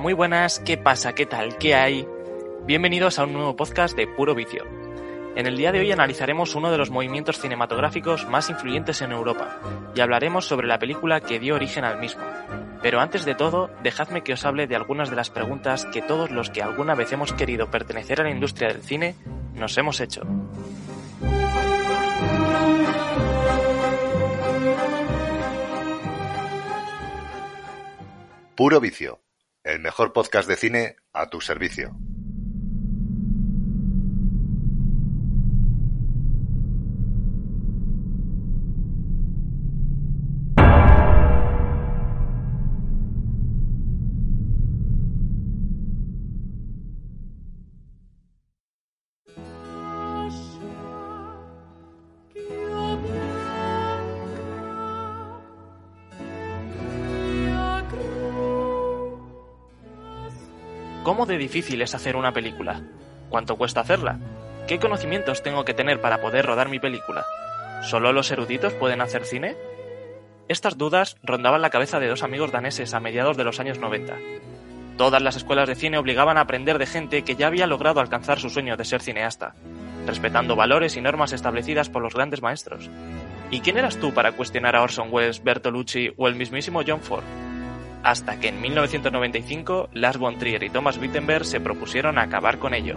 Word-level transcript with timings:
Muy 0.00 0.12
buenas, 0.12 0.60
¿qué 0.60 0.76
pasa? 0.76 1.14
¿Qué 1.14 1.26
tal? 1.26 1.56
¿Qué 1.56 1.74
hay? 1.74 2.06
Bienvenidos 2.64 3.18
a 3.18 3.24
un 3.24 3.32
nuevo 3.32 3.56
podcast 3.56 3.96
de 3.96 4.06
Puro 4.06 4.34
Vicio. 4.34 4.64
En 5.34 5.46
el 5.46 5.56
día 5.56 5.72
de 5.72 5.80
hoy 5.80 5.90
analizaremos 5.90 6.54
uno 6.54 6.70
de 6.70 6.76
los 6.76 6.90
movimientos 6.90 7.40
cinematográficos 7.40 8.28
más 8.28 8.50
influyentes 8.50 9.00
en 9.00 9.12
Europa 9.12 9.58
y 9.94 10.00
hablaremos 10.00 10.46
sobre 10.46 10.66
la 10.66 10.78
película 10.78 11.20
que 11.20 11.38
dio 11.38 11.54
origen 11.54 11.84
al 11.84 11.98
mismo. 11.98 12.22
Pero 12.82 13.00
antes 13.00 13.24
de 13.24 13.34
todo, 13.34 13.70
dejadme 13.82 14.22
que 14.22 14.34
os 14.34 14.44
hable 14.44 14.66
de 14.66 14.76
algunas 14.76 15.08
de 15.08 15.16
las 15.16 15.30
preguntas 15.30 15.86
que 15.86 16.02
todos 16.02 16.30
los 16.30 16.50
que 16.50 16.62
alguna 16.62 16.94
vez 16.94 17.12
hemos 17.12 17.32
querido 17.32 17.70
pertenecer 17.70 18.20
a 18.20 18.24
la 18.24 18.30
industria 18.30 18.68
del 18.68 18.82
cine 18.82 19.14
nos 19.54 19.76
hemos 19.78 20.00
hecho. 20.00 20.22
Puro 28.54 28.80
Vicio, 28.80 29.20
el 29.66 29.80
mejor 29.80 30.12
podcast 30.12 30.48
de 30.48 30.56
cine 30.56 30.96
a 31.12 31.28
tu 31.28 31.40
servicio. 31.40 31.90
¿Cómo 61.26 61.32
de 61.32 61.42
difícil 61.42 61.82
es 61.82 61.92
hacer 61.92 62.14
una 62.14 62.30
película? 62.30 62.82
¿Cuánto 63.30 63.56
cuesta 63.56 63.80
hacerla? 63.80 64.20
¿Qué 64.68 64.78
conocimientos 64.78 65.42
tengo 65.42 65.64
que 65.64 65.74
tener 65.74 66.00
para 66.00 66.20
poder 66.20 66.46
rodar 66.46 66.68
mi 66.68 66.78
película? 66.78 67.26
¿Solo 67.82 68.12
los 68.12 68.30
eruditos 68.30 68.74
pueden 68.74 69.00
hacer 69.00 69.24
cine? 69.24 69.56
Estas 70.46 70.78
dudas 70.78 71.16
rondaban 71.24 71.62
la 71.62 71.70
cabeza 71.70 71.98
de 71.98 72.06
dos 72.06 72.22
amigos 72.22 72.52
daneses 72.52 72.94
a 72.94 73.00
mediados 73.00 73.36
de 73.36 73.42
los 73.42 73.58
años 73.58 73.80
90. 73.80 74.14
Todas 74.96 75.20
las 75.20 75.34
escuelas 75.34 75.66
de 75.68 75.74
cine 75.74 75.98
obligaban 75.98 76.38
a 76.38 76.42
aprender 76.42 76.78
de 76.78 76.86
gente 76.86 77.22
que 77.22 77.34
ya 77.34 77.48
había 77.48 77.66
logrado 77.66 77.98
alcanzar 77.98 78.38
su 78.38 78.48
sueño 78.48 78.76
de 78.76 78.84
ser 78.84 79.02
cineasta, 79.02 79.56
respetando 80.06 80.54
valores 80.54 80.96
y 80.96 81.00
normas 81.00 81.32
establecidas 81.32 81.90
por 81.90 82.02
los 82.02 82.14
grandes 82.14 82.40
maestros. 82.40 82.88
¿Y 83.50 83.62
quién 83.62 83.78
eras 83.78 83.96
tú 83.96 84.14
para 84.14 84.30
cuestionar 84.30 84.76
a 84.76 84.82
Orson 84.82 85.08
Welles, 85.10 85.42
Bertolucci 85.42 86.12
o 86.16 86.28
el 86.28 86.36
mismísimo 86.36 86.82
John 86.86 87.00
Ford? 87.00 87.24
Hasta 88.06 88.38
que 88.38 88.48
en 88.50 88.60
1995 88.60 89.88
Lars 89.92 90.18
von 90.18 90.38
Trier 90.38 90.62
y 90.62 90.70
Thomas 90.70 90.96
Wittenberg 90.96 91.44
se 91.44 91.58
propusieron 91.58 92.18
acabar 92.18 92.60
con 92.60 92.72
ello. 92.72 92.94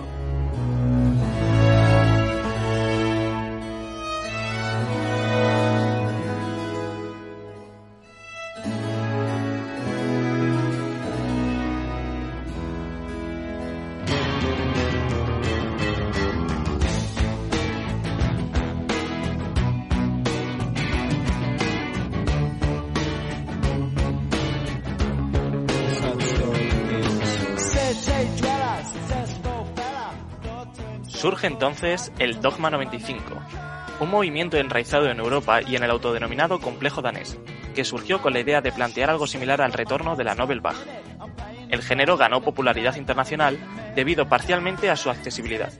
Entonces 31.41 32.11
el 32.19 32.41
Dogma 32.41 32.69
95, 32.69 33.41
un 33.99 34.09
movimiento 34.09 34.57
enraizado 34.57 35.07
en 35.09 35.19
Europa 35.19 35.61
y 35.61 35.75
en 35.75 35.83
el 35.83 35.91
autodenominado 35.91 36.59
complejo 36.59 37.01
danés, 37.01 37.37
que 37.73 37.85
surgió 37.85 38.21
con 38.21 38.33
la 38.33 38.39
idea 38.39 38.61
de 38.61 38.71
plantear 38.71 39.09
algo 39.09 39.27
similar 39.27 39.61
al 39.61 39.73
retorno 39.73 40.15
de 40.15 40.23
la 40.23 40.35
Nobel 40.35 40.61
Bach. 40.61 40.77
El 41.69 41.81
género 41.81 42.17
ganó 42.17 42.41
popularidad 42.41 42.95
internacional 42.95 43.57
debido 43.95 44.27
parcialmente 44.27 44.89
a 44.89 44.95
su 44.95 45.09
accesibilidad. 45.09 45.71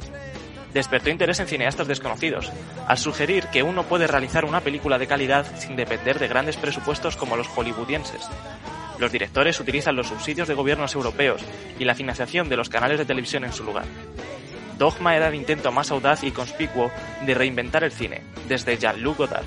Despertó 0.73 1.09
interés 1.09 1.39
en 1.39 1.47
cineastas 1.47 1.87
desconocidos, 1.87 2.51
al 2.87 2.97
sugerir 2.97 3.47
que 3.47 3.63
uno 3.63 3.83
puede 3.83 4.07
realizar 4.07 4.45
una 4.45 4.61
película 4.61 4.99
de 4.99 5.07
calidad 5.07 5.45
sin 5.57 5.75
depender 5.75 6.19
de 6.19 6.27
grandes 6.27 6.57
presupuestos 6.57 7.17
como 7.17 7.35
los 7.35 7.47
hollywoodienses. 7.47 8.29
Los 8.99 9.11
directores 9.11 9.59
utilizan 9.59 9.95
los 9.95 10.07
subsidios 10.07 10.47
de 10.47 10.53
gobiernos 10.53 10.93
europeos 10.93 11.41
y 11.79 11.85
la 11.85 11.95
financiación 11.95 12.49
de 12.49 12.57
los 12.57 12.69
canales 12.69 12.99
de 12.99 13.05
televisión 13.05 13.45
en 13.45 13.53
su 13.53 13.63
lugar. 13.63 13.85
Dogma 14.79 15.13
era 15.17 15.27
el 15.27 15.35
intento 15.35 15.73
más 15.73 15.91
audaz 15.91 16.23
y 16.23 16.31
conspicuo 16.31 16.89
de 17.25 17.33
reinventar 17.33 17.83
el 17.83 17.91
cine, 17.91 18.21
desde 18.47 18.77
Jean-Luc 18.77 19.17
Godard. 19.17 19.43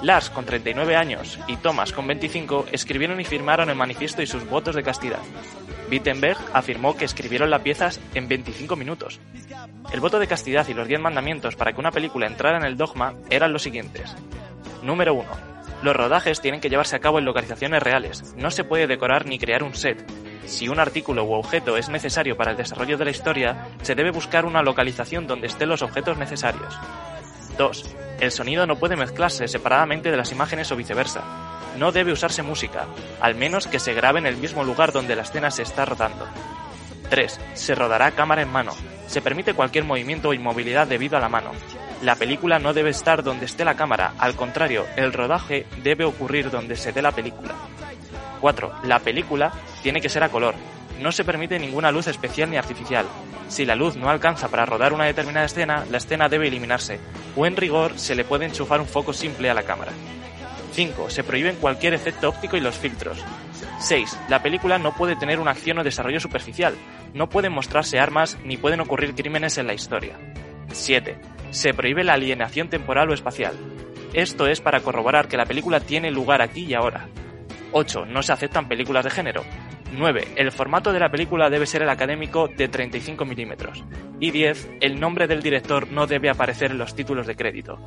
Lars, 0.00 0.30
con 0.30 0.46
39 0.46 0.96
años, 0.96 1.38
y 1.48 1.56
Thomas, 1.56 1.92
con 1.92 2.06
25, 2.06 2.64
escribieron 2.72 3.20
y 3.20 3.24
firmaron 3.24 3.68
el 3.68 3.76
manifiesto 3.76 4.22
y 4.22 4.26
sus 4.26 4.48
votos 4.48 4.74
de 4.74 4.82
castidad. 4.82 5.18
Wittenberg 5.90 6.38
afirmó 6.54 6.96
que 6.96 7.04
escribieron 7.04 7.50
las 7.50 7.60
piezas 7.60 8.00
en 8.14 8.26
25 8.26 8.74
minutos. 8.74 9.20
El 9.92 10.00
voto 10.00 10.18
de 10.18 10.26
castidad 10.26 10.66
y 10.66 10.72
los 10.74 10.88
10 10.88 11.00
mandamientos 11.00 11.54
para 11.54 11.74
que 11.74 11.80
una 11.80 11.92
película 11.92 12.26
entrara 12.26 12.56
en 12.56 12.64
el 12.64 12.78
dogma 12.78 13.14
eran 13.28 13.52
los 13.52 13.62
siguientes. 13.62 14.16
Número 14.82 15.12
1. 15.12 15.26
Los 15.82 15.94
rodajes 15.94 16.40
tienen 16.40 16.62
que 16.62 16.70
llevarse 16.70 16.96
a 16.96 17.00
cabo 17.00 17.18
en 17.18 17.26
localizaciones 17.26 17.82
reales. 17.82 18.34
No 18.36 18.50
se 18.50 18.64
puede 18.64 18.86
decorar 18.86 19.26
ni 19.26 19.38
crear 19.38 19.62
un 19.62 19.74
set, 19.74 20.02
si 20.48 20.68
un 20.68 20.80
artículo 20.80 21.24
u 21.24 21.34
objeto 21.34 21.76
es 21.76 21.88
necesario 21.88 22.36
para 22.36 22.52
el 22.52 22.56
desarrollo 22.56 22.96
de 22.98 23.04
la 23.04 23.10
historia, 23.10 23.68
se 23.82 23.94
debe 23.94 24.10
buscar 24.10 24.44
una 24.44 24.62
localización 24.62 25.26
donde 25.26 25.46
estén 25.46 25.68
los 25.68 25.82
objetos 25.82 26.18
necesarios. 26.18 26.74
2. 27.56 27.96
El 28.20 28.32
sonido 28.32 28.66
no 28.66 28.76
puede 28.76 28.96
mezclarse 28.96 29.46
separadamente 29.46 30.10
de 30.10 30.16
las 30.16 30.32
imágenes 30.32 30.72
o 30.72 30.76
viceversa. 30.76 31.22
No 31.76 31.92
debe 31.92 32.12
usarse 32.12 32.42
música, 32.42 32.86
al 33.20 33.34
menos 33.34 33.66
que 33.66 33.78
se 33.78 33.94
grabe 33.94 34.18
en 34.18 34.26
el 34.26 34.36
mismo 34.36 34.64
lugar 34.64 34.92
donde 34.92 35.14
la 35.14 35.22
escena 35.22 35.50
se 35.50 35.62
está 35.62 35.84
rodando. 35.84 36.26
3. 37.10 37.40
Se 37.54 37.74
rodará 37.74 38.10
cámara 38.12 38.42
en 38.42 38.50
mano. 38.50 38.72
Se 39.06 39.22
permite 39.22 39.54
cualquier 39.54 39.84
movimiento 39.84 40.30
o 40.30 40.34
inmovilidad 40.34 40.86
debido 40.86 41.16
a 41.16 41.20
la 41.20 41.28
mano. 41.28 41.52
La 42.02 42.16
película 42.16 42.58
no 42.58 42.74
debe 42.74 42.90
estar 42.90 43.22
donde 43.22 43.46
esté 43.46 43.64
la 43.64 43.74
cámara, 43.74 44.14
al 44.18 44.36
contrario, 44.36 44.86
el 44.96 45.12
rodaje 45.12 45.66
debe 45.82 46.04
ocurrir 46.04 46.50
donde 46.50 46.76
se 46.76 46.92
dé 46.92 47.02
la 47.02 47.12
película. 47.12 47.54
4. 48.40 48.72
La 48.84 49.00
película 49.00 49.52
tiene 49.82 50.00
que 50.00 50.08
ser 50.08 50.22
a 50.22 50.28
color. 50.28 50.54
No 51.00 51.12
se 51.12 51.24
permite 51.24 51.58
ninguna 51.58 51.92
luz 51.92 52.08
especial 52.08 52.50
ni 52.50 52.56
artificial. 52.56 53.06
Si 53.48 53.64
la 53.64 53.76
luz 53.76 53.96
no 53.96 54.10
alcanza 54.10 54.48
para 54.48 54.66
rodar 54.66 54.92
una 54.92 55.04
determinada 55.04 55.46
escena, 55.46 55.84
la 55.90 55.98
escena 55.98 56.28
debe 56.28 56.48
eliminarse, 56.48 56.98
o 57.36 57.46
en 57.46 57.56
rigor 57.56 57.98
se 57.98 58.14
le 58.14 58.24
puede 58.24 58.46
enchufar 58.46 58.80
un 58.80 58.86
foco 58.86 59.12
simple 59.12 59.48
a 59.48 59.54
la 59.54 59.62
cámara. 59.62 59.92
5. 60.72 61.10
Se 61.10 61.24
prohíben 61.24 61.56
cualquier 61.56 61.94
efecto 61.94 62.28
óptico 62.28 62.56
y 62.56 62.60
los 62.60 62.76
filtros. 62.76 63.24
6. 63.80 64.18
La 64.28 64.42
película 64.42 64.78
no 64.78 64.94
puede 64.94 65.16
tener 65.16 65.40
una 65.40 65.52
acción 65.52 65.78
o 65.78 65.84
desarrollo 65.84 66.20
superficial. 66.20 66.74
No 67.14 67.28
pueden 67.28 67.52
mostrarse 67.52 67.98
armas 67.98 68.36
ni 68.44 68.56
pueden 68.56 68.80
ocurrir 68.80 69.14
crímenes 69.14 69.56
en 69.58 69.66
la 69.66 69.74
historia. 69.74 70.18
7. 70.72 71.18
Se 71.50 71.72
prohíbe 71.72 72.04
la 72.04 72.14
alienación 72.14 72.68
temporal 72.68 73.10
o 73.10 73.14
espacial. 73.14 73.54
Esto 74.12 74.46
es 74.46 74.60
para 74.60 74.80
corroborar 74.80 75.28
que 75.28 75.36
la 75.36 75.46
película 75.46 75.80
tiene 75.80 76.10
lugar 76.10 76.42
aquí 76.42 76.64
y 76.64 76.74
ahora. 76.74 77.08
8. 77.72 78.06
No 78.06 78.22
se 78.22 78.32
aceptan 78.32 78.68
películas 78.68 79.04
de 79.04 79.10
género. 79.10 79.44
9. 79.92 80.28
El 80.36 80.52
formato 80.52 80.92
de 80.92 81.00
la 81.00 81.10
película 81.10 81.50
debe 81.50 81.66
ser 81.66 81.82
el 81.82 81.88
académico 81.88 82.48
de 82.48 82.68
35 82.68 83.24
milímetros. 83.24 83.84
Y 84.20 84.30
10. 84.30 84.70
El 84.80 85.00
nombre 85.00 85.26
del 85.26 85.42
director 85.42 85.90
no 85.90 86.06
debe 86.06 86.30
aparecer 86.30 86.70
en 86.70 86.78
los 86.78 86.94
títulos 86.94 87.26
de 87.26 87.36
crédito. 87.36 87.78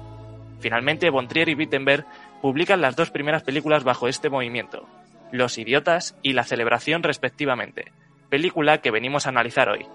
Finalmente, 0.60 1.10
Bontrier 1.10 1.50
y 1.50 1.56
Wittenberg 1.56 2.06
publican 2.42 2.82
las 2.82 2.96
dos 2.96 3.12
primeras 3.12 3.44
películas 3.44 3.84
bajo 3.84 4.08
este 4.08 4.30
movimiento, 4.30 4.88
Los 5.32 5.58
Idiotas 5.58 6.16
y 6.22 6.34
La 6.34 6.44
Celebración 6.44 7.04
respectivamente, 7.04 7.92
película 8.30 8.80
que 8.80 8.92
venimos 8.92 9.26
a 9.26 9.30
analizar 9.30 9.70
hoy, 9.70 9.86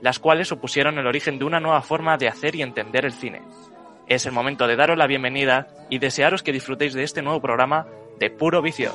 las 0.00 0.18
cuales 0.18 0.48
supusieron 0.48 0.98
el 0.98 1.06
origen 1.06 1.38
de 1.38 1.44
una 1.44 1.60
nueva 1.60 1.82
forma 1.82 2.16
de 2.16 2.28
hacer 2.28 2.56
y 2.56 2.62
entender 2.62 3.04
el 3.04 3.12
cine. 3.12 3.42
Es 4.06 4.26
el 4.26 4.32
momento 4.32 4.66
de 4.66 4.76
daros 4.76 4.98
la 4.98 5.06
bienvenida 5.06 5.68
y 5.90 5.98
desearos 5.98 6.42
que 6.42 6.52
disfrutéis 6.52 6.94
de 6.94 7.04
este 7.04 7.22
nuevo 7.22 7.40
programa 7.40 7.86
de 8.18 8.30
puro 8.30 8.62
vicio. 8.62 8.92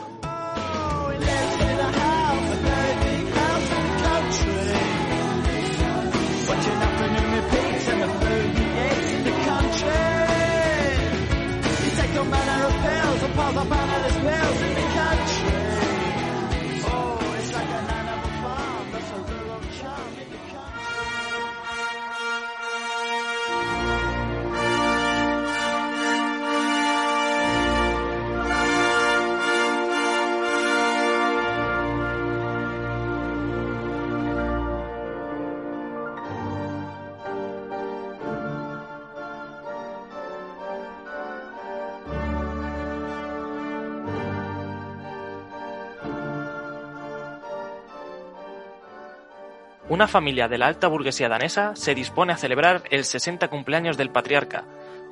Una 50.00 50.08
familia 50.08 50.48
de 50.48 50.58
la 50.58 50.68
alta 50.68 50.88
burguesía 50.88 51.28
danesa 51.28 51.76
se 51.76 51.94
dispone 51.94 52.32
a 52.32 52.38
celebrar 52.38 52.84
el 52.90 53.04
60 53.04 53.50
cumpleaños 53.50 53.98
del 53.98 54.12
patriarca, 54.12 54.64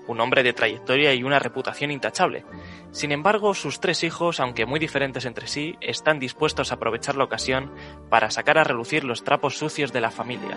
un 0.07 0.21
hombre 0.21 0.43
de 0.43 0.53
trayectoria 0.53 1.13
y 1.13 1.23
una 1.23 1.39
reputación 1.39 1.91
intachable. 1.91 2.45
Sin 2.91 3.11
embargo, 3.11 3.53
sus 3.53 3.81
tres 3.81 4.05
hijos, 4.05 4.39
aunque 4.39 4.65
muy 4.65 4.79
diferentes 4.79 5.25
entre 5.25 5.47
sí, 5.47 5.75
están 5.81 6.19
dispuestos 6.19 6.71
a 6.71 6.75
aprovechar 6.75 7.17
la 7.17 7.25
ocasión 7.25 7.69
para 8.09 8.31
sacar 8.31 8.57
a 8.57 8.63
relucir 8.63 9.03
los 9.03 9.25
trapos 9.25 9.57
sucios 9.57 9.91
de 9.91 9.99
la 9.99 10.09
familia. 10.09 10.55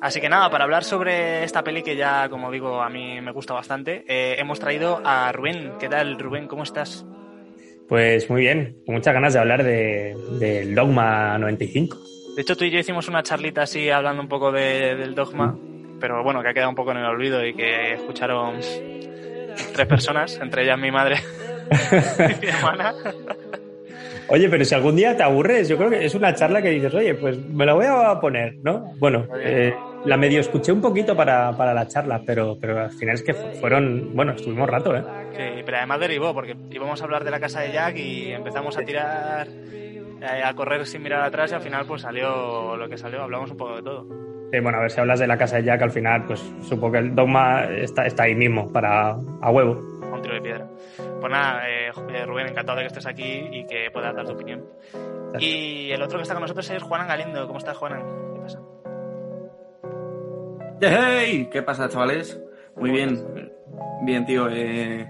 Así 0.00 0.20
que 0.20 0.28
nada, 0.28 0.48
para 0.50 0.64
hablar 0.64 0.84
sobre 0.84 1.42
esta 1.42 1.64
peli 1.64 1.82
que 1.82 1.96
ya, 1.96 2.28
como 2.28 2.50
digo, 2.50 2.80
a 2.80 2.88
mí 2.88 3.20
me 3.20 3.32
gusta 3.32 3.54
bastante, 3.54 4.04
eh, 4.06 4.36
hemos 4.38 4.60
traído 4.60 5.02
a 5.04 5.32
Rubén. 5.32 5.72
¿Qué 5.80 5.88
tal, 5.88 6.18
Rubén? 6.18 6.46
¿Cómo 6.46 6.62
estás? 6.62 7.04
Pues 7.88 8.30
muy 8.30 8.42
bien, 8.42 8.76
con 8.86 8.94
muchas 8.94 9.12
ganas 9.12 9.34
de 9.34 9.40
hablar 9.40 9.64
del 9.64 10.38
de 10.38 10.74
Dogma 10.74 11.36
95. 11.38 11.98
De 12.36 12.42
hecho, 12.42 12.54
tú 12.54 12.64
y 12.64 12.70
yo 12.70 12.78
hicimos 12.78 13.08
una 13.08 13.22
charlita 13.22 13.62
así 13.62 13.88
hablando 13.88 14.20
un 14.20 14.28
poco 14.28 14.52
del 14.52 15.14
Dogma, 15.14 15.56
pero 15.98 16.22
bueno, 16.22 16.42
que 16.42 16.50
ha 16.50 16.54
quedado 16.54 16.68
un 16.68 16.76
poco 16.76 16.90
en 16.90 16.98
el 16.98 17.06
olvido 17.06 17.44
y 17.44 17.54
que 17.54 17.94
escucharon 17.94 18.60
tres 19.72 19.86
personas, 19.86 20.38
entre 20.40 20.64
ellas 20.64 20.78
mi 20.78 20.90
madre 20.90 21.16
y 21.70 22.44
mi 22.44 22.46
hermana. 22.46 22.94
Oye, 24.28 24.48
pero 24.50 24.64
si 24.64 24.74
algún 24.74 24.96
día 24.96 25.16
te 25.16 25.22
aburres, 25.22 25.66
yo 25.68 25.78
creo 25.78 25.88
que 25.88 26.04
es 26.04 26.14
una 26.14 26.34
charla 26.34 26.60
que 26.60 26.70
dices, 26.70 26.92
oye, 26.92 27.14
pues 27.14 27.38
me 27.38 27.64
la 27.64 27.72
voy 27.72 27.86
a 27.86 28.20
poner, 28.20 28.56
¿no? 28.62 28.92
Bueno, 28.98 29.26
eh, 29.40 29.74
la 30.04 30.16
medio 30.18 30.40
escuché 30.40 30.72
un 30.72 30.82
poquito 30.82 31.16
para, 31.16 31.56
para 31.56 31.72
la 31.72 31.86
charla, 31.86 32.20
pero, 32.26 32.58
pero 32.60 32.80
al 32.80 32.90
final 32.90 33.14
es 33.14 33.22
que 33.22 33.32
fueron, 33.32 34.14
bueno, 34.14 34.32
estuvimos 34.32 34.68
rato, 34.68 34.94
¿eh? 34.94 35.02
Sí, 35.32 35.62
pero 35.64 35.78
además 35.78 36.00
derivó, 36.00 36.34
porque 36.34 36.56
íbamos 36.70 37.00
a 37.00 37.04
hablar 37.04 37.24
de 37.24 37.30
la 37.30 37.40
casa 37.40 37.60
de 37.60 37.72
Jack 37.72 37.96
y 37.96 38.32
empezamos 38.32 38.76
a 38.76 38.82
tirar, 38.82 39.46
eh, 40.20 40.42
a 40.44 40.54
correr 40.54 40.86
sin 40.86 41.02
mirar 41.02 41.22
atrás 41.22 41.52
y 41.52 41.54
al 41.54 41.60
final 41.60 41.86
pues 41.86 42.02
salió 42.02 42.76
lo 42.76 42.88
que 42.88 42.96
salió, 42.96 43.22
hablamos 43.22 43.50
un 43.50 43.56
poco 43.56 43.76
de 43.76 43.82
todo. 43.82 44.06
Sí, 44.52 44.60
bueno, 44.60 44.78
a 44.78 44.82
ver 44.82 44.90
si 44.90 45.00
hablas 45.00 45.18
de 45.18 45.26
la 45.26 45.36
casa 45.36 45.56
de 45.56 45.64
Jack, 45.64 45.82
al 45.82 45.90
final 45.90 46.24
pues 46.24 46.40
supongo 46.62 46.92
que 46.92 46.98
el 46.98 47.14
dogma 47.14 47.64
está, 47.64 48.06
está 48.06 48.24
ahí 48.24 48.34
mismo, 48.34 48.72
para 48.72 49.10
a 49.10 49.50
huevo. 49.50 49.80
Un 50.12 50.22
tiro 50.22 50.34
de 50.34 50.40
piedra. 50.40 50.66
Pues 51.20 51.32
nada, 51.32 51.68
eh, 51.68 51.90
Rubén, 52.24 52.48
encantado 52.48 52.78
de 52.78 52.84
que 52.84 52.88
estés 52.88 53.06
aquí 53.06 53.48
y 53.50 53.66
que 53.66 53.90
puedas 53.92 54.14
dar 54.14 54.24
tu 54.24 54.32
opinión. 54.32 54.64
Y 55.38 55.90
el 55.90 56.00
otro 56.00 56.18
que 56.18 56.22
está 56.22 56.34
con 56.34 56.42
nosotros 56.42 56.70
es 56.70 56.82
Juanan 56.82 57.08
Galindo. 57.08 57.46
¿Cómo 57.46 57.58
estás, 57.58 57.76
Juanan? 57.76 58.02
¿Qué 58.34 58.40
pasa? 58.40 58.60
¡Hey! 60.80 61.48
¿Qué 61.50 61.62
pasa, 61.62 61.88
chavales? 61.88 62.40
Muy 62.76 62.90
bien. 62.90 63.52
Bien, 64.02 64.24
tío. 64.24 64.48
Eh, 64.50 65.06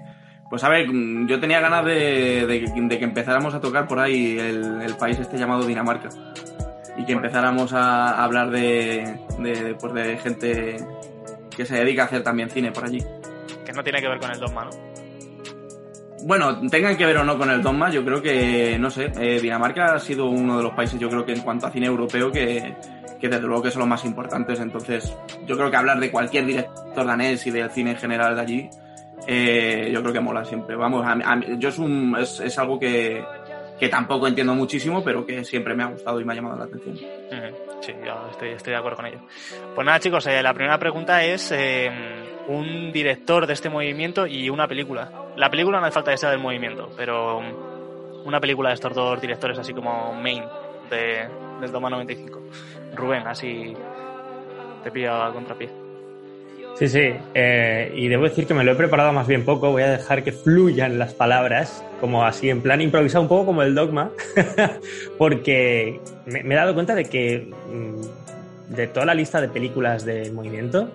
pues 0.49 0.63
a 0.63 0.69
ver, 0.69 0.87
yo 1.27 1.41
tenía 1.41 1.61
ganas 1.61 1.85
de, 1.85 2.65
que 2.89 3.05
empezáramos 3.05 3.55
a 3.55 3.61
tocar 3.61 3.89
por 3.89 3.99
ahí 3.99 4.39
el, 4.39 4.95
país 4.99 5.19
este 5.19 5.39
llamado 5.39 5.67
Dinamarca. 5.67 6.09
Y 6.97 7.05
que 7.05 7.13
empezáramos 7.13 7.73
a 7.73 8.23
hablar 8.23 8.51
de, 8.51 9.19
pues 9.79 9.93
de 9.93 10.17
gente 10.19 10.77
que 11.55 11.67
se 11.67 11.77
dedica 11.77 12.03
a 12.03 12.05
hacer 12.07 12.23
también 12.23 12.49
cine 12.49 12.71
por 12.71 12.85
allí. 12.85 13.03
Que 13.65 13.73
no 13.73 13.83
tiene 13.83 14.01
que 14.01 14.09
ver 14.09 14.19
con 14.19 14.31
el 14.31 14.39
dogma, 14.39 14.65
¿no? 14.65 14.71
Bueno, 16.23 16.59
tengan 16.71 16.97
que 16.97 17.07
ver 17.07 17.19
o 17.19 17.25
no 17.25 17.39
con 17.39 17.51
el 17.51 17.63
dogma, 17.63 17.91
yo 17.91 18.05
creo 18.05 18.23
que, 18.23 18.79
no 18.79 18.91
sé, 18.91 19.13
eh, 19.21 19.39
Dinamarca 19.41 19.95
ha 19.95 20.01
sido 20.01 20.27
uno 20.27 20.57
de 20.57 20.63
los 20.63 20.73
países, 20.73 20.99
yo 20.99 21.09
creo 21.09 21.25
que 21.25 21.33
en 21.33 21.41
cuanto 21.41 21.67
a 21.67 21.71
cine 21.71 21.87
europeo, 21.87 22.33
que, 22.33 22.75
que 23.21 23.29
desde 23.29 23.47
luego 23.47 23.63
que 23.63 23.71
son 23.71 23.81
los 23.81 23.89
más 23.89 24.05
importantes. 24.05 24.59
Entonces, 24.61 25.15
yo 25.47 25.57
creo 25.57 25.71
que 25.71 25.77
hablar 25.77 26.01
de 26.01 26.11
cualquier 26.11 26.47
director 26.47 27.07
danés 27.07 27.47
y 27.47 27.51
del 27.51 27.71
cine 27.71 27.93
en 27.93 27.97
general 27.97 28.35
de 28.35 28.41
allí, 28.41 28.71
eh, 29.27 29.91
yo 29.93 30.03
creo 30.03 30.13
que 30.13 30.21
mola 30.21 30.45
siempre. 30.45 30.77
Vamos, 30.77 31.05
yo 31.59 31.69
es, 31.69 31.79
un, 31.79 32.17
es, 32.19 32.59
algo 32.59 32.79
que, 32.79 33.25
que, 33.79 33.89
tampoco 33.89 34.27
entiendo 34.27 34.55
muchísimo, 34.55 35.03
pero 35.03 35.25
que 35.25 35.45
siempre 35.45 35.75
me 35.75 35.83
ha 35.83 35.87
gustado 35.87 36.21
y 36.21 36.25
me 36.25 36.33
ha 36.33 36.37
llamado 36.37 36.57
la 36.59 36.65
atención. 36.65 36.97
Sí, 37.81 37.93
yo 38.05 38.29
estoy, 38.31 38.51
estoy 38.51 38.73
de 38.73 38.79
acuerdo 38.79 38.97
con 38.97 39.07
ello. 39.07 39.21
Pues 39.75 39.85
nada, 39.85 40.01
chicos, 40.01 40.27
eh, 40.27 40.43
la 40.43 40.55
primera 40.55 40.79
pregunta 40.79 41.25
es 41.25 41.53
eh, 41.53 41.91
un 42.49 42.93
director 42.93 43.47
de 43.47 43.53
este 43.53 43.69
movimiento 43.69 44.27
y 44.27 44.49
una 44.49 44.67
película. 44.67 45.11
La 45.37 45.51
película 45.51 45.81
no 45.81 45.87
hace 45.87 45.95
falta 45.95 46.11
que 46.11 46.19
sea 46.19 46.31
del 46.31 46.41
movimiento, 46.41 46.91
pero 46.97 47.41
una 48.25 48.41
película 48.41 48.71
de 48.71 48.75
estos 48.75 48.95
dos 48.95 49.21
directores 49.21 49.59
así 49.59 49.73
como 49.73 50.13
main 50.15 50.45
de, 50.91 51.29
del 51.61 51.73
Doma 51.73 51.91
95. 51.91 52.43
Rubén, 52.95 53.27
así 53.27 53.75
te 54.83 54.91
pilla 54.91 55.27
a 55.27 55.33
contrapié. 55.33 55.86
Sí, 56.79 56.89
sí, 56.89 57.15
eh, 57.33 57.91
y 57.95 58.07
debo 58.09 58.25
decir 58.25 58.47
que 58.47 58.53
me 58.53 58.63
lo 58.63 58.73
he 58.73 58.75
preparado 58.75 59.11
más 59.11 59.27
bien 59.27 59.47
poco, 59.47 59.71
voy 59.71 59.83
a 59.83 59.91
dejar 59.93 60.23
que 60.23 60.33
fluyan 60.33 60.99
las 60.99 61.15
palabras, 61.15 61.83
como 62.03 62.23
así 62.23 62.51
en 62.51 62.61
plan 62.61 62.83
improvisado, 62.83 63.23
un 63.23 63.29
poco 63.29 63.47
como 63.47 63.63
el 63.63 63.75
dogma, 63.75 64.11
porque 65.19 66.01
me, 66.27 66.41
he 66.41 66.55
dado 66.55 66.75
cuenta 66.75 66.95
de 66.95 67.07
que 67.07 67.51
mm, 67.73 68.75
de 68.75 68.87
toda 68.89 69.07
la 69.07 69.15
lista 69.15 69.41
de 69.41 69.49
películas 69.49 70.05
de 70.05 70.31
movimiento, 70.31 70.91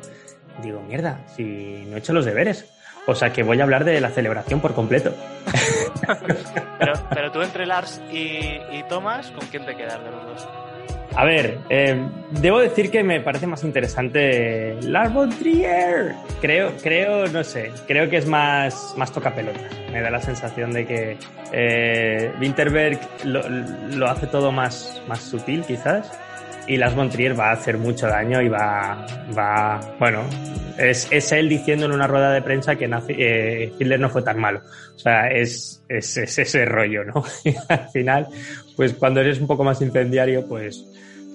digo, 0.61 0.83
mierda, 0.87 1.25
si 1.35 1.83
no 1.87 1.95
he 1.95 1.99
hecho 1.99 2.13
los 2.13 2.25
deberes. 2.25 2.71
O 3.07 3.15
sea 3.15 3.33
que 3.33 3.41
voy 3.41 3.59
a 3.59 3.63
hablar 3.63 3.83
de 3.83 3.99
la 3.99 4.11
celebración 4.11 4.59
por 4.59 4.75
completo. 4.75 5.15
pero, 7.09 7.31
tú 7.31 7.41
entre 7.41 7.65
Lars 7.65 7.99
y, 8.11 8.59
y 8.71 8.83
Thomas, 8.87 9.31
¿con 9.31 9.47
quién 9.47 9.65
te 9.65 9.75
quedas 9.75 10.03
de 10.03 10.11
los 10.11 10.25
dos? 10.27 10.47
A 11.15 11.25
ver, 11.25 11.59
eh, 11.69 12.07
debo 12.39 12.59
decir 12.59 12.89
que 12.89 13.03
me 13.03 13.19
parece 13.19 13.45
más 13.45 13.63
interesante 13.63 14.77
Lars 14.81 15.13
von 15.13 15.29
Trier. 15.29 16.15
Creo, 16.39 16.71
creo, 16.81 17.27
no 17.27 17.43
sé, 17.43 17.71
creo 17.85 18.09
que 18.09 18.17
es 18.17 18.27
más, 18.27 18.93
más 18.97 19.11
toca 19.11 19.35
pelota. 19.35 19.59
Me 19.91 20.01
da 20.01 20.09
la 20.09 20.21
sensación 20.21 20.71
de 20.71 20.85
que 20.85 21.17
eh, 21.51 22.31
Winterberg 22.39 22.99
lo, 23.25 23.41
lo, 23.49 24.07
hace 24.07 24.27
todo 24.27 24.51
más, 24.53 25.01
más 25.07 25.21
sutil, 25.21 25.63
quizás. 25.63 26.09
Y 26.67 26.77
Lars 26.77 26.95
von 26.95 27.09
Trier 27.09 27.37
va 27.37 27.49
a 27.49 27.53
hacer 27.53 27.77
mucho 27.77 28.07
daño 28.07 28.41
y 28.41 28.47
va, 28.47 29.05
va, 29.37 29.81
bueno, 29.99 30.23
es, 30.77 31.07
es 31.11 31.31
él 31.31 31.49
diciendo 31.49 31.85
en 31.85 31.91
una 31.91 32.07
rueda 32.07 32.31
de 32.31 32.41
prensa 32.41 32.75
que 32.75 32.89
eh, 33.09 33.73
Hitler 33.77 33.99
no 33.99 34.09
fue 34.09 34.21
tan 34.21 34.39
malo. 34.39 34.61
O 34.95 34.99
sea, 34.99 35.27
es, 35.27 35.83
es, 35.89 36.17
es 36.17 36.39
ese 36.39 36.65
rollo, 36.65 37.03
¿no? 37.03 37.23
Y 37.43 37.53
al 37.67 37.89
final, 37.89 38.27
pues 38.75 38.93
cuando 38.93 39.19
eres 39.19 39.39
un 39.41 39.47
poco 39.47 39.63
más 39.63 39.81
incendiario, 39.81 40.47
pues, 40.47 40.85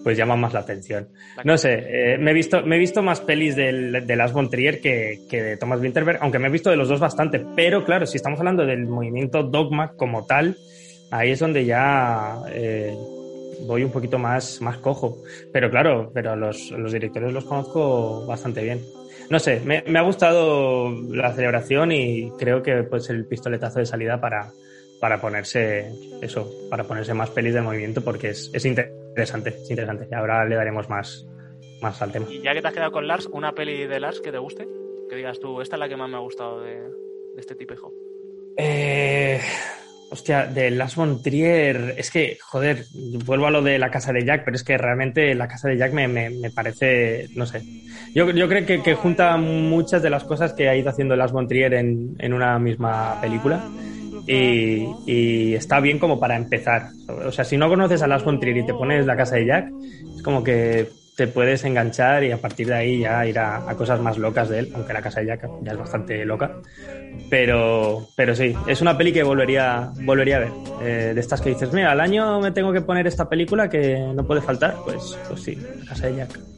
pues 0.07 0.17
llama 0.17 0.37
más 0.37 0.53
la 0.53 0.61
atención. 0.61 1.09
No 1.43 1.59
sé, 1.59 1.73
eh, 1.73 2.17
me, 2.17 2.31
he 2.31 2.35
visto, 2.35 2.63
me 2.63 2.77
he 2.77 2.79
visto 2.79 3.03
más 3.03 3.21
pelis 3.21 3.57
de 3.57 4.17
Las 4.17 4.33
von 4.33 4.49
Trier 4.49 4.81
que, 4.81 5.19
que, 5.29 5.43
de 5.43 5.57
Thomas 5.57 5.81
Winterberg, 5.81 6.19
aunque 6.23 6.39
me 6.39 6.47
he 6.47 6.51
visto 6.53 6.71
de 6.71 6.77
los 6.77 6.89
dos 6.89 7.01
bastante. 7.01 7.45
Pero 7.57 7.85
claro, 7.85 8.07
si 8.07 8.17
estamos 8.17 8.39
hablando 8.39 8.65
del 8.65 8.87
movimiento 8.87 9.43
Dogma 9.43 9.95
como 9.97 10.25
tal, 10.25 10.57
ahí 11.11 11.33
es 11.33 11.41
donde 11.41 11.65
ya 11.65 12.37
eh, 12.51 12.97
voy 13.67 13.83
un 13.83 13.91
poquito 13.91 14.17
más, 14.17 14.61
más 14.61 14.79
cojo. 14.79 15.19
Pero 15.53 15.73
claro, 15.73 16.13
pero 16.15 16.37
los, 16.37 16.71
los 16.71 16.93
directores 16.93 17.33
los 17.33 17.45
conozco 17.45 18.25
bastante 18.27 18.63
bien. 18.63 18.83
No 19.29 19.41
sé, 19.41 19.61
me, 19.65 19.83
me, 19.89 19.99
ha 19.99 20.03
gustado 20.03 20.89
la 21.11 21.33
celebración 21.33 21.91
y 21.91 22.31
creo 22.39 22.63
que 22.63 22.85
puede 22.85 23.03
ser 23.03 23.17
el 23.17 23.27
pistoletazo 23.27 23.81
de 23.81 23.87
salida 23.87 24.21
para, 24.21 24.53
para 25.01 25.21
ponerse 25.21 25.91
eso, 26.23 26.49
para 26.71 26.85
ponerse 26.85 27.13
más 27.13 27.31
pelis 27.31 27.55
de 27.55 27.61
movimiento 27.61 28.05
porque 28.05 28.29
es, 28.29 28.53
es 28.55 28.65
interesante, 28.65 29.06
es 29.23 29.35
interesante. 29.71 30.09
Y 30.11 30.15
ahora 30.15 30.45
le 30.45 30.57
daremos 30.57 30.89
más, 30.89 31.27
más 31.83 32.01
al 32.03 32.13
tema. 32.13 32.27
Y 32.31 32.41
ya 32.41 32.55
que 32.55 32.63
te 32.63 32.69
has 32.69 32.75
quedado 32.75 32.93
con 32.93 33.07
Lars, 33.07 33.29
una 33.33 33.53
peli 33.53 33.87
de 33.87 34.01
Lars 34.01 34.21
que 34.21 34.33
te 34.33 34.39
guste, 34.39 34.67
que 35.09 35.17
digas 35.17 35.39
tú, 35.41 35.61
esta 35.61 35.77
es 35.77 35.81
la 35.81 35.89
que 35.89 35.97
más 35.97 36.09
me 36.09 36.17
ha 36.17 36.21
gustado 36.21 36.61
de, 36.61 36.75
de 36.75 37.41
este 37.41 37.55
tipejo. 37.55 37.93
Eh, 38.57 39.41
hostia, 40.11 40.47
de 40.47 40.71
Lars 40.71 40.97
von 40.97 41.23
Trier, 41.23 41.95
es 41.97 42.11
que, 42.11 42.39
joder, 42.41 42.85
vuelvo 43.25 43.47
a 43.47 43.51
lo 43.51 43.63
de 43.63 43.79
la 43.79 43.91
casa 43.91 44.13
de 44.13 44.25
Jack, 44.25 44.45
pero 44.45 44.57
es 44.57 44.65
que 44.65 44.79
realmente 44.79 45.35
la 45.35 45.49
casa 45.49 45.69
de 45.69 45.77
Jack 45.77 45.93
me, 45.93 46.09
me, 46.09 46.31
me 46.31 46.51
parece, 46.51 47.29
no 47.35 47.47
sé. 47.47 47.63
Yo, 48.15 48.31
yo 48.31 48.49
creo 48.49 48.65
que, 48.65 48.83
que, 48.83 48.95
junta 48.95 49.37
muchas 49.37 50.03
de 50.03 50.11
las 50.11 50.25
cosas 50.25 50.55
que 50.55 50.69
ha 50.69 50.77
ido 50.77 50.89
haciendo 50.89 51.17
Lars 51.17 51.33
von 51.33 51.49
Trier 51.49 51.75
en, 51.75 52.17
en 52.19 52.33
una 52.33 52.59
misma 52.59 53.21
película 53.21 53.69
y, 54.27 55.55
está 55.55 55.81
bien 55.81 55.99
como 55.99 56.19
para 56.19 56.37
empezar. 56.37 56.91
O 57.27 57.33
sea, 57.33 57.45
si 57.45 57.57
no 57.57 57.69
conoces 57.69 58.03
a 58.03 58.07
Lars 58.07 58.25
von 58.25 58.41
y 58.43 58.67
te 58.67 58.75
pones 58.75 59.07
la 59.07 59.17
casa 59.17 59.37
de 59.37 59.47
Jack, 59.47 59.71
es 60.17 60.23
como 60.23 60.43
que 60.43 60.89
te 61.17 61.27
puedes 61.27 61.65
enganchar 61.65 62.25
y 62.25 62.31
a 62.31 62.37
partir 62.37 62.67
de 62.67 62.75
ahí 62.75 63.01
ya 63.01 63.27
ir 63.27 63.39
a, 63.39 63.63
cosas 63.77 64.01
más 64.01 64.19
locas 64.19 64.51
de 64.51 64.61
él, 64.61 64.73
aunque 64.75 64.93
la 64.93 65.01
casa 65.01 65.21
de 65.21 65.27
Jack 65.27 65.49
ya 65.63 65.73
es 65.73 65.79
bastante 65.79 66.25
loca. 66.25 66.53
Pero, 67.31 68.09
pero 68.15 68.35
sí, 68.35 68.55
es 68.67 68.83
una 68.83 68.97
peli 68.99 69.13
que 69.13 69.23
volvería, 69.23 69.91
volvería 70.03 70.37
a 70.37 70.41
ver. 70.41 70.53
Eh, 70.83 71.13
de 71.15 71.21
estas 71.21 71.41
que 71.41 71.51
dices, 71.51 71.73
mira, 71.73 71.93
al 71.93 72.01
año 72.01 72.41
me 72.41 72.51
tengo 72.51 72.73
que 72.73 72.83
poner 72.83 73.07
esta 73.07 73.29
película 73.29 73.71
que 73.71 73.99
no 74.15 74.27
puede 74.27 74.43
faltar, 74.43 74.77
pues, 74.85 75.19
pues 75.29 75.43
sí, 75.43 75.55
la 75.55 75.87
casa 75.87 76.07
de 76.09 76.17
Jack. 76.17 76.56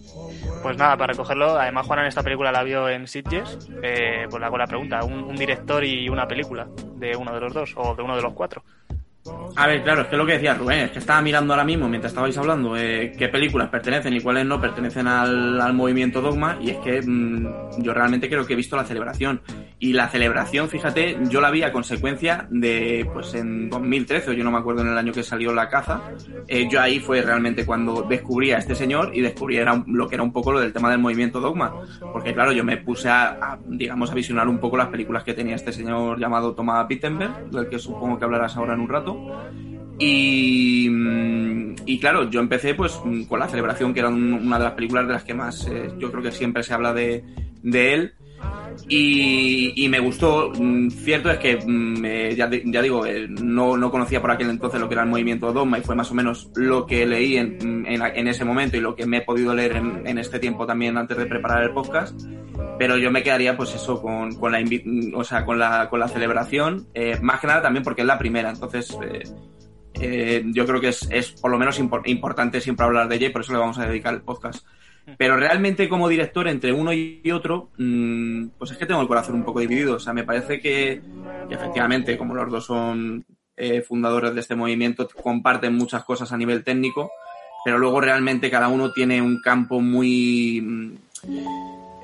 Pues 0.63 0.77
nada, 0.77 0.97
para 0.97 1.13
recogerlo, 1.13 1.59
además 1.59 1.87
Juan 1.87 2.01
en 2.01 2.07
esta 2.07 2.23
película 2.23 2.51
la 2.51 2.63
vio 2.63 2.89
en 2.89 3.07
Sitges, 3.07 3.59
eh, 3.83 4.27
pues 4.29 4.41
le 4.41 4.47
hago 4.47 4.59
la 4.59 4.67
pregunta, 4.67 5.05
¿un, 5.05 5.37
director 5.37 5.85
y 5.85 6.09
una 6.09 6.27
película 6.27 6.69
de 6.97 7.17
uno 7.17 7.33
de 7.33 7.41
los 7.41 7.55
dos 7.55 7.75
o 7.77 7.95
de 7.95 8.03
uno 8.03 8.17
de 8.17 8.23
los 8.23 8.33
cuatro? 8.35 8.65
A 9.57 9.67
ver, 9.67 9.83
claro, 9.83 10.03
es 10.03 10.09
que 10.09 10.17
lo 10.17 10.25
que 10.25 10.35
decía 10.35 10.55
Rubén, 10.55 10.81
es 10.81 10.91
que 10.93 10.99
estaba 11.01 11.21
mirando 11.21 11.53
ahora 11.53 11.65
mismo 11.65 11.89
mientras 11.89 12.13
estabais 12.13 12.37
hablando 12.39 12.77
eh, 12.77 13.13
qué 13.19 13.29
películas 13.29 13.69
pertenecen 13.69 14.15
y 14.15 14.21
cuáles 14.21 14.47
no 14.47 14.61
pertenecen 14.61 15.09
al, 15.09 15.73
movimiento 15.73 16.21
Dogma 16.21 16.59
y 16.61 16.71
es 16.71 16.77
que 16.79 17.03
mm, 17.03 17.83
yo 17.83 17.93
realmente 17.93 18.29
creo 18.29 18.47
que 18.47 18.53
he 18.53 18.57
visto 18.57 18.77
la 18.77 18.85
celebración. 18.85 19.41
Y 19.81 19.93
la 19.93 20.09
celebración, 20.09 20.69
fíjate, 20.69 21.19
yo 21.29 21.41
la 21.41 21.51
vi 21.51 21.63
a 21.63 21.73
consecuencia 21.73 22.49
de, 22.51 23.09
pues 23.13 23.35
en 23.35 23.71
2013, 23.71 24.31
o 24.31 24.33
yo 24.33 24.43
no 24.43 24.51
me 24.51 24.59
acuerdo 24.59 24.83
en 24.83 24.89
el 24.89 24.99
año 24.99 25.13
que 25.13 25.23
salió 25.23 25.53
La 25.53 25.69
Caza, 25.69 26.03
eh, 26.49 26.69
yo 26.69 26.81
ahí 26.81 26.99
fue 26.99 27.23
realmente 27.23 27.65
cuando 27.65 28.03
descubrí 28.03 28.51
a 28.51 28.59
este 28.59 28.75
señor 28.75 29.13
y 29.15 29.21
descubrí 29.21 29.59
lo 29.87 30.09
que 30.09 30.17
era 30.17 30.25
un 30.25 30.33
poco 30.33 30.53
lo 30.53 30.61
del 30.61 30.73
tema 30.73 30.91
del 30.91 30.99
movimiento 30.99 31.41
Dogma, 31.41 31.75
porque 32.13 32.35
claro, 32.35 32.53
yo 32.53 32.65
me 32.65 32.77
puse 32.77 33.09
a, 33.09 33.59
digamos, 33.67 34.11
a 34.11 34.15
visionar 34.15 34.49
un 34.49 34.59
poco 34.59 34.77
las 34.77 34.89
películas 34.89 35.23
que 35.23 35.35
tenía 35.35 35.55
este 35.55 35.73
señor 35.73 36.19
llamado 36.19 36.55
Thomas 36.55 36.87
Wittenberg, 36.89 37.51
del 37.51 37.69
que 37.69 37.79
supongo 37.79 38.19
que 38.19 38.25
hablarás 38.25 38.57
ahora 38.57 38.75
en 38.75 38.81
un 38.81 38.89
rato, 38.89 39.18
y, 39.99 40.89
y, 41.87 41.99
claro, 41.99 42.31
yo 42.31 42.41
empecé 42.41 42.75
pues 42.75 42.93
con 43.29 43.39
la 43.39 43.49
celebración, 43.49 43.93
que 43.93 44.01
era 44.01 44.09
una 44.09 44.59
de 44.59 44.65
las 44.65 44.75
películas 44.75 45.07
de 45.07 45.13
las 45.13 45.25
que 45.25 45.35
más 45.35 45.67
eh, 45.67 45.91
yo 45.99 46.11
creo 46.11 46.23
que 46.23 46.33
siempre 46.33 46.63
se 46.63 46.75
habla 46.75 46.93
de, 46.93 47.25
de 47.63 47.95
él. 47.95 48.15
Y, 48.89 49.87
me 49.89 49.99
gustó. 49.99 50.53
Mm, 50.59 50.91
cierto 50.91 51.31
es 51.31 51.39
que, 51.39 51.57
mm, 51.57 52.05
eh, 52.05 52.35
ya, 52.37 52.49
ya, 52.51 52.83
digo, 52.83 53.05
eh, 53.05 53.27
no, 53.29 53.77
no, 53.77 53.91
conocía 53.91 54.21
por 54.21 54.31
aquel 54.31 54.51
entonces 54.51 54.81
lo 54.81 54.89
que 54.89 54.95
era 54.95 55.03
el 55.03 55.09
movimiento 55.09 55.53
Dogma 55.53 55.79
y 55.79 55.83
fue 55.83 55.95
más 55.95 56.11
o 56.11 56.15
menos 56.15 56.51
lo 56.55 56.87
que 56.87 57.07
leí 57.07 57.37
en, 57.37 57.87
en, 57.87 58.29
ese 58.29 58.45
momento 58.45 58.77
y 58.77 58.81
lo 58.81 58.95
que 58.95 59.07
me 59.07 59.19
he 59.19 59.23
podido 59.23 59.55
leer 59.55 59.77
en, 59.77 60.19
este 60.19 60.39
tiempo 60.39 60.67
también 60.67 60.97
antes 60.97 61.17
de 61.17 61.27
preparar 61.27 61.65
el 61.65 61.73
podcast. 61.73 62.19
Pero 62.79 62.97
yo 62.97 63.11
me 63.11 63.23
quedaría, 63.23 63.57
pues 63.57 63.75
eso, 63.75 64.01
con, 64.01 64.35
con 64.37 64.53
la, 64.53 64.63
o 65.15 65.25
sea, 65.25 65.45
con 65.45 65.59
la, 65.59 65.89
con 65.91 66.01
la 66.01 66.09
celebración. 66.09 66.87
más 67.23 67.41
que 67.41 67.47
nada 67.47 67.63
también 67.63 67.83
porque 67.83 68.03
es 68.03 68.07
la 68.07 68.19
primera. 68.19 68.51
Entonces, 68.51 68.97
eh, 70.01 70.45
yo 70.47 70.65
creo 70.67 70.81
que 70.81 70.89
es, 70.89 71.09
es 71.11 71.33
por 71.33 71.51
lo 71.51 71.59
menos 71.59 71.79
importante 71.79 72.61
siempre 72.61 72.87
hablar 72.87 73.09
de 73.09 73.17
ella 73.17 73.27
y 73.29 73.31
por 73.31 73.43
eso 73.43 73.53
le 73.53 73.59
vamos 73.59 73.79
a 73.79 73.87
dedicar 73.87 74.15
el 74.15 74.23
podcast. 74.23 74.65
Pero 75.17 75.37
realmente 75.37 75.89
como 75.89 76.09
director, 76.09 76.49
entre 76.49 76.73
uno 76.73 76.93
y 76.93 77.23
otro, 77.33 77.71
mm, 77.79 78.49
pues 78.59 78.73
es 78.73 78.77
que 78.77 78.87
tengo 78.87 79.01
el 79.01 79.09
corazón 79.09 79.37
un 79.37 79.45
poco 79.45 79.61
dividido. 79.61 79.97
O 79.97 80.01
sea, 80.01 80.13
me 80.13 80.25
parece 80.25 80.61
que, 80.61 81.01
efectivamente, 81.49 82.19
como 82.19 82.35
los 82.35 82.51
dos 82.51 82.67
son 82.67 83.25
eh, 83.57 83.81
fundadores 83.83 84.35
de 84.35 84.41
este 84.41 84.55
movimiento, 84.55 85.09
comparten 85.23 85.75
muchas 85.75 86.05
cosas 86.05 86.31
a 86.33 86.37
nivel 86.37 86.63
técnico, 86.63 87.11
pero 87.65 87.79
luego 87.79 88.01
realmente 88.01 88.51
cada 88.51 88.69
uno 88.69 88.93
tiene 88.93 89.23
un 89.23 89.41
campo 89.41 89.81
muy... 89.81 90.61
Mm, 90.61 90.95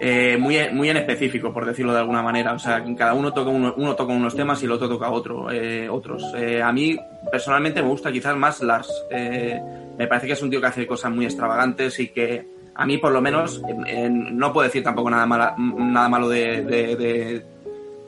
eh, 0.01 0.37
muy, 0.37 0.59
muy 0.73 0.91
en 0.91 0.97
específico, 0.97 1.53
por 1.53 1.65
decirlo 1.65 1.93
de 1.93 2.01
alguna 2.01 2.21
manera. 2.21 2.53
O 2.53 2.59
sea, 2.59 2.85
cada 2.97 3.15
uno 3.15 3.33
toca, 3.33 3.51
uno, 3.51 3.75
uno 3.77 3.95
toca 3.95 4.13
unos 4.13 4.35
temas 4.35 4.61
y 4.63 4.67
el 4.67 4.73
otro 4.73 4.89
toca 4.89 5.11
otro, 5.11 5.51
eh, 5.51 5.89
otros. 5.89 6.23
Eh, 6.37 6.61
a 6.61 6.73
mí, 6.73 6.97
personalmente, 7.31 7.81
me 7.81 7.89
gusta 7.89 8.11
quizás 8.11 8.37
más 8.37 8.61
Lars. 8.61 8.91
me 9.11 10.07
parece 10.09 10.27
que 10.27 10.33
es 10.33 10.43
un 10.43 10.51
tío 10.51 10.61
que 10.61 10.67
hace 10.67 10.87
cosas 10.87 11.13
muy 11.13 11.25
extravagantes 11.25 11.99
y 12.01 12.09
que 12.09 12.45
a 12.75 12.87
mí, 12.87 12.99
por 12.99 13.13
lo 13.13 13.21
menos, 13.21 13.63
no 14.11 14.53
puedo 14.53 14.67
decir 14.67 14.83
tampoco 14.83 15.11
nada, 15.11 15.27
malo 15.27 16.29
de, 16.29 16.63
de, 16.65 17.45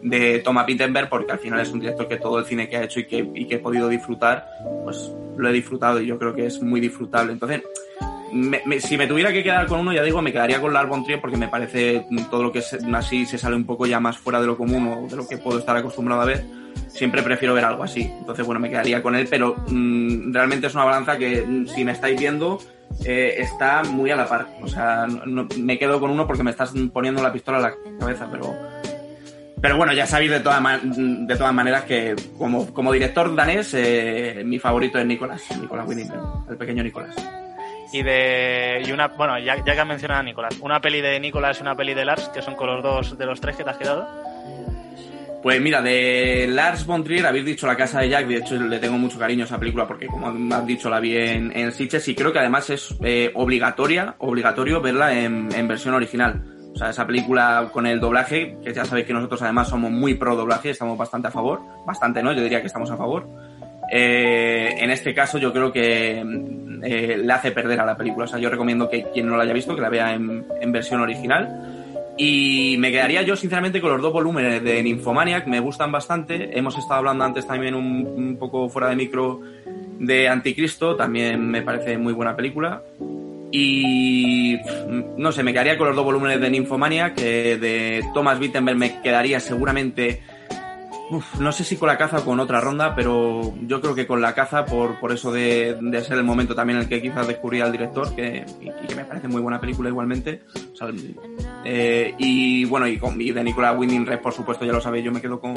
de, 0.02 0.38
Thomas 0.40 0.64
Pittenberg, 0.64 1.08
porque 1.08 1.32
al 1.32 1.38
final 1.38 1.60
es 1.60 1.70
un 1.70 1.80
director 1.80 2.08
que 2.08 2.16
todo 2.16 2.38
el 2.38 2.44
cine 2.44 2.68
que 2.68 2.76
ha 2.76 2.84
hecho 2.84 3.00
y 3.00 3.06
que, 3.06 3.30
y 3.34 3.46
que 3.46 3.56
he 3.56 3.58
podido 3.58 3.88
disfrutar, 3.88 4.46
pues 4.84 5.12
lo 5.36 5.48
he 5.48 5.52
disfrutado 5.52 6.00
y 6.00 6.06
yo 6.06 6.18
creo 6.18 6.34
que 6.34 6.46
es 6.46 6.60
muy 6.62 6.80
disfrutable. 6.80 7.32
Entonces, 7.32 7.62
si 8.80 8.98
me 8.98 9.06
tuviera 9.06 9.32
que 9.32 9.42
quedar 9.42 9.66
con 9.66 9.80
uno, 9.80 9.92
ya 9.92 10.02
digo, 10.02 10.20
me 10.20 10.32
quedaría 10.32 10.60
con 10.60 10.72
Lars 10.72 10.88
von 10.88 11.04
Trier 11.04 11.20
porque 11.20 11.36
me 11.36 11.48
parece 11.48 12.04
todo 12.30 12.42
lo 12.42 12.52
que 12.52 12.58
es 12.58 12.76
así 12.92 13.24
se 13.24 13.38
sale 13.38 13.56
un 13.56 13.64
poco 13.64 13.86
ya 13.86 14.00
más 14.00 14.18
fuera 14.18 14.40
de 14.40 14.46
lo 14.46 14.56
común 14.56 14.88
o 14.88 15.08
de 15.08 15.16
lo 15.16 15.26
que 15.26 15.38
puedo 15.38 15.58
estar 15.58 15.76
acostumbrado 15.76 16.22
a 16.22 16.24
ver. 16.24 16.44
Siempre 16.88 17.22
prefiero 17.22 17.54
ver 17.54 17.64
algo 17.64 17.84
así. 17.84 18.02
Entonces, 18.02 18.44
bueno, 18.44 18.60
me 18.60 18.68
quedaría 18.68 19.02
con 19.02 19.14
él, 19.14 19.26
pero 19.30 19.56
mm, 19.68 20.32
realmente 20.32 20.66
es 20.66 20.74
una 20.74 20.84
balanza 20.84 21.16
que, 21.16 21.42
mm, 21.42 21.66
si 21.68 21.84
me 21.84 21.92
estáis 21.92 22.18
viendo, 22.18 22.58
eh, 23.04 23.34
está 23.38 23.82
muy 23.84 24.10
a 24.10 24.16
la 24.16 24.28
par. 24.28 24.46
O 24.62 24.68
sea, 24.68 25.06
me 25.58 25.78
quedo 25.78 26.00
con 26.00 26.10
uno 26.10 26.26
porque 26.26 26.42
me 26.42 26.50
estás 26.50 26.72
poniendo 26.92 27.22
la 27.22 27.32
pistola 27.32 27.58
a 27.58 27.60
la 27.60 27.74
cabeza, 27.98 28.28
pero. 28.30 28.54
Pero 29.60 29.78
bueno, 29.78 29.94
ya 29.94 30.06
sabéis 30.06 30.30
de, 30.30 30.40
todas 30.40 30.62
de 30.82 31.36
todas 31.36 31.54
maneras 31.54 31.84
que 31.84 32.14
como, 32.36 32.72
como 32.74 32.92
director 32.92 33.34
danés, 33.34 33.72
eh, 33.74 34.42
mi 34.44 34.58
favorito 34.58 34.98
es 34.98 35.06
Nicolás, 35.06 35.42
Nicolás 35.58 35.88
Winning, 35.88 36.12
el 36.48 36.56
pequeño 36.56 36.82
Nicolás 36.82 37.16
y 37.92 38.02
de 38.02 38.82
y 38.84 38.92
una 38.92 39.08
bueno 39.08 39.38
ya, 39.38 39.56
ya 39.64 39.74
que 39.74 39.80
has 39.80 39.86
mencionado 39.86 40.20
a 40.20 40.22
Nicolás 40.24 40.58
una 40.60 40.80
peli 40.80 41.00
de 41.00 41.20
Nicolás 41.20 41.58
y 41.58 41.62
una 41.62 41.76
peli 41.76 41.94
de 41.94 42.04
Lars 42.04 42.28
que 42.30 42.42
son 42.42 42.54
con 42.54 42.66
los 42.66 42.82
dos 42.82 43.16
de 43.16 43.26
los 43.26 43.40
tres 43.40 43.56
que 43.56 43.64
te 43.64 43.70
has 43.70 43.76
quedado 43.76 44.25
pues 45.42 45.60
mira, 45.60 45.80
de 45.82 46.46
Lars 46.48 46.86
von 46.86 47.04
Trier 47.04 47.26
habéis 47.26 47.44
dicho 47.44 47.66
La 47.66 47.76
Casa 47.76 48.00
de 48.00 48.08
Jack, 48.08 48.26
de 48.26 48.36
hecho 48.36 48.56
le 48.56 48.78
tengo 48.78 48.98
mucho 48.98 49.18
cariño 49.18 49.44
a 49.44 49.46
esa 49.46 49.58
película 49.58 49.86
porque 49.86 50.06
como 50.06 50.54
has 50.54 50.66
dicho 50.66 50.90
la 50.90 51.00
vi 51.00 51.16
en, 51.16 51.56
en 51.56 51.72
Sitges 51.72 52.08
y 52.08 52.14
creo 52.14 52.32
que 52.32 52.38
además 52.38 52.68
es 52.70 52.94
eh, 53.02 53.30
obligatoria, 53.34 54.16
obligatorio 54.18 54.80
verla 54.80 55.18
en, 55.18 55.48
versión 55.68 55.94
original. 55.94 56.42
O 56.74 56.78
sea, 56.78 56.90
esa 56.90 57.06
película 57.06 57.70
con 57.72 57.86
el 57.86 58.00
doblaje, 58.00 58.58
que 58.62 58.74
ya 58.74 58.84
sabéis 58.84 59.06
que 59.06 59.14
nosotros 59.14 59.40
además 59.40 59.68
somos 59.68 59.90
muy 59.90 60.14
pro 60.14 60.36
doblaje, 60.36 60.70
estamos 60.70 60.98
bastante 60.98 61.28
a 61.28 61.30
favor, 61.30 61.60
bastante 61.86 62.22
no, 62.22 62.32
yo 62.32 62.42
diría 62.42 62.60
que 62.60 62.66
estamos 62.66 62.90
a 62.90 62.96
favor. 62.96 63.26
Eh, 63.90 64.74
en 64.78 64.90
este 64.90 65.14
caso 65.14 65.38
yo 65.38 65.52
creo 65.52 65.72
que 65.72 66.22
eh, 66.82 67.16
le 67.18 67.32
hace 67.32 67.52
perder 67.52 67.80
a 67.80 67.86
la 67.86 67.96
película. 67.96 68.24
O 68.24 68.28
sea, 68.28 68.38
yo 68.38 68.50
recomiendo 68.50 68.88
que 68.88 69.04
quien 69.12 69.26
no 69.26 69.36
la 69.36 69.44
haya 69.44 69.52
visto, 69.52 69.74
que 69.74 69.80
la 69.80 69.88
vea 69.88 70.14
en, 70.14 70.72
versión 70.72 71.00
original. 71.00 71.75
Y 72.18 72.76
me 72.78 72.90
quedaría 72.90 73.22
yo, 73.22 73.36
sinceramente, 73.36 73.80
con 73.80 73.90
los 73.90 74.00
dos 74.00 74.12
volúmenes 74.12 74.62
de 74.62 74.82
Nymphomaniac, 74.82 75.46
me 75.46 75.60
gustan 75.60 75.92
bastante. 75.92 76.58
Hemos 76.58 76.78
estado 76.78 76.94
hablando 76.94 77.24
antes 77.24 77.46
también 77.46 77.74
un, 77.74 78.36
poco 78.38 78.68
fuera 78.70 78.88
de 78.88 78.96
micro 78.96 79.40
de 79.98 80.28
Anticristo, 80.28 80.96
también 80.96 81.46
me 81.46 81.62
parece 81.62 81.98
muy 81.98 82.14
buena 82.14 82.34
película. 82.34 82.82
Y 83.52 84.56
no 85.16 85.30
sé, 85.30 85.42
me 85.42 85.52
quedaría 85.52 85.76
con 85.76 85.88
los 85.88 85.96
dos 85.96 86.04
volúmenes 86.04 86.40
de 86.40 86.50
Nymphomaniac, 86.50 87.14
que 87.14 87.58
de 87.58 88.02
Thomas 88.14 88.40
Wittenberg 88.40 88.78
me 88.78 89.00
quedaría 89.02 89.38
seguramente 89.38 90.22
no 91.38 91.52
sé 91.52 91.64
si 91.64 91.76
con 91.76 91.88
la 91.88 91.96
caza 91.96 92.18
o 92.18 92.24
con 92.24 92.40
otra 92.40 92.60
ronda, 92.60 92.94
pero 92.94 93.54
yo 93.62 93.80
creo 93.80 93.94
que 93.94 94.06
con 94.06 94.20
la 94.20 94.34
caza, 94.34 94.64
por, 94.64 94.98
por 94.98 95.12
eso 95.12 95.30
de, 95.30 95.78
ser 96.04 96.18
el 96.18 96.24
momento 96.24 96.54
también 96.54 96.78
en 96.78 96.84
el 96.84 96.88
que 96.88 97.00
quizás 97.00 97.26
descubrí 97.26 97.60
al 97.60 97.72
director, 97.72 98.14
que, 98.14 98.44
y, 98.60 98.86
que 98.86 98.94
me 98.94 99.04
parece 99.04 99.28
muy 99.28 99.40
buena 99.40 99.60
película 99.60 99.88
igualmente. 99.88 100.42
Eh, 101.64 102.14
y 102.18 102.64
bueno, 102.64 102.88
y, 102.88 102.98
con, 102.98 103.18
de 103.18 103.44
Nicolas 103.44 103.78
Winding 103.78 104.06
Red, 104.06 104.20
por 104.20 104.32
supuesto, 104.32 104.64
ya 104.64 104.72
lo 104.72 104.80
sabéis, 104.80 105.04
yo 105.04 105.12
me 105.12 105.20
quedo 105.20 105.40
con, 105.40 105.54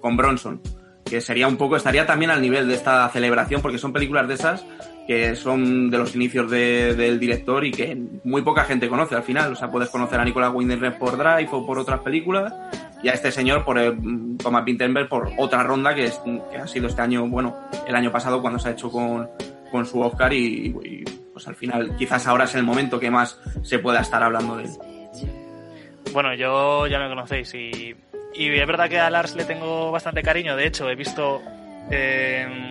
con 0.00 0.16
Bronson, 0.16 0.60
que 1.04 1.20
sería 1.20 1.46
un 1.46 1.56
poco, 1.56 1.76
estaría 1.76 2.06
también 2.06 2.30
al 2.30 2.42
nivel 2.42 2.66
de 2.66 2.74
esta 2.74 3.08
celebración, 3.10 3.62
porque 3.62 3.78
son 3.78 3.92
películas 3.92 4.26
de 4.28 4.34
esas 4.34 4.64
que 5.06 5.34
son 5.34 5.90
de 5.90 5.98
los 5.98 6.14
inicios 6.14 6.48
del 6.48 7.18
director 7.18 7.64
y 7.64 7.72
que 7.72 8.00
muy 8.22 8.42
poca 8.42 8.62
gente 8.62 8.88
conoce 8.88 9.16
al 9.16 9.24
final. 9.24 9.52
O 9.52 9.56
sea, 9.56 9.68
puedes 9.68 9.88
conocer 9.88 10.20
a 10.20 10.24
Nicolas 10.24 10.52
Winding 10.54 10.92
por 11.00 11.16
Drive 11.16 11.48
o 11.50 11.66
por 11.66 11.80
otras 11.80 11.98
películas 11.98 12.52
y 13.02 13.08
a 13.08 13.12
este 13.12 13.32
señor 13.32 13.64
por 13.64 13.78
eh, 13.78 13.92
Thomas 14.38 14.64
Winterberg 14.66 15.08
por 15.08 15.30
otra 15.38 15.62
ronda 15.62 15.94
que, 15.94 16.04
es, 16.04 16.20
que 16.50 16.56
ha 16.56 16.66
sido 16.66 16.88
este 16.88 17.02
año, 17.02 17.26
bueno, 17.28 17.56
el 17.86 17.94
año 17.94 18.10
pasado 18.10 18.40
cuando 18.40 18.58
se 18.58 18.68
ha 18.68 18.72
hecho 18.72 18.90
con, 18.90 19.28
con 19.70 19.86
su 19.86 20.00
Oscar 20.00 20.32
y, 20.32 21.04
pues 21.32 21.46
al 21.48 21.54
final 21.54 21.96
quizás 21.96 22.26
ahora 22.26 22.44
es 22.44 22.54
el 22.54 22.62
momento 22.62 23.00
que 23.00 23.10
más 23.10 23.40
se 23.62 23.78
pueda 23.78 24.00
estar 24.00 24.22
hablando 24.22 24.56
de 24.56 24.64
él. 24.64 24.70
Bueno, 26.12 26.34
yo 26.34 26.86
ya 26.86 26.98
me 26.98 27.08
conocéis 27.08 27.54
y, 27.54 27.94
y 28.34 28.48
es 28.48 28.66
verdad 28.66 28.88
que 28.88 28.98
a 28.98 29.10
Lars 29.10 29.36
le 29.36 29.44
tengo 29.44 29.90
bastante 29.90 30.22
cariño, 30.22 30.56
de 30.56 30.66
hecho 30.66 30.88
he 30.90 30.94
visto... 30.94 31.40
Eh, 31.90 32.70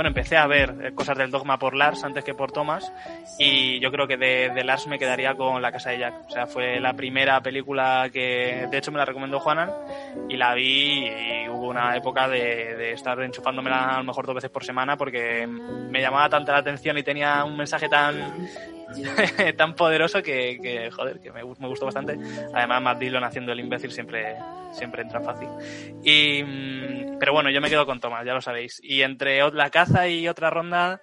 bueno, 0.00 0.08
empecé 0.08 0.38
a 0.38 0.46
ver 0.46 0.74
eh, 0.80 0.94
cosas 0.94 1.18
del 1.18 1.30
dogma 1.30 1.58
por 1.58 1.76
Lars 1.76 2.04
antes 2.04 2.24
que 2.24 2.32
por 2.32 2.52
Thomas 2.52 2.90
y 3.38 3.78
yo 3.80 3.90
creo 3.90 4.08
que 4.08 4.16
de, 4.16 4.64
Lars 4.64 4.86
me 4.86 4.98
quedaría 4.98 5.34
con 5.34 5.60
La 5.60 5.70
Casa 5.70 5.90
de 5.90 5.98
Jack. 5.98 6.14
O 6.26 6.30
sea, 6.30 6.46
fue 6.46 6.80
la 6.80 6.94
primera 6.94 7.42
película 7.42 8.08
que 8.10 8.66
de 8.70 8.78
hecho 8.78 8.92
me 8.92 8.96
la 8.96 9.04
recomendó 9.04 9.38
Juanan 9.40 9.70
y 10.26 10.38
la 10.38 10.54
vi 10.54 11.06
y 11.06 11.48
hubo 11.50 11.68
una 11.68 11.94
época 11.94 12.28
de, 12.28 12.76
de 12.76 12.92
estar 12.92 13.20
enchufándomela 13.20 13.96
a 13.96 13.98
lo 13.98 14.04
mejor 14.04 14.24
dos 14.24 14.36
veces 14.36 14.48
por 14.48 14.64
semana 14.64 14.96
porque 14.96 15.46
me 15.46 16.00
llamaba 16.00 16.30
tanta 16.30 16.52
la 16.52 16.60
atención 16.60 16.96
y 16.96 17.02
tenía 17.02 17.44
un 17.44 17.58
mensaje 17.58 17.90
tan 17.90 18.48
tan 19.56 19.74
poderoso 19.74 20.22
que, 20.22 20.58
que, 20.62 20.90
joder, 20.90 21.20
que 21.20 21.32
me, 21.32 21.42
me, 21.42 21.68
gustó 21.68 21.86
bastante. 21.86 22.18
Además, 22.54 22.82
Matt 22.82 22.98
Dillon 22.98 23.24
haciendo 23.24 23.52
el 23.52 23.60
imbécil 23.60 23.92
siempre, 23.92 24.36
siempre 24.72 25.02
entra 25.02 25.20
fácil. 25.20 25.48
Y, 26.02 26.42
mm, 26.42 27.18
pero 27.18 27.32
bueno, 27.32 27.50
yo 27.50 27.60
me 27.60 27.68
quedo 27.68 27.86
con 27.86 28.00
Thomas, 28.00 28.24
ya 28.24 28.34
lo 28.34 28.40
sabéis. 28.40 28.80
Y 28.82 29.02
entre 29.02 29.40
la 29.52 29.70
caza 29.70 30.08
y 30.08 30.28
otra 30.28 30.50
ronda, 30.50 31.00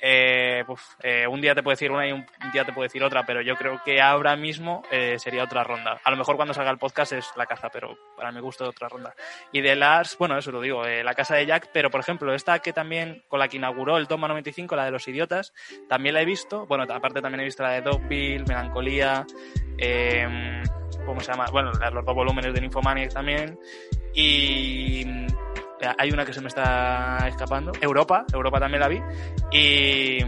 eh, 0.00 0.64
eh, 1.02 1.26
un 1.26 1.40
día 1.40 1.54
te 1.54 1.62
puedo 1.62 1.72
decir 1.72 1.90
una 1.90 2.06
y 2.06 2.12
un 2.12 2.26
día 2.52 2.64
te 2.64 2.72
puedo 2.72 2.84
decir 2.84 3.02
otra, 3.02 3.24
pero 3.26 3.42
yo 3.42 3.56
creo 3.56 3.80
que 3.84 4.00
ahora 4.00 4.36
mismo 4.36 4.82
eh, 4.90 5.18
sería 5.18 5.44
otra 5.44 5.64
ronda. 5.64 6.00
A 6.02 6.10
lo 6.10 6.16
mejor 6.16 6.36
cuando 6.36 6.54
salga 6.54 6.70
el 6.70 6.78
podcast 6.78 7.12
es 7.12 7.30
la 7.36 7.46
caza, 7.46 7.68
pero 7.70 7.98
para 8.16 8.32
mi 8.32 8.40
gusto 8.40 8.68
otra 8.68 8.88
ronda. 8.88 9.14
Y 9.52 9.60
de 9.60 9.76
las, 9.76 10.16
bueno, 10.18 10.38
eso 10.38 10.50
lo 10.50 10.60
digo, 10.60 10.84
la 10.84 11.14
casa 11.14 11.36
de 11.36 11.46
Jack, 11.46 11.70
pero 11.72 11.90
por 11.90 12.00
ejemplo, 12.00 12.34
esta 12.34 12.60
que 12.60 12.72
también, 12.72 13.22
con 13.28 13.38
la 13.38 13.48
que 13.48 13.58
inauguró 13.58 13.96
el 13.96 14.08
Toma 14.08 14.28
95, 14.28 14.76
la 14.76 14.84
de 14.84 14.90
los 14.90 15.06
idiotas, 15.08 15.52
también 15.88 16.14
la 16.14 16.22
he 16.22 16.24
visto. 16.24 16.66
Bueno, 16.66 16.84
aparte 16.88 17.20
también 17.20 17.40
he 17.40 17.44
visto 17.44 17.62
la 17.62 17.72
de 17.72 17.82
Dogville, 17.82 18.44
Melancolía, 18.46 19.26
eh, 19.78 20.62
¿cómo 21.04 21.20
se 21.20 21.32
llama? 21.32 21.46
Bueno, 21.50 21.72
los 21.72 22.04
dos 22.04 22.14
volúmenes 22.14 22.54
de 22.54 22.60
Nymphomaniac 22.60 23.12
también. 23.12 23.58
Y 24.14 25.04
hay 25.98 26.10
una 26.10 26.24
que 26.24 26.32
se 26.32 26.40
me 26.40 26.48
está 26.48 27.18
escapando. 27.28 27.72
Europa, 27.80 28.24
Europa 28.32 28.60
también 28.60 28.80
la 28.80 28.88
vi. 28.88 29.00
Y, 29.52 30.18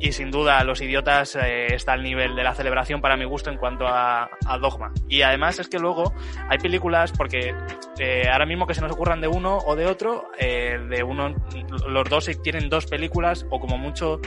y 0.00 0.12
sin 0.12 0.30
duda, 0.30 0.62
Los 0.64 0.80
Idiotas 0.80 1.36
eh, 1.36 1.74
está 1.74 1.92
al 1.92 2.02
nivel 2.02 2.36
de 2.36 2.42
la 2.42 2.54
celebración 2.54 3.00
para 3.00 3.16
mi 3.16 3.24
gusto 3.24 3.50
en 3.50 3.56
cuanto 3.56 3.86
a, 3.86 4.28
a 4.46 4.58
Dogma. 4.58 4.92
Y 5.08 5.22
además 5.22 5.58
es 5.58 5.68
que 5.68 5.78
luego 5.78 6.12
hay 6.48 6.58
películas, 6.58 7.12
porque 7.12 7.54
eh, 7.98 8.28
ahora 8.30 8.46
mismo 8.46 8.66
que 8.66 8.74
se 8.74 8.80
nos 8.80 8.92
ocurran 8.92 9.20
de 9.20 9.28
uno 9.28 9.58
o 9.58 9.76
de 9.76 9.86
otro, 9.86 10.30
eh, 10.38 10.78
de 10.90 11.02
uno, 11.02 11.34
los 11.88 12.08
dos 12.08 12.30
tienen 12.42 12.68
dos 12.68 12.86
películas 12.86 13.46
o 13.50 13.60
como 13.60 13.78
mucho 13.78 14.20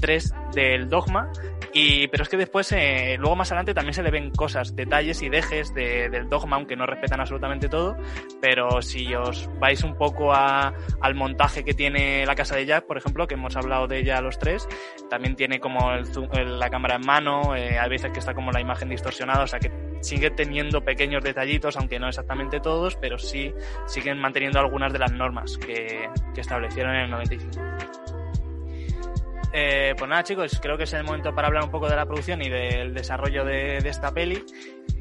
tres 0.00 0.34
del 0.52 0.90
Dogma 0.90 1.30
y, 1.74 2.06
pero 2.08 2.22
es 2.22 2.28
que 2.28 2.36
después, 2.36 2.70
eh, 2.70 3.16
luego 3.18 3.34
más 3.34 3.50
adelante 3.50 3.74
también 3.74 3.94
se 3.94 4.02
le 4.02 4.12
ven 4.12 4.30
cosas, 4.30 4.76
detalles 4.76 5.20
y 5.22 5.28
dejes 5.28 5.74
de, 5.74 6.08
del 6.08 6.28
dogma, 6.28 6.54
aunque 6.54 6.76
no 6.76 6.86
respetan 6.86 7.20
absolutamente 7.20 7.68
todo. 7.68 7.96
Pero 8.40 8.80
si 8.80 9.12
os 9.14 9.50
vais 9.58 9.82
un 9.82 9.96
poco 9.96 10.32
a, 10.32 10.72
al 11.00 11.14
montaje 11.16 11.64
que 11.64 11.74
tiene 11.74 12.24
la 12.26 12.36
casa 12.36 12.54
de 12.54 12.64
Jack, 12.64 12.86
por 12.86 12.96
ejemplo, 12.96 13.26
que 13.26 13.34
hemos 13.34 13.56
hablado 13.56 13.88
de 13.88 13.98
ella 13.98 14.20
los 14.20 14.38
tres, 14.38 14.68
también 15.10 15.34
tiene 15.34 15.58
como 15.58 15.92
el, 15.92 16.04
el, 16.32 16.60
la 16.60 16.70
cámara 16.70 16.94
en 16.94 17.06
mano, 17.06 17.56
eh, 17.56 17.76
veces 17.88 18.12
que 18.12 18.20
está 18.20 18.34
como 18.34 18.52
la 18.52 18.60
imagen 18.60 18.88
distorsionada, 18.88 19.42
o 19.42 19.46
sea 19.46 19.58
que 19.58 19.72
sigue 20.00 20.30
teniendo 20.30 20.84
pequeños 20.84 21.24
detallitos, 21.24 21.76
aunque 21.76 21.98
no 21.98 22.08
exactamente 22.08 22.60
todos, 22.60 22.96
pero 22.96 23.18
sí 23.18 23.52
siguen 23.86 24.20
manteniendo 24.20 24.60
algunas 24.60 24.92
de 24.92 24.98
las 25.00 25.12
normas 25.12 25.58
que, 25.58 26.08
que 26.34 26.40
establecieron 26.40 26.94
en 26.94 27.02
el 27.02 27.10
95. 27.10 28.23
Eh, 29.56 29.94
pues 29.96 30.10
nada, 30.10 30.24
chicos, 30.24 30.58
creo 30.60 30.76
que 30.76 30.82
es 30.82 30.92
el 30.94 31.04
momento 31.04 31.32
para 31.32 31.46
hablar 31.46 31.62
un 31.62 31.70
poco 31.70 31.88
de 31.88 31.94
la 31.94 32.06
producción 32.06 32.42
y 32.42 32.48
del 32.48 32.92
desarrollo 32.92 33.44
de, 33.44 33.78
de, 33.80 33.88
esta 33.88 34.10
peli. 34.10 34.44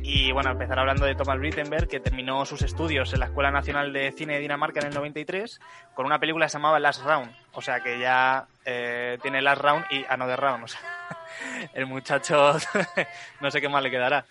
Y 0.04 0.32
bueno, 0.32 0.52
empezar 0.52 0.78
hablando 0.78 1.08
de 1.08 1.16
Thomas 1.16 1.40
Wittenberg, 1.40 1.88
que 1.88 2.00
terminó 2.00 2.46
sus 2.46 2.62
estudios 2.62 3.12
en 3.14 3.22
la 3.22 3.26
Escuela 3.26 3.50
Nacional 3.50 3.92
de 3.92 4.12
Cine 4.12 4.36
de 4.36 4.42
Dinamarca 4.42 4.80
en 4.80 4.90
el 4.90 4.94
93 4.94 5.60
con 5.96 6.06
una 6.06 6.20
película 6.20 6.46
que 6.46 6.52
se 6.52 6.60
llamaba 6.60 6.80
Last 6.80 7.04
Round. 7.04 7.36
O 7.54 7.64
sea 7.64 7.80
que 7.80 7.98
ya 7.98 8.46
eh, 8.64 9.18
tiene 9.24 9.42
Last 9.42 9.60
Round 9.60 9.86
y 9.90 10.06
Another 10.08 10.40
Round. 10.40 10.66
O 10.66 10.68
sea, 10.68 10.82
el 11.74 11.88
muchacho 11.88 12.56
no 13.42 13.50
sé 13.50 13.60
qué 13.60 13.70
más 13.70 13.82
le 13.82 13.90
quedará. 13.90 14.24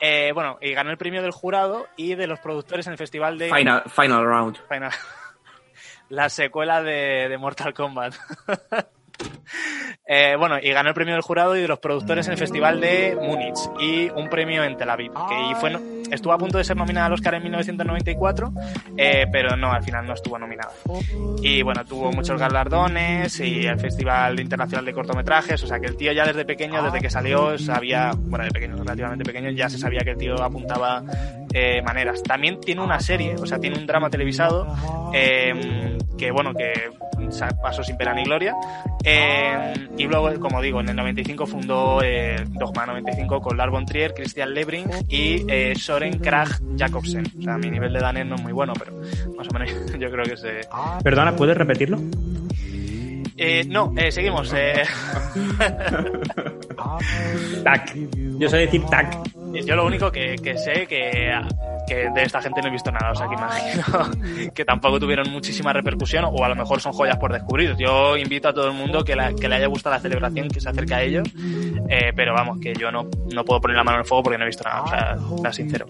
Eh, 0.00 0.30
bueno, 0.32 0.56
y 0.62 0.72
ganó 0.72 0.90
el 0.90 0.96
premio 0.96 1.20
del 1.20 1.32
jurado 1.32 1.86
y 1.96 2.14
de 2.14 2.26
los 2.26 2.40
productores 2.40 2.86
en 2.86 2.92
el 2.92 2.98
festival 2.98 3.36
de. 3.36 3.52
Final, 3.52 3.82
final 3.90 4.24
Round. 4.24 4.58
Final. 4.70 4.92
La 6.08 6.30
secuela 6.30 6.82
de, 6.82 7.28
de 7.28 7.36
Mortal 7.36 7.74
Kombat. 7.74 8.14
Eh, 10.06 10.36
bueno, 10.38 10.56
y 10.62 10.70
ganó 10.70 10.88
el 10.88 10.94
premio 10.94 11.14
del 11.14 11.22
jurado 11.22 11.56
y 11.56 11.62
de 11.62 11.68
los 11.68 11.78
productores 11.78 12.26
en 12.26 12.32
el 12.32 12.38
Festival 12.38 12.80
de 12.80 13.16
Múnich 13.20 13.58
y 13.80 14.08
un 14.10 14.28
premio 14.28 14.62
en 14.62 14.76
Tel 14.76 14.90
Aviv. 14.90 15.12
Que 15.12 15.56
fue, 15.56 15.72
estuvo 16.10 16.32
a 16.32 16.38
punto 16.38 16.58
de 16.58 16.64
ser 16.64 16.76
nominada 16.76 17.06
al 17.06 17.12
Oscar 17.12 17.34
en 17.34 17.42
1994, 17.42 18.52
eh, 18.96 19.26
pero 19.30 19.56
no, 19.56 19.72
al 19.72 19.82
final 19.82 20.06
no 20.06 20.14
estuvo 20.14 20.38
nominada. 20.38 20.72
Y 21.42 21.62
bueno, 21.62 21.84
tuvo 21.84 22.12
muchos 22.12 22.38
galardones 22.38 23.40
y 23.40 23.66
el 23.66 23.78
Festival 23.80 24.38
Internacional 24.38 24.84
de 24.84 24.92
Cortometrajes, 24.92 25.62
o 25.62 25.66
sea 25.66 25.80
que 25.80 25.86
el 25.86 25.96
tío 25.96 26.12
ya 26.12 26.24
desde 26.24 26.44
pequeño, 26.44 26.82
desde 26.82 27.00
que 27.00 27.10
salió, 27.10 27.58
sabía, 27.58 28.12
bueno, 28.14 28.44
de 28.44 28.50
pequeño, 28.50 28.76
relativamente 28.76 29.24
pequeño, 29.24 29.50
ya 29.50 29.68
se 29.68 29.78
sabía 29.78 30.00
que 30.00 30.10
el 30.10 30.18
tío 30.18 30.40
apuntaba 30.42 31.02
eh, 31.52 31.82
maneras. 31.82 32.22
También 32.22 32.60
tiene 32.60 32.82
una 32.82 33.00
serie, 33.00 33.34
o 33.36 33.46
sea, 33.46 33.58
tiene 33.58 33.78
un 33.78 33.86
drama 33.86 34.10
televisado 34.10 34.66
eh, 35.12 35.96
que, 36.18 36.30
bueno, 36.30 36.52
que 36.54 36.90
pasó 37.62 37.82
sin 37.82 37.96
pena 37.96 38.14
ni 38.14 38.24
gloria. 38.24 38.54
Eh, 39.04 39.35
y 39.96 40.06
luego, 40.06 40.38
como 40.40 40.60
digo, 40.60 40.80
en 40.80 40.88
el 40.88 40.96
95 40.96 41.46
fundó 41.46 42.02
eh, 42.02 42.44
Dogma 42.48 42.86
95 42.86 43.40
con 43.40 43.56
Lars 43.56 43.72
von 43.72 43.86
Trier, 43.86 44.14
Christian 44.14 44.52
Lebring 44.52 44.88
y 45.08 45.44
eh, 45.48 45.74
Soren 45.74 46.18
Krag 46.18 46.48
Jacobsen. 46.76 47.26
O 47.38 47.42
sea, 47.42 47.58
mi 47.58 47.70
nivel 47.70 47.92
de 47.92 48.00
danés 48.00 48.26
no 48.26 48.36
es 48.36 48.42
muy 48.42 48.52
bueno, 48.52 48.72
pero 48.78 48.92
más 49.36 49.48
o 49.48 49.52
menos 49.52 49.70
yo 49.98 50.10
creo 50.10 50.24
que 50.24 50.36
se... 50.36 50.60
Perdona, 51.02 51.34
¿puedes 51.34 51.56
repetirlo? 51.56 51.98
Eh, 53.38 53.64
no, 53.68 53.92
eh, 53.96 54.10
seguimos. 54.10 54.52
Eh. 54.54 54.82
tac. 57.64 57.94
Yo 58.38 58.48
sé 58.48 58.56
decir 58.58 58.84
tac. 58.86 59.18
Yo 59.64 59.76
lo 59.76 59.86
único 59.86 60.10
que, 60.10 60.36
que 60.36 60.56
sé 60.56 60.86
que, 60.86 61.32
que, 61.86 62.10
de 62.10 62.22
esta 62.22 62.40
gente 62.40 62.60
no 62.62 62.68
he 62.68 62.70
visto 62.70 62.90
nada, 62.90 63.12
o 63.12 63.14
sea 63.14 63.26
que 63.28 63.34
imagino 63.34 64.52
que 64.54 64.64
tampoco 64.64 65.00
tuvieron 65.00 65.30
muchísima 65.30 65.72
repercusión 65.72 66.24
o 66.26 66.44
a 66.44 66.48
lo 66.48 66.56
mejor 66.56 66.80
son 66.80 66.92
joyas 66.92 67.16
por 67.16 67.32
descubrir. 67.32 67.76
Yo 67.76 68.16
invito 68.16 68.48
a 68.48 68.54
todo 68.54 68.68
el 68.68 68.74
mundo 68.74 69.04
que, 69.04 69.16
la, 69.16 69.32
que 69.32 69.48
le 69.48 69.56
haya 69.56 69.66
gustado 69.66 69.94
la 69.94 70.00
celebración, 70.00 70.48
que 70.48 70.60
se 70.60 70.68
acerque 70.68 70.94
a 70.94 71.02
ello, 71.02 71.22
eh, 71.88 72.12
pero 72.14 72.34
vamos, 72.34 72.58
que 72.60 72.74
yo 72.74 72.90
no, 72.90 73.08
no 73.32 73.44
puedo 73.44 73.60
poner 73.60 73.76
la 73.76 73.84
mano 73.84 73.98
en 73.98 74.02
el 74.02 74.06
fuego 74.06 74.24
porque 74.24 74.38
no 74.38 74.44
he 74.44 74.48
visto 74.48 74.64
nada, 74.64 74.82
o 74.82 74.88
sea, 74.88 75.16
sea 75.42 75.52
sincero. 75.52 75.86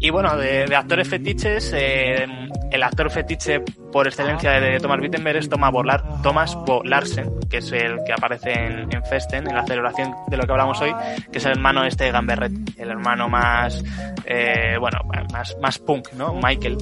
Y 0.00 0.10
bueno, 0.10 0.36
de, 0.36 0.66
de 0.66 0.76
actores 0.76 1.08
fetiches, 1.08 1.72
eh, 1.76 2.26
el 2.70 2.82
actor 2.82 3.10
fetiche 3.10 3.60
por 3.92 4.06
excelencia 4.06 4.52
de 4.60 4.78
Thomas 4.78 5.00
Wittenberg 5.00 5.38
es 5.38 5.48
Thomas, 5.48 5.72
Bolar, 5.72 6.04
Thomas 6.22 6.54
Bo 6.54 6.82
Larsen, 6.84 7.30
que 7.48 7.58
es 7.58 7.72
el 7.72 7.98
que 8.04 8.12
aparece 8.12 8.52
en, 8.52 8.92
en, 8.92 9.04
Festen, 9.04 9.48
en 9.48 9.54
la 9.54 9.64
celebración 9.64 10.14
de 10.28 10.36
lo 10.36 10.44
que 10.44 10.52
hablamos 10.52 10.80
hoy, 10.80 10.94
que 11.32 11.38
es 11.38 11.44
el 11.46 11.52
hermano 11.52 11.84
este 11.84 12.04
de 12.04 12.12
Gamberret, 12.12 12.52
el 12.76 12.90
hermano 12.90 13.28
más, 13.28 13.82
eh, 14.24 14.76
bueno, 14.78 15.00
más, 15.32 15.56
más 15.60 15.78
punk, 15.78 16.12
¿no? 16.14 16.34
Michael. 16.34 16.76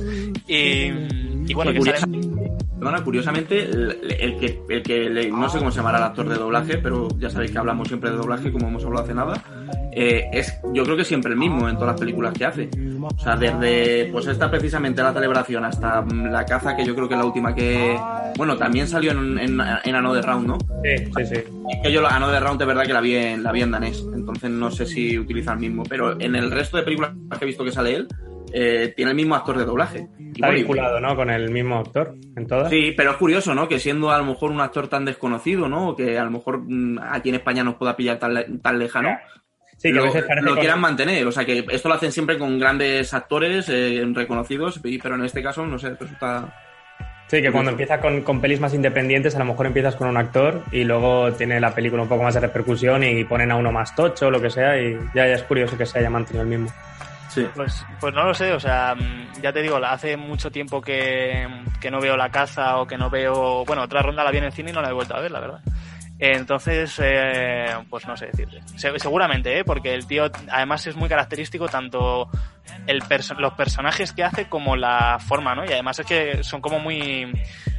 Y, 0.46 1.51
y 1.51 1.55
bueno, 1.55 1.72
que 1.72 1.81
Perdona, 2.79 3.03
curiosamente, 3.03 3.62
el, 3.62 3.96
el, 4.20 4.38
que, 4.38 4.61
el 4.68 4.83
que 4.83 5.09
le, 5.09 5.31
no 5.31 5.49
sé 5.49 5.59
cómo 5.59 5.70
se 5.70 5.79
llamará 5.79 5.96
el 5.96 6.05
actor 6.05 6.29
de 6.29 6.35
doblaje, 6.35 6.77
pero 6.77 7.09
ya 7.18 7.31
sabéis 7.31 7.51
que 7.51 7.59
hablamos 7.59 7.88
siempre 7.88 8.11
de 8.11 8.16
doblaje, 8.16 8.53
como 8.53 8.68
hemos 8.68 8.85
hablado 8.85 9.05
hace 9.05 9.14
nada, 9.14 9.42
eh, 9.92 10.29
es 10.31 10.61
yo 10.75 10.85
creo 10.85 10.94
que 10.94 11.05
siempre 11.05 11.33
el 11.33 11.38
mismo 11.38 11.70
en 11.70 11.77
todas 11.77 11.94
las 11.94 12.01
películas 12.01 12.35
que 12.35 12.44
hace. 12.44 12.68
O 13.01 13.18
sea, 13.18 13.35
desde 13.35 14.11
pues 14.12 14.27
esta 14.27 14.51
precisamente 14.51 15.03
la 15.03 15.14
celebración 15.14 15.64
hasta 15.64 16.05
la 16.05 16.44
caza, 16.44 16.77
que 16.77 16.85
yo 16.85 16.94
creo 16.94 17.09
que 17.09 17.14
es 17.14 17.20
la 17.20 17.27
última 17.27 17.55
que. 17.55 17.99
Bueno, 18.37 18.59
también 18.59 18.87
salió 18.87 19.12
en, 19.12 19.38
en, 19.38 19.59
en 19.85 19.94
Another 19.94 20.25
Round, 20.27 20.46
¿no? 20.46 20.59
Sí, 20.85 21.07
sí, 21.16 21.27
sí. 21.35 21.35
Es 21.35 21.83
que 21.83 21.90
yo 21.90 22.03
la 22.03 22.11
Another 22.11 22.42
Round 22.42 22.61
de 22.61 22.66
verdad 22.66 22.85
que 22.85 22.92
la 22.92 23.01
vi, 23.01 23.16
en, 23.16 23.42
la 23.42 23.53
vi 23.53 23.62
en 23.62 23.70
danés, 23.70 24.05
entonces 24.14 24.51
no 24.51 24.70
sé 24.70 24.85
si 24.85 25.18
utiliza 25.18 25.55
el 25.55 25.61
mismo, 25.61 25.83
pero 25.85 26.20
en 26.20 26.37
el 26.37 26.51
resto 26.51 26.77
de 26.77 26.83
películas 26.83 27.12
que 27.38 27.44
he 27.44 27.46
visto 27.46 27.64
que 27.64 27.72
sale 27.72 27.96
él, 27.96 28.09
eh, 28.53 28.93
tiene 28.97 29.11
el 29.11 29.17
mismo 29.17 29.35
actor 29.35 29.59
de 29.59 29.65
doblaje. 29.65 30.09
Está 30.35 30.51
vinculado, 30.51 31.01
¿no? 31.01 31.17
Con 31.17 31.31
el 31.31 31.51
mismo 31.51 31.79
actor 31.79 32.15
en 32.37 32.47
todas. 32.47 32.71
Sí, 32.71 32.93
pero 32.97 33.13
es 33.13 33.17
curioso, 33.17 33.55
¿no? 33.55 33.69
Que 33.69 33.79
siendo 33.79 34.11
a 34.11 34.19
lo 34.19 34.25
mejor 34.25 34.51
un 34.51 34.61
actor 34.61 34.89
tan 34.89 35.05
desconocido, 35.05 35.69
¿no? 35.69 35.97
Que 35.97 36.19
a 36.19 36.25
lo 36.25 36.31
mejor 36.31 36.63
mmm, 36.67 36.99
aquí 37.11 37.31
en 37.31 37.37
España 37.37 37.65
nos 37.65 37.77
pueda 37.77 37.97
pillar 37.97 38.19
tan, 38.19 38.61
tan 38.61 38.79
lejano. 38.79 39.11
Sí, 39.77 39.89
que 39.89 39.95
lo, 39.95 40.05
a 40.05 40.07
veces 40.07 40.25
parece 40.25 40.45
lo 40.45 40.53
con... 40.53 40.61
quieran 40.61 40.81
mantener. 40.81 41.27
O 41.27 41.33
sea, 41.33 41.45
que 41.45 41.65
esto 41.71 41.89
lo 41.89 41.95
hacen 41.95 42.13
siempre 42.13 42.39
con 42.39 42.59
grandes 42.59 43.13
actores 43.13 43.69
eh, 43.69 44.03
reconocidos, 44.13 44.81
pero 45.03 45.15
en 45.15 45.25
este 45.25 45.43
caso, 45.43 45.67
no 45.67 45.79
sé, 45.79 45.91
resulta. 45.91 46.55
Sí, 47.29 47.43
que 47.43 47.51
cuando 47.51 47.73
empiezas 47.73 48.01
con, 48.01 48.23
con, 48.23 48.41
pelis 48.41 48.61
más 48.61 48.73
independientes, 48.73 49.35
a 49.35 49.41
lo 49.41 49.47
mejor 49.47 49.67
empiezas 49.67 49.97
con 49.97 50.07
un 50.07 50.17
actor 50.17 50.63
y 50.71 50.85
luego 50.85 51.33
tiene 51.33 51.59
la 51.59 51.75
película 51.75 52.03
un 52.03 52.09
poco 52.09 52.23
más 52.23 52.35
de 52.35 52.41
repercusión 52.41 53.03
y 53.03 53.25
ponen 53.25 53.51
a 53.51 53.57
uno 53.57 53.73
más 53.73 53.97
tocho 53.97 54.29
o 54.29 54.31
lo 54.31 54.41
que 54.41 54.49
sea, 54.49 54.81
y 54.81 54.95
ya, 55.13 55.27
ya 55.27 55.35
es 55.35 55.43
curioso 55.43 55.77
que 55.77 55.87
se 55.87 55.99
haya 55.99 56.09
mantenido 56.09 56.43
el 56.43 56.49
mismo. 56.49 56.71
Sí. 57.29 57.47
Pues, 57.55 57.85
pues 58.01 58.15
no 58.15 58.25
lo 58.25 58.35
sé, 58.35 58.53
o 58.53 58.61
sea, 58.61 58.95
ya 59.43 59.53
te 59.53 59.62
digo, 59.62 59.77
hace 59.77 60.17
mucho 60.17 60.51
tiempo 60.51 60.81
que, 60.81 61.47
que 61.81 61.91
no 61.91 62.01
veo 62.01 62.17
la 62.17 62.31
caza 62.31 62.79
o 62.79 62.87
que 62.87 62.97
no 62.97 63.11
veo. 63.11 63.65
Bueno, 63.65 63.83
otra 63.83 64.03
ronda 64.03 64.25
la 64.25 64.31
vi 64.31 64.39
en 64.39 64.45
el 64.45 64.53
cine 64.53 64.71
y 64.71 64.73
no 64.73 64.83
la 64.83 64.91
he 64.91 64.93
vuelto 64.93 65.17
a 65.17 65.21
ver, 65.21 65.31
la 65.31 65.41
verdad. 65.41 65.61
Entonces, 66.19 66.99
eh, 67.03 67.67
pues 67.91 68.07
no 68.07 68.17
sé 68.17 68.27
decirte. 68.27 68.62
Seguramente, 68.77 69.59
¿eh? 69.59 69.65
porque 69.65 69.93
el 69.93 70.07
tío 70.07 70.31
además 70.51 70.87
es 70.87 70.97
muy 70.97 71.09
característico 71.09 71.69
tanto 71.69 72.31
el 72.87 73.03
perso 73.03 73.35
los 73.35 73.53
personajes 73.53 74.12
que 74.12 74.25
hace 74.25 74.49
como 74.49 74.77
la 74.77 75.19
forma, 75.19 75.55
¿no? 75.55 75.65
Y 75.65 75.73
además 75.73 75.99
es 75.99 76.07
que 76.07 76.43
son 76.43 76.61
como 76.61 76.79
muy 76.79 77.31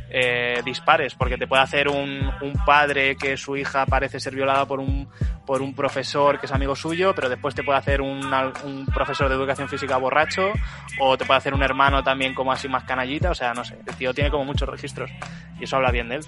eh, 0.09 0.61
dispares, 0.63 1.15
porque 1.15 1.37
te 1.37 1.47
puede 1.47 1.63
hacer 1.63 1.89
un, 1.89 2.29
un, 2.41 2.53
padre 2.65 3.15
que 3.15 3.37
su 3.37 3.57
hija 3.57 3.85
parece 3.85 4.19
ser 4.19 4.33
violada 4.33 4.65
por 4.65 4.79
un, 4.79 5.09
por 5.45 5.61
un 5.61 5.73
profesor 5.75 6.39
que 6.39 6.45
es 6.45 6.51
amigo 6.51 6.75
suyo, 6.75 7.13
pero 7.15 7.29
después 7.29 7.55
te 7.55 7.63
puede 7.63 7.79
hacer 7.79 8.01
un, 8.01 8.21
un 8.63 8.85
profesor 8.85 9.29
de 9.29 9.35
educación 9.35 9.67
física 9.67 9.97
borracho, 9.97 10.51
o 10.99 11.17
te 11.17 11.25
puede 11.25 11.37
hacer 11.37 11.53
un 11.53 11.63
hermano 11.63 12.03
también 12.03 12.33
como 12.33 12.51
así 12.51 12.67
más 12.67 12.83
canallita, 12.83 13.31
o 13.31 13.35
sea, 13.35 13.53
no 13.53 13.63
sé, 13.65 13.77
el 13.85 13.95
tío 13.95 14.13
tiene 14.13 14.31
como 14.31 14.45
muchos 14.45 14.67
registros 14.67 15.11
y 15.59 15.65
eso 15.65 15.75
habla 15.75 15.91
bien 15.91 16.09
de 16.09 16.15
él. 16.15 16.21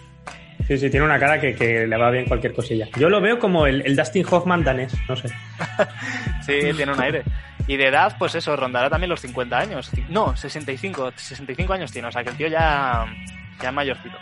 Sí, 0.67 0.77
sí, 0.77 0.89
tiene 0.91 1.05
una 1.05 1.17
cara 1.17 1.41
que, 1.41 1.55
que 1.55 1.87
le 1.87 1.97
va 1.97 2.11
bien 2.11 2.25
cualquier 2.25 2.53
cosilla. 2.53 2.87
Yo 2.95 3.09
lo 3.09 3.19
veo 3.19 3.39
como 3.39 3.65
el, 3.65 3.81
el 3.87 3.95
Dustin 3.95 4.23
Hoffman 4.29 4.63
danés, 4.63 4.93
no 5.07 5.15
sé. 5.15 5.29
sí, 6.45 6.59
tiene 6.75 6.93
un 6.93 7.01
aire. 7.01 7.23
Y 7.65 7.75
de 7.77 7.87
edad, 7.87 8.15
pues 8.19 8.35
eso, 8.35 8.55
rondará 8.55 8.87
también 8.89 9.09
los 9.09 9.21
50 9.21 9.57
años. 9.57 9.91
No, 10.09 10.35
65, 10.35 11.13
65 11.15 11.73
años 11.73 11.91
tiene, 11.91 12.07
o 12.07 12.11
sea 12.11 12.23
que 12.23 12.29
el 12.29 12.35
tío 12.35 12.47
ya, 12.47 13.05
ya 13.61 13.71
mayorcito. 13.71 14.17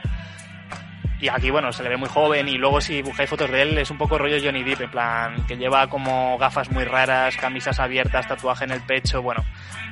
Y 1.19 1.30
aquí, 1.30 1.50
bueno, 1.50 1.73
se 1.73 1.82
le 1.82 1.89
ve 1.89 1.97
muy 1.97 2.10
joven 2.10 2.47
y 2.47 2.58
luego 2.58 2.80
si 2.80 3.02
buscáis 3.02 3.30
fotos 3.30 3.50
de 3.50 3.63
él 3.63 3.78
es 3.80 3.89
un 3.89 3.97
poco 3.97 4.19
rollo 4.19 4.38
Johnny 4.43 4.63
Depp, 4.63 4.82
en 4.82 4.91
plan, 4.91 5.47
que 5.47 5.58
lleva 5.58 5.88
como 5.88 6.38
gafas 6.38 6.69
muy 6.69 6.84
raras, 6.84 7.36
camisas 7.38 7.80
abiertas, 7.80 8.28
tatuaje 8.28 8.65
en 8.65 8.71
el 8.71 8.82
pecho, 8.82 9.21
bueno. 9.23 9.43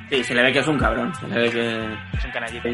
Sí, 0.08 0.22
se 0.22 0.34
le 0.34 0.42
ve 0.42 0.52
que 0.52 0.60
es 0.60 0.68
un 0.68 0.78
cabrón, 0.78 1.12
se 1.16 1.26
le 1.26 1.40
ve 1.40 1.50
que 1.50 2.16
es 2.16 2.24
un 2.24 2.30
canallito. 2.30 2.68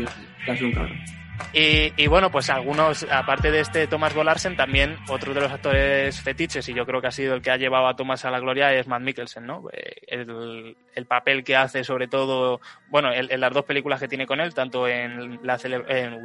Es 0.47 0.61
un 0.61 0.73
cabrón. 0.73 1.22
Y, 1.53 1.93
y, 1.97 2.07
bueno, 2.07 2.31
pues 2.31 2.51
algunos, 2.51 3.07
aparte 3.11 3.51
de 3.51 3.61
este 3.61 3.87
Thomas 3.87 4.15
Golarsen, 4.15 4.57
también 4.57 4.97
otro 5.09 5.35
de 5.35 5.41
los 5.41 5.53
actores 5.53 6.21
fetiches, 6.21 6.69
y 6.69 6.75
yo 6.75 6.87
creo 6.87 7.01
que 7.01 7.09
ha 7.09 7.13
sido 7.13 7.35
el 7.35 7.43
que 7.43 7.51
ha 7.51 7.57
llevado 7.57 7.89
a 7.89 7.97
Thomas 7.97 8.25
a 8.25 8.31
la 8.31 8.41
gloria, 8.41 8.73
es 8.73 8.87
Matt 8.87 9.03
Mikkelsen, 9.03 9.47
¿no? 9.47 9.65
Eh, 9.73 9.97
el, 10.07 10.77
el 10.95 11.07
papel 11.07 11.45
que 11.45 11.57
hace, 11.57 11.85
sobre 11.85 12.09
todo, 12.09 12.61
bueno, 12.89 13.13
en, 13.13 13.31
en, 13.31 13.41
las 13.41 13.53
dos 13.53 13.65
películas 13.65 14.01
que 14.01 14.09
tiene 14.09 14.27
con 14.27 14.41
él, 14.41 14.55
tanto 14.55 14.89
en 14.89 15.41
la, 15.43 15.59
celebración, 15.59 16.21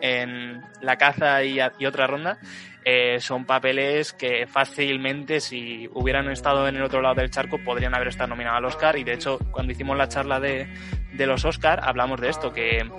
en 0.00 0.62
La 0.82 0.96
caza 0.96 1.42
y, 1.44 1.58
y 1.78 1.86
otra 1.86 2.06
ronda, 2.06 2.38
eh, 2.84 3.20
son 3.20 3.44
papeles 3.44 4.12
que 4.12 4.46
fácilmente, 4.46 5.40
si 5.40 5.88
hubieran 5.92 6.30
estado 6.30 6.66
en 6.66 6.76
el 6.76 6.82
otro 6.82 7.02
lado 7.02 7.16
del 7.16 7.30
charco, 7.30 7.58
podrían 7.62 7.94
haber 7.94 8.08
estado 8.08 8.28
nominados 8.30 8.58
al 8.58 8.64
Oscar. 8.64 8.96
Y 8.96 9.04
de 9.04 9.14
hecho, 9.14 9.38
cuando 9.50 9.72
hicimos 9.72 9.96
la 9.96 10.08
charla 10.08 10.40
de, 10.40 10.66
de 11.12 11.26
los 11.26 11.44
Oscar, 11.44 11.80
hablamos 11.82 12.20
de 12.20 12.30
esto, 12.30 12.52
que 12.52 12.90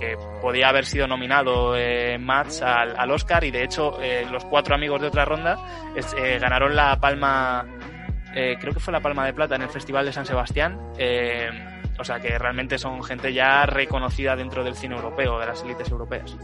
que 0.00 0.16
podía 0.40 0.68
haber 0.70 0.86
sido 0.86 1.06
nominado 1.06 1.76
eh, 1.76 2.18
Mats 2.18 2.62
al, 2.62 3.10
Oscar 3.10 3.44
y 3.44 3.50
de 3.50 3.62
hecho 3.62 4.00
eh, 4.02 4.26
los 4.30 4.44
cuatro 4.46 4.74
amigos 4.74 5.00
de 5.00 5.08
otra 5.08 5.24
ronda 5.24 5.58
eh, 5.94 6.38
ganaron 6.40 6.74
la 6.74 6.98
palma, 6.98 7.66
eh, 8.34 8.56
creo 8.58 8.72
que 8.72 8.80
fue 8.80 8.92
la 8.92 9.00
palma 9.00 9.26
de 9.26 9.34
plata 9.34 9.56
en 9.56 9.62
el 9.62 9.68
Festival 9.68 10.06
de 10.06 10.12
San 10.12 10.24
Sebastián. 10.24 10.78
O 11.98 12.04
sea 12.04 12.18
que 12.18 12.38
realmente 12.38 12.78
son 12.78 13.02
gente 13.04 13.32
ya 13.34 13.66
reconocida 13.66 14.34
dentro 14.34 14.64
del 14.64 14.74
cine 14.74 14.96
europeo, 14.96 15.38
de 15.38 15.46
las 15.46 15.62
élites 15.62 15.90
europeas. 15.90 16.34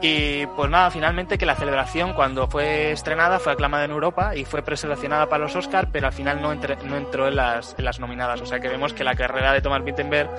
Y 0.00 0.46
pues 0.46 0.70
nada, 0.70 0.90
finalmente 0.90 1.38
que 1.38 1.46
la 1.46 1.56
celebración 1.56 2.12
cuando 2.12 2.46
fue 2.46 2.92
estrenada 2.92 3.40
fue 3.40 3.52
aclamada 3.52 3.84
en 3.84 3.90
Europa 3.90 4.36
y 4.36 4.44
fue 4.44 4.62
preseleccionada 4.62 5.28
para 5.28 5.42
los 5.42 5.56
Oscars, 5.56 5.88
pero 5.92 6.06
al 6.06 6.12
final 6.12 6.40
no, 6.40 6.52
entre, 6.52 6.76
no 6.84 6.96
entró 6.96 7.26
en 7.26 7.34
las, 7.34 7.74
en 7.76 7.84
las, 7.84 7.98
nominadas. 7.98 8.40
O 8.40 8.46
sea 8.46 8.60
que 8.60 8.68
vemos 8.68 8.92
que 8.92 9.02
la 9.02 9.16
carrera 9.16 9.52
de 9.52 9.60
Thomas 9.60 9.82
Wittenberg 9.82 10.30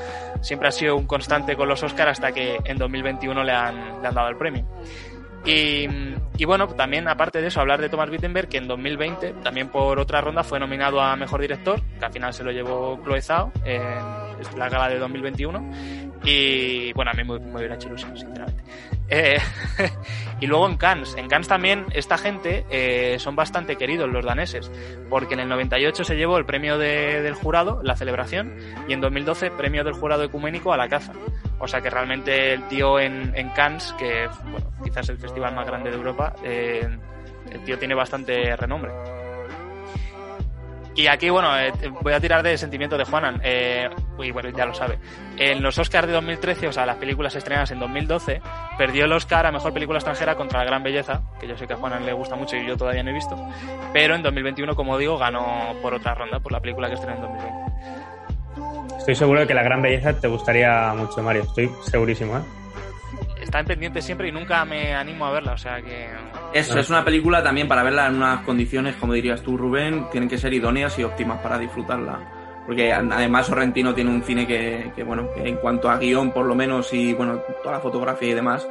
siempre 0.42 0.70
ha 0.70 0.72
sido 0.72 0.96
un 0.96 1.06
constante 1.06 1.58
con 1.58 1.68
los 1.68 1.84
Oscars 1.84 2.12
hasta 2.12 2.32
que 2.32 2.58
en 2.64 2.78
2021 2.78 3.44
le 3.44 3.52
han, 3.52 4.02
le 4.02 4.08
han 4.08 4.16
dado 4.16 4.30
el 4.30 4.38
premio. 4.38 4.66
Y, 5.46 5.88
y, 6.38 6.46
bueno, 6.46 6.68
también 6.68 7.08
aparte 7.08 7.42
de 7.42 7.48
eso, 7.48 7.62
hablar 7.62 7.82
de 7.82 7.90
Thomas 7.90 8.10
Wittenberg, 8.10 8.50
que 8.50 8.58
en 8.58 8.68
2020, 8.68 9.36
también 9.44 9.70
por 9.70 10.00
otra 10.00 10.22
ronda, 10.22 10.44
fue 10.44 10.60
nominado 10.60 11.02
a 11.02 11.16
Mejor 11.16 11.42
Director, 11.42 11.82
que 11.98 12.06
al 12.06 12.12
final 12.12 12.34
se 12.34 12.44
lo 12.44 12.52
llevó 12.52 13.00
Chloe 13.04 13.22
Zhao 13.22 13.52
en 13.64 14.29
la 14.58 14.70
gala 14.70 14.90
de 14.90 15.00
2021. 15.00 15.72
Y 16.24 16.94
bueno, 16.94 17.12
a 17.12 17.14
mí 17.14 17.24
me, 17.24 17.40
me 17.40 17.58
hubiera 17.58 17.76
hecho 17.76 17.88
ilusión, 17.88 18.18
sinceramente. 18.18 18.64
Eh, 19.12 19.40
y 20.40 20.46
luego 20.46 20.68
en 20.70 20.78
Cannes, 20.78 21.16
en 21.18 21.28
Cannes 21.28 21.48
también 21.48 21.86
esta 21.94 22.18
gente 22.18 22.66
eh, 22.70 23.18
son 23.18 23.36
bastante 23.36 23.76
queridos 23.76 24.10
los 24.10 24.24
daneses, 24.24 24.72
porque 25.10 25.34
en 25.34 25.40
el 25.42 25.50
98 25.50 26.04
se 26.04 26.16
llevó 26.16 26.38
el 26.38 26.46
premio 26.46 26.78
de, 26.78 27.22
del 27.22 27.34
jurado, 27.34 27.82
la 27.84 27.96
celebración, 27.96 28.56
y 28.88 28.94
en 28.94 29.02
2012 29.02 29.52
premio 29.52 29.84
del 29.84 29.94
jurado 29.94 30.24
ecuménico 30.24 30.74
a 30.74 30.78
la 30.78 30.88
caza. 30.88 31.14
O 31.58 31.68
sea 31.68 31.82
que 31.82 31.90
realmente 31.90 32.54
el 32.54 32.68
tío 32.68 33.00
en, 33.00 33.34
en 33.36 33.50
Cannes, 33.50 33.94
que 33.98 34.28
bueno, 34.52 34.72
quizás 34.84 35.10
el 35.10 35.18
festival 35.18 35.56
más 35.56 35.66
grande 35.66 35.90
de 35.90 35.98
Europa, 35.98 36.36
eh, 36.44 36.88
el 37.52 37.64
tío 37.64 37.78
tiene 37.80 37.96
bastante 37.96 38.56
renombre. 38.56 38.92
Y 41.00 41.08
aquí, 41.08 41.30
bueno, 41.30 41.58
eh, 41.58 41.72
voy 42.02 42.12
a 42.12 42.20
tirar 42.20 42.44
de 42.44 42.58
sentimiento 42.58 42.98
de 42.98 43.06
Juanan. 43.06 43.40
Eh, 43.42 43.90
y 44.22 44.32
bueno, 44.32 44.50
ya 44.50 44.66
lo 44.66 44.74
sabe. 44.74 45.00
En 45.38 45.64
los 45.64 45.78
Oscars 45.78 46.06
de 46.08 46.12
2013, 46.12 46.68
o 46.68 46.74
sea, 46.74 46.86
las 46.86 46.98
películas 46.98 47.34
estrenadas 47.34 47.72
en 47.72 47.80
2012, 47.80 48.42
perdió 48.78 49.06
el 49.06 49.14
Oscar 49.14 49.46
a 49.46 49.52
Mejor 49.54 49.72
Película 49.72 50.00
Extranjera 50.00 50.36
contra 50.36 50.60
La 50.60 50.66
Gran 50.66 50.84
Belleza, 50.84 51.22
que 51.40 51.48
yo 51.48 51.58
sé 51.58 51.68
que 51.68 51.72
a 51.72 51.78
Juanan 51.78 52.06
le 52.06 52.12
gusta 52.12 52.36
mucho 52.36 52.58
y 52.58 52.68
yo 52.68 52.76
todavía 52.76 53.02
no 53.02 53.12
he 53.12 53.14
visto. 53.14 53.38
Pero 53.94 54.14
en 54.14 54.24
2021, 54.24 54.76
como 54.76 54.98
digo, 54.98 55.18
ganó 55.18 55.74
por 55.82 55.94
otra 55.94 56.16
ronda, 56.16 56.42
por 56.42 56.52
la 56.52 56.60
película 56.60 56.90
que 56.90 56.96
estrenó 56.96 57.16
en 57.16 57.22
2020. 57.22 58.98
Estoy 58.98 59.16
seguro 59.16 59.40
de 59.40 59.48
que 59.48 59.54
La 59.54 59.64
Gran 59.64 59.82
Belleza 59.82 60.20
te 60.20 60.28
gustaría 60.28 60.94
mucho, 60.96 61.24
Mario. 61.24 61.44
Estoy 61.44 61.72
segurísimo, 61.86 62.40
¿eh? 62.40 62.42
Está 63.42 63.62
en 63.62 63.68
pendiente 63.68 64.02
siempre 64.02 64.28
y 64.28 64.34
nunca 64.34 64.66
me 64.66 64.94
animo 64.94 65.26
a 65.26 65.32
verla, 65.32 65.54
o 65.54 65.58
sea 65.58 65.82
que... 65.82 66.10
Es, 66.54 66.74
es 66.76 66.90
una 66.90 67.06
película 67.06 67.44
también 67.44 67.68
para 67.68 67.84
verla 67.84 68.08
en 68.08 68.16
unas 68.16 68.42
condiciones, 68.42 68.96
como 68.96 69.14
dirías 69.14 69.42
tú, 69.42 69.56
Rubén, 69.58 70.08
tienen 70.12 70.30
que 70.30 70.38
ser 70.38 70.54
idóneas 70.54 70.98
y 70.98 71.04
óptimas 71.04 71.40
para 71.42 71.58
disfrutarla. 71.60 72.64
Porque 72.66 72.92
además 72.94 73.48
Sorrentino 73.48 73.94
tiene 73.94 74.12
un 74.12 74.24
cine 74.24 74.46
que, 74.46 74.92
que 74.96 75.04
bueno, 75.04 75.30
que 75.34 75.48
en 75.48 75.58
cuanto 75.58 75.90
a 75.90 75.98
guion 75.98 76.32
por 76.32 76.46
lo 76.46 76.56
menos 76.56 76.94
y 76.94 77.14
bueno, 77.14 77.42
toda 77.64 77.76
la 77.76 77.82
fotografía 77.82 78.30
y 78.30 78.34
demás, 78.34 78.68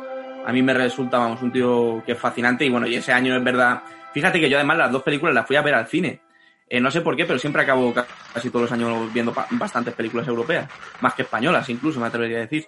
a 0.47 0.53
mí 0.53 0.63
me 0.63 0.73
resulta, 0.75 1.19
vamos, 1.19 1.43
un 1.43 1.53
tío 1.53 2.03
que 2.07 2.13
es 2.13 2.19
fascinante 2.19 2.65
y 2.65 2.71
bueno, 2.71 2.87
y 2.87 2.95
ese 2.95 3.13
año 3.13 3.37
es 3.37 3.45
verdad... 3.45 3.83
Fíjate 4.15 4.41
que 4.41 4.49
yo 4.49 4.57
además 4.57 4.79
las 4.79 4.91
dos 4.91 5.03
películas 5.03 5.35
las 5.35 5.47
fui 5.47 5.57
a 5.57 5.63
ver 5.63 5.75
al 5.75 5.87
cine. 5.87 6.21
Eh, 6.69 6.81
no 6.81 6.91
sé 6.91 7.01
por 7.01 7.17
qué, 7.17 7.25
pero 7.25 7.39
siempre 7.39 7.63
acabo 7.63 7.95
casi 7.95 8.51
todos 8.51 8.63
los 8.63 8.73
años 8.73 9.13
viendo 9.13 9.35
bastantes 9.53 9.95
películas 9.95 10.27
europeas, 10.29 10.69
más 11.01 11.15
que 11.15 11.23
españolas 11.23 11.69
incluso, 11.69 12.01
me 12.01 12.07
atrevería 12.07 12.39
a 12.39 12.41
decir. 12.43 12.67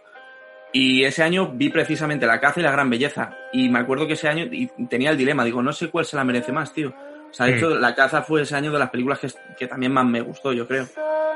Y 0.73 1.05
ese 1.05 1.23
año 1.23 1.51
vi 1.53 1.69
precisamente 1.69 2.27
La 2.27 2.41
caza 2.41 2.61
y 2.61 2.63
la 2.63 2.71
gran 2.71 2.91
belleza. 2.91 3.37
Y 3.53 3.69
me 3.69 3.81
acuerdo 3.81 4.07
que 4.07 4.13
ese 4.13 4.29
año 4.29 4.45
y 4.51 4.69
tenía 4.89 5.11
el 5.11 5.17
dilema, 5.17 5.45
digo, 5.45 5.63
no 5.63 5.73
sé 5.73 5.89
cuál 5.91 6.05
se 6.05 6.17
la 6.17 6.25
merece 6.25 6.53
más, 6.53 6.73
tío. 6.73 6.91
O 7.31 7.33
sea, 7.33 7.47
de 7.47 7.57
hecho, 7.57 7.71
La 7.71 7.95
caza 7.95 8.23
fue 8.23 8.43
ese 8.43 8.57
año 8.57 8.73
de 8.73 8.79
las 8.79 8.91
películas 8.91 9.19
que, 9.19 9.29
que 9.57 9.67
también 9.67 9.93
más 9.93 10.07
me 10.07 10.21
gustó, 10.21 10.53
yo 10.53 10.67
creo. 10.67 10.87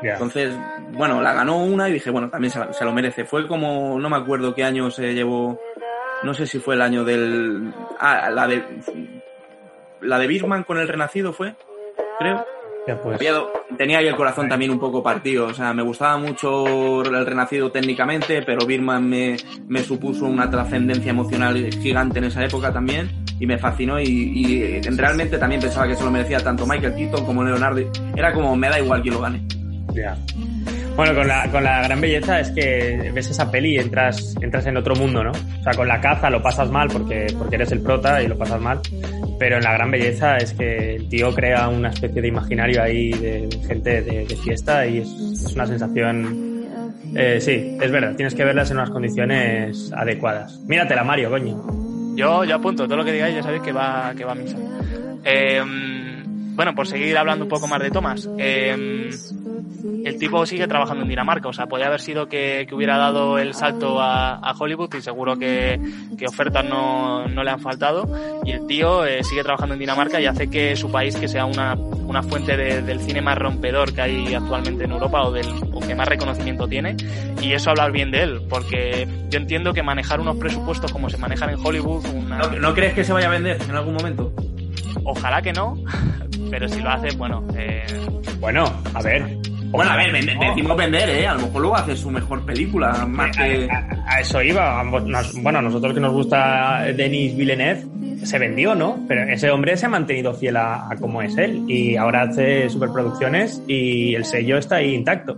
Yeah. 0.03 0.15
Entonces, 0.15 0.55
bueno, 0.93 1.23
la 1.23 1.33
ganó 1.33 1.63
una 1.63 1.89
y 1.89 1.95
dije, 1.95 2.11
bueno, 2.11 2.29
también 2.29 2.51
se, 2.51 2.59
la, 2.59 2.73
se, 2.73 2.85
lo 2.85 2.93
merece. 2.93 3.25
Fue 3.25 3.47
como, 3.47 3.99
no 3.99 4.11
me 4.11 4.17
acuerdo 4.17 4.55
qué 4.55 4.65
año 4.65 4.91
se 4.91 5.15
llevó, 5.15 5.61
no 6.23 6.35
sé 6.35 6.47
si 6.47 6.59
fue 6.59 6.75
el 6.75 6.83
año 6.83 7.05
del... 7.05 7.73
Ah, 7.99 8.31
la 8.31 8.47
de... 8.47 8.65
La 10.01 10.19
de 10.19 10.27
Birman 10.27 10.65
con 10.65 10.79
el 10.79 10.87
Renacido 10.87 11.33
fue, 11.33 11.55
creo. 12.19 12.45
Ya 12.87 13.01
pues. 13.01 13.19
Tenía 13.79 13.99
ahí 13.99 14.07
el 14.07 14.17
corazón 14.17 14.49
también 14.49 14.71
un 14.71 14.79
poco 14.79 15.03
partido. 15.03 15.47
O 15.47 15.55
sea, 15.55 15.73
me 15.73 15.83
gustaba 15.83 16.19
mucho 16.19 17.03
el 17.03 17.27
Renacido 17.27 17.71
técnicamente, 17.71 18.43
pero 18.43 18.67
Birman 18.67 19.09
me, 19.09 19.37
me 19.67 19.83
supuso 19.83 20.27
una 20.27 20.51
trascendencia 20.51 21.11
emocional 21.11 21.71
gigante 21.73 22.19
en 22.19 22.25
esa 22.25 22.45
época 22.45 22.73
también. 22.73 23.11
Y 23.41 23.47
me 23.47 23.59
fascinó 23.59 23.99
y, 24.01 24.05
y, 24.07 24.81
realmente 24.81 25.39
también 25.39 25.61
pensaba 25.61 25.89
que 25.89 25.97
se 25.97 26.05
lo 26.05 26.11
merecía 26.11 26.39
tanto 26.39 26.67
Michael 26.67 26.95
Keaton 26.95 27.25
como 27.25 27.43
Leonardo. 27.43 27.81
Era 28.15 28.33
como, 28.33 28.55
me 28.55 28.69
da 28.69 28.79
igual 28.79 29.03
quién 29.03 29.15
lo 29.15 29.21
gane. 29.21 29.43
Ya. 29.93 30.17
Bueno, 30.97 31.13
con 31.15 31.27
la, 31.27 31.51
con 31.51 31.65
la 31.65 31.83
gran 31.83 32.01
belleza 32.01 32.39
es 32.39 32.51
que 32.53 33.11
ves 33.13 33.29
esa 33.29 33.51
peli 33.51 33.75
y 33.75 33.79
entras, 33.79 34.37
entras 34.41 34.65
en 34.67 34.77
otro 34.77 34.95
mundo, 34.95 35.25
¿no? 35.25 35.33
O 35.33 35.63
sea, 35.63 35.73
con 35.75 35.89
la 35.89 36.01
caza 36.01 36.31
lo 36.31 36.41
pasas 36.41 36.71
mal 36.71 36.89
porque, 36.89 37.27
porque 37.37 37.57
eres 37.57 37.73
el 37.73 37.81
prota 37.81 38.23
y 38.23 38.29
lo 38.29 38.39
pasas 38.39 38.61
mal. 38.61 38.81
Pero 39.39 39.57
en 39.57 39.65
la 39.65 39.73
gran 39.73 39.91
belleza 39.91 40.37
es 40.37 40.53
que 40.53 40.97
el 40.97 41.09
tío 41.09 41.35
crea 41.35 41.69
una 41.69 41.91
especie 41.91 42.23
de 42.23 42.29
imaginario 42.29 42.83
ahí 42.83 43.11
de 43.13 43.49
gente 43.67 44.03
de, 44.03 44.27
fiesta 44.37 44.87
y 44.87 44.99
es, 44.99 45.09
una 45.55 45.67
sensación. 45.67 46.65
Eh, 47.17 47.41
sí, 47.41 47.77
es 47.81 47.91
verdad, 47.91 48.15
tienes 48.17 48.35
que 48.35 48.45
verlas 48.45 48.71
en 48.71 48.79
unas 48.79 48.91
condiciones 48.91 49.93
adecuadas. 49.93 50.61
Míratela, 50.67 51.05
Mario, 51.05 51.31
coño. 51.31 52.15
Yo, 52.17 52.45
yo 52.45 52.55
apunto, 52.55 52.85
todo 52.85 52.97
lo 52.97 53.05
que 53.05 53.13
digáis 53.13 53.35
ya 53.35 53.43
sabéis 53.43 53.63
que 53.63 53.73
va, 53.73 54.13
que 54.17 54.25
va 54.25 54.33
a 54.33 54.37
misa. 54.37 54.57
Eh, 55.25 55.63
bueno, 56.55 56.75
por 56.75 56.87
seguir 56.87 57.17
hablando 57.19 57.45
un 57.45 57.49
poco 57.49 57.67
más 57.67 57.81
de 57.81 57.91
Thomas. 57.91 58.29
Eh, 58.39 59.11
el 59.85 60.19
tipo 60.19 60.47
sigue 60.47 60.67
trabajando 60.67 61.03
en 61.03 61.11
Dinamarca, 61.11 61.49
o 61.49 61.53
sea, 61.53 61.67
podría 61.67 61.89
haber 61.89 62.01
sido 62.01 62.27
que, 62.27 62.65
que 62.67 62.75
hubiera 62.75 62.97
dado 62.97 63.39
el 63.39 63.53
salto 63.53 64.01
a, 64.01 64.37
a 64.37 64.55
Hollywood 64.59 64.95
y 64.95 65.03
seguro 65.03 65.37
que, 65.37 65.79
que 66.17 66.27
ofertas 66.27 66.65
no, 66.65 67.27
no, 67.27 67.45
le 67.45 67.51
han 67.51 67.61
faltado. 67.61 68.09
Y 68.45 68.53
el 68.53 68.67
tío 68.67 69.05
eh, 69.05 69.23
sigue 69.23 69.43
trabajando 69.43 69.75
en 69.75 69.81
Dinamarca 69.81 70.21
y 70.21 70.27
hace 70.27 70.49
que 70.49 70.75
su 70.75 70.91
país 70.91 71.17
que 71.17 71.29
sea 71.29 71.45
una, 71.45 71.75
una 71.75 72.23
fuente 72.23 72.57
de, 72.57 72.81
del 72.81 73.01
cine 73.01 73.21
más 73.21 73.37
rompedor 73.37 73.93
que 73.93 74.01
hay 74.01 74.35
actualmente 74.35 74.85
en 74.85 74.93
Europa 74.93 75.23
o, 75.23 75.33
del, 75.33 75.49
o 75.73 75.81
que 75.81 75.95
más 75.95 76.09
reconocimiento 76.09 76.67
tiene. 76.67 76.97
Y 77.43 77.53
eso 77.53 77.69
hablar 77.69 77.93
bien 77.93 78.11
de 78.11 78.23
él, 78.23 78.41
porque 78.49 79.07
yo 79.29 79.39
entiendo 79.39 79.75
que 79.75 79.83
manejar 79.83 80.19
unos 80.19 80.37
presupuestos 80.37 80.91
como 80.93 81.11
se 81.11 81.19
manejan 81.19 81.51
en 81.51 81.59
Hollywood... 81.63 82.07
Una... 82.07 82.39
¿No, 82.39 82.51
¿No 82.59 82.75
crees 82.75 82.95
que 82.95 83.05
se 83.05 83.13
vaya 83.13 83.27
a 83.27 83.31
vender 83.31 83.61
en 83.61 83.75
algún 83.75 83.95
momento? 83.95 84.33
Ojalá 85.05 85.43
que 85.43 85.53
no, 85.53 85.77
pero 86.51 86.69
si 86.69 86.81
lo 86.81 86.89
hace, 86.89 87.15
bueno... 87.17 87.47
Eh... 87.55 87.85
Bueno, 88.41 88.65
a 88.93 89.01
ver, 89.01 89.39
bueno, 89.77 89.91
a 89.93 89.97
ver, 89.97 90.13
vende, 90.13 90.37
decimos 90.41 90.77
vender, 90.77 91.09
¿eh? 91.11 91.27
A 91.27 91.35
lo 91.35 91.41
mejor 91.43 91.61
luego 91.63 91.77
hace 91.77 91.97
su 91.97 92.11
mejor 92.11 92.45
película, 92.45 93.07
más 93.07 93.37
que... 93.37 93.69
A, 93.71 93.87
a, 94.07 94.21
eso 94.21 94.43
iba. 94.43 94.83
Bueno, 94.85 95.59
a 95.59 95.63
nosotros 95.63 95.93
que 95.95 96.01
nos 96.01 96.13
gusta 96.13 96.83
Denis 96.97 97.37
Villeneuve, 97.37 97.85
se 98.25 98.39
vendió, 98.39 98.75
¿no? 98.75 99.05
Pero 99.09 99.23
ese 99.25 99.51
hombre 99.51 99.77
se 99.77 99.87
ha 99.87 99.89
mantenido 99.89 100.33
fiel 100.35 100.57
a, 100.57 100.91
a 100.91 100.97
cómo 100.97 101.21
es 101.23 101.37
él 101.37 101.65
y 101.69 101.97
ahora 101.97 102.23
hace 102.23 102.69
superproducciones 102.71 103.63
y 103.67 104.15
el 104.15 104.25
sello 104.25 104.59
está 104.59 104.77
ahí 104.77 104.95
intacto. 104.95 105.37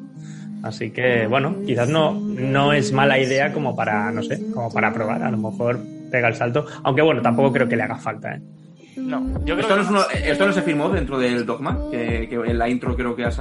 Así 0.62 0.90
que, 0.90 1.26
bueno, 1.26 1.56
quizás 1.64 1.88
no, 1.88 2.12
no 2.14 2.72
es 2.72 2.92
mala 2.92 3.18
idea 3.18 3.52
como 3.52 3.76
para, 3.76 4.10
no 4.10 4.22
sé, 4.22 4.40
como 4.52 4.72
para 4.72 4.92
probar. 4.92 5.22
A 5.22 5.30
lo 5.30 5.38
mejor 5.38 5.78
pega 6.10 6.28
el 6.28 6.34
salto. 6.34 6.66
Aunque 6.82 7.02
bueno, 7.02 7.22
tampoco 7.22 7.52
creo 7.52 7.68
que 7.68 7.76
le 7.76 7.82
haga 7.84 7.96
falta, 7.96 8.34
¿eh? 8.34 8.40
No, 8.96 9.22
yo 9.44 9.54
creo 9.56 9.60
Esto 9.60 9.68
que 9.68 9.74
no, 9.76 9.82
es 9.82 9.88
uno- 9.90 10.04
esto 10.24 10.46
no 10.46 10.52
se 10.52 10.62
firmó 10.62 10.88
dentro 10.88 11.18
del 11.18 11.44
Dogma, 11.46 11.78
que, 11.90 12.26
que 12.28 12.34
en 12.36 12.58
la 12.58 12.68
intro 12.68 12.96
creo 12.96 13.14
que 13.14 13.24
has... 13.26 13.38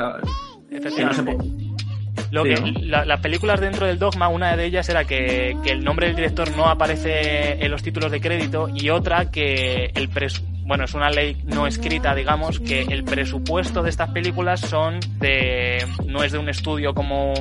po- 1.26 1.44
Lo 2.32 2.44
que, 2.44 2.56
la- 2.82 3.06
las 3.06 3.20
películas 3.22 3.60
dentro 3.62 3.86
del 3.86 4.00
dogma, 4.00 4.28
una 4.30 4.56
de 4.56 4.66
ellas 4.66 4.88
era 4.90 5.06
que, 5.06 5.56
que 5.64 5.72
el 5.72 5.84
nombre 5.84 6.08
del 6.08 6.16
director 6.16 6.50
no 6.56 6.66
aparece 6.68 7.64
en 7.64 7.72
los 7.72 7.84
títulos 7.84 8.12
de 8.12 8.20
crédito 8.22 8.70
y 8.74 8.90
otra 8.90 9.30
que 9.32 9.92
el 9.96 10.10
pres 10.10 10.42
bueno, 10.66 10.86
es 10.86 10.94
una 10.94 11.10
ley 11.10 11.38
no 11.46 11.68
escrita, 11.68 12.14
digamos, 12.16 12.60
que 12.60 12.82
el 12.84 13.04
presupuesto 13.04 13.84
de 13.84 13.90
estas 13.90 14.10
películas 14.12 14.60
son 14.62 15.00
de, 15.20 15.86
no 16.08 16.24
es 16.24 16.32
de 16.32 16.40
un 16.40 16.50
estudio 16.50 16.94
como 16.94 17.34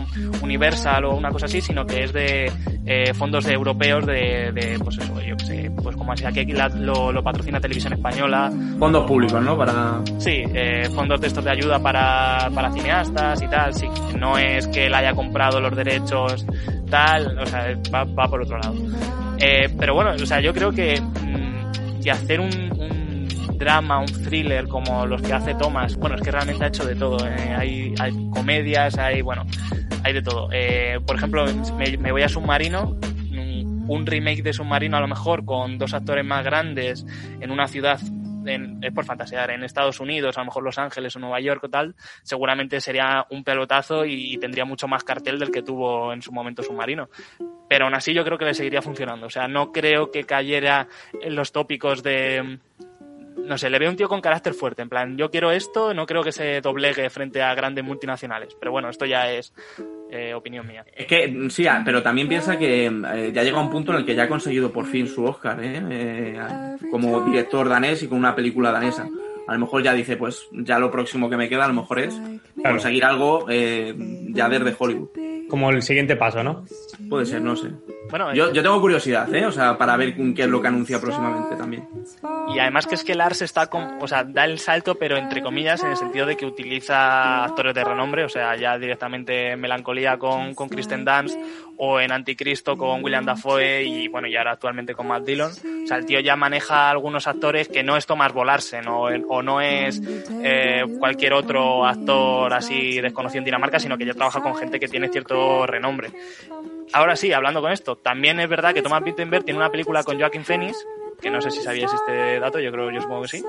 Universal 0.42 1.04
o 1.06 1.16
una 1.16 1.30
cosa 1.30 1.46
así, 1.46 1.60
sino 1.60 1.86
que 1.86 2.04
es 2.04 2.12
de 2.12 2.52
eh, 2.86 3.14
fondos 3.14 3.44
de 3.44 3.54
europeos 3.54 4.04
de, 4.06 4.52
de, 4.52 4.78
pues 4.82 4.98
eso, 4.98 5.20
yo 5.22 5.38
sé, 5.38 5.70
pues 5.82 5.96
como 5.96 6.12
así, 6.12 6.24
aquí 6.26 6.44
la- 6.52 6.68
lo, 6.68 7.12
lo 7.12 7.22
patrocina 7.22 7.60
Televisión 7.60 7.94
Española, 7.94 8.52
Fondos 8.78 9.06
públicos, 9.06 9.42
¿no? 9.42 9.56
Para... 9.56 10.00
Sí, 10.18 10.42
eh, 10.54 10.88
fondos 10.94 11.20
de 11.20 11.28
estos 11.28 11.44
de 11.44 11.50
ayuda 11.50 11.78
para, 11.78 12.50
para 12.54 12.70
cineastas 12.72 13.40
y 13.42 13.48
tal, 13.48 13.72
sí. 13.72 13.86
No 14.18 14.36
es 14.36 14.66
que 14.68 14.86
él 14.86 14.94
haya 14.94 15.14
comprado 15.14 15.60
los 15.60 15.74
derechos, 15.74 16.44
tal, 16.90 17.38
o 17.38 17.46
sea, 17.46 17.68
va, 17.92 18.04
va 18.04 18.28
por 18.28 18.42
otro 18.42 18.58
lado. 18.58 18.74
Eh, 19.38 19.68
pero 19.78 19.94
bueno, 19.94 20.10
o 20.12 20.26
sea, 20.26 20.40
yo 20.40 20.52
creo 20.52 20.70
que, 20.72 21.00
mm, 21.00 22.02
que 22.02 22.10
hacer 22.10 22.40
un 22.40 22.68
drama, 23.58 23.98
un 23.98 24.06
thriller 24.06 24.68
como 24.68 25.06
los 25.06 25.22
que 25.22 25.32
hace 25.32 25.54
Thomas, 25.54 25.96
bueno, 25.96 26.16
es 26.16 26.22
que 26.22 26.30
realmente 26.30 26.64
ha 26.64 26.68
hecho 26.68 26.84
de 26.84 26.94
todo. 26.96 27.18
eh, 27.26 27.54
Hay, 27.56 27.94
comedias, 28.30 28.98
hay, 28.98 29.22
bueno, 29.22 29.44
hay 30.02 30.12
de 30.12 30.22
todo. 30.22 30.48
Eh, 30.52 30.98
por 31.06 31.16
ejemplo, 31.16 31.44
me, 31.98 32.12
voy 32.12 32.22
a 32.22 32.28
Submarino, 32.28 32.96
mm, 33.30 33.90
un 33.90 34.06
remake 34.06 34.42
de 34.42 34.52
Submarino 34.52 34.96
a 34.96 35.00
lo 35.00 35.08
mejor 35.08 35.44
con 35.44 35.78
dos 35.78 35.94
actores 35.94 36.24
más 36.24 36.44
grandes 36.44 37.06
en 37.40 37.50
una 37.50 37.66
ciudad 37.68 38.00
en- 38.46 38.84
es 38.84 38.92
por 38.92 39.06
fantasear, 39.06 39.50
en 39.52 39.64
Estados 39.64 40.00
Unidos, 40.00 40.36
a 40.36 40.40
lo 40.42 40.44
mejor 40.46 40.62
Los 40.64 40.76
Ángeles 40.78 41.16
o 41.16 41.18
Nueva 41.18 41.40
York 41.40 41.64
o 41.64 41.70
tal, 41.70 41.94
seguramente 42.22 42.78
sería 42.82 43.26
un 43.30 43.42
pelotazo 43.42 44.04
y 44.04 44.36
tendría 44.36 44.66
mucho 44.66 44.86
más 44.86 45.02
cartel 45.02 45.38
del 45.38 45.50
que 45.50 45.62
tuvo 45.62 46.12
en 46.12 46.20
su 46.20 46.30
momento 46.30 46.62
Submarino. 46.62 47.08
Pero 47.70 47.86
aún 47.86 47.94
así 47.94 48.12
yo 48.12 48.22
creo 48.22 48.36
que 48.36 48.44
le 48.44 48.52
seguiría 48.52 48.82
funcionando. 48.82 49.26
O 49.26 49.30
sea, 49.30 49.48
no 49.48 49.72
creo 49.72 50.10
que 50.10 50.24
cayera 50.24 50.86
en 51.22 51.34
los 51.34 51.52
tópicos 51.52 52.02
de... 52.02 52.58
No 53.46 53.58
sé, 53.58 53.68
le 53.70 53.78
veo 53.78 53.90
un 53.90 53.96
tío 53.96 54.08
con 54.08 54.20
carácter 54.20 54.54
fuerte, 54.54 54.82
en 54.82 54.88
plan, 54.88 55.16
yo 55.16 55.30
quiero 55.30 55.50
esto, 55.50 55.92
no 55.92 56.06
creo 56.06 56.22
que 56.22 56.32
se 56.32 56.60
doblegue 56.60 57.10
frente 57.10 57.42
a 57.42 57.54
grandes 57.54 57.84
multinacionales. 57.84 58.54
Pero 58.58 58.72
bueno, 58.72 58.88
esto 58.88 59.04
ya 59.04 59.30
es 59.30 59.52
eh, 60.10 60.32
opinión 60.34 60.66
mía. 60.66 60.84
Es 60.94 61.06
que, 61.06 61.48
sí, 61.50 61.66
ah, 61.66 61.82
pero 61.84 62.02
también 62.02 62.28
piensa 62.28 62.58
que 62.58 62.86
eh, 62.86 63.30
ya 63.34 63.42
llega 63.42 63.60
un 63.60 63.70
punto 63.70 63.92
en 63.92 63.98
el 63.98 64.06
que 64.06 64.14
ya 64.14 64.24
ha 64.24 64.28
conseguido 64.28 64.72
por 64.72 64.86
fin 64.86 65.06
su 65.06 65.24
Oscar, 65.24 65.62
¿eh? 65.62 65.82
Eh, 65.90 66.38
como 66.90 67.20
director 67.22 67.68
danés 67.68 68.02
y 68.02 68.08
con 68.08 68.18
una 68.18 68.34
película 68.34 68.72
danesa. 68.72 69.08
A 69.46 69.52
lo 69.54 69.60
mejor 69.60 69.82
ya 69.82 69.92
dice, 69.92 70.16
pues 70.16 70.48
ya 70.52 70.78
lo 70.78 70.90
próximo 70.90 71.28
que 71.28 71.36
me 71.36 71.48
queda 71.50 71.66
a 71.66 71.68
lo 71.68 71.74
mejor 71.74 71.98
es 71.98 72.14
Claro. 72.54 72.76
conseguir 72.76 73.04
algo 73.04 73.46
eh, 73.50 73.94
ya 74.30 74.48
desde 74.48 74.74
Hollywood. 74.78 75.10
Como 75.48 75.70
el 75.70 75.82
siguiente 75.82 76.16
paso, 76.16 76.42
¿no? 76.42 76.64
Puede 77.08 77.26
ser, 77.26 77.42
no 77.42 77.54
sé. 77.54 77.68
Bueno, 78.10 78.34
Yo, 78.34 78.52
yo 78.52 78.62
tengo 78.62 78.80
curiosidad, 78.80 79.32
¿eh? 79.34 79.46
O 79.46 79.52
sea, 79.52 79.76
para 79.78 79.96
ver 79.96 80.14
qué 80.34 80.42
es 80.42 80.48
lo 80.48 80.60
que 80.60 80.68
anuncia 80.68 81.00
próximamente 81.00 81.56
también. 81.56 81.88
Y 82.54 82.58
además 82.58 82.86
que 82.86 82.94
es 82.94 83.04
que 83.04 83.14
Lars 83.14 83.42
está 83.42 83.66
con, 83.66 83.98
o 84.00 84.06
sea, 84.06 84.24
da 84.24 84.44
el 84.44 84.58
salto, 84.58 84.96
pero 84.96 85.16
entre 85.16 85.42
comillas, 85.42 85.82
en 85.82 85.90
el 85.90 85.96
sentido 85.96 86.26
de 86.26 86.36
que 86.36 86.46
utiliza 86.46 87.44
actores 87.44 87.74
de 87.74 87.84
renombre, 87.84 88.24
o 88.24 88.28
sea, 88.28 88.56
ya 88.56 88.78
directamente 88.78 89.52
en 89.52 89.60
Melancolía 89.60 90.18
con, 90.18 90.54
con 90.54 90.68
Kristen 90.68 91.04
Dunst 91.04 91.36
o 91.76 92.00
en 92.00 92.12
Anticristo 92.12 92.76
con 92.76 93.02
William 93.02 93.24
Dafoe 93.24 93.84
y 93.84 94.08
bueno, 94.08 94.28
y 94.28 94.36
ahora 94.36 94.52
actualmente 94.52 94.94
con 94.94 95.08
Matt 95.08 95.24
Dillon. 95.24 95.50
O 95.50 95.86
sea, 95.86 95.96
el 95.96 96.06
tío 96.06 96.20
ya 96.20 96.36
maneja 96.36 96.90
algunos 96.90 97.26
actores 97.26 97.68
que 97.68 97.82
no 97.82 97.96
es 97.96 98.06
Thomas 98.06 98.32
Volarsen 98.32 98.86
o, 98.88 99.04
o 99.04 99.42
no 99.42 99.60
es 99.60 100.00
eh, 100.42 100.82
cualquier 100.98 101.34
otro 101.34 101.84
actor 101.84 102.52
así 102.52 103.00
desconocido 103.00 103.40
en 103.40 103.44
Dinamarca, 103.44 103.78
sino 103.78 103.98
que 103.98 104.06
ya 104.06 104.14
trabaja 104.14 104.40
con 104.40 104.54
gente 104.56 104.78
que 104.78 104.88
tiene 104.88 105.08
cierto 105.08 105.66
renombre. 105.66 106.10
Ahora 106.92 107.16
sí, 107.16 107.32
hablando 107.32 107.60
con 107.60 107.72
esto, 107.72 107.96
también 107.96 108.38
es 108.40 108.48
verdad 108.48 108.72
que 108.72 108.82
Thomas 108.82 109.02
Wittenberg 109.02 109.44
tiene 109.44 109.58
una 109.58 109.70
película 109.70 110.04
con 110.04 110.18
Joaquin 110.18 110.44
Phoenix, 110.44 110.86
que 111.24 111.30
no 111.30 111.40
sé 111.40 111.50
si 111.50 111.60
sabíais 111.62 111.90
este 111.92 112.38
dato, 112.38 112.60
yo 112.60 112.70
creo, 112.70 112.90
yo 112.90 113.00
supongo 113.00 113.22
que 113.22 113.28
sí. 113.28 113.44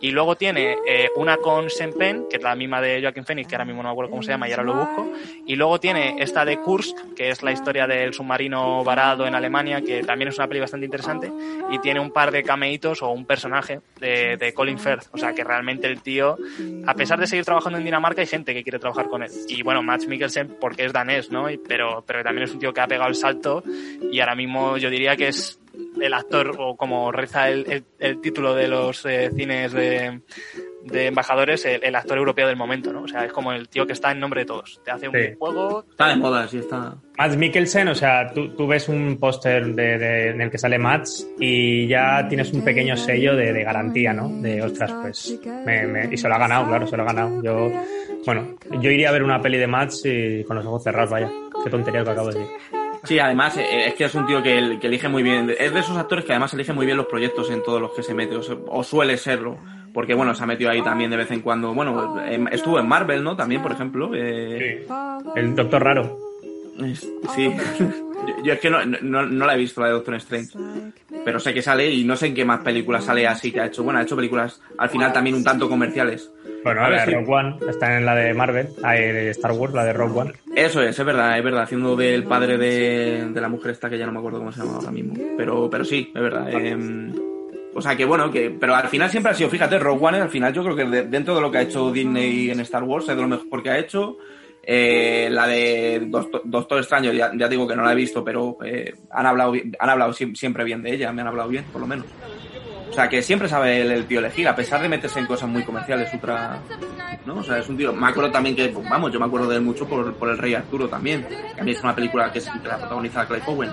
Y 0.00 0.10
luego 0.10 0.34
tiene 0.36 0.76
eh, 0.86 1.08
una 1.16 1.36
con 1.36 1.70
Sean 1.70 1.92
Penn, 1.92 2.26
que 2.28 2.36
es 2.38 2.42
la 2.42 2.54
misma 2.56 2.80
de 2.80 3.00
Joaquin 3.00 3.24
Phoenix, 3.24 3.48
que 3.48 3.54
ahora 3.54 3.64
mismo 3.64 3.82
no 3.82 3.88
me 3.88 3.92
acuerdo 3.92 4.10
cómo 4.10 4.22
se 4.22 4.32
llama 4.32 4.48
y 4.48 4.52
ahora 4.52 4.64
lo 4.64 4.74
busco. 4.74 5.12
Y 5.46 5.54
luego 5.56 5.78
tiene 5.78 6.16
esta 6.18 6.44
de 6.44 6.58
Kursk, 6.58 7.14
que 7.14 7.30
es 7.30 7.42
la 7.42 7.52
historia 7.52 7.86
del 7.86 8.12
submarino 8.12 8.82
varado 8.82 9.26
en 9.26 9.34
Alemania, 9.34 9.80
que 9.80 10.02
también 10.02 10.28
es 10.28 10.38
una 10.38 10.48
peli 10.48 10.60
bastante 10.60 10.86
interesante. 10.86 11.30
Y 11.70 11.78
tiene 11.78 12.00
un 12.00 12.10
par 12.10 12.32
de 12.32 12.42
cameitos 12.42 13.02
o 13.02 13.10
un 13.10 13.24
personaje 13.24 13.80
de, 14.00 14.36
de 14.36 14.52
Colin 14.52 14.78
Firth. 14.78 15.04
O 15.12 15.18
sea 15.18 15.32
que 15.32 15.44
realmente 15.44 15.86
el 15.86 16.02
tío, 16.02 16.36
a 16.86 16.94
pesar 16.94 17.20
de 17.20 17.26
seguir 17.28 17.44
trabajando 17.44 17.78
en 17.78 17.84
Dinamarca, 17.84 18.20
hay 18.22 18.26
gente 18.26 18.52
que 18.52 18.62
quiere 18.64 18.78
trabajar 18.80 19.08
con 19.08 19.22
él. 19.22 19.30
Y 19.48 19.62
bueno, 19.62 19.82
Max 19.82 20.06
Mikkelsen 20.08 20.56
porque 20.60 20.84
es 20.86 20.92
danés, 20.92 21.30
¿no? 21.30 21.48
Y- 21.48 21.58
pero, 21.58 22.02
pero 22.06 22.24
también 22.24 22.44
es 22.48 22.52
un 22.52 22.58
tío 22.58 22.72
que 22.72 22.80
ha 22.80 22.88
pegado 22.88 23.08
el 23.08 23.14
salto 23.14 23.62
y 24.10 24.18
ahora 24.18 24.34
mismo 24.34 24.76
yo 24.78 24.90
diría 24.90 25.14
que 25.14 25.28
es 25.28 25.59
el 26.00 26.14
actor, 26.14 26.56
o 26.58 26.76
como 26.76 27.10
reza 27.12 27.48
el, 27.48 27.70
el- 27.70 27.84
el 27.98 28.20
título 28.20 28.54
de 28.54 28.68
los 28.68 29.04
eh, 29.06 29.30
cines 29.34 29.72
de, 29.72 30.20
de 30.84 31.06
embajadores, 31.06 31.64
el, 31.66 31.82
el 31.84 31.94
actor 31.94 32.18
europeo 32.18 32.46
del 32.48 32.56
momento, 32.56 32.92
¿no? 32.92 33.02
O 33.02 33.08
sea, 33.08 33.24
es 33.24 33.32
como 33.32 33.52
el 33.52 33.68
tío 33.68 33.86
que 33.86 33.92
está 33.92 34.10
en 34.12 34.20
nombre 34.20 34.40
de 34.42 34.46
todos. 34.46 34.80
Te 34.84 34.90
hace 34.90 35.08
un 35.08 35.14
Sí. 35.14 35.34
juego... 35.38 35.84
Está 35.90 36.08
de 36.08 36.16
moda, 36.16 36.48
sí, 36.48 36.58
está. 36.58 36.94
Mads 37.18 37.36
Mikkelsen, 37.36 37.88
o 37.88 37.94
sea, 37.94 38.32
tú, 38.32 38.48
tú 38.56 38.66
ves 38.66 38.88
un 38.88 39.18
póster 39.18 39.74
de, 39.74 39.98
de- 39.98 40.28
en 40.30 40.40
el 40.40 40.50
que 40.50 40.58
sale 40.58 40.78
Mads 40.78 41.28
y 41.38 41.86
ya 41.86 42.26
tienes 42.28 42.52
un 42.52 42.62
pequeño 42.64 42.96
sello 42.96 43.36
de, 43.36 43.52
de 43.52 43.62
garantía, 43.64 44.12
¿no? 44.12 44.28
De, 44.28 44.62
ostras, 44.62 44.92
pues, 45.02 45.38
me- 45.66 45.86
me- 45.86 46.08
y 46.12 46.16
se 46.16 46.28
lo 46.28 46.34
ha 46.34 46.38
ganado, 46.38 46.66
claro, 46.66 46.86
se 46.86 46.96
lo 46.96 47.02
ha 47.02 47.06
ganado. 47.06 47.42
Yo, 47.42 47.70
bueno, 48.24 48.56
yo 48.80 48.90
iría 48.90 49.10
a 49.10 49.12
ver 49.12 49.22
una 49.22 49.40
peli 49.40 49.58
de 49.58 49.66
Mads 49.66 50.02
y 50.06 50.44
con 50.44 50.56
los 50.56 50.64
ojos 50.66 50.82
cerrados, 50.82 51.10
vaya. 51.10 51.30
Qué 51.62 51.68
tontería 51.70 52.00
lo 52.00 52.06
que 52.06 52.12
acabo 52.12 52.30
de 52.30 52.38
decir. 52.40 52.56
Sí, 53.04 53.18
además 53.18 53.56
eh, 53.56 53.86
es 53.88 53.94
que 53.94 54.04
es 54.04 54.14
un 54.14 54.26
tío 54.26 54.42
que, 54.42 54.78
que 54.80 54.86
elige 54.86 55.08
muy 55.08 55.22
bien. 55.22 55.54
Es 55.58 55.72
de 55.72 55.80
esos 55.80 55.96
actores 55.96 56.24
que 56.24 56.32
además 56.32 56.52
elige 56.54 56.72
muy 56.72 56.84
bien 56.86 56.96
los 56.98 57.06
proyectos 57.06 57.50
en 57.50 57.62
todos 57.62 57.80
los 57.80 57.92
que 57.92 58.02
se 58.02 58.14
mete, 58.14 58.36
o, 58.36 58.42
se- 58.42 58.56
o 58.66 58.82
suele 58.84 59.16
serlo. 59.16 59.56
Porque 59.92 60.14
bueno, 60.14 60.34
se 60.34 60.42
ha 60.44 60.46
metido 60.46 60.70
ahí 60.70 60.82
también 60.82 61.10
de 61.10 61.16
vez 61.16 61.30
en 61.30 61.40
cuando. 61.40 61.74
Bueno, 61.74 62.20
em- 62.24 62.46
estuvo 62.48 62.78
en 62.78 62.86
Marvel, 62.86 63.24
¿no? 63.24 63.36
También, 63.36 63.62
por 63.62 63.72
ejemplo. 63.72 64.10
eh, 64.14 64.84
El 65.34 65.54
Doctor 65.56 65.82
Raro. 65.82 66.18
sí. 67.34 67.52
Yo, 68.26 68.42
yo 68.42 68.52
es 68.52 68.60
que 68.60 68.70
no, 68.70 68.84
no, 68.84 69.26
no 69.26 69.46
la 69.46 69.54
he 69.54 69.58
visto, 69.58 69.80
la 69.80 69.88
de 69.88 69.92
Doctor 69.94 70.14
Strange. 70.16 70.56
Pero 71.24 71.38
sé 71.40 71.52
que 71.54 71.62
sale 71.62 71.90
y 71.90 72.04
no 72.04 72.16
sé 72.16 72.26
en 72.28 72.34
qué 72.34 72.44
más 72.44 72.60
películas 72.60 73.04
sale 73.04 73.26
así 73.26 73.52
que 73.52 73.60
ha 73.60 73.66
hecho. 73.66 73.82
Bueno, 73.82 73.98
ha 73.98 74.02
hecho 74.02 74.16
películas 74.16 74.60
al 74.78 74.88
final 74.90 75.12
también 75.12 75.36
un 75.36 75.44
tanto 75.44 75.68
comerciales. 75.68 76.30
Bueno, 76.64 76.88
la 76.88 77.06
de. 77.06 77.14
Rogue 77.14 77.32
One 77.32 77.56
está 77.68 77.96
en 77.96 78.04
la 78.06 78.14
de 78.14 78.34
Marvel, 78.34 78.68
hay 78.82 79.00
de 79.00 79.30
Star 79.30 79.52
Wars, 79.52 79.72
la 79.74 79.84
de 79.84 79.92
Rogue 79.92 80.20
One. 80.20 80.32
Eso 80.54 80.82
es, 80.82 80.98
es 80.98 81.04
verdad, 81.06 81.38
es 81.38 81.44
verdad, 81.44 81.62
haciendo 81.62 81.96
del 81.96 82.24
padre 82.24 82.58
de, 82.58 83.28
de 83.32 83.40
la 83.40 83.48
mujer 83.48 83.70
esta 83.72 83.88
que 83.88 83.96
ya 83.98 84.06
no 84.06 84.12
me 84.12 84.18
acuerdo 84.18 84.38
cómo 84.38 84.52
se 84.52 84.60
llama 84.60 84.76
ahora 84.76 84.90
mismo. 84.90 85.14
Pero, 85.36 85.68
pero 85.70 85.84
sí, 85.84 86.10
es 86.14 86.20
verdad. 86.22 86.50
em, 86.52 87.12
o 87.74 87.80
sea 87.80 87.96
que 87.96 88.04
bueno, 88.04 88.30
que, 88.30 88.50
pero 88.50 88.74
al 88.74 88.88
final 88.88 89.08
siempre 89.10 89.32
ha 89.32 89.34
sido, 89.34 89.48
fíjate, 89.48 89.78
Rogue 89.78 90.04
One 90.04 90.18
al 90.20 90.28
final 90.28 90.52
yo 90.52 90.62
creo 90.64 90.76
que 90.76 90.84
de- 90.84 91.04
dentro 91.04 91.34
de 91.34 91.40
lo 91.40 91.50
que 91.50 91.58
ha 91.58 91.62
hecho 91.62 91.90
Disney 91.92 92.50
en 92.50 92.60
Star 92.60 92.82
Wars 92.82 93.08
es 93.08 93.16
de 93.16 93.22
lo 93.22 93.28
mejor 93.28 93.62
que 93.62 93.70
ha 93.70 93.78
hecho. 93.78 94.18
Eh, 94.62 95.28
la 95.30 95.46
de 95.46 96.02
Doctor, 96.06 96.42
Doctor 96.44 96.78
Extraño, 96.78 97.12
ya, 97.12 97.30
ya 97.34 97.48
digo 97.48 97.66
que 97.66 97.74
no 97.74 97.82
la 97.82 97.92
he 97.92 97.96
visto, 97.96 98.22
pero 98.22 98.58
eh, 98.64 98.94
han 99.10 99.26
hablado 99.26 99.54
han 99.78 99.90
hablado 99.90 100.12
siem- 100.12 100.34
siempre 100.36 100.64
bien 100.64 100.82
de 100.82 100.94
ella, 100.94 101.12
me 101.12 101.22
han 101.22 101.28
hablado 101.28 101.48
bien, 101.48 101.64
por 101.72 101.80
lo 101.80 101.86
menos. 101.86 102.06
O 102.88 102.92
sea, 102.92 103.08
que 103.08 103.22
siempre 103.22 103.48
sabe 103.48 103.80
el, 103.82 104.04
tío 104.06 104.18
elegir, 104.18 104.48
a 104.48 104.56
pesar 104.56 104.82
de 104.82 104.88
meterse 104.88 105.20
en 105.20 105.26
cosas 105.26 105.48
muy 105.48 105.62
comerciales, 105.62 106.12
ultra... 106.12 106.58
¿no? 107.24 107.36
O 107.38 107.42
sea, 107.44 107.58
es 107.58 107.68
un 107.68 107.76
tío... 107.76 107.92
Me 107.92 108.08
acuerdo 108.08 108.32
también 108.32 108.56
que, 108.56 108.68
pues, 108.68 108.88
vamos, 108.88 109.12
yo 109.12 109.20
me 109.20 109.26
acuerdo 109.26 109.48
de 109.48 109.56
él 109.56 109.62
mucho 109.62 109.86
por, 109.86 110.12
por 110.14 110.28
El 110.28 110.36
Rey 110.38 110.54
Arturo 110.54 110.88
también. 110.88 111.24
Que 111.54 111.60
a 111.60 111.64
mí 111.64 111.70
es 111.70 111.80
una 111.84 111.94
película 111.94 112.32
que, 112.32 112.40
es, 112.40 112.48
que 112.50 112.66
la 112.66 112.78
protagoniza 112.78 113.26
Clive 113.26 113.42
Owen. 113.46 113.70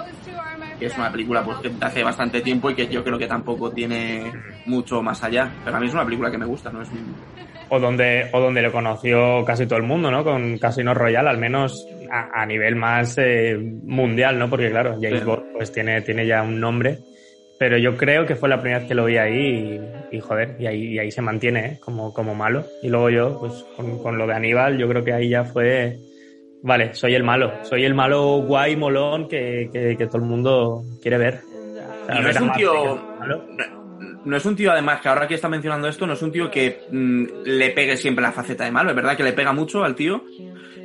Que 0.79 0.85
es 0.85 0.97
una 0.97 1.11
película 1.11 1.43
pues 1.43 1.57
que 1.59 1.71
hace 1.81 2.03
bastante 2.03 2.41
tiempo 2.41 2.69
y 2.69 2.75
que 2.75 2.87
yo 2.87 3.03
creo 3.03 3.17
que 3.17 3.27
tampoco 3.27 3.71
tiene 3.71 4.31
mucho 4.65 5.01
más 5.01 5.23
allá. 5.23 5.51
Pero 5.63 5.77
a 5.77 5.79
mí 5.79 5.87
es 5.87 5.93
una 5.93 6.05
película 6.05 6.29
que 6.31 6.37
me 6.37 6.45
gusta, 6.45 6.71
¿no? 6.71 6.81
Es 6.81 6.89
un- 6.91 7.15
O 7.69 7.79
donde, 7.79 8.29
o 8.31 8.39
donde 8.39 8.61
lo 8.61 8.71
conoció 8.71 9.43
casi 9.43 9.65
todo 9.65 9.77
el 9.77 9.83
mundo, 9.85 10.09
¿no? 10.09 10.23
Con 10.23 10.57
Casino 10.57 10.93
Royale, 10.93 11.29
al 11.29 11.37
menos 11.37 11.85
a, 12.09 12.41
a 12.41 12.45
nivel 12.45 12.75
más 12.75 13.17
eh, 13.17 13.57
mundial, 13.83 14.39
¿no? 14.39 14.49
Porque 14.49 14.69
claro, 14.69 14.93
James 15.01 15.19
Sí. 15.19 15.25
Bond 15.25 15.43
pues 15.53 15.71
tiene, 15.73 16.01
tiene 16.01 16.25
ya 16.25 16.43
un 16.43 16.59
nombre. 16.59 16.99
Pero 17.59 17.77
yo 17.79 17.97
creo 17.97 18.25
que 18.27 18.35
fue 18.35 18.47
la 18.49 18.61
primera 18.61 18.79
vez 18.79 18.87
que 18.87 18.93
lo 18.93 19.05
vi 19.05 19.17
ahí 19.17 19.79
y, 20.11 20.15
y, 20.17 20.19
joder, 20.21 20.55
y 20.59 20.67
ahí, 20.67 20.83
y 20.93 20.99
ahí 20.99 21.11
se 21.11 21.23
mantiene, 21.23 21.65
¿eh? 21.65 21.79
Como, 21.81 22.13
como 22.13 22.35
malo. 22.35 22.63
Y 22.83 22.87
luego 22.89 23.09
yo, 23.09 23.39
pues 23.39 23.65
con, 23.75 23.97
con 24.01 24.17
lo 24.17 24.27
de 24.27 24.35
Aníbal, 24.35 24.77
yo 24.77 24.87
creo 24.87 25.03
que 25.03 25.11
ahí 25.13 25.29
ya 25.29 25.43
fue... 25.43 25.97
Vale, 26.63 26.93
soy 26.95 27.15
el 27.15 27.23
malo. 27.23 27.51
Soy 27.63 27.85
el 27.85 27.93
malo 27.93 28.37
guay, 28.41 28.75
molón, 28.75 29.27
que, 29.27 29.69
que, 29.71 29.95
que 29.97 30.07
todo 30.07 30.17
el 30.17 30.23
mundo 30.23 30.83
quiere 31.01 31.17
ver. 31.17 31.41
O 32.03 32.05
sea, 32.07 32.19
Y 32.19 32.21
no 32.21 32.29
es 32.29 32.39
un 32.41 32.51
tío- 32.53 32.99
no, 33.27 33.43
no 34.25 34.37
es 34.37 34.45
un 34.45 34.55
tío, 34.55 34.71
además, 34.71 34.99
que 35.01 35.07
ahora 35.09 35.27
que 35.27 35.35
está 35.35 35.47
mencionando 35.49 35.87
esto, 35.87 36.05
no 36.07 36.13
es 36.13 36.21
un 36.21 36.31
tío 36.31 36.49
que 36.51 36.81
mm, 36.91 37.23
le 37.45 37.69
pegue 37.71 37.95
siempre 37.95 38.21
la 38.23 38.31
faceta 38.31 38.65
de 38.65 38.71
malo. 38.71 38.89
Es 38.89 38.95
verdad 38.95 39.15
que 39.15 39.23
le 39.23 39.33
pega 39.33 39.53
mucho 39.53 39.83
al 39.83 39.95
tío, 39.95 40.23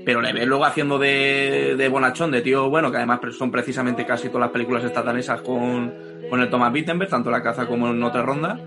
pero 0.04 0.20
le 0.20 0.32
ves 0.32 0.46
luego 0.46 0.64
haciendo 0.64 0.98
de, 0.98 1.74
de 1.76 1.88
bonachón, 1.88 2.30
de 2.30 2.42
tío 2.42 2.68
bueno, 2.70 2.90
que 2.90 2.98
además 2.98 3.20
son 3.36 3.50
precisamente 3.50 4.04
casi 4.06 4.28
todas 4.28 4.42
las 4.42 4.50
películas 4.50 4.84
estadounidenses 4.84 5.40
con, 5.42 5.92
con 6.30 6.40
el 6.40 6.50
Thomas 6.50 6.72
Wittenberg, 6.72 7.10
tanto 7.10 7.30
la 7.30 7.42
caza 7.42 7.66
como 7.66 7.88
en 7.88 8.02
otra 8.02 8.22
ronda. 8.22 8.58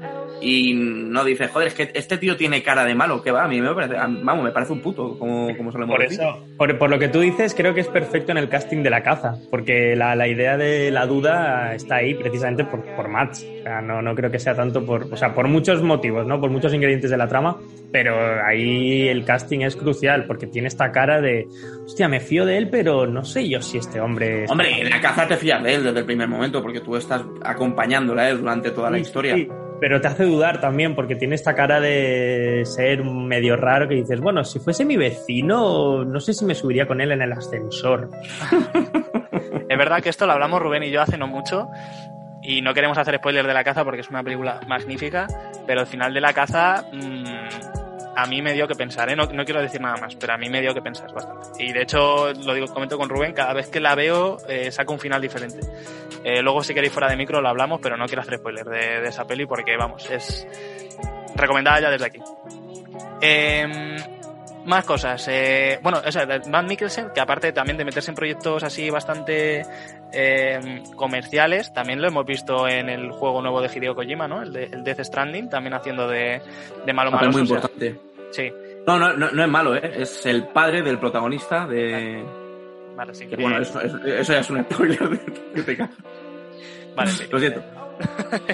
Y 0.47 0.73
no 0.75 1.23
dice, 1.23 1.47
joder, 1.47 1.69
es 1.69 1.73
que 1.73 1.89
este 1.95 2.17
tío 2.19 2.37
tiene 2.37 2.61
cara 2.61 2.85
de 2.85 2.93
malo, 2.93 3.23
que 3.23 3.31
va, 3.31 3.45
a 3.45 3.47
mí 3.47 3.59
me 3.61 3.73
parece, 3.73 3.95
vamos, 3.95 4.43
me 4.43 4.51
parece 4.51 4.73
un 4.73 4.81
puto, 4.81 5.17
como, 5.17 5.55
como 5.57 5.71
solemos 5.71 5.95
Por 5.95 6.03
decir. 6.03 6.19
eso, 6.21 6.45
por, 6.55 6.77
por 6.77 6.89
lo 6.91 6.99
que 6.99 7.07
tú 7.07 7.19
dices, 7.21 7.55
creo 7.55 7.73
que 7.73 7.81
es 7.81 7.87
perfecto 7.87 8.31
en 8.31 8.37
el 8.37 8.47
casting 8.47 8.83
de 8.83 8.89
la 8.91 9.01
caza, 9.01 9.35
porque 9.49 9.95
la, 9.95 10.15
la 10.15 10.27
idea 10.27 10.55
de 10.55 10.91
la 10.91 11.07
duda 11.07 11.73
está 11.73 11.95
ahí 11.95 12.13
precisamente 12.13 12.63
por, 12.63 12.83
por 12.95 13.07
Mats. 13.07 13.43
O 13.59 13.63
sea, 13.63 13.81
no, 13.81 14.03
no 14.03 14.13
creo 14.13 14.29
que 14.29 14.37
sea 14.37 14.53
tanto 14.55 14.85
por, 14.85 15.11
o 15.11 15.17
sea, 15.17 15.33
por 15.33 15.47
muchos 15.47 15.81
motivos, 15.81 16.27
¿no? 16.27 16.39
Por 16.39 16.51
muchos 16.51 16.71
ingredientes 16.75 17.09
de 17.09 17.17
la 17.17 17.27
trama, 17.27 17.57
pero 17.91 18.15
ahí 18.45 19.07
el 19.07 19.25
casting 19.25 19.61
es 19.61 19.75
crucial, 19.75 20.25
porque 20.27 20.45
tiene 20.45 20.67
esta 20.67 20.91
cara 20.91 21.21
de, 21.21 21.47
hostia, 21.85 22.07
me 22.07 22.19
fío 22.19 22.45
de 22.45 22.57
él, 22.59 22.69
pero 22.69 23.07
no 23.07 23.25
sé 23.25 23.49
yo 23.49 23.61
si 23.63 23.79
este 23.79 23.99
hombre... 23.99 24.43
es- 24.43 24.51
Hombre, 24.51 24.79
en 24.81 24.89
la 24.91 25.01
caza 25.01 25.27
te 25.27 25.37
fías 25.37 25.63
de 25.63 25.73
él 25.73 25.83
desde 25.83 25.99
el 25.99 26.05
primer 26.05 26.27
momento, 26.27 26.61
porque 26.61 26.81
tú 26.81 26.95
estás 26.95 27.23
acompañándole 27.43 28.21
a 28.21 28.29
él 28.29 28.37
durante 28.39 28.69
toda 28.71 28.91
la 28.91 28.97
Sí, 28.97 29.01
historia. 29.01 29.35
sí, 29.35 29.47
pero 29.79 30.01
te 30.01 30.07
hace 30.07 30.23
dudar 30.23 30.59
también 30.61 30.95
porque 30.95 31.15
tiene 31.15 31.35
esta 31.35 31.55
cara 31.55 31.79
de 31.79 32.63
ser 32.65 33.03
medio 33.03 33.55
raro 33.55 33.87
que 33.87 33.95
dices, 33.95 34.19
bueno, 34.19 34.43
si 34.43 34.59
fuese 34.59 34.85
mi 34.85 34.97
vecino, 34.97 36.03
no 36.05 36.19
sé 36.19 36.33
si 36.33 36.45
me 36.45 36.55
subiría 36.55 36.87
con 36.87 37.01
él 37.01 37.11
en 37.11 37.21
el 37.21 37.31
ascensor. 37.31 38.09
Es 39.67 39.77
verdad 39.79 40.01
que 40.01 40.09
esto 40.09 40.25
lo 40.25 40.33
hablamos 40.33 40.61
Rubén 40.61 40.83
y 40.83 40.91
yo 40.91 41.01
hace 41.01 41.17
no 41.17 41.27
mucho 41.27 41.67
y 42.41 42.61
no 42.61 42.73
queremos 42.73 42.97
hacer 42.97 43.17
spoiler 43.17 43.47
de 43.47 43.53
la 43.53 43.63
caza 43.63 43.83
porque 43.83 44.01
es 44.01 44.09
una 44.09 44.23
película 44.23 44.59
magnífica, 44.67 45.27
pero 45.65 45.81
el 45.81 45.87
final 45.87 46.13
de 46.13 46.21
la 46.21 46.33
caza 46.33 46.85
mm, 46.93 47.84
a 48.15 48.25
mí 48.27 48.41
me 48.41 48.53
dio 48.53 48.67
que 48.67 48.75
pensar, 48.75 49.09
¿eh? 49.09 49.15
no, 49.15 49.27
quiero 49.27 49.61
decir 49.61 49.81
nada 49.81 49.97
más, 49.97 50.15
pero 50.15 50.33
a 50.33 50.37
mí 50.37 50.49
me 50.49 50.61
dio 50.61 50.73
que 50.73 50.81
pensar 50.81 51.11
bastante. 51.13 51.63
Y 51.63 51.73
de 51.73 51.81
hecho, 51.81 52.31
lo 52.33 52.53
digo, 52.53 52.67
comento 52.67 52.97
con 52.97 53.09
Rubén, 53.09 53.33
cada 53.33 53.53
vez 53.53 53.67
que 53.67 53.79
la 53.79 53.95
veo 53.95 54.37
eh, 54.47 54.71
saca 54.71 54.91
un 54.91 54.99
final 54.99 55.21
diferente. 55.21 55.59
Eh, 56.23 56.41
luego 56.41 56.63
si 56.63 56.73
queréis 56.73 56.93
fuera 56.93 57.09
de 57.09 57.17
micro 57.17 57.41
lo 57.41 57.49
hablamos, 57.49 57.79
pero 57.81 57.97
no 57.97 58.05
quiero 58.05 58.21
hacer 58.21 58.39
spoiler 58.39 58.65
de, 58.65 59.01
de 59.01 59.07
esa 59.09 59.25
peli 59.25 59.45
porque 59.45 59.77
vamos, 59.77 60.09
es 60.09 60.47
recomendada 61.35 61.81
ya 61.81 61.89
desde 61.89 62.05
aquí. 62.05 62.19
Em, 63.21 63.95
más 64.65 64.83
cosas. 64.85 65.27
Eh, 65.29 65.79
bueno, 65.81 66.01
o 66.05 66.11
sea, 66.11 66.25
Van 66.49 66.65
Mikkelsen, 66.67 67.09
que 67.13 67.21
aparte 67.21 67.51
también 67.51 67.77
de 67.77 67.85
meterse 67.85 68.11
en 68.11 68.15
proyectos 68.15 68.63
así 68.63 68.89
bastante 68.89 69.63
eh, 70.11 70.83
comerciales, 70.95 71.71
también 71.73 72.01
lo 72.01 72.07
hemos 72.07 72.25
visto 72.25 72.67
en 72.67 72.89
el 72.89 73.11
juego 73.11 73.41
nuevo 73.41 73.61
de 73.61 73.69
Hideo 73.73 73.95
Kojima, 73.95 74.27
¿no? 74.27 74.41
El, 74.41 74.51
de, 74.53 74.63
el 74.65 74.83
Death 74.83 75.01
Stranding, 75.03 75.49
también 75.49 75.73
haciendo 75.73 76.07
de, 76.07 76.41
de 76.85 76.93
malo 76.93 77.11
Papel 77.11 77.27
malo. 77.27 77.31
muy 77.39 77.41
importante. 77.47 77.95
Sí, 78.31 78.51
No, 78.87 78.97
no, 78.99 79.13
no, 79.13 79.31
no 79.31 79.43
es 79.43 79.49
malo, 79.49 79.75
¿eh? 79.75 79.91
Es 79.97 80.25
el 80.25 80.45
padre 80.47 80.81
del 80.81 80.97
protagonista 80.99 81.65
de... 81.67 82.23
vale, 82.95 83.13
sí. 83.13 83.27
que, 83.27 83.35
bueno, 83.37 83.59
eso, 83.59 83.79
eso- 83.81 84.03
eso 84.03 84.33
ya 84.33 84.39
es 84.39 84.49
un 84.49 84.63
spoiler 84.63 85.09
de, 85.09 85.63
te. 85.63 85.89
Vale, 86.95 87.11
sí. 87.11 87.25
Lo 87.31 87.39
siento. 87.39 87.61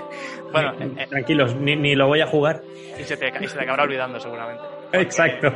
Bueno, 0.51 0.73
eh, 0.81 0.91
eh, 0.97 1.07
Tranquilos, 1.09 1.55
ni, 1.55 1.77
ni 1.77 1.95
lo 1.95 2.07
voy 2.07 2.19
a 2.19 2.27
jugar. 2.27 2.61
y, 2.99 3.03
se 3.05 3.15
te, 3.15 3.29
y 3.39 3.47
se 3.47 3.55
te 3.57 3.63
acabará 3.63 3.83
olvidando 3.83 4.19
seguramente. 4.19 4.61
Exacto. 4.91 5.49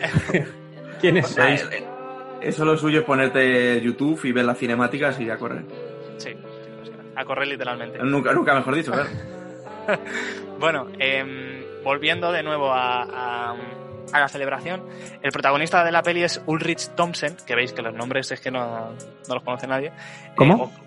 ¿Quiénes 1.00 1.26
sois? 1.28 1.62
eh, 1.62 1.66
eh, 1.78 1.84
Eso 2.42 2.64
lo 2.64 2.76
suyo 2.76 3.00
es 3.00 3.04
ponerte 3.04 3.80
YouTube 3.80 4.20
y 4.24 4.32
ver 4.32 4.44
las 4.44 4.58
cinemáticas 4.58 5.18
y 5.20 5.26
ya 5.26 5.36
correr. 5.38 5.62
Sí, 6.18 6.30
a 7.16 7.24
correr 7.24 7.48
literalmente. 7.48 7.98
Nunca, 7.98 8.32
nunca 8.32 8.54
mejor 8.54 8.74
dicho, 8.74 8.92
claro. 8.92 9.08
Bueno, 10.58 10.86
em, 10.98 11.62
volviendo 11.82 12.32
de 12.32 12.42
nuevo 12.42 12.72
a, 12.72 13.02
a- 13.02 13.54
a 14.12 14.20
la 14.20 14.28
celebración, 14.28 14.82
el 15.22 15.32
protagonista 15.32 15.82
de 15.84 15.90
la 15.90 16.02
peli 16.02 16.22
es 16.22 16.40
Ulrich 16.46 16.90
Thompson, 16.94 17.36
que 17.46 17.54
veis 17.56 17.72
que 17.72 17.82
los 17.82 17.92
nombres 17.92 18.30
es 18.30 18.40
que 18.40 18.50
no, 18.50 18.90
no 19.28 19.34
los 19.34 19.42
conoce 19.42 19.66
nadie. 19.66 19.90
¿Cómo? 20.36 20.72
Eh, 20.72 20.83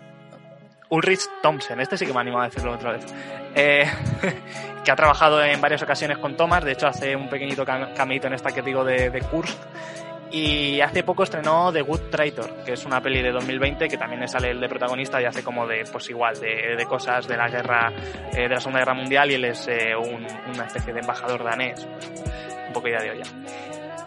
Ulrich 0.89 1.21
Thompson, 1.41 1.79
este 1.81 1.97
sí 1.97 2.05
que 2.05 2.13
me 2.13 2.19
ha 2.19 2.21
animado 2.21 2.43
a 2.43 2.47
decirlo 2.49 2.73
otra 2.73 2.93
vez. 2.93 3.05
Eh, 3.55 3.85
que 4.85 4.91
ha 4.91 4.95
trabajado 4.95 5.43
en 5.43 5.59
varias 5.59 5.81
ocasiones 5.83 6.17
con 6.17 6.37
Thomas, 6.37 6.63
de 6.63 6.71
hecho 6.73 6.87
hace 6.87 7.15
un 7.15 7.29
pequeñito 7.29 7.65
cam- 7.65 7.93
cameíto 7.93 8.27
en 8.27 8.33
esta 8.33 8.51
que 8.51 8.61
digo 8.61 8.83
de, 8.85 9.09
de 9.09 9.21
Kursk. 9.21 9.57
Y 10.29 10.81
hace 10.81 11.03
poco 11.03 11.23
estrenó 11.23 11.71
The 11.71 11.81
Good 11.81 12.09
Traitor, 12.11 12.63
que 12.65 12.73
es 12.73 12.85
una 12.85 13.01
peli 13.01 13.21
de 13.21 13.31
2020 13.31 13.87
que 13.87 13.97
también 13.97 14.19
le 14.19 14.27
sale 14.27 14.51
el 14.51 14.59
de 14.59 14.67
protagonista 14.67 15.21
y 15.21 15.25
hace 15.25 15.41
como 15.41 15.65
de, 15.65 15.85
pues 15.89 16.09
igual, 16.09 16.37
de, 16.39 16.85
cosas 16.85 17.25
de 17.29 17.37
la 17.37 17.47
guerra, 17.47 17.93
eh, 18.33 18.41
de 18.41 18.49
la 18.49 18.59
Segunda 18.59 18.79
Guerra 18.79 18.93
Mundial 18.93 19.31
y 19.31 19.35
él 19.35 19.45
es 19.45 19.65
eh, 19.69 19.95
un- 19.95 20.27
una 20.53 20.65
especie 20.65 20.91
de 20.93 20.99
embajador 20.99 21.43
danés. 21.45 21.87
Un 22.67 22.73
poco 22.73 22.89
idea 22.89 22.99
de 23.01 23.11
olla. 23.11 23.23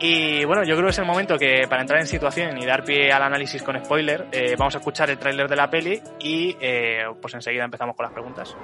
Y 0.02 0.44
bueno, 0.46 0.64
yo 0.64 0.74
creo 0.76 0.86
que 0.86 0.92
es 0.92 0.98
el 0.98 1.04
momento 1.04 1.36
que 1.36 1.66
para 1.68 1.82
entrar 1.82 2.00
en 2.00 2.06
situación 2.06 2.56
y 2.56 2.64
dar 2.64 2.84
pie 2.84 3.12
al 3.12 3.22
análisis 3.22 3.62
con 3.62 3.78
spoiler, 3.84 4.28
eh, 4.32 4.56
vamos 4.58 4.74
a 4.74 4.78
escuchar 4.78 5.10
el 5.10 5.18
tráiler 5.18 5.46
de 5.46 5.56
la 5.56 5.68
peli 5.68 6.00
y 6.18 6.56
eh, 6.58 7.04
pues 7.20 7.34
enseguida 7.34 7.64
empezamos 7.64 7.94
con 7.94 8.04
las 8.04 8.12
preguntas. 8.12 8.56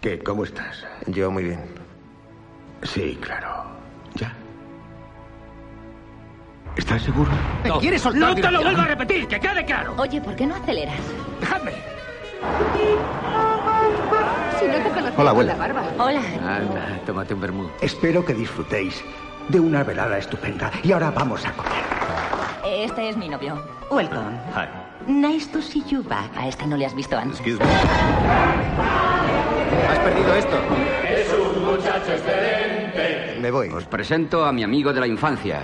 ¿Qué? 0.00 0.18
¿Cómo 0.20 0.44
estás? 0.44 0.86
Yo 1.06 1.30
muy 1.30 1.44
bien. 1.44 1.60
Sí, 2.82 3.18
claro. 3.20 3.64
¿Ya? 4.14 4.34
¿Estás 6.76 7.02
seguro? 7.02 7.30
¿Me 7.62 7.70
quieres 7.78 8.02
soltar? 8.02 8.20
¡No 8.20 8.34
te 8.34 8.50
lo 8.50 8.62
vuelvo 8.62 8.82
a 8.82 8.86
repetir! 8.86 9.28
¡Que 9.28 9.38
quede 9.38 9.64
claro! 9.64 9.94
Oye, 9.96 10.20
¿por 10.20 10.34
qué 10.34 10.46
no 10.46 10.56
aceleras? 10.56 10.98
¡Dejadme! 11.40 11.72
Si 14.58 14.66
no 14.66 14.72
te 14.74 14.90
conozco 14.90 15.20
Hola, 15.20 15.30
abuela. 15.30 15.52
la 15.52 15.58
barba. 15.58 15.82
Hola. 15.98 16.20
Anda, 16.56 17.00
tómate 17.06 17.34
un 17.34 17.40
vermut. 17.40 17.70
Espero 17.80 18.24
que 18.24 18.34
disfrutéis 18.34 19.02
de 19.48 19.60
una 19.60 19.84
velada 19.84 20.18
estupenda. 20.18 20.70
Y 20.82 20.90
ahora 20.92 21.10
vamos 21.10 21.44
a 21.46 21.52
comer. 21.52 21.72
Este 22.66 23.08
es 23.08 23.16
mi 23.16 23.28
novio. 23.28 23.62
Welcome. 23.90 24.36
Hi. 24.54 24.66
Nice 25.06 25.46
to 25.52 25.62
see 25.62 25.82
you 25.88 26.02
back. 26.02 26.30
A 26.36 26.48
este 26.48 26.66
no 26.66 26.76
le 26.76 26.86
has 26.86 26.94
visto 26.94 27.16
antes. 27.16 27.38
Excuse 27.38 27.58
me. 27.62 27.70
¿Has 29.90 29.98
perdido 30.00 30.34
esto? 30.34 30.56
Me 33.40 33.50
voy. 33.50 33.68
Os 33.68 33.84
presento 33.84 34.44
a 34.44 34.52
mi 34.52 34.64
amigo 34.64 34.92
de 34.92 35.00
la 35.00 35.06
infancia. 35.06 35.60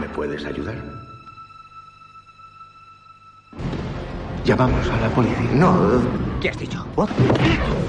¿Me 0.00 0.08
puedes 0.08 0.44
ayudar? 0.44 0.74
Llamamos 4.44 4.88
a 4.88 4.96
la 5.00 5.08
policía. 5.10 5.50
No. 5.52 6.02
¿Qué 6.40 6.48
has 6.48 6.58
dicho? 6.58 6.84
What? 6.96 7.10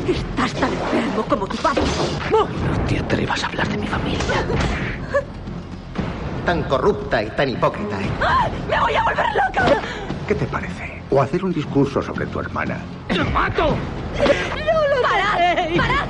Estás 0.08 0.54
tan 0.54 0.72
enfermo 0.72 1.24
como 1.28 1.48
tu 1.48 1.58
padre. 1.58 1.82
No 2.30 2.48
te 2.88 3.00
atrevas 3.00 3.44
a 3.44 3.48
hablar 3.48 3.68
de 3.70 3.78
mi 3.78 3.88
familia. 3.88 4.20
Tan 6.46 6.64
corrupta 6.64 7.24
y 7.24 7.30
tan 7.32 7.50
hipócrita. 7.50 8.00
¿eh? 8.02 8.10
¡Me 8.70 8.80
voy 8.80 8.94
a 8.94 9.04
volver 9.04 9.26
loca! 9.36 9.82
¿Qué 10.28 10.36
te 10.36 10.46
parece? 10.46 11.02
O 11.10 11.22
hacer 11.22 11.44
un 11.44 11.54
discurso 11.54 12.02
sobre 12.02 12.26
tu 12.28 12.40
hermana. 12.40 12.80
¡Te 13.08 13.24
mato! 13.24 13.76
¡No 14.18 14.96
lo 14.96 15.02
¡Parad! 15.02 15.68
¡Parad! 15.78 16.08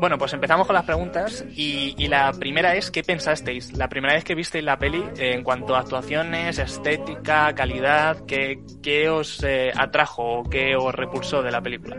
Bueno, 0.00 0.16
pues 0.16 0.32
empezamos 0.32 0.66
con 0.66 0.74
las 0.74 0.84
preguntas 0.84 1.44
y, 1.54 1.94
la 2.08 2.32
primera 2.32 2.74
es, 2.74 2.90
¿qué 2.90 3.02
pensasteis? 3.02 3.76
La 3.76 3.88
primera 3.88 4.14
vez 4.14 4.24
que 4.24 4.34
visteis 4.34 4.64
la 4.64 4.78
peli 4.78 5.02
eh, 5.18 5.34
en 5.34 5.42
cuanto 5.44 5.76
a 5.76 5.80
actuaciones, 5.80 6.58
estética, 6.58 7.54
calidad, 7.54 8.24
¿qué, 8.26 8.60
qué 8.82 9.10
os 9.10 9.42
eh, 9.44 9.70
atrajo 9.76 10.40
o 10.40 10.44
qué 10.48 10.74
os 10.74 10.94
repulsó 10.94 11.42
de 11.42 11.50
la 11.50 11.60
película? 11.60 11.98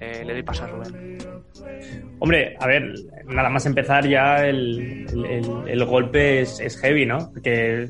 Eh, 0.00 0.24
le 0.26 0.32
doy 0.32 0.42
paso 0.42 0.64
a 0.64 0.66
Rubén. 0.66 1.18
Hombre, 2.18 2.56
a 2.58 2.66
ver, 2.66 2.92
nada 3.26 3.48
más 3.48 3.66
empezar 3.66 4.06
ya 4.08 4.44
el- 4.44 5.06
el 5.66 5.84
golpe 5.84 6.40
es, 6.40 6.58
es 6.58 6.76
heavy, 6.80 7.06
¿no? 7.06 7.30
Porque 7.32 7.88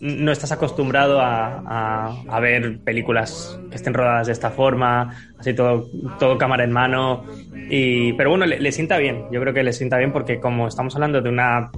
no 0.00 0.32
estás 0.32 0.50
acostumbrado 0.52 1.20
a, 1.20 1.62
a- 1.66 2.16
a 2.28 2.40
ver 2.40 2.78
películas 2.80 3.58
que 3.70 3.76
estén 3.76 3.94
rodadas 3.94 4.26
de 4.26 4.32
esta 4.32 4.50
forma, 4.50 5.14
así 5.38 5.52
todo, 5.54 5.88
todo 6.18 6.38
cámara 6.38 6.64
en 6.64 6.72
mano. 6.72 7.24
Y, 7.68 8.14
pero 8.14 8.30
bueno, 8.30 8.46
le, 8.46 8.72
sienta 8.72 8.98
bien. 8.98 9.26
Yo 9.30 9.40
creo 9.40 9.54
que 9.54 9.62
le 9.62 9.72
sienta 9.72 9.96
bien 9.98 10.12
porque 10.12 10.40
como 10.40 10.66
estamos 10.66 10.94
hablando 10.96 11.20
de 11.20 11.28
una, 11.28 11.70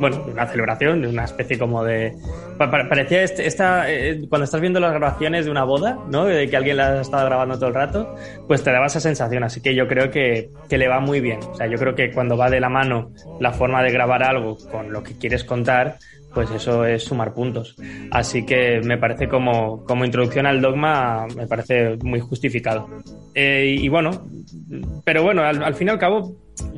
bueno, 0.00 0.16
de 0.24 0.32
una 0.32 0.46
celebración, 0.46 1.00
de 1.02 1.08
una 1.08 1.24
especie 1.24 1.58
como 1.58 1.84
de... 1.84 2.12
pa- 2.56 2.70
pa- 2.70 2.88
Parecía 2.88 3.22
este- 3.22 3.46
esta, 3.46 3.88
eh, 3.92 4.22
cuando 4.28 4.46
estás 4.46 4.60
viendo 4.60 4.80
las 4.80 4.90
grabaciones 4.90 5.44
de 5.44 5.50
una 5.52 5.62
boda, 5.64 5.98
¿no? 6.10 6.24
De 6.24 6.48
que 6.48 6.56
alguien 6.56 6.78
la 6.78 6.88
ha 6.94 7.00
estado 7.02 7.24
grabando 7.26 7.54
todo 7.56 7.68
el 7.68 7.74
rato, 7.74 8.12
pues 8.48 8.64
te 8.64 8.72
daba 8.72 8.86
esa 8.86 8.98
sensación. 8.98 9.44
Así 9.44 9.60
que 9.60 9.74
yo 9.76 9.86
creo 9.86 10.10
que, 10.10 10.48
que 10.68 10.78
le 10.78 10.88
va 10.88 10.98
muy 11.00 11.20
bien. 11.20 11.38
O 11.52 11.54
sea, 11.54 11.66
yo 11.68 11.78
creo 11.78 11.94
que 11.94 12.10
cuando 12.10 12.36
va 12.36 12.50
de 12.50 12.58
la 12.60 12.68
mano 12.70 13.10
la 13.38 13.52
forma 13.52 13.82
de 13.84 13.92
grabar 13.92 14.22
algo 14.24 14.56
con 14.72 14.92
lo 14.92 15.02
que 15.04 15.16
quieres 15.18 15.44
contar, 15.44 15.98
pues 16.32 16.50
eso 16.50 16.84
es 16.84 17.04
sumar 17.04 17.34
puntos. 17.34 17.76
Así 18.10 18.44
que 18.44 18.80
me 18.82 18.98
parece 18.98 19.28
como, 19.28 19.84
como 19.84 20.04
introducción 20.04 20.46
al 20.46 20.60
dogma, 20.60 21.26
me 21.36 21.46
parece 21.46 21.96
muy 22.02 22.20
justificado. 22.20 22.88
Eh, 23.34 23.76
y 23.78 23.88
bueno, 23.88 24.10
pero 25.04 25.22
bueno, 25.22 25.42
al, 25.42 25.62
al, 25.62 25.74
fin 25.74 25.88
y 25.88 25.90
al 25.90 25.98
cabo, 25.98 26.36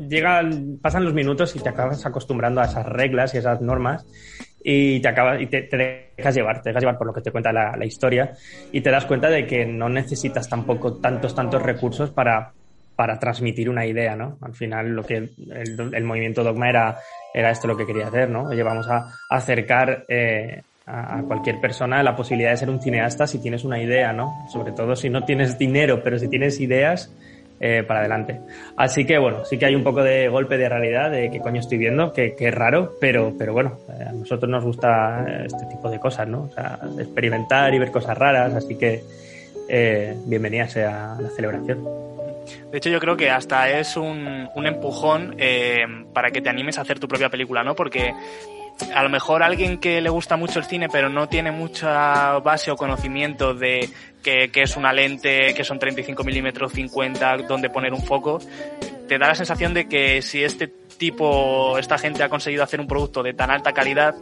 llegan, 0.09 0.78
pasan 0.80 1.05
los 1.05 1.14
minutos 1.14 1.55
y 1.57 1.61
te 1.61 1.68
acabas 1.68 2.05
acostumbrando 2.07 2.61
a 2.61 2.64
esas 2.64 2.86
reglas 2.86 3.34
y 3.34 3.38
esas 3.38 3.61
normas 3.61 4.07
y 4.62 5.01
te 5.01 5.09
acabas 5.09 5.40
y 5.40 5.46
te, 5.46 5.62
te, 5.62 6.12
dejas 6.16 6.34
llevar, 6.34 6.62
te 6.62 6.68
dejas 6.68 6.82
llevar 6.82 6.98
por 6.98 7.07
lo 7.07 7.14
que 7.14 7.22
te 7.22 7.30
cuenta 7.30 7.53
la, 7.53 7.76
la, 7.76 7.86
historia 7.86 8.32
y 8.72 8.82
te 8.82 8.90
das 8.90 9.07
cuenta 9.07 9.30
de 9.30 9.46
que 9.46 9.64
no 9.64 9.88
necesitas 9.88 10.48
tampoco 10.48 10.98
tantos, 10.98 11.34
tantos 11.34 11.62
recursos 11.62 12.11
para, 12.11 12.53
para 13.01 13.18
transmitir 13.18 13.70
una 13.70 13.86
idea, 13.86 14.14
¿no? 14.14 14.36
Al 14.42 14.53
final 14.53 14.90
lo 14.90 15.03
que 15.03 15.14
el, 15.14 15.90
el 15.90 16.05
movimiento 16.05 16.44
dogma 16.44 16.68
era, 16.68 16.98
era 17.32 17.51
esto 17.51 17.66
lo 17.66 17.74
que 17.74 17.86
quería 17.86 18.09
hacer, 18.09 18.28
¿no? 18.28 18.42
Oye, 18.42 18.61
a 18.61 19.07
acercar 19.30 20.05
eh, 20.07 20.61
a, 20.84 21.22
cualquier 21.26 21.59
persona 21.62 22.03
la 22.03 22.14
posibilidad 22.14 22.51
de 22.51 22.59
ser 22.59 22.68
un 22.68 22.78
cineasta 22.78 23.26
si 23.26 23.40
tienes 23.40 23.64
una 23.64 23.80
idea, 23.80 24.12
¿no? 24.12 24.46
Sobre 24.53 24.72
todo 24.72 24.94
si 24.94 25.09
no 25.09 25.24
tienes 25.24 25.57
dinero, 25.57 26.03
pero 26.05 26.18
si 26.18 26.28
tienes 26.28 26.61
ideas, 26.61 27.11
eh, 27.59 27.84
para 27.88 28.01
adelante. 28.01 28.38
Así 28.76 29.07
que 29.07 29.16
bueno, 29.16 29.46
sí 29.46 29.57
que 29.57 29.64
hay 29.64 29.74
un 29.74 29.82
poco 29.82 30.03
de 30.03 30.28
golpe 30.28 30.59
de 30.59 30.68
realidad 30.68 31.11
de 31.11 31.30
qué 31.30 31.40
coño 31.40 31.61
estoy 31.61 31.78
viendo, 31.78 32.12
que, 32.12 32.36
que 32.36 32.48
es 32.48 32.55
raro, 32.55 32.98
pero, 33.01 33.32
pero 33.38 33.55
bueno, 33.55 33.78
eh, 33.88 34.05
a 34.11 34.12
nosotros 34.12 34.51
nos 34.51 34.62
gusta 34.62 35.24
este 35.42 35.64
tipo 35.70 35.88
de 35.88 35.98
cosas, 35.98 36.28
¿no? 36.28 36.42
O 36.42 36.51
sea, 36.51 36.78
experimentar 36.98 37.72
y 37.72 37.78
ver 37.78 37.90
cosas 37.90 38.18
raras, 38.18 38.53
así 38.53 38.76
que 38.76 39.03
eh, 39.70 40.14
bienvenida 40.26 40.68
sea 40.68 41.16
la 41.18 41.30
celebración. 41.30 42.10
De 42.70 42.78
hecho, 42.78 42.90
yo 42.90 43.01
creo 43.01 43.16
que 43.16 43.30
hasta 43.30 43.70
es 43.70 43.96
un, 43.96 44.48
un 44.55 44.66
empujón 44.66 45.34
eh, 45.38 45.84
para 46.12 46.30
que 46.30 46.40
te 46.40 46.48
animes 46.48 46.78
a 46.78 46.82
hacer 46.82 46.98
tu 46.98 47.09
propia 47.09 47.28
película, 47.28 47.62
¿no? 47.62 47.74
Porque 47.74 48.12
a 48.94 49.03
lo 49.03 49.09
mejor 49.09 49.42
alguien 49.42 49.78
que 49.78 50.01
le 50.01 50.09
gusta 50.09 50.36
mucho 50.36 50.59
el 50.59 50.64
cine 50.64 50.88
pero 50.88 51.09
no 51.09 51.28
tiene 51.28 51.51
mucha 51.51 52.38
base 52.38 52.70
o 52.70 52.76
conocimiento 52.76 53.53
de 53.53 53.90
que, 54.22 54.51
que 54.51 54.62
es 54.62 54.76
una 54.76 54.92
lente, 54.92 55.55
que 55.55 55.64
son 55.64 55.78
35 55.78 56.24
milímetros, 56.24 56.72
50, 56.72 57.38
donde 57.48 57.70
poner 57.70 57.92
un 57.92 58.03
foco, 58.03 58.38
te 59.09 59.18
da 59.18 59.28
la 59.28 59.34
sensación 59.34 59.74
de 59.74 59.88
que 59.88 60.22
si 60.22 60.44
este 60.44 60.68
tipo, 61.01 61.78
esta 61.78 61.96
gente 61.96 62.22
ha 62.22 62.28
conseguido 62.28 62.62
hacer 62.62 62.78
un 62.78 62.86
producto 62.86 63.22
de 63.22 63.32
tan 63.32 63.51
alta 63.51 63.72
calidad, 63.72 64.14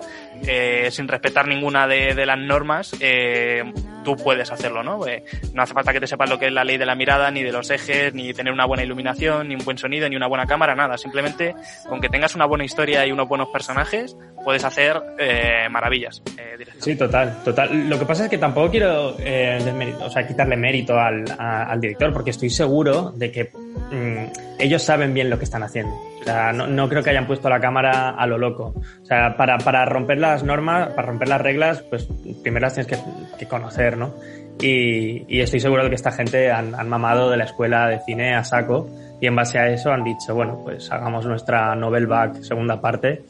eh, 0.47 0.89
sin 0.93 1.09
respetar 1.09 1.49
ninguna 1.49 1.89
de, 1.89 2.15
de 2.15 2.25
las 2.25 2.39
normas, 2.39 2.95
eh, 3.01 3.65
tú 4.05 4.15
puedes 4.15 4.53
hacerlo, 4.53 4.85
¿no? 4.85 5.05
Eh, 5.05 5.25
no 5.55 5.63
hace 5.63 5.75
falta 5.75 5.93
que 5.93 5.99
te 5.99 6.07
sepas 6.07 6.31
lo 6.31 6.39
que 6.39 6.47
es 6.47 6.53
la 6.53 6.63
ley 6.63 6.79
de 6.79 6.87
la 6.87 6.95
mirada, 6.95 7.33
ni 7.33 7.43
de 7.43 7.51
los 7.51 7.69
ejes, 7.71 8.15
ni 8.15 8.33
tener 8.33 8.53
una 8.53 8.65
buena 8.65 8.85
iluminación, 8.85 9.49
ni 9.49 9.57
un 9.57 9.65
buen 9.65 9.77
sonido, 9.77 10.09
ni 10.09 10.15
una 10.15 10.29
buena 10.29 10.47
cámara, 10.47 10.77
nada. 10.77 10.97
Simplemente 10.97 11.53
con 11.89 12.01
que 12.01 12.09
tengas 12.09 12.37
una 12.37 12.47
buena 12.47 12.65
historia 12.65 13.05
y 13.05 13.11
unos 13.11 13.29
buenos 13.29 13.49
personajes, 13.49 14.17
puedes 14.45 14.63
hacer 14.63 15.03
eh, 15.19 15.69
maravillas. 15.69 16.23
Eh, 16.39 16.65
sí, 16.79 16.95
total, 16.95 17.43
total. 17.45 17.89
Lo 17.89 17.99
que 17.99 18.07
pasa 18.07 18.25
es 18.25 18.31
que 18.31 18.39
tampoco 18.39 18.71
quiero 18.71 19.17
eh, 19.19 19.59
o 20.01 20.11
sea, 20.11 20.25
quitarle 20.25 20.57
mérito 20.57 20.97
al, 20.97 21.25
a, 21.37 21.65
al 21.65 21.81
director, 21.81 22.13
porque 22.13 22.31
estoy 22.31 22.51
seguro 22.51 23.11
de 23.17 23.33
que 23.33 23.51
mmm, 23.91 24.25
ellos 24.59 24.83
saben 24.83 25.15
bien 25.15 25.31
lo 25.31 25.39
que 25.39 25.45
están 25.45 25.63
haciendo. 25.63 25.95
O 26.21 26.25
sea, 26.25 26.53
no, 26.53 26.67
no, 26.67 26.89
creo 26.89 27.03
que 27.03 27.11
hayan 27.11 27.27
puesto 27.27 27.49
la 27.49 27.61
cámara 27.61 28.11
a 28.11 28.27
lo 28.27 28.39
loco. 28.39 28.75
O 29.03 29.05
sea, 29.05 29.37
para, 29.37 29.59
para 29.59 29.85
romper 29.85 30.19
las 30.19 30.43
normas, 30.43 30.89
para 30.89 31.09
romper 31.09 31.29
las 31.29 31.41
reglas, 31.41 31.83
pues 31.83 32.09
primero 32.43 32.67
las 32.67 32.75
tienes 32.75 32.91
que, 32.91 32.99
que 33.39 33.47
conocer, 33.47 33.97
¿no? 33.97 34.15
Y, 34.61 35.25
y, 35.29 35.41
estoy 35.41 35.61
seguro 35.61 35.85
de 35.85 35.91
que 35.91 35.95
esta 35.95 36.11
gente 36.11 36.51
han, 36.51 36.75
han, 36.75 36.89
mamado 36.89 37.31
de 37.31 37.37
la 37.37 37.45
escuela 37.45 37.87
de 37.87 38.01
cine 38.01 38.35
a 38.35 38.43
saco 38.43 38.89
y 39.21 39.29
en 39.29 39.37
base 39.37 39.57
a 39.57 39.69
eso 39.69 39.93
han 39.93 40.03
dicho, 40.03 40.35
bueno, 40.35 40.61
pues 40.65 40.91
hagamos 40.91 41.27
nuestra 41.27 41.77
novel 41.77 42.09
back 42.09 42.43
segunda 42.43 42.81
parte 42.81 43.23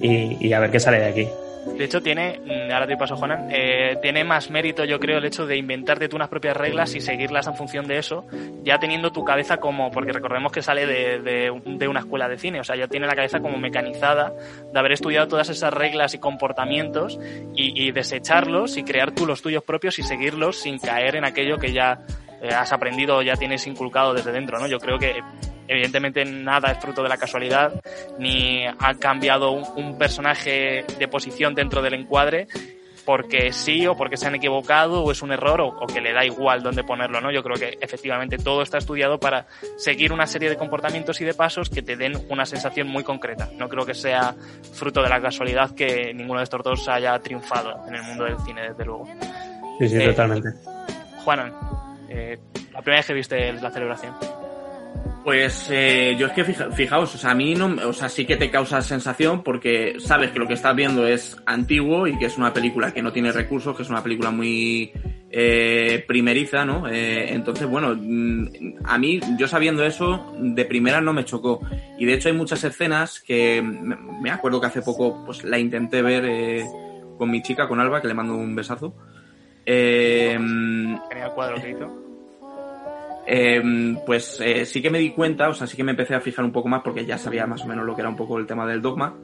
y, 0.00 0.44
y 0.44 0.52
a 0.52 0.58
ver 0.58 0.72
qué 0.72 0.80
sale 0.80 0.98
de 0.98 1.06
aquí. 1.06 1.28
De 1.66 1.84
hecho, 1.84 2.02
tiene, 2.02 2.40
mm, 2.44 2.72
ahora 2.72 2.86
te 2.86 2.96
paso, 2.96 3.16
Juanan, 3.16 3.48
eh, 3.50 3.96
tiene 4.02 4.24
más 4.24 4.50
mérito, 4.50 4.84
yo 4.84 4.98
creo, 4.98 5.18
el 5.18 5.24
hecho 5.24 5.46
de 5.46 5.56
inventarte 5.56 6.08
tú 6.08 6.16
unas 6.16 6.28
propias 6.28 6.56
reglas 6.56 6.94
y 6.94 7.00
seguirlas 7.00 7.46
en 7.46 7.54
función 7.54 7.86
de 7.86 7.98
eso, 7.98 8.26
ya 8.62 8.78
teniendo 8.78 9.12
tu 9.12 9.24
cabeza 9.24 9.58
como, 9.58 9.90
porque 9.90 10.12
recordemos 10.12 10.52
que 10.52 10.62
sale 10.62 10.86
de, 10.86 11.20
de, 11.20 11.88
una 11.88 12.00
escuela 12.00 12.28
de 12.28 12.38
cine, 12.38 12.60
o 12.60 12.64
sea, 12.64 12.76
ya 12.76 12.88
tiene 12.88 13.06
la 13.06 13.14
cabeza 13.14 13.40
como 13.40 13.58
mecanizada 13.58 14.32
de 14.72 14.78
haber 14.78 14.92
estudiado 14.92 15.28
todas 15.28 15.48
esas 15.48 15.72
reglas 15.72 16.14
y 16.14 16.18
comportamientos 16.18 17.18
y, 17.54 17.86
y 17.86 17.92
desecharlos 17.92 18.76
y 18.76 18.84
crear 18.84 19.12
tú 19.12 19.26
los 19.26 19.42
tuyos 19.42 19.62
propios 19.62 19.98
y 19.98 20.02
seguirlos 20.02 20.56
sin 20.56 20.78
caer 20.78 21.16
en 21.16 21.24
aquello 21.24 21.58
que 21.58 21.72
ya 21.72 22.00
eh, 22.42 22.48
has 22.48 22.72
aprendido 22.72 23.18
o 23.18 23.22
ya 23.22 23.36
tienes 23.36 23.66
inculcado 23.66 24.12
desde 24.12 24.32
dentro, 24.32 24.58
¿no? 24.58 24.66
Yo 24.66 24.78
creo 24.78 24.98
que 24.98 25.22
evidentemente 25.68 26.24
nada 26.24 26.72
es 26.72 26.78
fruto 26.78 27.02
de 27.02 27.08
la 27.08 27.16
casualidad, 27.16 27.72
ni 28.18 28.66
ha 28.66 28.94
cambiado 28.98 29.52
un, 29.52 29.64
un, 29.76 29.96
personaje 29.96 30.84
de 30.98 31.08
posición 31.08 31.54
dentro 31.54 31.80
del 31.80 31.94
encuadre 31.94 32.46
porque 33.04 33.52
sí 33.52 33.86
o 33.86 33.96
porque 33.96 34.16
se 34.16 34.26
han 34.26 34.34
equivocado 34.34 35.02
o 35.02 35.10
es 35.10 35.22
un 35.22 35.32
error 35.32 35.60
o, 35.60 35.68
o, 35.68 35.86
que 35.86 36.00
le 36.00 36.12
da 36.12 36.24
igual 36.24 36.62
dónde 36.62 36.84
ponerlo, 36.84 37.20
¿no? 37.20 37.30
Yo 37.32 37.42
creo 37.42 37.56
que 37.56 37.78
efectivamente 37.80 38.38
todo 38.38 38.62
está 38.62 38.78
estudiado 38.78 39.18
para 39.18 39.46
seguir 39.76 40.12
una 40.12 40.26
serie 40.26 40.48
de 40.48 40.56
comportamientos 40.56 41.20
y 41.20 41.24
de 41.24 41.34
pasos 41.34 41.68
que 41.68 41.82
te 41.82 41.96
den 41.96 42.14
una 42.28 42.46
sensación 42.46 42.88
muy 42.88 43.04
concreta. 43.04 43.50
No 43.56 43.68
creo 43.68 43.84
que 43.84 43.94
sea 43.94 44.34
fruto 44.72 45.02
de 45.02 45.08
la 45.08 45.20
casualidad 45.20 45.74
que 45.74 46.12
ninguno 46.14 46.40
de 46.40 46.44
estos 46.44 46.62
dos 46.62 46.88
haya 46.88 47.18
triunfado 47.18 47.86
en 47.88 47.94
el 47.94 48.02
mundo 48.02 48.24
del 48.24 48.38
cine, 48.40 48.68
desde 48.68 48.84
luego. 48.84 49.06
Sí, 49.78 49.88
sí, 49.88 49.96
eh, 49.96 50.08
totalmente. 50.08 50.50
Juanan, 51.24 51.52
eh, 52.12 52.38
la 52.72 52.82
primera 52.82 52.98
vez 53.00 53.06
que 53.06 53.14
viste 53.14 53.52
la 53.54 53.70
celebración. 53.70 54.14
Pues 55.24 55.68
eh, 55.70 56.16
yo 56.18 56.26
es 56.26 56.32
que 56.32 56.44
fija, 56.44 56.70
fijaos, 56.72 57.14
o 57.14 57.18
sea, 57.18 57.30
a 57.30 57.34
mí 57.34 57.54
no, 57.54 57.76
o 57.88 57.92
sea, 57.92 58.08
sí 58.08 58.24
que 58.26 58.36
te 58.36 58.50
causa 58.50 58.82
sensación 58.82 59.44
porque 59.44 59.94
sabes 60.00 60.32
que 60.32 60.40
lo 60.40 60.48
que 60.48 60.54
estás 60.54 60.74
viendo 60.74 61.06
es 61.06 61.36
antiguo 61.46 62.08
y 62.08 62.18
que 62.18 62.26
es 62.26 62.36
una 62.36 62.52
película 62.52 62.92
que 62.92 63.02
no 63.02 63.12
tiene 63.12 63.30
recursos, 63.30 63.76
que 63.76 63.84
es 63.84 63.90
una 63.90 64.02
película 64.02 64.32
muy 64.32 64.92
eh, 65.30 66.04
primeriza, 66.08 66.64
¿no? 66.64 66.88
Eh, 66.88 67.32
entonces, 67.32 67.68
bueno, 67.68 67.94
mm, 67.96 68.78
a 68.84 68.98
mí, 68.98 69.20
yo 69.38 69.46
sabiendo 69.46 69.84
eso, 69.84 70.34
de 70.40 70.64
primera 70.64 71.00
no 71.00 71.12
me 71.12 71.24
chocó. 71.24 71.60
Y 71.98 72.04
de 72.04 72.14
hecho 72.14 72.28
hay 72.28 72.34
muchas 72.34 72.64
escenas 72.64 73.20
que 73.20 73.62
me 73.62 74.30
acuerdo 74.30 74.60
que 74.60 74.66
hace 74.66 74.82
poco 74.82 75.24
pues 75.24 75.44
la 75.44 75.58
intenté 75.58 76.02
ver 76.02 76.24
eh, 76.26 76.66
con 77.16 77.30
mi 77.30 77.42
chica, 77.42 77.68
con 77.68 77.78
Alba, 77.78 78.02
que 78.02 78.08
le 78.08 78.14
mando 78.14 78.34
un 78.34 78.56
besazo. 78.56 78.92
Eh, 79.64 80.32
Genial 80.32 81.32
cuadro 81.32 81.62
que 81.62 81.70
hizo 81.70 82.01
eh, 83.26 83.94
pues 84.04 84.40
eh, 84.40 84.66
sí 84.66 84.82
que 84.82 84.90
me 84.90 84.98
di 84.98 85.10
cuenta, 85.10 85.48
o 85.48 85.54
sea, 85.54 85.66
sí 85.66 85.76
que 85.76 85.84
me 85.84 85.92
empecé 85.92 86.14
a 86.14 86.20
fijar 86.20 86.44
un 86.44 86.52
poco 86.52 86.68
más 86.68 86.82
porque 86.82 87.04
ya 87.04 87.18
sabía 87.18 87.46
más 87.46 87.62
o 87.64 87.66
menos 87.66 87.84
lo 87.84 87.94
que 87.94 88.00
era 88.00 88.08
un 88.08 88.16
poco 88.16 88.38
el 88.38 88.46
tema 88.46 88.66
del 88.66 88.82
dogma, 88.82 89.16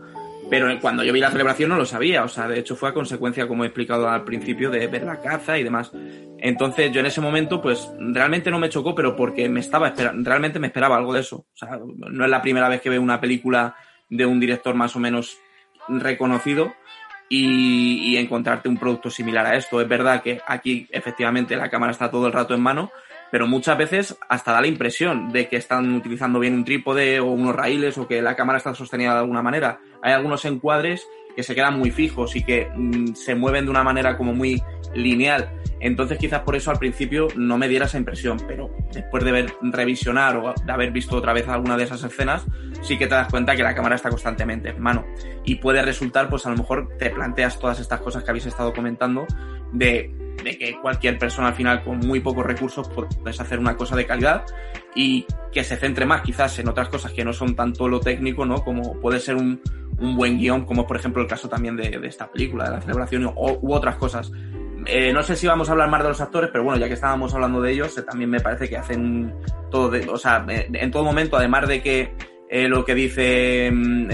pero 0.50 0.68
cuando 0.80 1.04
yo 1.04 1.12
vi 1.12 1.20
la 1.20 1.30
celebración 1.30 1.68
no 1.68 1.76
lo 1.76 1.84
sabía, 1.84 2.24
o 2.24 2.28
sea, 2.28 2.48
de 2.48 2.58
hecho 2.58 2.74
fue 2.74 2.88
a 2.88 2.94
consecuencia, 2.94 3.46
como 3.46 3.64
he 3.64 3.66
explicado 3.66 4.08
al 4.08 4.24
principio, 4.24 4.70
de 4.70 4.86
ver 4.86 5.02
la 5.02 5.20
caza 5.20 5.58
y 5.58 5.62
demás. 5.62 5.92
Entonces 6.38 6.90
yo 6.90 7.00
en 7.00 7.06
ese 7.06 7.20
momento, 7.20 7.60
pues 7.60 7.90
realmente 7.98 8.50
no 8.50 8.58
me 8.58 8.70
chocó, 8.70 8.94
pero 8.94 9.14
porque 9.14 9.48
me 9.48 9.60
estaba 9.60 9.88
esperando, 9.88 10.28
realmente 10.28 10.58
me 10.58 10.68
esperaba 10.68 10.96
algo 10.96 11.12
de 11.12 11.20
eso. 11.20 11.46
O 11.52 11.56
sea, 11.56 11.78
no 11.78 12.24
es 12.24 12.30
la 12.30 12.40
primera 12.40 12.68
vez 12.68 12.80
que 12.80 12.88
veo 12.88 13.02
una 13.02 13.20
película 13.20 13.76
de 14.08 14.24
un 14.24 14.40
director 14.40 14.74
más 14.74 14.96
o 14.96 15.00
menos 15.00 15.36
reconocido. 15.88 16.72
Y, 17.30 18.08
y 18.08 18.16
encontrarte 18.16 18.70
un 18.70 18.78
producto 18.78 19.10
similar 19.10 19.44
a 19.44 19.54
esto. 19.54 19.82
Es 19.82 19.86
verdad 19.86 20.22
que 20.22 20.40
aquí 20.46 20.88
efectivamente 20.90 21.56
la 21.56 21.68
cámara 21.68 21.92
está 21.92 22.10
todo 22.10 22.26
el 22.26 22.32
rato 22.32 22.54
en 22.54 22.62
mano, 22.62 22.90
pero 23.30 23.46
muchas 23.46 23.76
veces 23.76 24.16
hasta 24.28 24.52
da 24.52 24.60
la 24.60 24.66
impresión 24.66 25.30
de 25.32 25.48
que 25.48 25.56
están 25.56 25.94
utilizando 25.94 26.38
bien 26.38 26.54
un 26.54 26.64
trípode 26.64 27.20
o 27.20 27.26
unos 27.26 27.54
raíles 27.54 27.98
o 27.98 28.08
que 28.08 28.22
la 28.22 28.36
cámara 28.36 28.58
está 28.58 28.74
sostenida 28.74 29.12
de 29.12 29.20
alguna 29.20 29.42
manera. 29.42 29.80
Hay 30.02 30.12
algunos 30.12 30.44
encuadres 30.44 31.06
que 31.36 31.42
se 31.42 31.54
quedan 31.54 31.78
muy 31.78 31.90
fijos 31.92 32.34
y 32.34 32.42
que 32.42 32.68
mm, 32.74 33.14
se 33.14 33.34
mueven 33.34 33.64
de 33.64 33.70
una 33.70 33.84
manera 33.84 34.16
como 34.16 34.34
muy 34.34 34.60
lineal. 34.94 35.50
Entonces 35.80 36.18
quizás 36.18 36.40
por 36.40 36.56
eso 36.56 36.70
al 36.72 36.78
principio 36.78 37.28
no 37.36 37.56
me 37.58 37.68
diera 37.68 37.86
esa 37.86 37.98
impresión, 37.98 38.38
pero 38.48 38.70
después 38.92 39.22
de 39.22 39.30
ver 39.30 39.54
revisionar 39.62 40.36
o 40.36 40.52
de 40.64 40.72
haber 40.72 40.90
visto 40.90 41.16
otra 41.16 41.32
vez 41.32 41.46
alguna 41.46 41.76
de 41.76 41.84
esas 41.84 42.02
escenas, 42.02 42.44
sí 42.82 42.98
que 42.98 43.06
te 43.06 43.14
das 43.14 43.28
cuenta 43.28 43.54
que 43.54 43.62
la 43.62 43.74
cámara 43.74 43.94
está 43.94 44.10
constantemente 44.10 44.70
en 44.70 44.80
mano. 44.80 45.06
Y 45.44 45.56
puede 45.56 45.82
resultar, 45.82 46.28
pues 46.28 46.44
a 46.46 46.50
lo 46.50 46.56
mejor 46.56 46.88
te 46.98 47.10
planteas 47.10 47.58
todas 47.60 47.78
estas 47.78 48.00
cosas 48.00 48.24
que 48.24 48.30
habéis 48.30 48.46
estado 48.46 48.72
comentando 48.72 49.24
de 49.72 50.12
de 50.42 50.56
que 50.56 50.78
cualquier 50.80 51.18
persona 51.18 51.48
al 51.48 51.54
final 51.54 51.82
con 51.82 51.98
muy 51.98 52.20
pocos 52.20 52.44
recursos 52.44 52.88
puedes 52.88 53.40
hacer 53.40 53.58
una 53.58 53.76
cosa 53.76 53.96
de 53.96 54.06
calidad 54.06 54.44
y 54.94 55.26
que 55.52 55.64
se 55.64 55.76
centre 55.76 56.06
más 56.06 56.22
quizás 56.22 56.58
en 56.58 56.68
otras 56.68 56.88
cosas 56.88 57.12
que 57.12 57.24
no 57.24 57.32
son 57.32 57.54
tanto 57.54 57.88
lo 57.88 58.00
técnico, 58.00 58.44
¿no? 58.46 58.62
Como 58.62 59.00
puede 59.00 59.20
ser 59.20 59.36
un, 59.36 59.60
un 60.00 60.16
buen 60.16 60.38
guion, 60.38 60.64
como 60.64 60.86
por 60.86 60.96
ejemplo 60.96 61.22
el 61.22 61.28
caso 61.28 61.48
también 61.48 61.76
de, 61.76 61.90
de 61.90 62.08
esta 62.08 62.30
película, 62.30 62.64
de 62.64 62.70
la 62.70 62.80
celebración 62.80 63.26
o, 63.26 63.58
u 63.60 63.72
otras 63.72 63.96
cosas. 63.96 64.32
Eh, 64.86 65.12
no 65.12 65.22
sé 65.22 65.36
si 65.36 65.46
vamos 65.46 65.68
a 65.68 65.72
hablar 65.72 65.90
más 65.90 66.02
de 66.02 66.08
los 66.08 66.20
actores, 66.20 66.50
pero 66.52 66.64
bueno, 66.64 66.80
ya 66.80 66.88
que 66.88 66.94
estábamos 66.94 67.34
hablando 67.34 67.60
de 67.60 67.72
ellos, 67.72 67.96
eh, 67.98 68.02
también 68.02 68.30
me 68.30 68.40
parece 68.40 68.68
que 68.68 68.76
hacen 68.76 69.34
todo, 69.70 69.90
de, 69.90 70.08
o 70.08 70.16
sea, 70.16 70.46
eh, 70.48 70.68
en 70.72 70.90
todo 70.90 71.04
momento, 71.04 71.36
además 71.36 71.68
de 71.68 71.82
que 71.82 72.14
lo 72.50 72.82
que 72.82 72.94
dice 72.94 73.70
mm, 73.70 74.08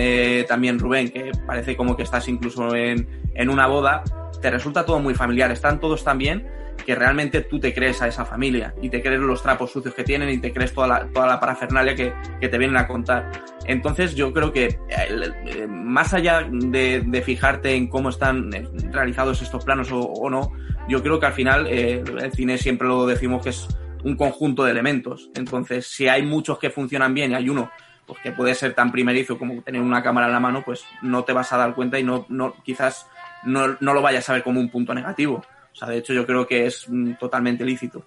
también 0.49 0.81
Rubén, 0.81 1.09
que 1.11 1.31
parece 1.47 1.77
como 1.77 1.97
que 1.97 2.03
estás 2.03 2.27
incluso 2.27 2.75
en, 2.75 3.07
en 3.33 3.49
una 3.49 3.69
boda, 3.69 4.03
te 4.45 4.51
resulta 4.51 4.85
todo 4.85 4.99
muy 5.01 5.15
familiar, 5.15 5.51
están 5.51 5.81
todos 5.81 6.05
tan 6.05 6.19
bien 6.19 6.47
que 6.85 6.95
realmente 6.95 7.41
tú 7.41 7.59
te 7.59 7.73
crees 7.73 8.03
a 8.03 8.09
esa 8.09 8.27
familia 8.27 8.75
y 8.83 8.91
te 8.91 9.01
crees 9.01 9.21
los 9.21 9.43
trapos 9.43 9.73
sucios 9.73 9.95
que 9.95 10.05
tienen 10.05 10.29
y 10.29 10.37
te 10.37 10.53
crees 10.53 10.75
toda 10.75 10.87
la, 10.87 11.07
toda 11.07 11.27
la 11.27 11.41
parafernalia 11.41 11.95
que, 11.95 12.13
que 12.39 12.51
te 12.51 12.59
vienen 12.59 12.77
a 12.77 12.87
contar. 12.87 13.33
Entonces 13.65 14.15
yo 14.15 14.35
creo 14.35 14.53
que 14.53 14.79
eh, 14.91 15.67
más 15.67 16.13
allá 16.13 16.47
de, 16.47 17.05
de, 17.07 17.23
fijarte 17.23 17.75
en 17.75 17.89
cómo 17.89 18.11
están 18.11 18.53
eh, 18.53 18.69
realizados 18.91 19.41
estos 19.41 19.65
planos 19.65 19.91
o, 19.91 20.01
o 20.01 20.29
no, 20.29 20.53
yo 20.91 21.03
creo 21.03 21.19
que 21.19 21.25
al 21.25 21.33
final 21.33 21.67
eh, 21.67 22.05
el 22.21 22.33
cine 22.33 22.59
siempre 22.59 22.87
lo 22.87 23.07
decimos 23.07 23.43
que 23.43 23.49
es 23.49 23.67
un 24.03 24.15
conjunto 24.15 24.65
de 24.65 24.73
elementos. 24.73 25.31
Entonces, 25.37 25.87
si 25.87 26.07
hay 26.07 26.23
muchos 26.23 26.59
que 26.59 26.69
funcionan 26.69 27.15
bien 27.15 27.31
y 27.31 27.35
hay 27.35 27.49
uno 27.49 27.71
pues, 28.07 28.19
que 28.23 28.33
puede 28.33 28.55
ser 28.55 28.75
tan 28.75 28.93
primerizo 28.93 29.39
como 29.39 29.63
tener 29.63 29.81
una 29.81 30.03
cámara 30.03 30.27
en 30.27 30.35
la 30.35 30.41
mano, 30.41 30.63
pues 30.63 30.85
no 31.01 31.25
te 31.25 31.33
vas 31.33 31.51
a 31.55 31.57
dar 31.57 31.75
cuenta 31.75 31.99
y 31.99 32.03
no, 32.03 32.27
no 32.29 32.53
quizás 32.63 33.07
no, 33.47 33.77
no 33.81 33.95
lo 33.95 34.03
vayas 34.03 34.29
a 34.29 34.35
ver 34.35 34.43
como 34.43 34.61
un 34.61 34.71
punto 34.71 34.95
negativo. 34.95 35.45
O 35.73 35.77
sea, 35.77 35.89
de 35.89 35.99
hecho 35.99 36.13
yo 36.13 36.27
creo 36.27 36.47
que 36.47 36.67
es 36.67 36.89
mm, 36.89 37.15
totalmente 37.15 37.65
lícito. 37.65 38.05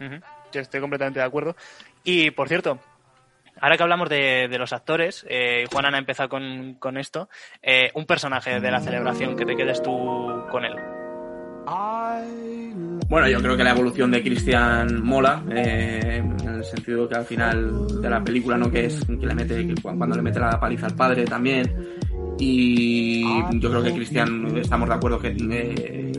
Uh 0.00 0.04
-huh. 0.04 0.22
Yo 0.52 0.60
estoy 0.60 0.80
completamente 0.80 1.18
de 1.18 1.26
acuerdo. 1.26 1.56
Y, 2.04 2.30
por 2.30 2.48
cierto, 2.48 2.78
ahora 3.60 3.76
que 3.76 3.82
hablamos 3.82 4.08
de, 4.08 4.48
de 4.48 4.58
los 4.58 4.72
actores, 4.72 5.26
eh, 5.28 5.64
Juan 5.72 5.86
Ana 5.86 5.98
empieza 5.98 6.28
con, 6.28 6.74
con 6.74 6.96
esto, 6.96 7.28
eh, 7.62 7.90
un 7.94 8.06
personaje 8.06 8.60
de 8.60 8.70
la 8.70 8.80
celebración 8.80 9.36
que 9.36 9.44
te 9.44 9.56
quedes 9.56 9.82
tú 9.82 9.90
con 10.50 10.64
él. 10.64 10.74
Bueno, 13.08 13.28
yo 13.28 13.40
creo 13.40 13.56
que 13.56 13.64
la 13.64 13.70
evolución 13.70 14.10
de 14.10 14.22
Christian 14.22 15.02
mola, 15.02 15.42
eh, 15.50 16.18
en 16.18 16.48
el 16.48 16.64
sentido 16.64 17.08
que 17.08 17.14
al 17.14 17.24
final 17.24 18.02
de 18.02 18.10
la 18.10 18.22
película, 18.22 18.58
¿no? 18.58 18.70
Que 18.70 18.86
es 18.86 19.04
que 19.04 19.26
le 19.26 19.34
mete, 19.34 19.66
que 19.66 19.74
cuando 19.80 20.14
le 20.14 20.22
mete 20.22 20.38
la 20.38 20.60
paliza 20.60 20.86
al 20.86 20.94
padre 20.94 21.24
también. 21.24 21.96
Y 22.38 23.24
yo 23.58 23.70
creo 23.70 23.82
que 23.82 23.92
Christian, 23.92 24.56
estamos 24.56 24.88
de 24.88 24.94
acuerdo 24.94 25.18
que 25.18 25.36
eh, 25.38 26.12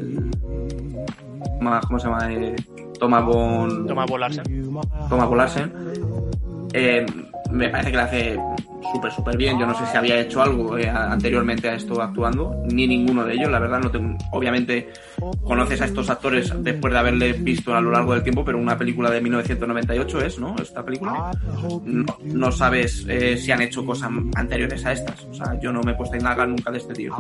¿cómo 1.88 2.00
se 2.00 2.08
llama? 2.08 2.34
Eh, 2.34 2.56
Toma 3.00 3.22
Bon... 3.22 3.86
Toma 3.88 4.06
Bolarsen. 4.06 4.44
Toma 5.10 5.26
Bolarsen. 5.26 5.72
Eh, 6.74 7.06
me 7.52 7.70
parece 7.70 7.92
que 7.92 7.98
le 7.98 8.04
hace 8.04 8.40
súper, 8.92 9.12
súper 9.12 9.38
bien. 9.38 9.58
Yo 9.60 9.66
no 9.66 9.78
sé 9.78 9.86
si 9.86 9.98
había 9.98 10.20
hecho 10.20 10.42
algo 10.42 10.78
eh, 10.78 10.90
anteriormente 10.90 11.70
a 11.70 11.76
esto 11.76 12.02
actuando, 12.02 12.64
ni 12.66 12.88
ninguno 12.88 13.24
de 13.26 13.34
ellos, 13.34 13.50
la 13.50 13.60
verdad. 13.60 13.80
No 13.80 13.92
tengo, 13.92 14.18
obviamente 14.32 14.90
conoces 15.44 15.82
a 15.82 15.86
estos 15.86 16.10
actores 16.10 16.52
después 16.64 16.94
de 16.94 17.00
haberle 17.00 17.34
visto 17.34 17.76
a 17.76 17.82
lo 17.82 17.92
largo 17.92 18.14
del 18.14 18.24
tiempo, 18.24 18.44
pero 18.44 18.58
una 18.58 18.78
película 18.78 19.10
de 19.10 19.22
1998 19.22 20.22
es, 20.22 20.40
¿no? 20.40 20.56
Esta 20.62 20.84
película. 20.84 21.32
No, 22.24 22.52
sabes 22.52 23.06
eh, 23.08 23.38
si 23.38 23.52
han 23.52 23.62
hecho 23.62 23.86
cosas 23.86 24.10
anteriores 24.36 24.86
a 24.86 24.92
estas. 24.92 25.24
O 25.26 25.34
sea, 25.34 25.60
yo 25.60 25.72
no 25.72 25.82
me 25.82 25.92
he 25.92 25.96
puesto 25.96 26.16
a 26.16 26.18
indagar 26.18 26.48
nunca 26.48 26.72
de 26.72 26.78
este 26.78 26.94
tío. 26.94 27.16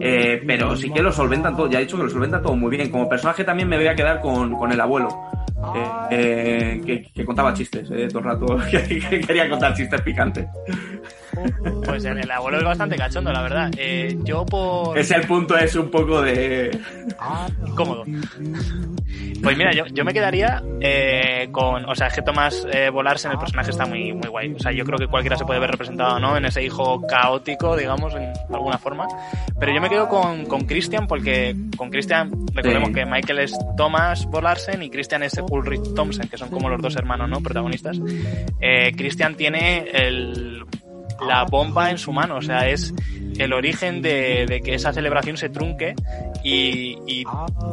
Eh, 0.00 0.42
pero 0.46 0.76
sí 0.76 0.90
que 0.90 1.02
lo 1.02 1.12
solventan 1.12 1.56
todo, 1.56 1.68
ya 1.68 1.78
he 1.78 1.82
dicho 1.82 1.96
que 1.96 2.04
lo 2.04 2.10
solventan 2.10 2.42
todo 2.42 2.56
muy 2.56 2.70
bien. 2.76 2.90
Como 2.90 3.08
personaje 3.08 3.44
también 3.44 3.68
me 3.68 3.76
voy 3.76 3.86
a 3.86 3.94
quedar 3.94 4.20
con, 4.20 4.56
con 4.56 4.72
el 4.72 4.80
abuelo. 4.80 5.08
Que, 6.08 7.10
que, 7.14 7.24
contaba 7.24 7.52
chistes 7.52 7.88
eh, 7.90 8.08
todo 8.08 8.20
el 8.20 8.24
rato, 8.24 8.58
que, 8.70 9.20
quería 9.20 9.48
contar 9.48 9.74
chistes 9.74 10.00
picantes. 10.00 10.46
Pues 11.84 12.04
el, 12.04 12.18
el, 12.18 12.30
abuelo 12.30 12.58
es 12.58 12.64
bastante 12.64 12.96
cachondo, 12.96 13.32
la 13.32 13.42
verdad. 13.42 13.70
Eh, 13.76 14.16
yo 14.22 14.44
por... 14.44 14.98
Ese 14.98 15.16
el 15.16 15.26
punto 15.26 15.56
es 15.56 15.74
un 15.74 15.90
poco 15.90 16.22
de... 16.22 16.78
Cómodo. 17.74 18.04
Pues 19.42 19.56
mira, 19.56 19.72
yo, 19.72 19.86
yo 19.86 20.04
me 20.04 20.12
quedaría 20.12 20.62
eh, 20.80 21.48
con... 21.50 21.88
O 21.88 21.94
sea, 21.94 22.08
es 22.08 22.14
que 22.14 22.22
Tomás 22.22 22.66
eh, 22.72 22.90
Volarse 22.90 23.28
en 23.28 23.32
el 23.32 23.38
personaje 23.38 23.70
está 23.70 23.86
muy, 23.86 24.12
muy 24.12 24.28
guay. 24.28 24.52
O 24.54 24.58
sea, 24.58 24.72
yo 24.72 24.84
creo 24.84 24.98
que 24.98 25.06
cualquiera 25.06 25.36
se 25.36 25.44
puede 25.44 25.60
ver 25.60 25.70
representado, 25.70 26.18
¿no? 26.18 26.36
En 26.36 26.44
ese 26.44 26.62
hijo 26.62 27.00
caótico, 27.06 27.76
digamos, 27.76 28.14
en 28.14 28.32
alguna 28.52 28.78
forma. 28.78 29.06
Pero 29.58 29.72
yo 29.72 29.80
me 29.80 29.88
quedo 29.88 30.08
con, 30.08 30.46
con 30.46 30.66
Christian 30.66 31.06
porque 31.06 31.56
con 31.76 31.90
Christian, 31.90 32.30
recordemos 32.54 32.88
sí. 32.88 32.94
que 32.94 33.06
Michael 33.06 33.38
es 33.40 33.58
Thomas 33.76 34.26
Volarsen 34.26 34.82
y 34.82 34.90
Christian 34.90 35.22
es 35.22 35.40
Ulrich 35.50 35.94
Thompson, 35.94 36.28
que 36.28 36.36
son 36.36 36.50
como 36.50 36.68
los 36.68 36.80
dos 36.80 36.96
hermanos, 36.96 37.28
¿no? 37.28 37.40
Protagonistas. 37.40 37.98
Eh, 38.60 38.92
Christian 38.96 39.34
tiene 39.36 39.84
el 39.92 40.64
la 41.26 41.44
bomba 41.44 41.90
en 41.90 41.98
su 41.98 42.12
mano, 42.12 42.36
o 42.36 42.42
sea, 42.42 42.68
es 42.68 42.94
el 43.38 43.52
origen 43.52 44.02
de, 44.02 44.46
de 44.46 44.60
que 44.60 44.74
esa 44.74 44.92
celebración 44.92 45.36
se 45.36 45.48
trunque 45.48 45.94
y, 46.42 47.24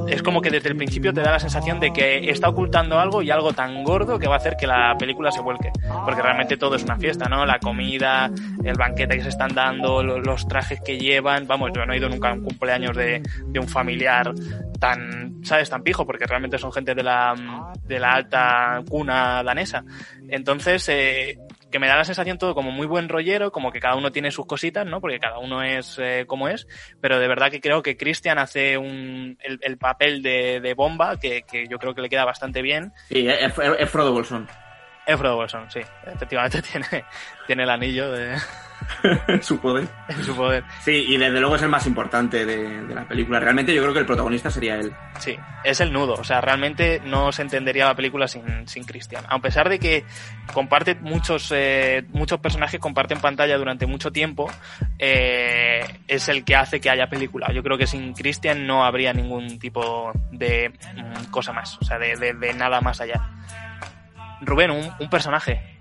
es 0.08 0.24
como 0.24 0.42
que 0.42 0.50
desde 0.50 0.70
el 0.70 0.76
principio 0.76 1.14
te 1.14 1.22
da 1.22 1.32
la 1.32 1.40
sensación 1.40 1.80
de 1.80 1.92
que 1.92 2.30
está 2.30 2.50
ocultando 2.50 3.00
algo 3.00 3.22
y 3.22 3.32
algo 3.32 3.54
tan 3.54 3.84
gordo 3.84 4.20
que 4.20 4.28
va 4.28 4.36
a 4.36 4.38
hacer 4.38 4.56
que 4.58 4.68
la 4.68 4.96
película 4.98 5.32
se 5.32 5.42
vuelque, 5.42 5.72
porque 6.06 6.22
realmente 6.22 6.58
todo 6.58 6.76
es 6.76 6.84
una 6.84 6.98
fiesta, 6.98 7.28
¿no? 7.30 7.46
La 7.46 7.60
comida, 7.60 8.30
el 8.64 8.76
banquete 8.76 9.18
que 9.18 9.24
se 9.24 9.30
están 9.30 9.54
dando, 9.54 10.04
los, 10.04 10.26
los 10.26 10.48
trajes 10.48 10.82
que 10.82 10.98
llevan, 10.98 11.48
vamos, 11.48 11.72
yo 11.76 11.86
no 11.86 11.94
he 11.94 11.98
ido 11.98 12.10
nunca 12.10 12.30
a 12.30 12.34
un 12.34 12.44
cumpleaños 12.44 12.96
de, 12.96 13.22
de 13.46 13.60
un 13.60 13.68
familiar 13.68 14.34
tan, 14.80 15.44
¿sabes? 15.44 15.70
Tan 15.70 15.84
pijo, 15.84 16.06
porque 16.06 16.26
realmente 16.26 16.58
son 16.58 16.72
gente 16.72 16.94
de 16.94 17.04
la, 17.04 17.74
de 17.84 18.00
la 18.00 18.14
alta 18.14 18.84
cuna 18.90 19.44
danesa. 19.44 19.84
Entonces, 20.30 20.88
eh, 20.90 21.40
que 21.72 21.80
me 21.80 21.88
da 21.88 21.96
la 21.96 22.04
sensación 22.04 22.38
todo 22.38 22.56
como 22.56 22.72
muy 22.72 22.88
buen 22.88 23.10
rollero, 23.10 23.52
como 23.52 23.72
que 23.72 23.80
cada 23.80 23.96
uno 23.96 24.12
tiene 24.12 24.32
sus 24.32 24.46
cositas, 24.46 24.86
¿no? 24.86 25.02
Porque 25.02 25.20
cada 25.20 25.40
uno 25.40 25.64
es 25.64 25.98
eh, 26.00 26.26
como 26.28 26.48
es, 26.48 26.68
pero 27.02 27.20
de 27.20 27.28
verdad 27.28 27.52
que 27.52 27.62
creo 27.62 27.82
que 27.82 27.98
Christian 27.98 28.40
hace 28.40 28.78
un, 28.78 29.38
el, 29.42 29.60
el 29.62 29.78
papel 29.78 30.22
de, 30.22 30.60
de 30.62 30.74
bomba 30.74 31.20
que, 31.20 31.44
que, 31.44 31.68
yo 31.68 31.80
creo 31.80 31.94
que 31.94 32.02
le 32.02 32.10
queda 32.10 32.26
bastante 32.26 32.62
bien. 32.62 32.94
Sí, 33.10 33.28
es, 33.28 33.54
Frodo 33.90 34.14
Bolson. 34.14 34.48
Es 35.06 35.18
Frodo 35.18 35.36
Bolson, 35.36 35.70
sí. 35.70 35.82
Efectivamente 36.06 36.62
tiene, 36.72 37.06
tiene 37.46 37.64
el 37.64 37.70
anillo 37.70 38.12
de... 38.12 38.38
su 39.42 39.60
poder. 39.60 39.88
su 40.26 40.36
poder. 40.36 40.64
Sí, 40.82 41.06
y 41.08 41.18
desde 41.18 41.40
luego 41.40 41.56
es 41.56 41.62
el 41.62 41.70
más 41.70 41.86
importante 41.88 42.46
de, 42.46 42.84
de, 42.84 42.96
la 42.96 43.08
película. 43.08 43.40
Realmente 43.40 43.74
yo 43.74 43.82
creo 43.82 43.94
que 43.94 44.00
el 44.00 44.06
protagonista 44.06 44.50
sería 44.50 44.76
él. 44.76 44.94
Sí, 45.20 45.38
es 45.64 45.82
el 45.82 45.92
nudo. 45.92 46.14
O 46.14 46.24
sea, 46.24 46.42
realmente 46.42 47.02
no 47.06 47.32
se 47.32 47.42
entendería 47.42 47.86
la 47.86 47.96
película 47.96 48.28
sin, 48.28 48.68
sin 48.68 48.84
Christian. 48.84 49.24
A 49.28 49.40
pesar 49.40 49.70
de 49.70 49.80
que 49.80 50.06
comparte 50.54 50.96
muchos, 50.96 51.52
eh, 51.56 52.06
muchos 52.10 52.40
personajes, 52.40 52.80
comparten 52.80 53.20
pantalla 53.20 53.58
durante 53.58 53.86
mucho 53.86 54.12
tiempo, 54.12 54.52
eh, 55.00 55.86
es 56.08 56.30
el 56.30 56.44
que 56.44 56.56
hace 56.56 56.80
que 56.80 56.90
haya 56.90 57.10
película. 57.10 57.52
Yo 57.54 57.64
creo 57.64 57.78
que 57.78 57.88
sin 57.88 58.14
Christian 58.14 58.66
no 58.66 58.86
habría 58.86 59.14
ningún 59.14 59.60
tipo 59.60 60.12
de 60.32 60.70
mm, 60.70 61.26
cosa 61.32 61.54
más. 61.54 61.78
O 61.82 61.86
sea, 61.86 61.98
de, 62.00 62.16
de, 62.16 62.34
de 62.34 62.54
nada 62.54 62.82
más 62.82 63.02
allá. 63.02 63.30
Rubén, 64.42 64.70
un, 64.70 64.88
un 65.00 65.10
personaje 65.10 65.77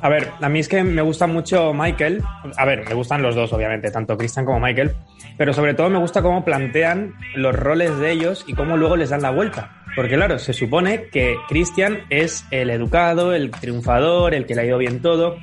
a 0.00 0.08
ver, 0.08 0.30
a 0.40 0.48
mí 0.48 0.60
es 0.60 0.68
que 0.68 0.82
me 0.84 1.02
gusta 1.02 1.26
mucho 1.26 1.72
Michael. 1.74 2.22
A 2.56 2.64
ver, 2.64 2.84
me 2.88 2.94
gustan 2.94 3.22
los 3.22 3.34
dos, 3.34 3.52
obviamente, 3.52 3.90
tanto 3.90 4.16
Christian 4.16 4.44
como 4.44 4.60
Michael. 4.60 4.92
Pero 5.36 5.52
sobre 5.52 5.74
todo 5.74 5.90
me 5.90 5.98
gusta 5.98 6.22
cómo 6.22 6.44
plantean 6.44 7.14
los 7.34 7.54
roles 7.54 7.98
de 7.98 8.12
ellos 8.12 8.44
y 8.46 8.54
cómo 8.54 8.76
luego 8.76 8.96
les 8.96 9.10
dan 9.10 9.22
la 9.22 9.30
vuelta. 9.30 9.82
Porque 9.96 10.14
claro, 10.14 10.38
se 10.38 10.52
supone 10.52 11.08
que 11.10 11.36
Christian 11.48 12.00
es 12.10 12.44
el 12.50 12.70
educado, 12.70 13.34
el 13.34 13.50
triunfador, 13.50 14.34
el 14.34 14.46
que 14.46 14.54
le 14.54 14.62
ha 14.62 14.64
ido 14.66 14.78
bien 14.78 15.02
todo. 15.02 15.36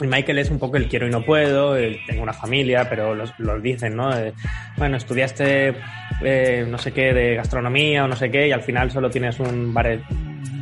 Y 0.00 0.06
Michael 0.06 0.38
es 0.38 0.50
un 0.50 0.58
poco 0.58 0.76
el 0.76 0.88
quiero 0.88 1.06
y 1.06 1.10
no 1.10 1.24
puedo, 1.24 1.76
el, 1.76 1.98
tengo 2.06 2.22
una 2.22 2.32
familia, 2.32 2.88
pero 2.88 3.14
los, 3.14 3.34
los 3.38 3.62
dicen, 3.62 3.96
¿no? 3.96 4.16
Eh, 4.16 4.32
bueno, 4.76 4.96
estudiaste 4.96 5.74
eh, 6.22 6.64
no 6.66 6.78
sé 6.78 6.92
qué 6.92 7.12
de 7.12 7.34
gastronomía 7.34 8.04
o 8.04 8.08
no 8.08 8.16
sé 8.16 8.30
qué 8.30 8.48
y 8.48 8.52
al 8.52 8.62
final 8.62 8.90
solo 8.90 9.10
tienes 9.10 9.38
un 9.40 9.74
bare, 9.74 10.00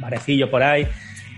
barecillo 0.01 0.51
por 0.51 0.63
ahí. 0.63 0.87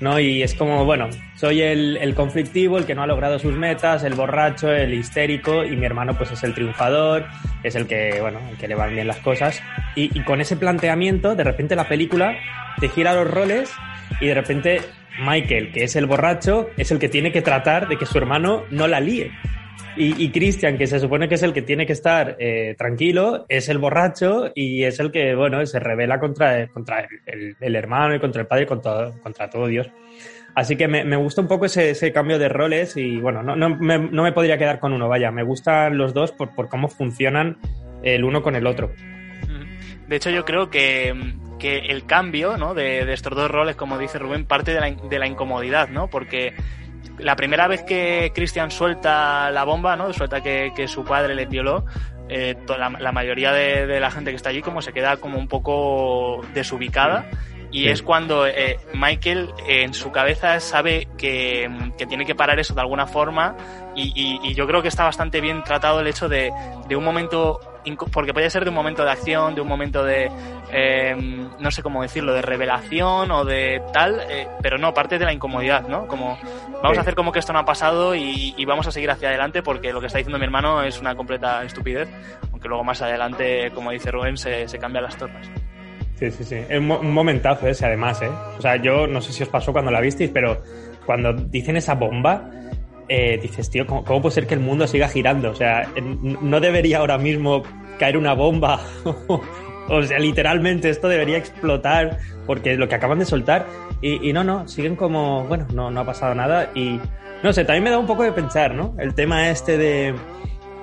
¿No? 0.00 0.18
Y 0.18 0.42
es 0.42 0.54
como, 0.54 0.84
bueno, 0.84 1.08
soy 1.36 1.62
el, 1.62 1.96
el, 1.98 2.14
conflictivo, 2.14 2.78
el 2.78 2.86
que 2.86 2.94
no 2.94 3.02
ha 3.02 3.06
logrado 3.06 3.38
sus 3.38 3.54
metas, 3.54 4.02
el 4.02 4.14
borracho, 4.14 4.72
el 4.72 4.94
histérico, 4.94 5.64
y 5.64 5.76
mi 5.76 5.86
hermano 5.86 6.16
pues 6.16 6.32
es 6.32 6.42
el 6.42 6.54
triunfador, 6.54 7.26
es 7.62 7.74
el 7.74 7.86
que, 7.86 8.20
bueno, 8.20 8.40
el 8.50 8.56
que 8.56 8.68
le 8.68 8.74
van 8.74 8.94
bien 8.94 9.06
las 9.06 9.18
cosas. 9.18 9.62
Y, 9.94 10.16
y 10.18 10.22
con 10.22 10.40
ese 10.40 10.56
planteamiento, 10.56 11.34
de 11.34 11.44
repente 11.44 11.76
la 11.76 11.88
película 11.88 12.36
te 12.78 12.88
gira 12.88 13.14
los 13.14 13.30
roles 13.30 13.70
y 14.20 14.26
de 14.26 14.34
repente 14.34 14.80
Michael, 15.20 15.72
que 15.72 15.84
es 15.84 15.96
el 15.96 16.06
borracho, 16.06 16.70
es 16.76 16.90
el 16.90 16.98
que 16.98 17.08
tiene 17.08 17.32
que 17.32 17.42
tratar 17.42 17.88
de 17.88 17.98
que 17.98 18.06
su 18.06 18.18
hermano 18.18 18.64
no 18.70 18.86
la 18.86 19.00
líe. 19.00 19.30
Y, 19.96 20.24
y 20.24 20.30
Christian, 20.30 20.78
que 20.78 20.86
se 20.86 21.00
supone 21.00 21.28
que 21.28 21.34
es 21.34 21.42
el 21.42 21.52
que 21.52 21.62
tiene 21.62 21.86
que 21.86 21.92
estar 21.92 22.36
eh, 22.38 22.74
tranquilo, 22.78 23.44
es 23.48 23.68
el 23.68 23.78
borracho 23.78 24.50
y 24.54 24.84
es 24.84 25.00
el 25.00 25.10
que, 25.10 25.34
bueno, 25.34 25.64
se 25.66 25.80
revela 25.80 26.20
contra, 26.20 26.68
contra 26.68 27.08
el, 27.26 27.56
el, 27.60 27.76
hermano 27.76 28.14
y 28.14 28.20
contra 28.20 28.42
el 28.42 28.46
padre 28.46 28.66
contra, 28.66 29.10
contra 29.22 29.50
todo 29.50 29.66
Dios. 29.66 29.90
Así 30.54 30.76
que 30.76 30.88
me, 30.88 31.04
me 31.04 31.16
gusta 31.16 31.40
un 31.40 31.48
poco 31.48 31.66
ese, 31.66 31.90
ese, 31.90 32.12
cambio 32.12 32.38
de 32.38 32.48
roles 32.48 32.96
y, 32.96 33.18
bueno, 33.18 33.42
no, 33.42 33.56
no, 33.56 33.70
me, 33.76 33.98
no, 33.98 34.22
me, 34.22 34.32
podría 34.32 34.58
quedar 34.58 34.80
con 34.80 34.92
uno, 34.92 35.08
vaya, 35.08 35.30
me 35.30 35.42
gustan 35.42 35.96
los 35.96 36.14
dos 36.14 36.32
por, 36.32 36.54
por 36.54 36.68
cómo 36.68 36.88
funcionan 36.88 37.58
el 38.02 38.24
uno 38.24 38.42
con 38.42 38.56
el 38.56 38.66
otro. 38.66 38.92
De 40.08 40.16
hecho, 40.16 40.30
yo 40.30 40.44
creo 40.44 40.70
que, 40.70 41.14
que 41.60 41.78
el 41.78 42.04
cambio 42.04 42.56
¿no? 42.56 42.74
de, 42.74 43.04
de, 43.04 43.12
estos 43.12 43.36
dos 43.36 43.48
roles, 43.48 43.76
como 43.76 43.96
dice 43.96 44.18
Rubén, 44.18 44.44
parte 44.44 44.74
de 44.74 44.80
la, 44.80 44.90
de 44.90 45.18
la 45.20 45.28
incomodidad, 45.28 45.88
¿no? 45.88 46.08
Porque 46.08 46.52
la 47.22 47.36
primera 47.36 47.68
vez 47.68 47.82
que 47.82 48.32
Christian 48.34 48.70
suelta 48.70 49.50
la 49.50 49.64
bomba, 49.64 49.96
¿no? 49.96 50.12
Suelta 50.12 50.40
que, 50.40 50.72
que 50.74 50.88
su 50.88 51.04
padre 51.04 51.34
le 51.34 51.46
violó, 51.46 51.84
eh, 52.28 52.56
la, 52.68 52.90
la, 52.90 53.12
mayoría 53.12 53.52
de, 53.52 53.86
de, 53.86 54.00
la 54.00 54.10
gente 54.10 54.30
que 54.30 54.36
está 54.36 54.50
allí 54.50 54.62
como 54.62 54.82
se 54.82 54.92
queda 54.92 55.16
como 55.16 55.38
un 55.38 55.48
poco 55.48 56.40
desubicada. 56.54 57.28
Y 57.72 57.82
sí. 57.82 57.88
es 57.88 58.02
cuando 58.02 58.46
eh, 58.46 58.78
Michael 58.94 59.50
eh, 59.68 59.84
en 59.84 59.94
su 59.94 60.10
cabeza 60.10 60.58
sabe 60.60 61.06
que, 61.16 61.70
que, 61.96 62.06
tiene 62.06 62.26
que 62.26 62.34
parar 62.34 62.58
eso 62.58 62.74
de 62.74 62.80
alguna 62.80 63.06
forma 63.06 63.56
y, 63.94 64.12
y, 64.14 64.40
y, 64.42 64.54
yo 64.54 64.66
creo 64.66 64.82
que 64.82 64.88
está 64.88 65.04
bastante 65.04 65.40
bien 65.40 65.62
tratado 65.62 66.00
el 66.00 66.08
hecho 66.08 66.28
de, 66.28 66.52
de 66.88 66.96
un 66.96 67.04
momento 67.04 67.60
porque 68.12 68.32
puede 68.32 68.50
ser 68.50 68.64
de 68.64 68.70
un 68.70 68.74
momento 68.76 69.04
de 69.04 69.10
acción, 69.10 69.54
de 69.54 69.60
un 69.60 69.68
momento 69.68 70.04
de, 70.04 70.30
eh, 70.72 71.14
no 71.58 71.70
sé 71.70 71.82
cómo 71.82 72.02
decirlo, 72.02 72.32
de 72.32 72.42
revelación 72.42 73.30
o 73.30 73.44
de 73.44 73.82
tal, 73.92 74.20
eh, 74.28 74.46
pero 74.62 74.78
no, 74.78 74.92
parte 74.94 75.18
de 75.18 75.24
la 75.24 75.32
incomodidad, 75.32 75.86
¿no? 75.88 76.06
Como 76.06 76.38
vamos 76.82 76.92
Sí. 76.92 76.98
a 76.98 77.00
hacer 77.00 77.14
como 77.14 77.32
que 77.32 77.38
esto 77.38 77.52
no 77.52 77.58
ha 77.60 77.64
pasado 77.64 78.14
y, 78.14 78.54
y 78.56 78.64
vamos 78.64 78.86
a 78.86 78.92
seguir 78.92 79.10
hacia 79.10 79.28
adelante 79.28 79.62
porque 79.62 79.92
lo 79.92 80.00
que 80.00 80.06
está 80.06 80.18
diciendo 80.18 80.38
mi 80.38 80.44
hermano 80.44 80.82
es 80.82 81.00
una 81.00 81.14
completa 81.14 81.62
estupidez, 81.64 82.08
aunque 82.52 82.68
luego 82.68 82.84
más 82.84 83.00
adelante, 83.02 83.70
como 83.74 83.90
dice 83.90 84.10
Rubén, 84.10 84.36
se, 84.36 84.68
se 84.68 84.78
cambian 84.78 85.04
las 85.04 85.16
tornas. 85.16 85.48
Sí, 86.16 86.30
sí, 86.30 86.44
sí. 86.44 86.56
Es 86.68 86.78
un 86.78 87.12
momentazo 87.12 87.66
ese, 87.66 87.86
además, 87.86 88.20
¿eh? 88.20 88.28
O 88.58 88.60
sea, 88.60 88.76
yo 88.76 89.06
no 89.06 89.22
sé 89.22 89.32
si 89.32 89.42
os 89.42 89.48
pasó 89.48 89.72
cuando 89.72 89.90
la 89.90 90.00
visteis, 90.02 90.30
pero 90.30 90.62
cuando 91.06 91.32
dicen 91.32 91.76
esa 91.78 91.94
bomba, 91.94 92.42
eh, 93.12 93.40
dices, 93.42 93.68
tío, 93.70 93.86
¿cómo, 93.86 94.04
cómo 94.04 94.22
puede 94.22 94.36
ser 94.36 94.46
que 94.46 94.54
el 94.54 94.60
mundo 94.60 94.86
siga 94.86 95.08
girando? 95.08 95.50
O 95.50 95.54
sea, 95.56 95.92
no 96.00 96.60
debería 96.60 96.98
ahora 96.98 97.18
mismo 97.18 97.64
caer 97.98 98.16
una 98.16 98.34
bomba. 98.34 98.80
o 99.88 100.02
sea, 100.04 100.20
literalmente 100.20 100.88
esto 100.90 101.08
debería 101.08 101.36
explotar 101.36 102.18
porque 102.46 102.72
es 102.72 102.78
lo 102.78 102.88
que 102.88 102.94
acaban 102.94 103.18
de 103.18 103.24
soltar. 103.24 103.66
Y, 104.00 104.28
y 104.28 104.32
no, 104.32 104.44
no, 104.44 104.68
siguen 104.68 104.94
como, 104.94 105.42
bueno, 105.44 105.66
no, 105.74 105.90
no 105.90 106.00
ha 106.00 106.06
pasado 106.06 106.36
nada. 106.36 106.70
Y 106.76 107.00
no 107.42 107.52
sé, 107.52 107.64
también 107.64 107.82
me 107.82 107.90
da 107.90 107.98
un 107.98 108.06
poco 108.06 108.22
de 108.22 108.30
pensar, 108.30 108.74
¿no? 108.74 108.94
El 108.96 109.12
tema 109.14 109.50
este 109.50 109.76
de, 109.76 110.14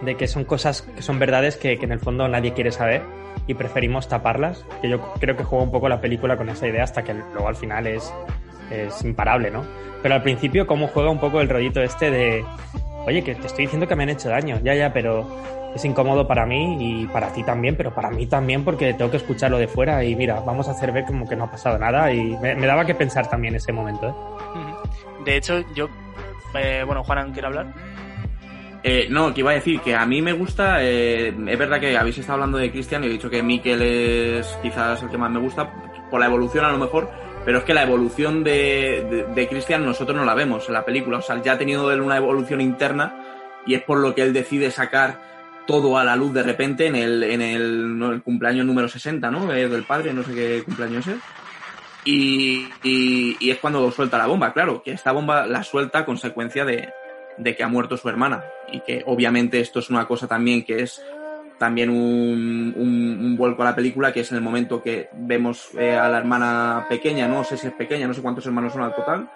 de 0.02 0.16
que 0.16 0.28
son 0.28 0.44
cosas 0.44 0.82
que 0.82 1.02
son 1.02 1.20
verdades 1.20 1.56
que, 1.56 1.78
que 1.78 1.86
en 1.86 1.94
el 1.94 2.02
fondo 2.02 2.28
nadie 2.28 2.52
quiere 2.52 2.74
saber 2.74 3.04
y 3.48 3.54
preferimos 3.54 4.10
taparlas, 4.10 4.66
que 4.82 4.90
yo 4.90 5.14
creo 5.22 5.38
que 5.38 5.46
juega 5.46 5.64
un 5.64 5.72
poco 5.72 5.88
la 5.88 6.02
película 6.02 6.36
con 6.36 6.50
esa 6.50 6.68
idea 6.68 6.84
hasta 6.84 7.04
que 7.04 7.14
luego 7.14 7.48
al 7.48 7.56
final 7.56 7.88
es, 7.88 8.12
es 8.72 9.04
imparable, 9.04 9.52
¿no? 9.52 9.64
Pero 10.02 10.16
al 10.16 10.24
principio 10.24 10.68
cómo 10.68 10.88
juega 10.88 11.10
un 11.10 11.20
poco 11.20 11.42
el 11.42 11.50
rollito 11.50 11.82
este 11.82 12.12
de, 12.12 12.46
oye, 13.06 13.24
que 13.24 13.36
te 13.36 13.48
estoy 13.48 13.66
diciendo 13.66 13.88
que 13.88 13.96
me 13.96 14.04
han 14.04 14.10
hecho 14.10 14.30
daño, 14.30 14.60
ya, 14.64 14.76
ya, 14.76 14.94
pero 14.94 15.28
es 15.76 15.84
incómodo 15.86 16.28
para 16.28 16.46
mí 16.46 16.78
y 16.80 17.08
para 17.08 17.32
ti 17.34 17.44
también, 17.44 17.76
pero 17.76 17.94
para 17.94 18.10
mí 18.10 18.26
también 18.26 18.64
porque 18.64 18.94
tengo 18.94 19.12
que 19.12 19.18
escucharlo 19.18 19.58
de 19.58 19.68
fuera 19.68 20.04
y 20.04 20.16
mira, 20.16 20.40
vamos 20.40 20.68
a 20.68 20.72
hacer 20.72 20.92
ver 20.92 21.06
como 21.06 21.28
que 21.28 21.36
no 21.36 21.46
ha 21.46 21.52
pasado 21.52 21.78
nada 21.78 22.12
y 22.12 22.38
me, 22.38 22.56
me 22.56 22.68
daba 22.68 22.86
que 22.86 22.96
pensar 22.96 23.30
también 23.30 23.56
ese 23.56 23.72
momento, 23.72 24.10
¿eh? 24.10 24.38
De 25.26 25.36
hecho, 25.36 25.62
yo, 25.76 25.90
eh, 26.58 26.84
bueno, 26.86 27.04
Juan, 27.04 27.34
¿quiere 27.34 27.48
hablar? 27.48 27.74
Eh, 28.82 29.08
no, 29.10 29.34
que 29.34 29.42
iba 29.42 29.52
a 29.52 29.56
decir 29.56 29.82
que 29.82 29.94
a 29.94 30.06
mí 30.06 30.22
me 30.22 30.32
gusta, 30.32 30.78
eh, 30.82 31.28
es 31.28 31.60
verdad 31.60 31.82
que 31.82 31.98
habéis 31.98 32.18
estado 32.18 32.36
hablando 32.36 32.58
de 32.58 32.72
Cristian 32.72 33.04
y 33.04 33.08
he 33.08 33.10
dicho 33.10 33.30
que 33.30 33.44
Mikel 33.44 33.82
es 33.82 34.58
quizás 34.62 35.04
el 35.04 35.10
que 35.10 35.18
más 35.18 35.30
me 35.30 35.40
gusta, 35.40 35.70
por 36.10 36.22
la 36.22 36.28
evolución 36.28 36.64
a 36.64 36.72
lo 36.72 36.78
mejor, 36.78 37.10
pero 37.48 37.60
es 37.60 37.64
que 37.64 37.74
la 37.74 37.84
evolución 37.84 38.44
de, 38.44 39.08
de, 39.10 39.24
de 39.34 39.48
Cristian 39.48 39.86
nosotros 39.86 40.18
no 40.18 40.26
la 40.26 40.34
vemos 40.34 40.68
en 40.68 40.74
la 40.74 40.84
película, 40.84 41.20
o 41.20 41.22
sea, 41.22 41.42
ya 41.42 41.54
ha 41.54 41.58
tenido 41.58 41.90
él 41.94 42.02
una 42.02 42.18
evolución 42.18 42.60
interna 42.60 43.16
y 43.66 43.74
es 43.74 43.84
por 43.84 44.00
lo 44.00 44.14
que 44.14 44.22
él 44.22 44.34
decide 44.34 44.70
sacar 44.70 45.18
todo 45.66 45.98
a 45.98 46.04
la 46.04 46.18
luz 46.18 46.34
de 46.34 46.44
repente 46.44 46.88
en 46.88 46.98
el, 46.98 47.24
en 47.24 47.42
el, 47.42 47.98
no, 47.98 48.12
el 48.12 48.22
cumpleaños 48.22 48.66
número 48.66 48.90
60, 48.90 49.32
¿no? 49.32 49.54
Eh, 49.54 49.70
del 49.70 49.86
padre, 49.86 50.12
no 50.14 50.24
sé 50.24 50.36
qué 50.36 50.64
cumpleaños 50.66 51.08
es. 51.08 51.20
Y, 52.04 52.68
y, 52.84 53.38
y 53.40 53.50
es 53.50 53.60
cuando 53.60 53.90
suelta 53.94 54.18
la 54.18 54.28
bomba, 54.28 54.52
claro, 54.52 54.84
que 54.84 54.92
esta 54.92 55.14
bomba 55.14 55.48
la 55.48 55.64
suelta 55.64 56.00
a 56.00 56.06
consecuencia 56.06 56.66
de, 56.66 56.90
de 57.38 57.56
que 57.56 57.64
ha 57.64 57.70
muerto 57.70 57.96
su 57.96 58.10
hermana 58.10 58.44
y 58.74 58.82
que 58.82 59.04
obviamente 59.06 59.62
esto 59.62 59.80
es 59.80 59.90
una 59.90 60.06
cosa 60.06 60.28
también 60.28 60.66
que 60.66 60.82
es 60.82 61.02
también 61.58 61.90
un, 61.90 62.74
un, 62.76 63.36
vuelco 63.38 63.62
a 63.62 63.66
la 63.66 63.76
película 63.76 64.12
que 64.12 64.22
es 64.22 64.32
en 64.32 64.38
el 64.38 64.44
momento 64.44 64.82
que 64.82 65.10
vemos 65.14 65.70
eh, 65.78 65.96
a 65.96 66.08
la 66.08 66.18
hermana 66.18 66.86
pequeña, 66.90 67.28
no 67.28 67.44
sé 67.44 67.58
si 67.58 67.68
es 67.68 67.74
pequeña, 67.74 68.08
no 68.08 68.14
sé 68.14 68.22
cuántos 68.22 68.46
hermanos 68.46 68.74
son 68.74 68.84
al 68.84 68.96
total, 68.96 69.30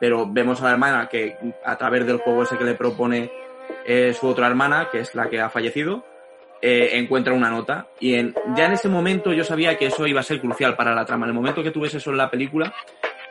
pero 0.00 0.30
vemos 0.30 0.60
a 0.60 0.64
la 0.64 0.72
hermana 0.72 1.08
que 1.08 1.36
a 1.64 1.76
través 1.76 2.06
del 2.06 2.18
juego 2.18 2.42
ese 2.42 2.56
que 2.56 2.64
le 2.64 2.74
propone 2.74 3.30
eh, 3.84 4.12
su 4.12 4.26
otra 4.26 4.46
hermana, 4.46 4.88
que 4.90 5.00
es 5.00 5.14
la 5.14 5.28
que 5.28 5.40
ha 5.40 5.50
fallecido, 5.50 6.04
eh, 6.60 6.90
encuentra 6.94 7.32
una 7.32 7.50
nota 7.50 7.86
y 8.00 8.14
en, 8.14 8.34
ya 8.56 8.66
en 8.66 8.72
ese 8.72 8.88
momento 8.88 9.32
yo 9.32 9.44
sabía 9.44 9.78
que 9.78 9.86
eso 9.86 10.06
iba 10.08 10.20
a 10.20 10.24
ser 10.24 10.40
crucial 10.40 10.76
para 10.76 10.94
la 10.94 11.04
trama. 11.04 11.26
En 11.26 11.30
el 11.30 11.34
momento 11.34 11.62
que 11.62 11.70
tú 11.70 11.84
eso 11.84 12.10
en 12.10 12.16
la 12.16 12.30
película, 12.30 12.74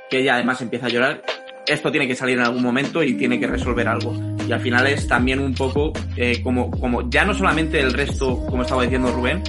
que 0.10 0.20
ella 0.20 0.36
además 0.36 0.62
empieza 0.62 0.86
a 0.86 0.90
llorar, 0.90 1.22
esto 1.68 1.92
tiene 1.92 2.08
que 2.08 2.16
salir 2.16 2.38
en 2.38 2.46
algún 2.46 2.64
momento 2.64 3.04
y 3.04 3.14
tiene 3.14 3.40
que 3.40 3.48
resolver 3.48 3.88
algo. 3.88 4.14
Y 4.48 4.52
al 4.52 4.62
final 4.62 4.88
es 4.88 5.08
también 5.08 5.40
un 5.40 5.54
poco 5.54 5.92
eh, 6.16 6.42
como, 6.42 6.72
como 6.72 7.10
ya 7.10 7.26
no 7.26 7.34
solamente 7.34 7.80
el 7.80 7.94
resto, 7.94 8.46
como 8.46 8.62
estaba 8.64 8.84
diciendo 8.84 9.12
Rubén, 9.12 9.44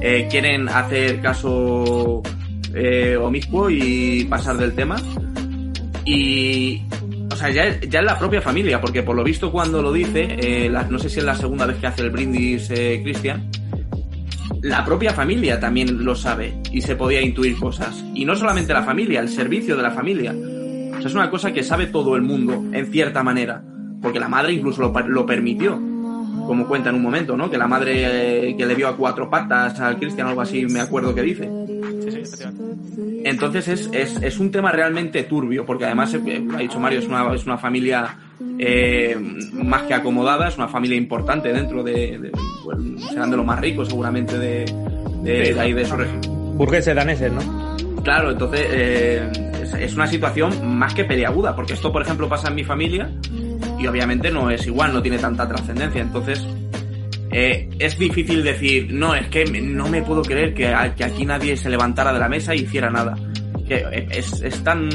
eh, 0.00 0.28
quieren 0.30 0.68
hacer 0.68 1.20
caso 1.20 2.22
eh, 2.74 3.16
omiscuo 3.16 3.70
y 3.70 4.24
pasar 4.24 4.56
del 4.56 4.74
tema. 4.74 4.96
Y, 6.04 6.82
o 7.30 7.36
sea, 7.36 7.50
ya, 7.50 7.80
ya 7.80 8.00
es 8.00 8.04
la 8.04 8.18
propia 8.18 8.40
familia, 8.40 8.80
porque 8.80 9.02
por 9.02 9.16
lo 9.16 9.24
visto 9.24 9.50
cuando 9.50 9.80
lo 9.80 9.92
dice, 9.92 10.26
eh, 10.38 10.68
la, 10.68 10.82
no 10.84 10.98
sé 10.98 11.08
si 11.08 11.20
es 11.20 11.24
la 11.24 11.34
segunda 11.34 11.66
vez 11.66 11.78
que 11.78 11.86
hace 11.86 12.02
el 12.02 12.10
brindis 12.10 12.70
eh, 12.70 13.00
Cristian, 13.02 13.48
la 14.62 14.84
propia 14.84 15.12
familia 15.12 15.60
también 15.60 16.04
lo 16.04 16.14
sabe 16.14 16.54
y 16.72 16.80
se 16.80 16.96
podía 16.96 17.20
intuir 17.20 17.56
cosas. 17.58 18.04
Y 18.14 18.24
no 18.24 18.34
solamente 18.34 18.72
la 18.72 18.82
familia, 18.82 19.20
el 19.20 19.28
servicio 19.28 19.76
de 19.76 19.82
la 19.82 19.90
familia. 19.90 20.34
O 20.96 21.00
sea, 21.00 21.08
es 21.08 21.14
una 21.14 21.30
cosa 21.30 21.52
que 21.52 21.62
sabe 21.62 21.86
todo 21.86 22.16
el 22.16 22.22
mundo, 22.22 22.64
en 22.72 22.86
cierta 22.86 23.22
manera. 23.22 23.62
Porque 24.00 24.20
la 24.20 24.28
madre 24.28 24.52
incluso 24.52 24.82
lo, 24.82 24.92
lo 25.08 25.26
permitió. 25.26 25.80
Como 26.46 26.66
cuenta 26.66 26.90
en 26.90 26.96
un 26.96 27.02
momento, 27.02 27.36
¿no? 27.36 27.50
Que 27.50 27.56
la 27.56 27.66
madre 27.66 28.50
eh, 28.50 28.56
que 28.56 28.66
le 28.66 28.74
vio 28.74 28.88
a 28.88 28.96
cuatro 28.96 29.30
patas 29.30 29.80
al 29.80 29.96
Cristian, 29.98 30.26
algo 30.26 30.42
así, 30.42 30.66
me 30.66 30.80
acuerdo 30.80 31.14
que 31.14 31.22
dice. 31.22 31.48
Sí, 32.02 32.10
sí, 32.10 32.18
efectivamente. 32.18 32.64
Entonces 33.24 33.68
es, 33.68 33.88
es, 33.92 34.22
es 34.22 34.38
un 34.38 34.50
tema 34.50 34.70
realmente 34.70 35.22
turbio, 35.22 35.64
porque 35.64 35.86
además, 35.86 36.12
eh, 36.12 36.44
lo 36.46 36.56
ha 36.56 36.60
dicho 36.60 36.78
Mario, 36.78 36.98
es 36.98 37.06
una, 37.08 37.34
es 37.34 37.46
una 37.46 37.56
familia 37.56 38.18
eh, 38.58 39.16
más 39.54 39.84
que 39.84 39.94
acomodada, 39.94 40.48
es 40.48 40.58
una 40.58 40.68
familia 40.68 40.98
importante 40.98 41.50
dentro 41.50 41.82
de, 41.82 42.18
de 42.18 42.32
pues, 42.62 42.78
serán 43.08 43.30
de 43.30 43.38
los 43.38 43.46
más 43.46 43.58
ricos 43.60 43.88
seguramente 43.88 44.38
de, 44.38 44.66
de, 45.22 45.54
de 45.54 45.60
ahí 45.60 45.72
de 45.72 45.86
su 45.86 45.96
región. 45.96 46.20
Burgueses 46.58 46.94
daneses, 46.94 47.32
¿no? 47.32 47.74
Claro, 48.04 48.30
entonces 48.32 48.60
eh, 48.70 49.32
es, 49.80 49.94
una 49.94 50.06
situación 50.06 50.76
más 50.76 50.92
que 50.92 51.04
peliaguda, 51.04 51.56
porque 51.56 51.72
esto, 51.72 51.90
por 51.90 52.02
ejemplo, 52.02 52.28
pasa 52.28 52.48
en 52.48 52.54
mi 52.54 52.62
familia 52.62 53.10
y 53.80 53.86
obviamente 53.86 54.30
no 54.30 54.50
es 54.50 54.66
igual, 54.66 54.92
no 54.92 55.00
tiene 55.00 55.18
tanta 55.18 55.48
trascendencia. 55.48 56.02
Entonces, 56.02 56.46
eh, 57.30 57.70
es 57.78 57.98
difícil 57.98 58.44
decir, 58.44 58.92
no, 58.92 59.14
es 59.14 59.28
que 59.28 59.46
no 59.46 59.88
me 59.88 60.02
puedo 60.02 60.20
creer 60.20 60.52
que, 60.52 60.68
aquí 60.68 61.24
nadie 61.24 61.56
se 61.56 61.70
levantara 61.70 62.12
de 62.12 62.20
la 62.20 62.28
mesa 62.28 62.52
e 62.52 62.56
hiciera 62.56 62.90
nada. 62.90 63.16
Que 63.66 64.06
es, 64.10 64.42
es 64.42 64.62
tan. 64.62 64.88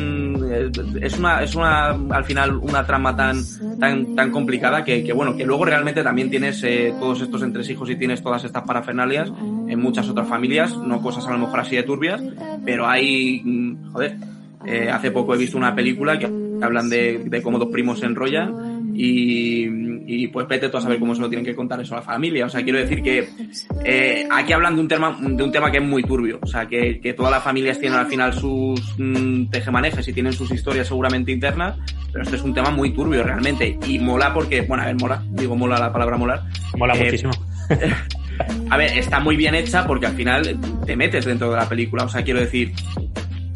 Es 1.01 1.17
una, 1.17 1.41
es 1.41 1.55
una, 1.55 1.89
al 1.89 2.23
final, 2.23 2.55
una 2.57 2.85
trama 2.85 3.15
tan, 3.15 3.41
tan, 3.79 4.15
tan 4.15 4.31
complicada 4.31 4.83
que, 4.83 5.03
que 5.03 5.11
bueno, 5.11 5.35
que 5.35 5.45
luego 5.45 5.65
realmente 5.65 6.03
también 6.03 6.29
tienes 6.29 6.63
eh, 6.63 6.93
todos 6.99 7.21
estos 7.21 7.41
entresijos 7.41 7.89
y 7.89 7.95
tienes 7.95 8.21
todas 8.21 8.43
estas 8.43 8.63
parafernalias 8.63 9.29
en 9.29 9.79
muchas 9.79 10.07
otras 10.09 10.27
familias, 10.27 10.77
no 10.77 11.01
cosas 11.01 11.25
a 11.27 11.31
lo 11.31 11.39
mejor 11.39 11.61
así 11.61 11.75
de 11.75 11.83
turbias, 11.83 12.21
pero 12.63 12.87
hay, 12.87 13.41
mm, 13.43 13.91
joder, 13.91 14.17
eh, 14.65 14.89
hace 14.91 15.11
poco 15.11 15.33
he 15.33 15.37
visto 15.37 15.57
una 15.57 15.73
película 15.73 16.19
que 16.19 16.25
hablan 16.61 16.89
de, 16.89 17.23
de 17.25 17.41
cómo 17.41 17.57
dos 17.57 17.69
primos 17.69 17.99
se 17.99 18.05
enrollan 18.05 18.91
y, 18.93 19.65
y, 20.11 20.27
pues 20.27 20.47
vete 20.47 20.69
tú 20.69 20.77
a 20.77 20.81
saber 20.81 20.99
cómo 20.99 21.13
se 21.13 21.21
lo 21.21 21.29
tienen 21.29 21.45
que 21.45 21.55
contar 21.55 21.79
eso 21.79 21.93
a 21.93 21.97
la 21.97 22.03
familia. 22.03 22.45
O 22.45 22.49
sea, 22.49 22.63
quiero 22.63 22.79
decir 22.79 23.03
que 23.03 23.29
eh, 23.85 24.27
aquí 24.31 24.53
hablan 24.53 24.75
de 24.75 24.81
un 24.81 24.87
tema 24.87 25.17
de 25.21 25.43
un 25.43 25.51
tema 25.51 25.71
que 25.71 25.77
es 25.77 25.83
muy 25.83 26.03
turbio. 26.03 26.39
O 26.41 26.47
sea, 26.47 26.67
que, 26.67 26.99
que 26.99 27.13
todas 27.13 27.31
las 27.31 27.43
familias 27.43 27.79
tienen 27.79 27.99
al 27.99 28.07
final 28.07 28.33
sus 28.33 28.81
mmm, 28.97 29.45
tejemanejes 29.45 30.07
y 30.07 30.13
tienen 30.13 30.33
sus 30.33 30.51
historias 30.51 30.87
seguramente 30.87 31.31
internas, 31.31 31.77
pero 32.11 32.23
este 32.23 32.37
es 32.37 32.41
un 32.41 32.53
tema 32.53 32.71
muy 32.71 32.91
turbio 32.91 33.23
realmente. 33.23 33.77
Y 33.85 33.99
mola 33.99 34.33
porque, 34.33 34.61
bueno, 34.61 34.83
a 34.83 34.87
ver, 34.87 34.95
mola, 34.99 35.23
digo 35.29 35.55
mola 35.55 35.77
la 35.79 35.93
palabra 35.93 36.17
molar. 36.17 36.43
Mola 36.75 36.95
eh, 36.95 37.03
muchísimo. 37.05 37.31
a 38.69 38.77
ver, 38.77 38.97
está 38.97 39.19
muy 39.19 39.35
bien 39.35 39.53
hecha 39.53 39.85
porque 39.85 40.07
al 40.07 40.13
final 40.13 40.57
te 40.85 40.95
metes 40.95 41.25
dentro 41.25 41.51
de 41.51 41.57
la 41.57 41.69
película. 41.69 42.05
O 42.05 42.09
sea, 42.09 42.23
quiero 42.23 42.39
decir, 42.39 42.73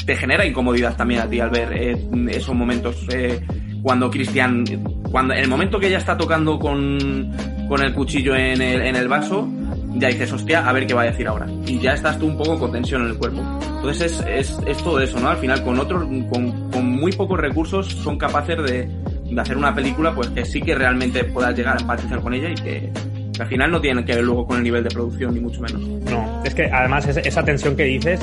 te 0.06 0.16
genera 0.16 0.46
incomodidad 0.46 0.96
también 0.96 1.22
a 1.22 1.30
ti 1.30 1.40
al 1.40 1.50
ver 1.50 1.74
eh, 1.74 1.98
esos 2.30 2.56
momentos 2.56 3.08
eh, 3.12 3.42
cuando 3.84 4.10
Cristian, 4.10 4.64
cuando 5.12 5.34
en 5.34 5.42
el 5.42 5.50
momento 5.50 5.78
que 5.78 5.88
ella 5.88 5.98
está 5.98 6.18
tocando 6.18 6.58
con, 6.58 7.32
con 7.68 7.84
el 7.84 7.94
cuchillo 7.94 8.34
en 8.34 8.62
el, 8.62 8.82
en 8.82 8.96
el 8.96 9.10
vaso, 9.10 9.48
ya 9.96 10.08
dices, 10.08 10.32
hostia, 10.32 10.68
a 10.68 10.72
ver 10.72 10.88
qué 10.88 10.94
va 10.94 11.04
a 11.04 11.06
decir 11.06 11.28
ahora. 11.28 11.46
Y 11.68 11.78
ya 11.80 11.94
estás 11.94 12.18
tú 12.18 12.28
un 12.28 12.38
poco 12.38 12.58
con 12.58 12.72
tensión 12.72 13.04
en 13.04 13.10
el 13.10 13.18
cuerpo. 13.18 13.42
Entonces 13.62 14.14
es, 14.14 14.26
es, 14.26 14.60
es 14.66 14.78
todo 14.78 15.02
eso, 15.02 15.20
¿no? 15.20 15.28
Al 15.28 15.38
final, 15.38 15.64
con 15.64 15.78
otros, 15.80 16.06
con, 16.32 16.72
con 16.72 16.86
muy 16.90 17.12
pocos 17.12 17.38
recursos, 17.38 17.88
son 17.88 18.18
capaces 18.18 18.58
de, 18.64 18.90
de, 19.30 19.42
hacer 19.42 19.58
una 19.58 19.76
película, 19.76 20.16
pues 20.16 20.30
que 20.30 20.46
sí 20.46 20.62
que 20.62 20.74
realmente 20.74 21.26
puedas 21.26 21.56
llegar 21.56 21.78
a 21.78 21.82
empatizar 21.82 22.22
con 22.22 22.34
ella 22.34 22.50
y 22.50 22.56
que 22.56 22.92
al 23.40 23.48
final 23.48 23.72
no 23.72 23.82
tiene 23.82 24.06
que 24.06 24.16
ver 24.16 24.24
luego 24.24 24.46
con 24.46 24.58
el 24.58 24.64
nivel 24.64 24.84
de 24.84 24.90
producción, 24.90 25.34
ni 25.34 25.40
mucho 25.40 25.62
menos. 25.62 25.82
No, 25.82 26.44
es 26.44 26.54
que 26.54 26.66
además 26.66 27.08
esa 27.08 27.44
tensión 27.44 27.76
que 27.76 27.84
dices 27.84 28.20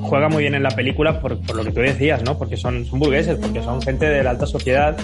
juega 0.00 0.28
muy 0.28 0.42
bien 0.42 0.54
en 0.54 0.62
la 0.62 0.70
película 0.70 1.20
por, 1.20 1.40
por 1.40 1.56
lo 1.56 1.64
que 1.64 1.72
tú 1.72 1.80
decías, 1.80 2.22
¿no? 2.22 2.38
Porque 2.38 2.56
son, 2.56 2.86
burgueses, 2.90 3.38
porque 3.38 3.62
son 3.62 3.82
gente 3.82 4.06
de 4.06 4.22
la 4.22 4.30
alta 4.30 4.46
sociedad 4.46 4.96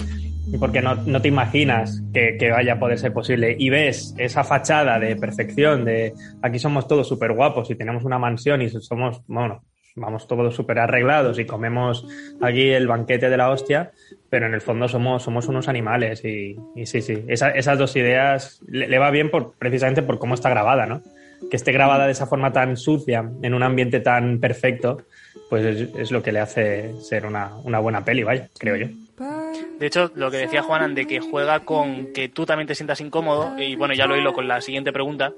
y 0.51 0.57
porque 0.57 0.81
no, 0.81 0.95
no 0.95 1.21
te 1.21 1.27
imaginas 1.27 2.01
que, 2.13 2.37
que, 2.37 2.51
vaya 2.51 2.73
a 2.73 2.79
poder 2.79 2.99
ser 2.99 3.13
posible. 3.13 3.55
Y 3.57 3.69
ves 3.69 4.13
esa 4.17 4.43
fachada 4.43 4.99
de 4.99 5.15
perfección, 5.15 5.85
de 5.85 6.13
aquí 6.41 6.59
somos 6.59 6.87
todos 6.87 7.07
súper 7.07 7.33
guapos 7.33 7.69
y 7.69 7.75
tenemos 7.75 8.03
una 8.03 8.19
mansión 8.19 8.61
y 8.61 8.69
somos, 8.69 9.21
bueno, 9.27 9.63
vamos 9.95 10.27
todos 10.27 10.55
súper 10.55 10.79
arreglados 10.79 11.39
y 11.39 11.45
comemos 11.45 12.07
aquí 12.41 12.69
el 12.69 12.87
banquete 12.87 13.29
de 13.29 13.37
la 13.37 13.49
hostia, 13.49 13.91
pero 14.29 14.45
en 14.45 14.53
el 14.53 14.61
fondo 14.61 14.87
somos, 14.87 15.23
somos 15.23 15.47
unos 15.47 15.67
animales 15.67 16.23
y, 16.25 16.55
sí, 16.85 17.01
sí, 17.01 17.23
Esa, 17.27 17.49
esas 17.51 17.77
dos 17.77 17.95
ideas 17.95 18.61
le, 18.67 18.87
le, 18.87 18.97
va 18.99 19.11
bien 19.11 19.29
por, 19.29 19.53
precisamente 19.53 20.01
por 20.01 20.19
cómo 20.19 20.33
está 20.33 20.49
grabada, 20.49 20.85
¿no? 20.85 21.01
que 21.49 21.57
esté 21.57 21.71
grabada 21.71 22.05
de 22.05 22.13
esa 22.13 22.27
forma 22.27 22.51
tan 22.51 22.77
sucia, 22.77 23.29
en 23.41 23.53
un 23.53 23.63
ambiente 23.63 23.99
tan 23.99 24.39
perfecto, 24.39 25.03
pues 25.49 25.65
es, 25.65 25.95
es 25.95 26.11
lo 26.11 26.23
que 26.23 26.31
le 26.31 26.39
hace 26.39 26.93
ser 27.01 27.25
una, 27.25 27.55
una 27.63 27.79
buena 27.79 28.03
peli, 28.03 28.23
vaya, 28.23 28.49
creo 28.57 28.75
yo. 28.75 28.87
De 29.15 29.85
hecho, 29.85 30.11
lo 30.15 30.31
que 30.31 30.37
decía 30.37 30.63
Juanan 30.63 30.95
de 30.95 31.05
que 31.05 31.19
juega 31.19 31.59
con 31.59 32.13
que 32.13 32.29
tú 32.29 32.45
también 32.45 32.67
te 32.67 32.73
sientas 32.73 32.99
incómodo, 32.99 33.53
y 33.59 33.75
bueno, 33.75 33.93
ya 33.93 34.07
lo 34.07 34.17
hilo 34.17 34.33
con 34.33 34.47
la 34.47 34.59
siguiente 34.59 34.91
pregunta, 34.91 35.33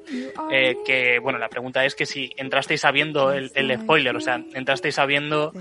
eh, 0.49 0.77
que 0.85 1.19
bueno, 1.19 1.39
la 1.39 1.49
pregunta 1.49 1.83
es 1.83 1.93
que 1.93 2.05
si 2.05 2.31
entrasteis 2.37 2.81
sabiendo 2.81 3.33
el, 3.33 3.51
el 3.53 3.77
spoiler, 3.77 4.15
o 4.15 4.21
sea, 4.21 4.41
entrasteis 4.53 4.95
sabiendo 4.95 5.51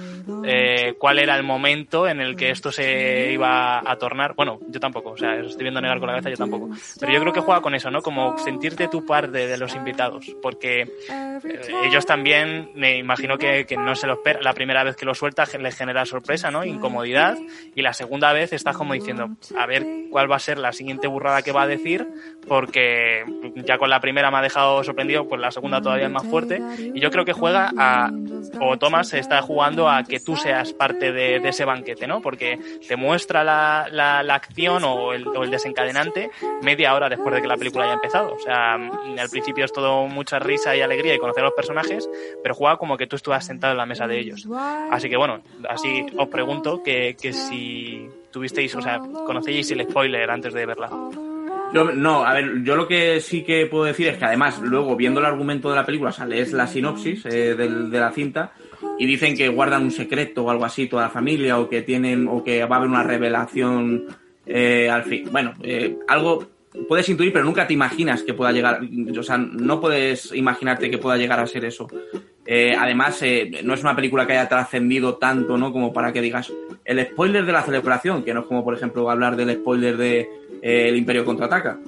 eh, 0.45 0.95
cuál 0.99 1.19
era 1.19 1.37
el 1.37 1.43
momento 1.43 2.07
en 2.07 2.21
el 2.21 2.37
que 2.37 2.51
esto 2.51 2.71
se 2.71 3.33
iba 3.33 3.79
a 3.79 3.97
tornar, 3.97 4.35
bueno, 4.37 4.61
yo 4.69 4.79
tampoco, 4.79 5.11
o 5.11 5.17
sea, 5.17 5.35
estoy 5.41 5.65
viendo 5.65 5.81
negar 5.81 5.99
con 5.99 6.07
la 6.07 6.15
cabeza, 6.15 6.31
yo 6.31 6.37
tampoco, 6.37 6.71
pero 7.01 7.13
yo 7.13 7.21
creo 7.21 7.33
que 7.33 7.41
juega 7.41 7.63
con 7.63 7.75
eso, 7.75 7.91
¿no? 7.91 8.01
Como 8.01 8.39
sentirte 8.39 8.87
tu 8.87 9.05
parte 9.05 9.49
de 9.49 9.59
los 9.59 9.75
invitados, 9.75 10.37
porque 10.41 10.83
eh, 10.83 11.61
ellos 11.85 12.07
también, 12.07 12.71
me 12.77 12.97
imagino 12.97 13.39
que, 13.39 13.67
que 13.67 13.77
no 13.77 13.97
se 13.97 14.07
lo 14.07 14.15
espera, 14.15 14.41
la 14.41 14.53
primera 14.53 14.85
vez 14.85 14.95
que 14.95 15.05
lo 15.05 15.15
suelta 15.15 15.45
les 15.59 15.77
genera 15.77 16.07
sorpresa, 16.07 16.53
¿no? 16.53 16.65
Incomodidad, 16.65 17.37
y 17.75 17.83
la 17.83 17.93
segunda 17.93 18.04
vez 18.33 18.53
estás 18.53 18.77
como 18.77 18.95
diciendo, 18.95 19.31
a 19.59 19.67
ver 19.67 19.85
cuál 20.11 20.31
va 20.31 20.37
a 20.37 20.41
ser 20.41 20.59
la 20.59 20.73
siguiente 20.73 21.07
burrada 21.07 21.43
que 21.43 21.53
va 21.53 21.63
a 21.63 21.67
decir, 21.67 22.07
porque 22.47 23.25
ya 23.57 23.79
con 23.79 23.91
la 23.91 24.01
primera 24.01 24.31
me 24.31 24.39
ha 24.39 24.43
dejado 24.43 24.83
sorprendido, 24.85 25.29
pues 25.29 25.41
la 25.41 25.51
segunda 25.51 25.81
todavía 25.81 26.07
es 26.07 26.13
más 26.13 26.27
fuerte. 26.27 26.61
Y 26.79 27.01
yo 27.01 27.11
creo 27.11 27.25
que 27.25 27.33
juega 27.33 27.73
a, 27.77 28.11
o 28.61 28.79
Thomas 28.79 29.13
está 29.15 29.43
jugando 29.43 29.89
a 29.89 30.05
que 30.05 30.21
tú 30.21 30.37
seas 30.37 30.73
parte 30.73 31.13
de, 31.13 31.41
de 31.41 31.49
ese 31.49 31.65
banquete, 31.65 32.07
¿no? 32.07 32.21
Porque 32.21 32.59
te 32.87 32.97
muestra 32.97 33.45
la, 33.45 33.87
la, 33.91 34.23
la 34.23 34.35
acción 34.35 34.85
o 34.85 35.13
el, 35.13 35.27
o 35.27 35.45
el, 35.45 35.51
desencadenante 35.51 36.31
media 36.63 36.95
hora 36.95 37.09
después 37.09 37.35
de 37.35 37.43
que 37.43 37.49
la 37.49 37.57
película 37.57 37.85
haya 37.85 37.95
empezado. 37.95 38.35
O 38.35 38.39
sea, 38.41 38.75
al 38.75 39.29
principio 39.31 39.65
es 39.65 39.73
todo 39.73 40.07
mucha 40.07 40.39
risa 40.39 40.77
y 40.77 40.81
alegría 40.81 41.15
y 41.15 41.19
conocer 41.19 41.43
a 41.43 41.47
los 41.47 41.55
personajes, 41.55 42.09
pero 42.43 42.55
juega 42.55 42.77
como 42.77 42.97
que 42.97 43.07
tú 43.07 43.17
estuvieras 43.17 43.47
sentado 43.47 43.73
en 43.73 43.79
la 43.79 43.87
mesa 43.87 44.07
de 44.07 44.19
ellos. 44.19 44.47
Así 44.91 45.09
que 45.09 45.17
bueno, 45.17 45.41
así 45.69 46.07
os 46.17 46.29
pregunto 46.29 46.83
que, 46.83 47.17
que 47.21 47.33
si 47.33 47.94
tuvisteis, 48.35 48.75
o 48.75 48.83
sea, 48.83 48.99
conocéis 48.99 49.71
el 49.71 49.85
spoiler 49.85 50.29
antes 50.29 50.53
de 50.53 50.67
verla. 50.67 50.91
Yo, 51.73 51.85
no, 51.85 52.25
a 52.25 52.35
ver, 52.35 52.63
yo 52.65 52.75
lo 52.75 52.87
que 52.87 53.21
sí 53.21 53.45
que 53.45 53.67
puedo 53.67 53.85
decir 53.85 54.09
es 54.09 54.19
que 54.19 54.25
además, 54.25 54.61
luego 54.61 54.97
viendo 54.97 55.21
el 55.21 55.27
argumento 55.27 55.71
de 55.71 55.77
la 55.77 55.87
película, 55.87 56.11
o 56.11 56.13
sea, 56.13 56.27
lees 56.27 56.53
la 56.53 56.67
sinopsis 56.67 57.27
eh, 57.27 57.55
del, 57.55 57.91
de 57.91 58.01
la 58.01 58.11
cinta 58.11 58.53
y 58.99 59.07
dicen 59.07 59.37
que 59.37 59.49
guardan 59.49 59.85
un 59.85 59.91
secreto 59.93 60.45
o 60.45 60.51
algo 60.51 60.65
así 60.65 60.89
toda 60.89 61.05
la 61.05 61.11
familia 61.11 61.59
o 61.59 61.69
que 61.69 61.83
tienen, 61.83 62.27
o 62.29 62.43
que 62.43 62.65
va 62.65 62.77
a 62.77 62.79
haber 62.79 62.91
una 62.91 63.05
revelación 63.05 64.05
eh, 64.47 64.91
al 64.91 65.05
fin. 65.05 65.29
Bueno, 65.31 65.55
eh, 65.63 65.97
algo 66.09 66.47
puedes 66.89 67.09
intuir, 67.09 67.33
pero 67.33 67.45
nunca 67.45 67.67
te 67.67 67.75
imaginas 67.75 68.23
que 68.23 68.35
pueda 68.35 68.51
llegar, 68.51 68.81
o 69.17 69.23
sea, 69.23 69.39
no 69.39 69.81
puedes 69.81 70.33
imaginarte 70.35 70.91
que 70.91 70.99
pueda 70.99 71.17
llegar 71.17 71.39
a 71.39 71.47
ser 71.47 71.65
eso. 71.65 71.89
Eh, 72.47 72.77
además, 72.79 73.21
eh, 73.23 73.63
no 73.65 73.75
es 73.75 73.81
una 73.83 73.97
película 73.97 74.27
que 74.27 74.33
haya 74.33 74.49
trascendido 74.49 75.17
tanto, 75.17 75.57
¿no? 75.57 75.73
Como 75.73 75.93
para 75.93 76.13
que 76.13 76.21
digas 76.21 76.53
el 76.85 77.05
spoiler 77.07 77.47
de 77.47 77.53
la 77.53 77.63
celebración, 77.63 78.23
que 78.23 78.35
no 78.35 78.41
es 78.41 78.47
como, 78.47 78.63
por 78.63 78.75
ejemplo, 78.75 79.09
hablar 79.11 79.37
del 79.37 79.55
spoiler 79.55 79.97
de 79.97 80.21
eh, 80.63 80.89
El 80.89 80.97
Imperio 80.97 81.25
contraataca. 81.25 81.79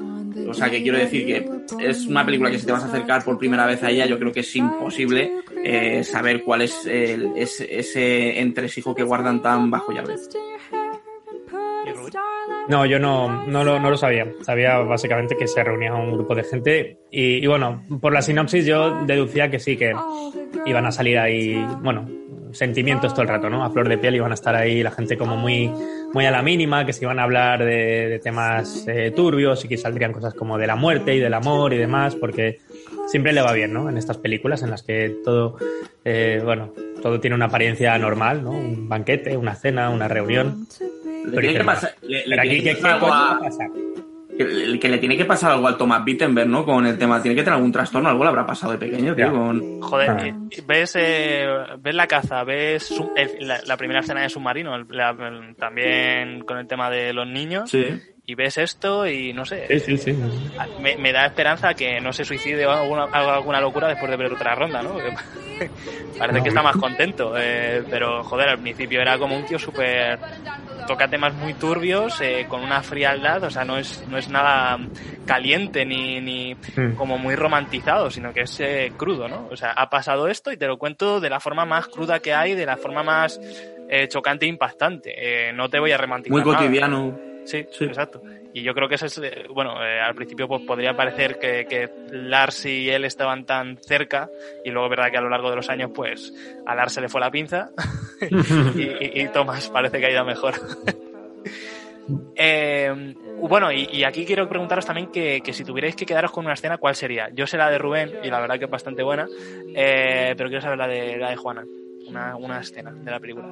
O 0.49 0.55
sea, 0.55 0.71
que 0.71 0.83
quiero 0.83 0.99
decir 0.99 1.27
que 1.27 1.51
es 1.81 2.07
una 2.07 2.25
película 2.25 2.51
que 2.51 2.59
si 2.59 2.67
te 2.67 2.73
vas 2.73 2.85
a 2.85 2.89
acercar 2.89 3.25
por 3.25 3.39
primera 3.39 3.67
vez 3.67 3.83
a 3.83 3.91
ella, 3.91 4.07
yo 4.07 4.19
creo 4.19 4.33
que 4.33 4.41
es 4.41 4.57
imposible 4.57 5.33
eh, 5.65 6.05
saber 6.05 6.43
cuál 6.43 6.63
es 6.63 6.87
el, 6.87 7.33
ese, 7.37 7.79
ese 7.79 8.41
entresijo 8.41 8.95
que 8.95 9.03
guardan 9.03 9.43
tan 9.43 9.71
bajo 9.71 9.93
llave. 9.93 10.15
No, 12.69 12.85
yo 12.85 12.99
no, 12.99 13.47
no, 13.47 13.65
lo, 13.65 13.79
no 13.79 13.91
lo 13.91 13.97
sabía. 13.97 14.27
Sabía 14.43 14.79
básicamente 14.79 15.37
que 15.37 15.47
se 15.47 15.63
reunía 15.63 15.95
un 15.95 16.13
grupo 16.13 16.35
de 16.35 16.45
gente 16.45 16.99
y, 17.11 17.45
y, 17.45 17.47
bueno, 17.47 17.85
por 18.01 18.13
la 18.13 18.23
sinopsis 18.23 18.67
yo 18.67 19.05
deducía 19.05 19.51
que 19.51 19.59
sí, 19.59 19.77
que 19.77 19.93
iban 20.67 20.87
a 20.87 20.93
salir 20.93 21.19
ahí, 21.19 21.65
bueno, 21.83 22.09
sentimientos 22.53 23.13
todo 23.13 23.23
el 23.23 23.29
rato, 23.29 23.49
¿no? 23.49 23.65
A 23.65 23.71
flor 23.71 23.89
de 23.89 23.99
piel 23.99 24.17
iban 24.17 24.31
a 24.31 24.35
estar 24.35 24.55
ahí 24.55 24.83
la 24.83 24.91
gente 24.91 25.17
como 25.17 25.37
muy, 25.37 25.71
muy 26.13 26.27
a 26.27 26.31
la 26.31 26.43
mínima, 26.43 26.85
que 26.85 26.93
se 26.93 27.05
iban 27.05 27.19
a 27.19 27.25
hablar 27.25 27.65
de, 27.65 28.09
de 28.09 28.19
temas 28.19 28.85
eh, 28.89 29.13
turbios 29.15 29.65
y 29.65 29.69
que 29.69 29.77
saldrían 29.77 30.13
cosas 30.13 30.35
como 30.35 30.59
de 30.59 30.67
la 30.67 30.77
muerte 30.77 31.15
y 31.15 31.21
del 31.21 31.35
amor 31.35 31.73
y 31.73 31.79
demás, 31.79 32.17
porque 32.17 32.59
siempre 33.07 33.33
le 33.33 33.43
va 33.43 33.53
bien, 33.53 33.73
¿no? 33.73 33.89
En 33.89 33.97
estas 33.97 34.19
películas 34.19 34.63
en 34.63 34.71
las 34.71 34.83
que 34.83 35.17
todo, 35.25 35.57
eh, 36.05 36.41
bueno, 36.45 36.73
todo 37.03 37.21
tiene 37.21 37.37
una 37.37 37.47
apariencia 37.47 37.97
normal, 37.99 38.43
¿no? 38.43 38.51
Un 38.51 38.89
banquete, 38.89 39.37
una 39.37 39.55
cena, 39.55 39.91
una 39.91 40.09
reunión. 40.09 40.67
Le 41.27 41.41
tiene 41.41 41.59
que 41.59 41.65
pasar, 41.65 41.95
le, 42.03 42.27
le 42.27 42.43
tiene 42.43 42.63
que 42.63 42.75
pasar 42.75 42.93
algo 42.93 43.13
a, 43.13 43.41
que, 44.37 44.79
que, 44.79 44.89
le 44.89 44.99
tiene 44.99 45.17
que 45.17 45.25
pasar 45.25 45.53
algo 45.53 45.67
al 45.67 45.77
Thomas 45.77 46.03
Wittenberg, 46.07 46.49
¿no? 46.49 46.65
Con 46.65 46.87
el 46.87 46.99
tema, 46.99 47.23
tiene 47.23 47.35
que 47.35 47.43
tener 47.43 47.55
algún 47.55 47.73
trastorno, 47.73 48.09
algo 48.09 48.23
le 48.23 48.29
habrá 48.29 48.47
pasado 48.47 48.73
de 48.73 48.79
pequeño, 48.79 49.15
tío. 49.15 49.33
Con... 49.33 49.81
Joder, 49.81 50.11
ah. 50.11 50.35
ves, 50.67 50.97
eh, 50.97 51.47
ves 51.79 51.95
la 51.95 52.07
caza, 52.07 52.45
ves 52.45 52.93
el, 53.17 53.49
la, 53.49 53.61
la, 53.67 53.77
primera 53.77 54.01
escena 54.01 54.23
de 54.23 54.29
submarino, 54.29 54.77
la, 54.91 55.17
también 55.59 56.41
con 56.41 56.59
el 56.59 56.67
tema 56.67 56.91
de 56.91 57.13
los 57.13 57.27
niños. 57.27 57.71
Sí 57.71 57.87
y 58.29 58.35
ves 58.35 58.59
esto 58.59 59.07
y 59.07 59.33
no 59.33 59.45
sé. 59.45 59.67
Sí, 59.69 59.97
sí, 59.97 59.99
sí. 59.99 60.19
Me, 60.81 60.97
me, 60.97 61.13
da 61.13 61.27
esperanza 61.27 61.75
que 61.75 62.01
no 62.01 62.13
se 62.13 62.25
suicide 62.25 62.67
o 62.67 62.73
alguna, 62.73 63.05
alguna 63.05 63.61
locura 63.61 63.87
después 63.87 64.11
de 64.11 64.17
ver 64.17 64.33
otra 64.33 64.57
ronda, 64.57 64.83
¿no? 64.83 64.95
Porque 64.95 65.11
parece 66.19 66.39
no, 66.39 66.43
que 66.43 66.49
está 66.49 66.63
más 66.63 66.77
contento. 66.77 67.35
Eh, 67.37 67.85
pero 67.89 68.25
joder, 68.25 68.49
al 68.49 68.59
principio 68.59 69.01
era 69.01 69.17
como 69.17 69.37
un 69.37 69.47
tío 69.47 69.61
súper. 69.61 70.19
Toca 70.87 71.09
temas 71.09 71.35
muy 71.35 71.55
turbios, 71.55 72.21
eh, 72.21 72.47
con 72.49 72.63
una 72.63 72.83
frialdad, 72.83 73.45
o 73.45 73.51
sea, 73.51 73.65
no 73.65 73.77
es, 73.77 74.07
no 74.09 74.19
es 74.19 74.29
nada 74.29 74.79
caliente 75.27 75.85
ni, 75.85 76.21
ni 76.21 76.55
mm. 76.55 76.95
como 76.97 77.19
muy 77.19 77.35
romantizado, 77.35 78.11
sino 78.11 78.33
que 78.33 78.43
es 78.43 78.61
eh, 78.61 78.93
crudo, 78.97 79.29
¿no? 79.29 79.49
O 79.51 79.57
sea, 79.57 79.73
ha 79.73 79.91
pasado 79.91 80.29
esto 80.29 80.53
y 80.53 80.57
te 80.57 80.67
lo 80.67 80.79
cuento 80.79 81.21
de 81.21 81.31
la 81.31 81.41
forma 81.41 81.65
más 81.65 81.89
cruda 81.89 82.21
que 82.21 82.33
hay, 82.35 82.55
de 82.55 82.67
la 82.67 82.77
forma 82.77 83.03
más 83.03 83.41
chocante 84.09 84.47
e 84.47 84.49
impactante. 84.49 85.53
no 85.53 85.69
te 85.69 85.79
voy 85.79 85.93
a 85.93 85.97
romantizar. 85.97 86.33
Muy 86.33 86.43
cotidiano. 86.43 87.11
Nada. 87.13 87.37
Sí, 87.45 87.65
sí, 87.71 87.85
exacto. 87.85 88.21
Y 88.57 88.63
yo 88.63 88.73
creo 88.73 88.89
que 88.89 88.95
ese 88.95 89.05
es, 89.05 89.21
bueno, 89.51 89.85
eh, 89.85 90.01
al 90.01 90.15
principio 90.15 90.49
pues 90.49 90.63
podría 90.63 90.97
parecer 90.97 91.39
que, 91.39 91.67
que, 91.69 91.91
Lars 92.11 92.65
y 92.65 92.89
él 92.89 93.05
estaban 93.05 93.45
tan 93.45 93.77
cerca 93.77 94.31
y 94.65 94.71
luego 94.71 94.89
verdad 94.89 95.11
que 95.11 95.19
a 95.19 95.21
lo 95.21 95.29
largo 95.29 95.51
de 95.51 95.57
los 95.57 95.69
años 95.69 95.91
pues 95.95 96.33
a 96.65 96.75
Lars 96.75 96.95
se 96.95 97.03
le 97.03 97.11
fue 97.11 97.21
la 97.21 97.31
pinza 97.31 97.69
y, 98.75 98.83
y, 98.83 99.21
y, 99.21 99.29
Thomas 99.29 99.69
parece 99.69 100.01
que 100.01 100.07
ha 100.07 100.11
ido 100.11 100.25
mejor. 100.25 100.55
eh, 102.35 103.15
bueno, 103.43 103.71
y, 103.71 103.91
y, 103.93 104.05
aquí 104.05 104.25
quiero 104.25 104.49
preguntaros 104.49 104.87
también 104.87 105.09
que, 105.09 105.43
que, 105.43 105.53
si 105.53 105.63
tuvierais 105.63 105.95
que 105.95 106.07
quedaros 106.07 106.33
con 106.33 106.47
una 106.47 106.55
escena, 106.55 106.79
¿cuál 106.79 106.95
sería? 106.95 107.29
Yo 107.35 107.47
sé 107.47 107.59
la 107.59 107.69
de 107.69 107.77
Rubén 107.77 108.11
y 108.23 108.31
la 108.31 108.41
verdad 108.41 108.59
que 108.59 108.65
es 108.65 108.71
bastante 108.71 109.03
buena, 109.03 109.29
eh, 109.75 110.33
pero 110.35 110.49
quiero 110.49 110.63
saber 110.63 110.79
la 110.79 110.89
de, 110.89 111.19
la 111.19 111.29
de 111.29 111.37
Juana, 111.37 111.63
una, 112.09 112.37
una 112.37 112.61
escena 112.61 112.91
de 112.91 113.11
la 113.11 113.21
película. 113.21 113.45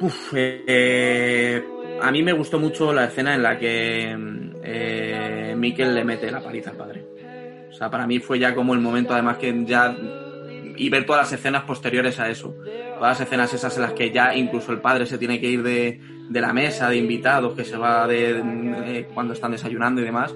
Uf, 0.00 0.32
eh, 0.34 1.62
a 2.00 2.10
mí 2.10 2.22
me 2.22 2.32
gustó 2.32 2.58
mucho 2.58 2.90
la 2.90 3.04
escena 3.04 3.34
en 3.34 3.42
la 3.42 3.58
que 3.58 4.16
eh, 4.62 5.54
Mikel 5.54 5.94
le 5.94 6.04
mete 6.04 6.30
la 6.30 6.40
paliza 6.40 6.70
al 6.70 6.76
padre. 6.76 7.04
O 7.68 7.72
sea, 7.72 7.90
para 7.90 8.06
mí 8.06 8.18
fue 8.18 8.38
ya 8.38 8.54
como 8.54 8.72
el 8.72 8.80
momento, 8.80 9.12
además 9.12 9.36
que 9.36 9.64
ya. 9.66 9.94
Y 10.76 10.88
ver 10.88 11.04
todas 11.04 11.30
las 11.30 11.38
escenas 11.38 11.64
posteriores 11.64 12.18
a 12.18 12.30
eso. 12.30 12.56
Todas 12.94 13.18
las 13.18 13.20
escenas 13.20 13.52
esas 13.52 13.76
en 13.76 13.82
las 13.82 13.92
que 13.92 14.10
ya 14.10 14.34
incluso 14.34 14.72
el 14.72 14.80
padre 14.80 15.04
se 15.04 15.18
tiene 15.18 15.38
que 15.38 15.48
ir 15.48 15.62
de, 15.62 16.00
de 16.30 16.40
la 16.40 16.54
mesa 16.54 16.88
de 16.88 16.96
invitados, 16.96 17.54
que 17.54 17.64
se 17.64 17.76
va 17.76 18.06
de, 18.06 18.42
de 18.42 19.06
cuando 19.12 19.34
están 19.34 19.52
desayunando 19.52 20.00
y 20.00 20.04
demás. 20.04 20.34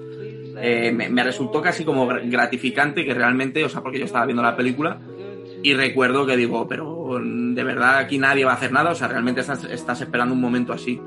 Eh, 0.61 0.91
me, 0.91 1.09
me, 1.09 1.23
resultó 1.23 1.61
casi 1.61 1.83
como 1.83 2.05
gratificante 2.05 3.03
que 3.03 3.13
realmente, 3.15 3.63
o 3.65 3.69
sea, 3.69 3.81
porque 3.81 3.97
yo 3.97 4.05
estaba 4.05 4.25
viendo 4.25 4.43
la 4.43 4.55
película 4.55 4.99
y 5.65 5.73
recuerdo 5.73 6.27
que 6.27 6.37
digo, 6.37 6.67
pero 6.67 7.19
de 7.19 7.63
verdad 7.63 7.97
aquí 7.97 8.19
nadie 8.19 8.45
va 8.45 8.51
a 8.51 8.53
hacer 8.53 8.71
nada, 8.71 8.91
o 8.91 8.93
sea, 8.93 9.07
realmente 9.07 9.41
estás, 9.41 9.63
estás 9.63 9.99
esperando 9.99 10.35
un 10.35 10.39
momento 10.39 10.71
así 10.71 11.01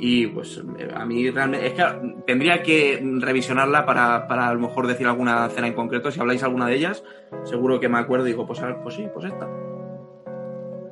y 0.00 0.26
pues 0.26 0.60
a 0.96 1.06
mí 1.06 1.30
realmente 1.30 1.68
es 1.68 1.74
que 1.74 1.84
tendría 2.26 2.60
que 2.60 3.00
revisionarla 3.20 3.86
para, 3.86 4.26
para 4.26 4.48
a 4.48 4.54
lo 4.54 4.58
mejor 4.58 4.88
decir 4.88 5.06
alguna 5.06 5.48
cena 5.50 5.68
en 5.68 5.74
concreto. 5.74 6.10
Si 6.10 6.18
habláis 6.18 6.42
alguna 6.42 6.66
de 6.66 6.74
ellas, 6.74 7.04
seguro 7.44 7.78
que 7.78 7.88
me 7.88 8.00
acuerdo 8.00 8.26
y 8.26 8.30
digo, 8.30 8.48
pues, 8.48 8.60
pues 8.82 8.96
sí, 8.96 9.06
pues 9.14 9.26
esta. 9.26 9.46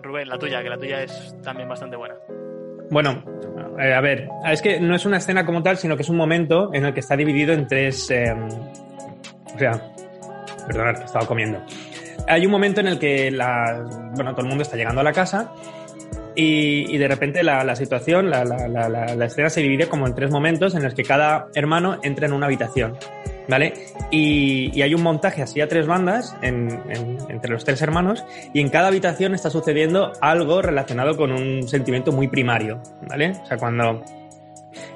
Rubén, 0.01 0.29
la 0.29 0.39
tuya, 0.39 0.63
que 0.63 0.69
la 0.69 0.79
tuya 0.79 1.03
es 1.03 1.35
también 1.43 1.69
bastante 1.69 1.97
buena. 1.97 2.15
Bueno, 2.89 3.25
eh, 3.81 3.95
a 3.95 4.01
ver, 4.01 4.29
es 4.47 4.63
que 4.63 4.79
no 4.79 4.95
es 4.95 5.05
una 5.07 5.17
escena 5.17 5.45
como 5.45 5.61
tal, 5.61 5.77
sino 5.77 5.97
que 5.97 6.03
es 6.03 6.09
un 6.09 6.17
momento 6.17 6.71
en 6.73 6.85
el 6.85 6.95
que 6.95 7.01
está 7.01 7.17
dividido 7.17 7.53
en 7.53 7.67
tres. 7.67 8.09
Eh, 8.13 8.33
o 8.33 9.59
sea, 9.59 9.93
perdonad, 10.69 10.99
que 10.99 11.05
estaba 11.05 11.27
comiendo. 11.27 11.61
Hay 12.29 12.45
un 12.45 12.53
momento 12.53 12.81
en 12.81 12.89
el 12.89 12.99
que 12.99 13.31
bueno, 14.15 14.33
todo 14.33 14.43
el 14.43 14.49
mundo 14.49 14.63
está 14.63 14.77
llegando 14.77 15.01
a 15.01 15.05
la 15.05 15.13
casa 15.13 15.53
y, 16.35 16.97
de 16.97 17.09
repente 17.09 17.43
la, 17.43 17.75
situación, 17.75 18.31
la, 18.31 19.25
escena 19.25 19.51
se 19.51 19.61
divide 19.61 19.89
como 19.89 20.07
en 20.07 20.15
tres 20.15 20.31
momentos 20.31 20.75
en 20.75 20.85
los 20.85 20.95
que 20.95 21.03
cada 21.03 21.49
hermano 21.55 21.99
entra 22.03 22.27
en 22.27 22.33
una 22.33 22.47
habitación. 22.47 22.97
¿Vale? 23.49 23.73
Y, 24.11 24.81
hay 24.83 24.95
un 24.95 25.03
montaje 25.03 25.43
así 25.43 25.61
a 25.61 25.69
tres 25.69 25.87
bandas 25.87 26.37
en, 26.43 26.69
en, 26.91 27.19
entre 27.29 27.51
los 27.51 27.65
tres 27.65 27.81
hermanos 27.81 28.25
y 28.53 28.61
en 28.61 28.69
cada 28.69 28.89
habitación 28.89 29.35
está 29.35 29.49
sucediendo 29.51 30.13
algo 30.21 30.61
relacionado 30.61 31.17
con 31.17 31.33
un 31.33 31.67
sentimiento 31.67 32.13
muy 32.13 32.29
primario, 32.29 32.83
¿vale? 33.09 33.31
O 33.43 33.47
sea, 33.47 33.57
cuando 33.57 34.05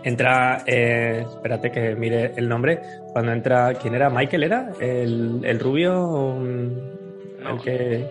Entra, 0.05 0.63
eh, 0.67 1.25
espérate 1.29 1.71
que 1.71 1.95
mire 1.95 2.33
el 2.37 2.49
nombre, 2.49 2.83
cuando 3.13 3.33
entra, 3.33 3.75
¿quién 3.75 3.95
era? 3.95 4.11
¿Michael 4.11 4.43
era? 4.43 4.73
¿El, 4.81 5.41
el 5.45 5.61
rubio? 5.61 6.39
No. 7.43 7.51
El 7.57 7.61
que... 7.61 8.07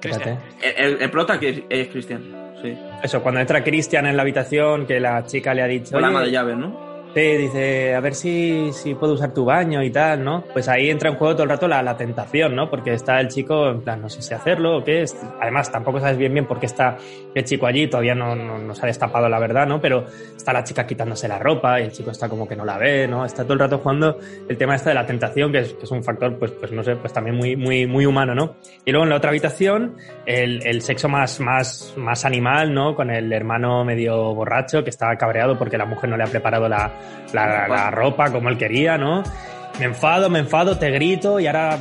Cristian. 0.00 0.38
El, 0.62 1.02
el 1.02 1.10
prota 1.10 1.40
que 1.40 1.64
es 1.68 1.88
Cristian, 1.88 2.22
sí. 2.62 2.76
Eso, 3.02 3.22
cuando 3.22 3.40
entra 3.40 3.64
Christian 3.64 4.06
en 4.06 4.16
la 4.16 4.22
habitación, 4.22 4.86
que 4.86 5.00
la 5.00 5.24
chica 5.24 5.54
le 5.54 5.62
ha 5.62 5.66
dicho... 5.66 5.92
Con 5.92 6.02
la 6.02 6.08
ama 6.08 6.18
"Oye, 6.20 6.26
de 6.26 6.32
llaves, 6.32 6.56
¿no? 6.56 6.93
Sí, 7.14 7.20
dice, 7.20 7.94
a 7.94 8.00
ver 8.00 8.12
si, 8.16 8.72
si 8.72 8.96
puedo 8.96 9.12
usar 9.12 9.32
tu 9.32 9.44
baño 9.44 9.84
y 9.84 9.90
tal, 9.90 10.24
¿no? 10.24 10.42
Pues 10.52 10.68
ahí 10.68 10.90
entra 10.90 11.10
en 11.10 11.14
juego 11.14 11.34
todo 11.34 11.44
el 11.44 11.50
rato 11.50 11.68
la, 11.68 11.80
la 11.80 11.96
tentación, 11.96 12.56
¿no? 12.56 12.68
Porque 12.68 12.92
está 12.92 13.20
el 13.20 13.28
chico, 13.28 13.68
en 13.68 13.82
plan, 13.82 14.02
no 14.02 14.08
sé 14.08 14.20
si 14.20 14.34
hacerlo 14.34 14.78
o 14.78 14.84
qué. 14.84 15.02
es. 15.02 15.16
Además, 15.40 15.70
tampoco 15.70 16.00
sabes 16.00 16.18
bien 16.18 16.32
bien 16.32 16.44
por 16.44 16.58
qué 16.58 16.66
está 16.66 16.96
el 17.32 17.44
chico 17.44 17.66
allí, 17.66 17.86
todavía 17.86 18.16
no, 18.16 18.34
no, 18.34 18.58
no 18.58 18.74
se 18.74 18.82
ha 18.82 18.86
destapado 18.86 19.28
la 19.28 19.38
verdad, 19.38 19.64
¿no? 19.64 19.80
Pero 19.80 20.06
está 20.36 20.52
la 20.52 20.64
chica 20.64 20.88
quitándose 20.88 21.28
la 21.28 21.38
ropa 21.38 21.80
y 21.80 21.84
el 21.84 21.92
chico 21.92 22.10
está 22.10 22.28
como 22.28 22.48
que 22.48 22.56
no 22.56 22.64
la 22.64 22.78
ve, 22.78 23.06
¿no? 23.06 23.24
Está 23.24 23.44
todo 23.44 23.52
el 23.52 23.60
rato 23.60 23.78
jugando 23.78 24.18
el 24.48 24.58
tema 24.58 24.74
este 24.74 24.88
de 24.88 24.96
la 24.96 25.06
tentación, 25.06 25.52
que 25.52 25.60
es, 25.60 25.72
que 25.72 25.84
es 25.84 25.90
un 25.92 26.02
factor, 26.02 26.36
pues, 26.36 26.50
pues 26.50 26.72
no 26.72 26.82
sé, 26.82 26.96
pues 26.96 27.12
también 27.12 27.36
muy, 27.36 27.54
muy, 27.54 27.86
muy 27.86 28.06
humano, 28.06 28.34
¿no? 28.34 28.56
Y 28.84 28.90
luego 28.90 29.04
en 29.04 29.10
la 29.10 29.16
otra 29.18 29.30
habitación, 29.30 29.94
el, 30.26 30.66
el 30.66 30.82
sexo 30.82 31.08
más, 31.08 31.38
más, 31.38 31.94
más 31.96 32.24
animal, 32.24 32.74
¿no? 32.74 32.96
Con 32.96 33.10
el 33.10 33.32
hermano 33.32 33.84
medio 33.84 34.34
borracho 34.34 34.82
que 34.82 34.90
está 34.90 35.14
cabreado 35.16 35.56
porque 35.56 35.78
la 35.78 35.86
mujer 35.86 36.10
no 36.10 36.16
le 36.16 36.24
ha 36.24 36.26
preparado 36.26 36.68
la, 36.68 36.90
la, 37.32 37.68
la 37.68 37.90
ropa 37.90 38.30
como 38.30 38.48
él 38.48 38.58
quería, 38.58 38.96
¿no? 38.98 39.22
Me 39.78 39.86
enfado, 39.86 40.30
me 40.30 40.38
enfado, 40.38 40.78
te 40.78 40.90
grito 40.90 41.40
y 41.40 41.46
ahora, 41.46 41.76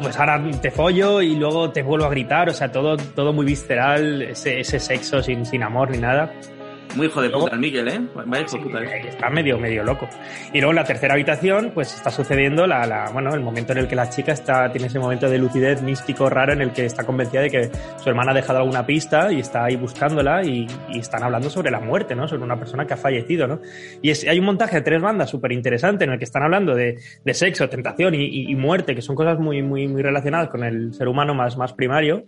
pues 0.00 0.18
ahora 0.18 0.42
te 0.60 0.70
follo 0.70 1.22
y 1.22 1.36
luego 1.36 1.70
te 1.70 1.82
vuelvo 1.82 2.04
a 2.04 2.10
gritar, 2.10 2.50
o 2.50 2.54
sea, 2.54 2.70
todo, 2.70 2.96
todo 2.96 3.32
muy 3.32 3.46
visceral, 3.46 4.22
ese, 4.22 4.60
ese 4.60 4.78
sexo 4.78 5.22
sin, 5.22 5.46
sin 5.46 5.62
amor 5.62 5.90
ni 5.90 5.98
nada. 5.98 6.30
Muy 6.98 7.06
hijo 7.06 7.22
de 7.22 7.28
Luego- 7.28 7.44
puta 7.44 7.54
el 7.54 7.60
Miguel, 7.60 7.88
¿eh? 7.88 8.00
Vaya 8.26 8.42
hijo 8.44 8.60
puta. 8.60 8.82
¿eh? 8.82 9.02
Eh, 9.04 9.08
Está 9.10 9.30
medio, 9.30 9.56
medio 9.58 9.84
loco. 9.84 10.08
Y 10.52 10.58
luego 10.58 10.70
en 10.72 10.76
la 10.76 10.84
tercera 10.84 11.14
habitación, 11.14 11.70
pues 11.72 11.94
está 11.94 12.10
sucediendo 12.10 12.66
la, 12.66 12.84
la- 12.86 13.10
bueno, 13.12 13.32
el 13.34 13.40
momento 13.40 13.70
en 13.72 13.78
el 13.78 13.86
que 13.88 13.94
la 13.94 14.10
chica 14.10 14.32
está, 14.32 14.70
tiene 14.72 14.88
ese 14.88 14.98
momento 14.98 15.30
de 15.30 15.38
lucidez 15.38 15.80
místico 15.80 16.28
raro 16.28 16.52
en 16.52 16.60
el 16.60 16.72
que 16.72 16.84
está 16.84 17.04
convencida 17.04 17.40
de 17.42 17.50
que 17.50 17.70
su 18.02 18.08
hermana 18.08 18.32
ha 18.32 18.34
dejado 18.34 18.58
alguna 18.58 18.84
pista 18.84 19.30
y 19.32 19.38
está 19.38 19.64
ahí 19.64 19.76
buscándola 19.76 20.42
y, 20.44 20.66
y 20.90 20.98
están 20.98 21.22
hablando 21.22 21.48
sobre 21.50 21.70
la 21.70 21.78
muerte, 21.78 22.16
¿no? 22.16 22.26
Sobre 22.26 22.42
una 22.42 22.58
persona 22.58 22.84
que 22.84 22.94
ha 22.94 22.96
fallecido, 22.96 23.46
¿no? 23.46 23.60
Y 24.02 24.10
es- 24.10 24.26
hay 24.26 24.40
un 24.40 24.46
montaje 24.46 24.76
de 24.76 24.82
tres 24.82 25.00
bandas 25.00 25.30
súper 25.30 25.52
interesante 25.52 26.02
en 26.04 26.10
el 26.10 26.18
que 26.18 26.24
están 26.24 26.42
hablando 26.42 26.74
de, 26.74 26.98
de 27.24 27.34
sexo, 27.34 27.68
tentación 27.68 28.14
y, 28.16 28.24
y- 28.24 28.50
y 28.50 28.54
muerte, 28.56 28.96
que 28.96 29.02
son 29.02 29.14
cosas 29.14 29.38
muy, 29.38 29.62
muy, 29.62 29.86
muy 29.86 30.02
relacionadas 30.02 30.48
con 30.48 30.64
el 30.64 30.92
ser 30.94 31.06
humano 31.06 31.32
más, 31.32 31.56
más 31.56 31.72
primario. 31.74 32.24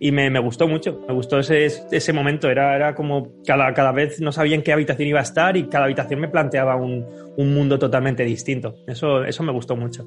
Y 0.00 0.12
me, 0.12 0.28
me 0.28 0.40
gustó 0.40 0.66
mucho, 0.68 1.00
me 1.06 1.14
gustó 1.14 1.38
ese, 1.38 1.66
ese 1.66 2.12
momento. 2.12 2.50
Era, 2.50 2.74
era 2.74 2.94
como 2.94 3.32
cada, 3.46 3.72
cada 3.74 3.92
vez 3.92 4.20
no 4.20 4.32
sabía 4.32 4.54
en 4.54 4.62
qué 4.62 4.72
habitación 4.72 5.08
iba 5.08 5.20
a 5.20 5.22
estar 5.22 5.56
y 5.56 5.68
cada 5.68 5.84
habitación 5.84 6.20
me 6.20 6.28
planteaba 6.28 6.76
un, 6.76 7.06
un 7.36 7.54
mundo 7.54 7.78
totalmente 7.78 8.24
distinto. 8.24 8.76
Eso, 8.86 9.24
eso 9.24 9.42
me 9.42 9.52
gustó 9.52 9.76
mucho. 9.76 10.06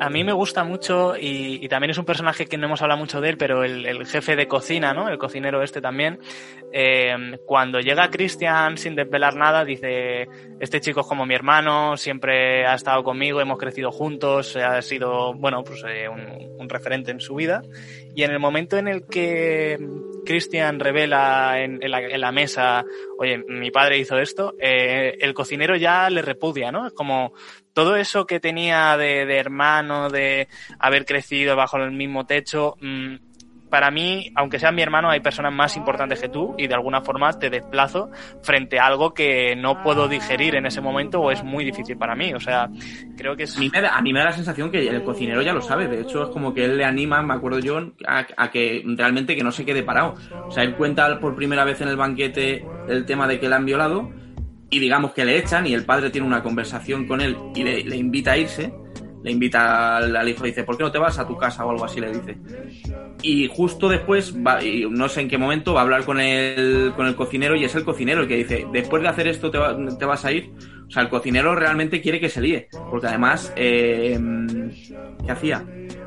A 0.00 0.10
mí 0.10 0.22
me 0.22 0.32
gusta 0.32 0.62
mucho 0.62 1.16
y, 1.16 1.64
y 1.64 1.68
también 1.68 1.90
es 1.90 1.98
un 1.98 2.04
personaje 2.04 2.46
que 2.46 2.56
no 2.56 2.66
hemos 2.66 2.80
hablado 2.82 3.00
mucho 3.00 3.20
de 3.20 3.30
él, 3.30 3.36
pero 3.36 3.64
el, 3.64 4.06
jefe 4.06 4.36
de 4.36 4.46
cocina, 4.46 4.94
¿no? 4.94 5.08
El 5.08 5.18
cocinero 5.18 5.62
este 5.62 5.80
también. 5.80 6.20
eh, 6.72 7.36
cuando 7.44 7.80
llega 7.80 8.10
Christian 8.10 8.78
sin 8.78 8.94
desvelar 8.94 9.34
nada, 9.34 9.64
dice, 9.64 10.28
este 10.60 10.80
chico 10.80 11.00
es 11.00 11.06
como 11.06 11.26
mi 11.26 11.34
hermano, 11.34 11.96
siempre 11.96 12.64
ha 12.64 12.74
estado 12.74 13.02
conmigo, 13.02 13.40
hemos 13.40 13.58
crecido 13.58 13.90
juntos, 13.90 14.54
ha 14.56 14.80
sido, 14.82 15.34
bueno, 15.34 15.64
pues 15.64 15.82
eh, 15.88 16.08
un, 16.08 16.68
referente 16.68 17.10
en 17.10 17.20
su 17.20 17.34
vida. 17.34 17.62
Y 18.14 18.22
en 18.22 18.30
el 18.30 18.38
momento 18.38 18.76
en 18.76 18.88
el 18.88 19.06
que 19.06 19.78
Christian 20.26 20.78
revela 20.78 21.62
en, 21.62 21.82
en 21.82 21.90
la, 21.90 22.02
en 22.02 22.20
la 22.20 22.30
mesa, 22.30 22.84
oye, 23.18 23.42
mi 23.48 23.70
padre 23.70 23.96
hizo 23.96 24.18
esto, 24.18 24.54
eh, 24.60 25.16
el 25.18 25.32
cocinero 25.32 25.76
ya 25.76 26.10
le 26.10 26.20
repudia, 26.20 26.70
¿no? 26.70 26.86
Es 26.86 26.92
como 26.92 27.32
todo 27.78 27.94
eso 27.94 28.26
que 28.26 28.40
tenía 28.40 28.96
de, 28.96 29.38
hermano, 29.38 30.10
de 30.10 30.48
haber 30.80 31.04
crecido 31.04 31.54
bajo 31.54 31.76
el 31.76 31.92
mismo 31.92 32.26
techo, 32.26 32.74
mm, 32.80 33.14
para 33.70 33.92
mí, 33.92 34.32
aunque 34.34 34.58
sea 34.58 34.72
mi 34.72 34.82
hermano, 34.82 35.08
hay 35.10 35.20
personas 35.20 35.52
más 35.52 35.76
importantes 35.76 36.20
que 36.20 36.28
tú 36.28 36.56
y 36.58 36.66
de 36.66 36.74
alguna 36.74 37.02
forma 37.02 37.32
te 37.38 37.50
desplazo 37.50 38.10
frente 38.42 38.80
a 38.80 38.86
algo 38.86 39.14
que 39.14 39.54
no 39.54 39.80
puedo 39.84 40.08
digerir 40.08 40.56
en 40.56 40.66
ese 40.66 40.80
momento 40.80 41.20
o 41.20 41.30
es 41.30 41.44
muy 41.44 41.64
difícil 41.64 41.96
para 41.96 42.16
mí. 42.16 42.34
O 42.34 42.40
sea, 42.40 42.68
creo 43.16 43.36
que 43.36 43.44
es... 43.44 43.56
A 43.56 43.60
mí, 43.60 43.70
me 43.72 43.80
da, 43.80 43.96
a 43.96 44.02
mí 44.02 44.12
me 44.12 44.18
da 44.18 44.24
la 44.24 44.32
sensación 44.32 44.72
que 44.72 44.88
el 44.88 45.04
cocinero 45.04 45.40
ya 45.40 45.52
lo 45.52 45.60
sabe. 45.60 45.86
De 45.86 46.00
hecho, 46.00 46.24
es 46.24 46.30
como 46.30 46.52
que 46.52 46.64
él 46.64 46.78
le 46.78 46.84
anima, 46.84 47.22
me 47.22 47.34
acuerdo 47.34 47.60
yo, 47.60 47.78
a, 48.08 48.26
a 48.36 48.50
que 48.50 48.82
realmente 48.84 49.36
que 49.36 49.44
no 49.44 49.52
se 49.52 49.64
quede 49.64 49.84
parado. 49.84 50.16
O 50.48 50.50
sea, 50.50 50.64
él 50.64 50.74
cuenta 50.74 51.20
por 51.20 51.36
primera 51.36 51.62
vez 51.62 51.80
en 51.80 51.86
el 51.86 51.96
banquete 51.96 52.66
el 52.88 53.06
tema 53.06 53.28
de 53.28 53.38
que 53.38 53.48
le 53.48 53.54
han 53.54 53.66
violado 53.66 54.10
y 54.70 54.78
digamos 54.80 55.12
que 55.14 55.24
le 55.24 55.38
echan 55.38 55.66
y 55.66 55.74
el 55.74 55.84
padre 55.86 56.10
tiene 56.10 56.26
una 56.26 56.42
conversación 56.42 57.06
con 57.06 57.20
él 57.20 57.44
y 57.54 57.62
le, 57.64 57.96
invita 57.96 58.32
a 58.32 58.38
irse. 58.38 58.76
Le 59.22 59.32
invita 59.32 59.96
al, 59.98 60.14
al 60.16 60.28
hijo, 60.28 60.44
dice, 60.44 60.64
¿por 60.64 60.76
qué 60.76 60.84
no 60.84 60.92
te 60.92 60.98
vas 60.98 61.18
a 61.18 61.26
tu 61.26 61.36
casa 61.36 61.64
o 61.66 61.70
algo 61.70 61.84
así? 61.84 62.00
Le 62.00 62.10
dice. 62.12 62.40
Y 63.20 63.48
justo 63.48 63.88
después, 63.88 64.34
va, 64.36 64.62
y 64.64 64.86
no 64.88 65.08
sé 65.08 65.22
en 65.22 65.28
qué 65.28 65.38
momento, 65.38 65.74
va 65.74 65.80
a 65.80 65.82
hablar 65.84 66.04
con 66.04 66.20
el, 66.20 66.92
con 66.94 67.06
el 67.06 67.16
cocinero 67.16 67.56
y 67.56 67.64
es 67.64 67.74
el 67.74 67.84
cocinero 67.84 68.22
el 68.22 68.28
que 68.28 68.36
dice, 68.36 68.66
después 68.70 69.02
de 69.02 69.08
hacer 69.08 69.26
esto 69.26 69.50
te, 69.50 69.58
va- 69.58 69.76
te 69.98 70.04
vas 70.04 70.24
a 70.24 70.32
ir. 70.32 70.52
O 70.88 70.90
sea, 70.90 71.02
el 71.02 71.08
cocinero 71.10 71.54
realmente 71.54 72.00
quiere 72.00 72.18
que 72.18 72.30
se 72.30 72.40
líe, 72.40 72.68
porque 72.88 73.08
además, 73.08 73.52
eh, 73.56 74.18
¿qué 75.24 75.30
hacía? 75.30 75.64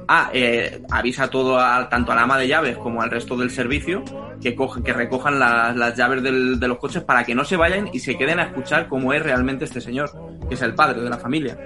Ah, 0.07 0.29
eh, 0.33 0.81
avisa 0.89 1.29
todo 1.29 1.59
a, 1.59 1.87
tanto 1.87 2.11
a 2.11 2.15
la 2.15 2.23
ama 2.23 2.37
de 2.37 2.47
llaves 2.47 2.77
como 2.77 3.01
al 3.01 3.11
resto 3.11 3.37
del 3.37 3.51
servicio 3.51 4.03
que, 4.41 4.55
coge, 4.55 4.81
que 4.81 4.91
recojan 4.91 5.37
la- 5.39 5.71
las 5.73 5.95
llaves 5.95 6.23
del- 6.23 6.59
de 6.59 6.67
los 6.67 6.79
coches 6.79 7.03
para 7.03 7.23
que 7.23 7.35
no 7.35 7.45
se 7.45 7.55
vayan 7.57 7.89
y 7.93 7.99
se 7.99 8.17
queden 8.17 8.39
a 8.39 8.43
escuchar 8.45 8.87
cómo 8.87 9.13
es 9.13 9.21
realmente 9.21 9.65
este 9.65 9.81
señor, 9.81 10.09
que 10.49 10.55
es 10.55 10.61
el 10.63 10.73
padre 10.73 11.01
de 11.01 11.09
la 11.09 11.19
familia. 11.19 11.57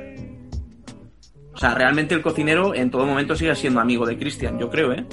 O 1.53 1.57
sea, 1.57 1.73
realmente 1.73 2.13
el 2.13 2.21
cocinero 2.21 2.75
en 2.75 2.91
todo 2.91 3.05
momento 3.05 3.33
sigue 3.35 3.55
siendo 3.55 3.79
amigo 3.79 4.05
de 4.05 4.17
Christian, 4.17 4.59
yo 4.59 4.69
creo, 4.69 4.91
¿eh? 4.91 5.05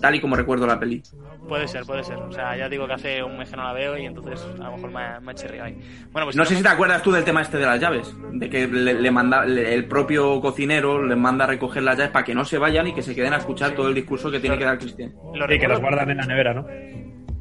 Tal 0.00 0.14
y 0.14 0.20
como 0.20 0.36
recuerdo 0.36 0.66
la 0.66 0.78
peli. 0.78 1.02
Puede 1.48 1.66
ser, 1.68 1.84
puede 1.84 2.02
ser. 2.04 2.16
O 2.18 2.32
sea, 2.32 2.56
ya 2.56 2.68
digo 2.68 2.86
que 2.86 2.92
hace 2.94 3.22
un 3.22 3.36
mes 3.36 3.50
que 3.50 3.56
no 3.56 3.64
la 3.64 3.72
veo 3.72 3.98
y 3.98 4.06
entonces 4.06 4.40
a 4.60 4.64
lo 4.64 4.76
mejor 4.76 4.90
me, 4.92 5.00
ha- 5.00 5.20
me 5.20 5.32
ha 5.32 5.34
chirriado 5.34 5.66
ahí. 5.66 5.74
Bueno, 6.12 6.26
pues 6.26 6.36
No 6.36 6.44
sé 6.44 6.54
si 6.56 6.62
te 6.62 6.68
acuerdas 6.68 7.02
tú 7.02 7.10
del 7.10 7.24
tema 7.24 7.42
este 7.42 7.58
de 7.58 7.66
las 7.66 7.80
llaves, 7.80 8.14
de 8.32 8.48
que 8.48 8.66
le, 8.68 8.94
le 8.94 9.10
manda 9.10 9.44
le- 9.44 9.74
el 9.74 9.86
propio 9.86 10.40
cocinero 10.40 11.04
les 11.04 11.18
manda 11.18 11.44
a 11.44 11.48
recoger 11.48 11.82
las 11.82 11.96
llaves 11.98 12.12
para 12.12 12.24
que 12.24 12.34
no 12.34 12.44
se 12.44 12.58
vayan 12.58 12.86
y 12.86 12.94
que 12.94 13.02
se 13.02 13.14
queden 13.14 13.34
a 13.34 13.38
escuchar 13.38 13.72
todo 13.72 13.88
el 13.88 13.94
discurso 13.94 14.30
que 14.30 14.40
tiene 14.40 14.56
que 14.56 14.64
dar 14.64 14.78
Cristian. 14.78 15.12
lo 15.34 15.46
Sí, 15.46 15.58
que 15.58 15.68
los 15.68 15.78
recuerdo, 15.78 15.80
guardan 15.80 16.10
en 16.10 16.16
la 16.18 16.26
nevera, 16.26 16.54
¿no? 16.54 16.66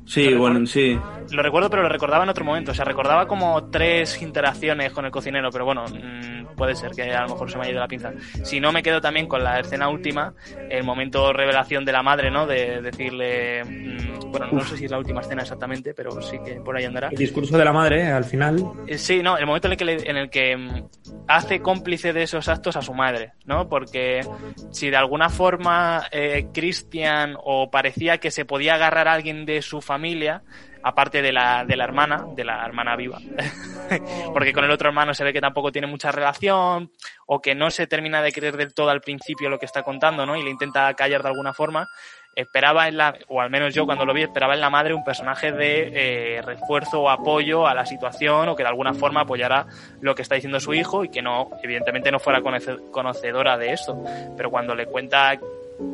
Sí, 0.06 0.34
bueno, 0.34 0.66
sí. 0.66 0.99
lo 1.32 1.41
recuerdo, 1.43 1.70
pero 1.70 1.84
lo 1.84 1.89
recordaba 1.89 2.24
en 2.24 2.30
otro 2.30 2.43
momento. 2.43 2.72
O 2.72 2.74
sea, 2.74 2.86
recordaba 2.86 3.28
como 3.28 3.70
tres 3.70 4.22
interacciones 4.22 4.91
con 4.91 5.06
el 5.06 5.12
cocinero, 5.12 5.49
pero 5.52 5.66
bueno, 5.66 5.86
mm, 5.86 6.56
puede 6.56 6.76
ser 6.76 6.91
que 6.91 7.14
a 7.14 7.22
lo 7.24 7.30
mejor 7.30 7.49
se 7.49 7.58
me 7.58 7.64
haya 7.64 7.72
ido 7.72 7.80
la 7.80 7.88
pinza. 7.88 8.12
Si 8.43 8.60
no, 8.60 8.72
me 8.72 8.84
quedo 8.84 8.99
también 8.99 9.28
con 9.28 9.43
la 9.43 9.60
escena 9.60 9.89
última, 9.89 10.34
el 10.70 10.84
momento 10.84 11.32
revelación 11.32 11.86
de 11.86 11.91
la 11.91 12.04
madre, 12.04 12.32
¿no? 12.32 12.45
De 12.45 12.82
decirle, 12.82 13.64
mm, 13.64 14.11
bueno, 14.32 14.47
no 14.51 14.65
sé 14.65 14.77
si 14.77 14.86
es 14.86 14.91
la 14.91 14.97
última 14.97 15.21
escena 15.21 15.41
exactamente, 15.41 15.93
pero 15.93 16.21
sí 16.21 16.38
que 16.43 16.61
por 16.61 16.75
ahí 16.77 16.86
andará. 16.86 17.09
El 17.09 17.17
discurso 17.17 17.57
de 17.57 17.65
la 17.65 17.73
madre, 17.73 18.07
al 18.07 18.23
final. 18.25 18.63
Eh, 18.88 18.97
Sí, 18.97 19.21
no, 19.21 19.38
el 19.38 19.45
momento 19.45 19.67
en 19.67 19.73
el 19.73 19.77
que, 19.77 19.86
le- 19.86 20.09
en 20.09 20.17
el 20.17 20.29
que 20.29 20.55
mm, 20.57 20.84
hace 21.27 21.61
cómplice 21.61 22.13
de 22.13 22.23
esos 22.23 22.47
actos 22.47 22.75
a 22.75 22.82
su 22.82 22.93
madre, 22.93 23.34
¿no? 23.45 23.67
Porque 23.69 24.25
si 24.71 24.89
de 24.89 24.97
alguna 24.97 25.29
forma 25.29 26.07
eh, 26.11 26.45
Christian 26.53 27.36
o 27.43 27.69
parecía 27.69 28.17
que 28.19 28.32
se 28.32 28.45
podía 28.45 28.75
agarrar 28.75 29.07
a 29.07 29.13
alguien 29.13 29.45
de 29.45 29.61
su 29.61 29.82
familia, 29.82 30.43
aparte 30.84 31.21
de 31.21 31.32
la, 31.32 31.63
de 31.65 31.75
la 31.77 31.84
hermana, 31.84 32.25
de 32.36 32.43
la 32.43 32.65
hermana 32.65 32.95
viva, 32.95 33.19
porque 34.34 34.53
con 34.53 34.63
el 34.63 34.71
otro 34.71 34.88
hermano 34.89 35.13
se 35.13 35.23
ve 35.23 35.34
que 35.34 35.41
tampoco 35.41 35.71
tiene 35.71 35.88
mucha 35.88 36.11
relación 36.11 36.91
o 37.27 37.41
que 37.41 37.53
no 37.55 37.69
se 37.69 37.88
termina 37.88 38.21
de 38.21 38.32
creer 38.32 38.57
del 38.57 38.73
todo 38.73 38.89
al 38.89 39.01
principio 39.01 39.49
lo 39.49 39.59
que 39.59 39.65
está 39.65 39.84
contando, 39.84 40.25
¿no? 40.25 40.36
Y 40.36 40.43
le 40.43 40.49
intenta 40.49 40.93
callar 40.95 41.21
de 41.21 41.29
alguna 41.29 41.53
forma. 41.53 41.88
Esperaba 42.34 42.88
en 42.88 42.95
la, 42.97 43.13
o 43.27 43.41
al 43.41 43.49
menos 43.49 43.73
yo 43.73 43.86
cuando 43.86 44.05
lo 44.05 44.13
vi, 44.13 44.23
esperaba 44.23 44.53
en 44.53 44.61
la 44.61 44.69
madre 44.69 44.93
un 44.93 45.03
personaje 45.03 45.51
de 45.51 46.38
eh, 46.38 46.41
refuerzo 46.41 47.01
o 47.01 47.09
apoyo 47.09 47.67
a 47.67 47.73
la 47.73 47.86
situación 47.86 48.47
o 48.47 48.55
que 48.55 48.63
de 48.63 48.69
alguna 48.69 48.93
forma 48.93 49.21
apoyara 49.21 49.65
lo 49.99 50.15
que 50.15 50.21
está 50.21 50.36
diciendo 50.36 50.59
su 50.61 50.73
hijo 50.73 51.03
y 51.03 51.09
que 51.09 51.21
no, 51.21 51.49
evidentemente 51.61 52.09
no 52.09 52.19
fuera 52.19 52.39
conoce- 52.41 52.89
conocedora 52.91 53.57
de 53.57 53.73
esto. 53.73 54.01
Pero 54.38 54.49
cuando 54.49 54.75
le 54.75 54.86
cuenta 54.86 55.38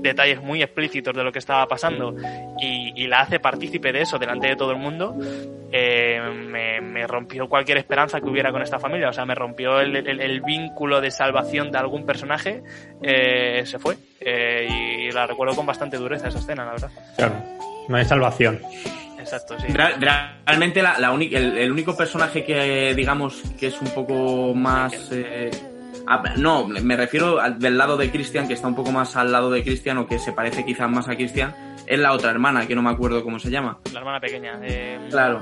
detalles 0.01 0.41
muy 0.41 0.61
explícitos 0.61 1.15
de 1.15 1.23
lo 1.23 1.31
que 1.31 1.39
estaba 1.39 1.67
pasando 1.67 2.15
y, 2.59 2.93
y 2.95 3.07
la 3.07 3.21
hace 3.21 3.39
partícipe 3.39 3.91
de 3.91 4.01
eso 4.01 4.17
delante 4.17 4.47
de 4.47 4.55
todo 4.55 4.71
el 4.71 4.77
mundo, 4.77 5.15
eh, 5.71 6.19
me, 6.47 6.79
me 6.81 7.05
rompió 7.07 7.47
cualquier 7.49 7.77
esperanza 7.77 8.21
que 8.21 8.29
hubiera 8.29 8.51
con 8.51 8.61
esta 8.61 8.79
familia. 8.79 9.09
O 9.09 9.13
sea, 9.13 9.25
me 9.25 9.35
rompió 9.35 9.79
el, 9.81 9.95
el- 9.95 10.19
el 10.21 10.41
vínculo 10.41 11.01
de 11.01 11.11
salvación 11.11 11.71
de 11.71 11.77
algún 11.77 12.05
personaje, 12.05 12.61
eh, 13.01 13.63
se 13.65 13.79
fue. 13.79 13.97
Eh, 14.19 14.67
y 15.07 15.11
la 15.11 15.25
recuerdo 15.27 15.55
con 15.55 15.65
bastante 15.65 15.97
dureza 15.97 16.27
esa 16.29 16.39
escena, 16.39 16.65
la 16.65 16.71
verdad. 16.71 16.89
Claro, 17.17 17.35
no 17.87 17.97
hay 17.97 18.05
salvación. 18.05 18.61
Exacto, 19.19 19.55
sí. 19.59 19.67
Real- 19.73 19.95
realmente 20.45 20.81
la, 20.81 20.97
la 20.99 21.11
uni- 21.11 21.33
el, 21.35 21.57
el 21.57 21.69
único 21.71 21.97
personaje 21.97 22.45
que 22.45 22.93
digamos 22.95 23.41
que 23.59 23.67
es 23.67 23.81
un 23.81 23.89
poco 23.89 24.53
más 24.53 25.09
eh, 25.11 25.51
ah, 26.07 26.23
no 26.37 26.67
me 26.67 26.95
refiero 26.95 27.39
al- 27.39 27.59
del 27.59 27.77
lado 27.77 27.97
de 27.97 28.09
Christian 28.11 28.47
que 28.47 28.53
está 28.53 28.67
un 28.67 28.75
poco 28.75 28.91
más 28.91 29.15
al 29.15 29.31
lado 29.31 29.49
de 29.51 29.63
Christian 29.63 29.97
o 29.99 30.07
que 30.07 30.19
se 30.19 30.31
parece 30.33 30.65
quizás 30.65 30.89
más 30.89 31.07
a 31.09 31.15
Christian 31.15 31.53
es 31.85 31.99
la 31.99 32.11
otra 32.13 32.31
hermana 32.31 32.65
que 32.67 32.75
no 32.75 32.81
me 32.81 32.89
acuerdo 32.89 33.23
cómo 33.23 33.39
se 33.39 33.49
llama 33.49 33.77
La 33.93 33.99
hermana 33.99 34.19
pequeña. 34.19 34.59
eh, 34.63 34.99
claro 35.09 35.41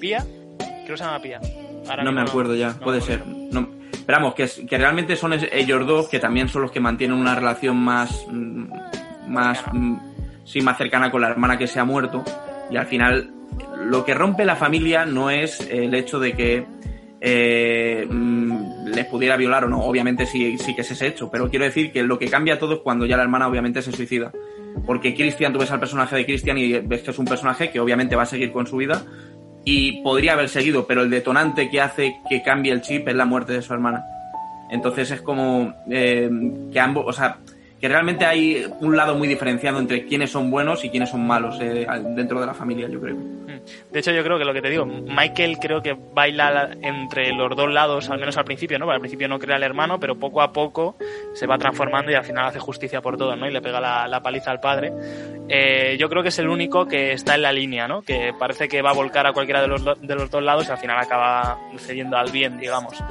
Pía, 0.00 0.24
creo 0.58 0.86
que 0.86 0.96
se 0.96 1.04
llama 1.04 1.20
Pía. 1.20 1.40
Ahora 1.88 2.04
no 2.04 2.12
me 2.12 2.20
acuerdo 2.22 2.54
ya, 2.54 2.68
no 2.68 2.80
puede 2.80 3.00
ser. 3.00 3.26
No, 3.26 3.68
pero 4.06 4.18
vamos, 4.18 4.34
que, 4.34 4.44
es- 4.44 4.62
que 4.68 4.78
realmente 4.78 5.16
son 5.16 5.32
es- 5.32 5.48
ellos 5.52 5.86
dos 5.86 6.08
que 6.08 6.18
también 6.20 6.48
son 6.48 6.62
los 6.62 6.70
que 6.70 6.80
mantienen 6.80 7.18
una 7.18 7.34
relación 7.34 7.76
más. 7.76 8.24
mm, 8.30 8.64
más. 9.28 9.62
mm, 9.72 9.96
sí, 10.44 10.60
más 10.60 10.78
cercana 10.78 11.10
con 11.10 11.20
la 11.20 11.28
hermana 11.28 11.58
que 11.58 11.66
se 11.66 11.80
ha 11.80 11.84
muerto. 11.84 12.22
Y 12.70 12.76
al 12.76 12.86
final, 12.86 13.30
lo 13.84 14.04
que 14.04 14.14
rompe 14.14 14.44
la 14.44 14.54
familia 14.56 15.04
no 15.04 15.30
es 15.30 15.60
el 15.68 15.94
hecho 15.94 16.18
de 16.20 16.32
que. 16.34 16.66
Eh, 17.20 18.06
mm, 18.08 18.88
les 18.88 19.06
pudiera 19.06 19.36
violar 19.36 19.64
o 19.64 19.68
no, 19.68 19.82
obviamente 19.82 20.26
sí, 20.26 20.56
sí 20.58 20.74
que 20.74 20.82
es 20.82 20.90
ese 20.90 21.08
hecho, 21.08 21.30
pero 21.30 21.50
quiero 21.50 21.64
decir 21.64 21.92
que 21.92 22.02
lo 22.02 22.18
que 22.18 22.28
cambia 22.28 22.58
todo 22.58 22.74
es 22.74 22.80
cuando 22.80 23.06
ya 23.06 23.16
la 23.16 23.22
hermana 23.22 23.48
obviamente 23.48 23.82
se 23.82 23.92
suicida. 23.92 24.32
Porque 24.86 25.14
Christian, 25.14 25.52
tú 25.52 25.58
ves 25.58 25.70
al 25.70 25.80
personaje 25.80 26.16
de 26.16 26.24
Christian 26.24 26.58
y 26.58 26.72
ves 26.78 27.02
que 27.02 27.10
es 27.10 27.18
un 27.18 27.24
personaje 27.24 27.70
que 27.70 27.80
obviamente 27.80 28.16
va 28.16 28.22
a 28.22 28.26
seguir 28.26 28.52
con 28.52 28.66
su 28.66 28.76
vida 28.76 29.02
y 29.64 30.02
podría 30.02 30.34
haber 30.34 30.48
seguido, 30.48 30.86
pero 30.86 31.02
el 31.02 31.10
detonante 31.10 31.68
que 31.68 31.80
hace 31.80 32.16
que 32.28 32.42
cambie 32.42 32.72
el 32.72 32.80
chip 32.80 33.08
es 33.08 33.14
la 33.14 33.24
muerte 33.24 33.52
de 33.52 33.62
su 33.62 33.74
hermana. 33.74 34.04
Entonces 34.70 35.10
es 35.10 35.20
como 35.20 35.74
eh, 35.90 36.30
que 36.72 36.80
ambos, 36.80 37.04
o 37.06 37.12
sea, 37.12 37.38
que 37.80 37.88
realmente 37.88 38.24
hay 38.24 38.66
un 38.80 38.96
lado 38.96 39.14
muy 39.14 39.28
diferenciado 39.28 39.78
entre 39.78 40.04
quiénes 40.04 40.30
son 40.30 40.50
buenos 40.50 40.84
y 40.84 40.90
quiénes 40.90 41.10
son 41.10 41.26
malos 41.26 41.58
eh, 41.60 41.86
dentro 42.16 42.40
de 42.40 42.46
la 42.46 42.54
familia, 42.54 42.88
yo 42.88 43.00
creo. 43.00 43.16
De 43.90 44.00
hecho, 44.00 44.10
yo 44.12 44.22
creo 44.24 44.38
que 44.38 44.44
lo 44.44 44.52
que 44.52 44.62
te 44.62 44.70
digo, 44.70 44.84
Michael 44.86 45.58
creo 45.58 45.80
que 45.80 45.96
baila 46.12 46.70
entre 46.82 47.32
los 47.32 47.54
dos 47.56 47.72
lados, 47.72 48.10
al 48.10 48.18
menos 48.18 48.36
al 48.36 48.44
principio, 48.44 48.78
¿no? 48.78 48.90
Al 48.90 49.00
principio 49.00 49.28
no 49.28 49.38
crea 49.38 49.56
al 49.56 49.62
hermano, 49.62 50.00
pero 50.00 50.18
poco 50.18 50.42
a 50.42 50.52
poco 50.52 50.96
se 51.34 51.46
va 51.46 51.58
transformando 51.58 52.10
y 52.10 52.14
al 52.14 52.24
final 52.24 52.46
hace 52.46 52.58
justicia 52.58 53.00
por 53.00 53.16
todo, 53.16 53.36
¿no? 53.36 53.46
Y 53.46 53.52
le 53.52 53.60
pega 53.60 53.80
la, 53.80 54.20
paliza 54.22 54.50
al 54.50 54.60
padre. 54.60 54.92
Eh, 55.48 55.96
yo 55.98 56.08
creo 56.08 56.22
que 56.22 56.30
es 56.30 56.38
el 56.38 56.48
único 56.48 56.86
que 56.86 57.12
está 57.12 57.36
en 57.36 57.42
la 57.42 57.52
línea, 57.52 57.86
¿no? 57.86 58.02
Que 58.02 58.32
parece 58.38 58.68
que 58.68 58.82
va 58.82 58.90
a 58.90 58.94
volcar 58.94 59.26
a 59.26 59.32
cualquiera 59.32 59.62
de 59.62 59.68
los, 59.68 59.84
de 59.84 60.14
los 60.14 60.30
dos 60.30 60.42
lados 60.42 60.68
y 60.68 60.72
al 60.72 60.78
final 60.78 60.98
acaba 60.98 61.58
cediendo 61.78 62.16
al 62.16 62.30
bien, 62.32 62.58
digamos. 62.58 63.02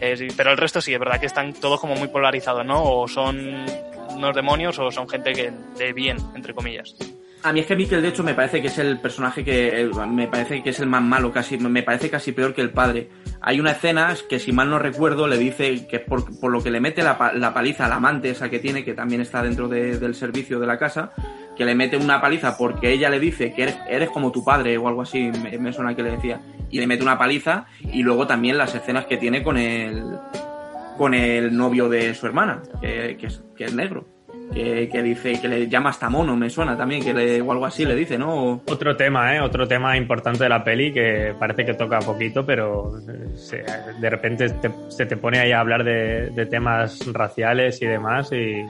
Eh, 0.00 0.28
pero 0.36 0.50
el 0.50 0.56
resto 0.56 0.80
sí, 0.80 0.92
es 0.92 0.98
verdad 0.98 1.18
que 1.20 1.26
están 1.26 1.52
todos 1.54 1.80
como 1.80 1.94
muy 1.94 2.08
polarizados, 2.08 2.64
¿no? 2.66 2.82
O 2.82 3.08
son 3.08 3.64
unos 4.10 4.34
demonios 4.34 4.78
o 4.78 4.90
son 4.90 5.08
gente 5.08 5.32
que 5.32 5.52
de 5.78 5.92
bien, 5.92 6.16
entre 6.34 6.52
comillas. 6.54 6.94
A 7.42 7.52
mí 7.52 7.60
es 7.60 7.66
que 7.66 7.76
Mikkel, 7.76 8.00
de 8.00 8.08
hecho, 8.08 8.22
me 8.24 8.32
parece 8.32 8.62
que 8.62 8.68
es 8.68 8.78
el 8.78 8.98
personaje 9.00 9.44
que 9.44 9.68
el- 9.80 9.92
me 10.08 10.28
parece 10.28 10.62
que 10.62 10.70
es 10.70 10.80
el 10.80 10.86
más 10.86 11.02
malo, 11.02 11.30
casi 11.30 11.58
me 11.58 11.82
parece 11.82 12.08
casi 12.08 12.32
peor 12.32 12.54
que 12.54 12.62
el 12.62 12.70
padre. 12.70 13.10
Hay 13.42 13.60
una 13.60 13.72
escena 13.72 14.14
que, 14.30 14.38
si 14.38 14.50
mal 14.50 14.70
no 14.70 14.78
recuerdo, 14.78 15.26
le 15.28 15.36
dice 15.36 15.86
que 15.86 15.98
por, 16.00 16.40
por 16.40 16.50
lo 16.50 16.62
que 16.62 16.70
le 16.70 16.80
mete 16.80 17.02
la, 17.02 17.32
la 17.34 17.52
paliza 17.52 17.84
al 17.84 17.92
amante 17.92 18.30
esa 18.30 18.48
que 18.48 18.60
tiene, 18.60 18.82
que 18.82 18.94
también 18.94 19.20
está 19.20 19.42
dentro 19.42 19.68
de- 19.68 19.98
del 19.98 20.14
servicio 20.14 20.58
de 20.58 20.66
la 20.66 20.78
casa, 20.78 21.12
que 21.54 21.66
le 21.66 21.74
mete 21.74 21.98
una 21.98 22.18
paliza 22.18 22.56
porque 22.56 22.90
ella 22.90 23.10
le 23.10 23.20
dice 23.20 23.52
que 23.52 23.64
eres, 23.64 23.76
eres 23.90 24.08
como 24.08 24.32
tu 24.32 24.42
padre 24.42 24.78
o 24.78 24.88
algo 24.88 25.02
así, 25.02 25.30
me, 25.42 25.58
me 25.58 25.70
suena 25.72 25.94
que 25.94 26.02
le 26.02 26.12
decía. 26.12 26.40
Y 26.74 26.78
le 26.80 26.88
mete 26.88 27.04
una 27.04 27.16
paliza 27.16 27.66
y 27.92 28.02
luego 28.02 28.26
también 28.26 28.58
las 28.58 28.74
escenas 28.74 29.06
que 29.06 29.16
tiene 29.16 29.44
con 29.44 29.56
el, 29.56 30.02
con 30.98 31.14
el 31.14 31.56
novio 31.56 31.88
de 31.88 32.12
su 32.14 32.26
hermana, 32.26 32.62
que, 32.80 33.16
es, 33.22 33.44
que 33.56 33.64
es 33.66 33.74
negro. 33.74 34.06
Que, 34.52 34.88
que 34.90 35.02
dice 35.02 35.40
que 35.40 35.48
le 35.48 35.68
llama 35.68 35.90
hasta 35.90 36.10
mono, 36.10 36.36
me 36.36 36.50
suena 36.50 36.76
también, 36.76 37.02
que 37.02 37.14
le, 37.14 37.40
o 37.40 37.50
algo 37.52 37.64
así 37.64 37.84
le 37.86 37.94
dice, 37.94 38.18
¿no? 38.18 38.60
Otro 38.66 38.94
tema, 38.96 39.34
¿eh? 39.36 39.40
Otro 39.40 39.66
tema 39.68 39.96
importante 39.96 40.42
de 40.42 40.48
la 40.50 40.62
peli 40.64 40.92
que 40.92 41.32
parece 41.38 41.64
que 41.64 41.74
toca 41.74 42.00
poquito, 42.00 42.44
pero 42.44 42.92
se- 43.36 43.64
de 44.00 44.10
repente 44.10 44.50
te- 44.50 44.70
se 44.88 45.06
te 45.06 45.16
pone 45.16 45.38
ahí 45.38 45.52
a 45.52 45.60
hablar 45.60 45.82
de, 45.84 46.30
de 46.30 46.46
temas 46.46 47.00
raciales 47.12 47.80
y 47.80 47.86
demás 47.86 48.32
y, 48.32 48.62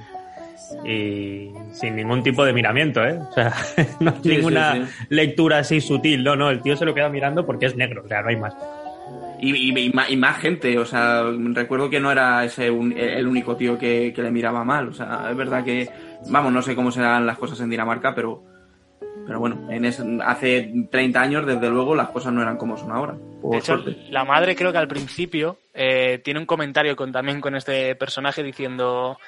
y 0.84 1.50
sin 1.72 1.96
ningún 1.96 2.22
tipo 2.22 2.44
de 2.44 2.52
miramiento, 2.52 3.04
¿eh? 3.04 3.18
O 3.18 3.32
sea, 3.32 3.52
no 4.00 4.10
hay 4.10 4.16
Sí, 4.22 4.30
sí, 4.30 4.36
ninguna 4.36 4.86
sí. 4.86 5.04
lectura 5.08 5.58
así 5.58 5.80
sutil, 5.80 6.22
no, 6.24 6.36
no, 6.36 6.50
el 6.50 6.60
tío 6.62 6.76
se 6.76 6.84
lo 6.84 6.94
queda 6.94 7.08
mirando 7.08 7.44
porque 7.46 7.66
es 7.66 7.76
negro, 7.76 8.02
o 8.04 8.08
sea, 8.08 8.22
no 8.22 8.28
hay 8.28 8.36
más. 8.36 8.54
Y, 9.40 9.54
y- 9.54 9.78
y 9.86 9.90
ma- 9.90 10.08
y 10.08 10.16
más 10.16 10.38
gente, 10.38 10.78
o 10.78 10.84
sea, 10.86 11.24
recuerdo 11.52 11.90
que 11.90 12.00
no 12.00 12.10
era 12.10 12.44
ese 12.44 12.70
un- 12.70 12.96
el 12.96 13.26
único 13.26 13.56
tío 13.56 13.78
que, 13.78 14.12
que 14.14 14.22
le 14.22 14.30
miraba 14.30 14.64
mal, 14.64 14.88
o 14.88 14.92
sea, 14.92 15.26
es 15.30 15.36
verdad 15.36 15.64
que, 15.64 15.88
vamos, 16.30 16.52
no 16.52 16.62
sé 16.62 16.74
cómo 16.74 16.90
serán 16.90 17.26
las 17.26 17.36
cosas 17.38 17.60
en 17.60 17.68
Dinamarca, 17.68 18.14
pero, 18.14 18.42
pero 19.26 19.38
bueno, 19.40 19.68
en 19.70 19.84
ese- 19.84 20.02
hace 20.24 20.72
30 20.90 21.20
años, 21.20 21.44
desde 21.46 21.68
luego, 21.68 21.94
las 21.94 22.08
cosas 22.10 22.32
no 22.32 22.40
eran 22.42 22.56
como 22.56 22.76
son 22.78 22.92
ahora, 22.92 23.14
por 23.42 23.52
De 23.52 23.58
hecho, 23.58 23.78
suerte. 23.82 23.96
la 24.10 24.24
madre 24.24 24.54
creo 24.56 24.72
que 24.72 24.78
al 24.78 24.88
principio 24.88 25.58
eh, 25.74 26.20
tiene 26.24 26.40
un 26.40 26.46
comentario 26.46 26.96
con, 26.96 27.12
también 27.12 27.40
con 27.40 27.54
este 27.54 27.94
personaje 27.96 28.42
diciendo, 28.42 29.18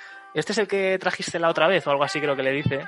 este 0.41 0.53
es 0.53 0.59
el 0.59 0.69
que 0.69 0.99
trajiste 0.99 1.39
la 1.39 1.49
otra 1.49 1.67
vez 1.69 1.87
o 1.87 1.91
algo 1.91 2.05
así 2.05 2.21
creo 2.21 2.37
que 2.37 2.43
le 2.43 2.53
dice. 2.53 2.81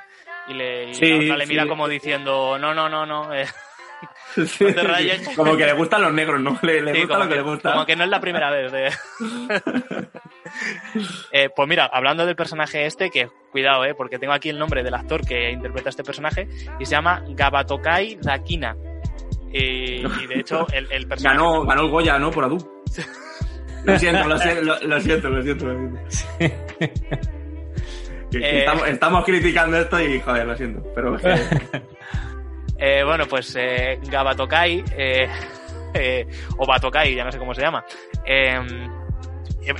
Y, 0.47 0.53
le, 0.53 0.89
y 0.89 0.93
Sí, 0.95 1.09
la 1.09 1.23
otra 1.25 1.37
le 1.37 1.45
mira 1.47 1.63
sí. 1.63 1.69
como 1.69 1.87
diciendo, 1.87 2.57
no, 2.59 2.73
no, 2.73 2.87
no, 2.89 3.05
no. 3.05 3.33
eh". 3.33 3.45
Sí, 4.45 4.63
no 4.63 4.73
te 4.73 4.83
rayes. 4.83 5.25
sí, 5.25 5.35
Como 5.35 5.57
que 5.57 5.65
le 5.65 5.73
gustan 5.73 6.01
los 6.01 6.13
negros, 6.13 6.39
¿no? 6.39 6.57
Le, 6.61 6.81
gusta 7.01 7.17
lo 7.19 7.27
que, 7.27 7.35
le 7.35 7.41
gusta. 7.41 7.71
como 7.73 7.85
que 7.85 7.95
no 7.97 8.03
es 8.05 8.09
la 8.09 8.19
primera 8.21 8.49
vez. 8.49 8.71
de- 8.71 8.91
Eh, 11.31 11.49
pues 11.55 11.67
mira, 11.69 11.85
hablando 11.91 12.25
del 12.25 12.35
personaje 12.35 12.85
este, 12.85 13.09
que 13.11 13.29
cuidado, 13.51 13.85
eh, 13.85 13.93
porque 13.93 14.17
tengo 14.17 14.33
aquí 14.33 14.49
el 14.49 14.57
nombre 14.57 14.83
del 14.83 14.93
actor 14.95 15.25
que 15.25 15.51
interpreta 15.51 15.89
este 15.89 16.03
personaje 16.03 16.47
y 16.79 16.85
se 16.85 16.91
llama 16.91 17.23
Gabatokai 17.29 18.17
Dakina. 18.21 18.75
Y, 19.51 20.05
y 20.05 20.27
de 20.27 20.39
hecho, 20.39 20.65
el, 20.71 20.91
el 20.91 21.07
personaje. 21.07 21.37
Ganó, 21.37 21.65
ganó 21.65 21.81
el 21.83 21.89
Goya, 21.89 22.17
¿no? 22.17 22.31
Por 22.31 22.45
Adu. 22.45 22.57
Lo 23.83 23.99
siento, 23.99 24.27
lo, 24.27 24.35
lo- 24.37 24.79
lo 24.87 24.99
siento, 25.01 25.29
lo 25.29 25.41
siento. 25.43 25.65
Lo 25.67 26.09
siento. 26.09 27.29
Eh. 28.33 28.59
estamos, 28.59 28.87
estamos 28.87 29.25
criticando 29.25 29.77
esto 29.77 29.99
y, 29.99 30.19
joder, 30.19 30.45
lo 30.47 30.55
siento. 30.55 30.83
Pero 30.95 31.17
Eh, 32.81 33.03
bueno, 33.03 33.25
pues 33.27 33.55
eh, 33.59 33.99
Gabatokai, 34.09 34.83
eh, 34.97 35.27
eh, 35.93 36.25
o 36.57 36.65
Batokai, 36.65 37.13
ya 37.13 37.25
no 37.25 37.31
sé 37.31 37.37
cómo 37.37 37.53
se 37.53 37.61
llama, 37.61 37.83
eh, 38.25 38.57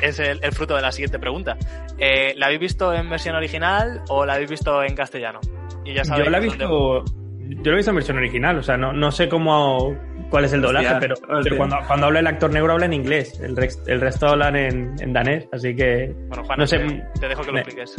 es 0.01 0.19
el, 0.19 0.39
el 0.43 0.51
fruto 0.51 0.75
de 0.75 0.81
la 0.81 0.91
siguiente 0.91 1.17
pregunta. 1.17 1.55
Eh, 1.97 2.33
¿La 2.35 2.47
habéis 2.47 2.59
visto 2.59 2.93
en 2.93 3.09
versión 3.09 3.35
original 3.35 4.01
o 4.09 4.25
la 4.25 4.33
habéis 4.33 4.49
visto 4.49 4.83
en 4.83 4.95
castellano? 4.95 5.39
Y 5.85 5.93
ya 5.93 6.03
sabéis 6.03 6.25
Yo 6.25 6.31
la 6.31 6.37
he 6.39 6.41
visto, 6.41 7.05
yo 7.05 7.63
lo 7.63 7.71
he 7.71 7.75
visto 7.77 7.91
en 7.91 7.95
versión 7.95 8.17
original, 8.17 8.57
o 8.59 8.63
sea, 8.63 8.75
no, 8.75 8.91
no 8.91 9.11
sé 9.13 9.29
cómo 9.29 9.95
cuál 10.29 10.43
es 10.45 10.51
el 10.53 10.61
doblaje, 10.61 10.87
Hostia, 10.87 10.99
pero, 10.99 11.13
hostia. 11.15 11.39
pero 11.43 11.57
cuando, 11.57 11.77
cuando 11.87 12.05
habla 12.07 12.19
el 12.19 12.27
actor 12.27 12.51
negro 12.51 12.73
habla 12.73 12.85
en 12.85 12.93
inglés, 12.93 13.39
el, 13.41 13.55
rex- 13.55 13.81
el 13.87 14.01
resto 14.01 14.27
hablan 14.27 14.57
en, 14.57 14.95
en 14.99 15.13
danés, 15.13 15.47
así 15.53 15.73
que 15.73 16.13
Bueno, 16.27 16.43
Juan, 16.43 16.59
no 16.59 16.67
sé, 16.67 16.79
te, 16.79 17.03
te 17.21 17.27
dejo 17.29 17.41
que 17.41 17.47
lo 17.47 17.53
me- 17.53 17.59
expliques. 17.61 17.95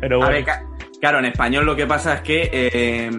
Pero 0.00 0.16
A 0.16 0.18
bueno. 0.26 0.32
ver, 0.32 0.44
ca- 0.44 0.64
claro, 1.00 1.18
en 1.18 1.26
español 1.26 1.64
lo 1.66 1.76
que 1.76 1.86
pasa 1.86 2.14
es 2.14 2.20
que 2.22 2.50
eh, 2.52 3.10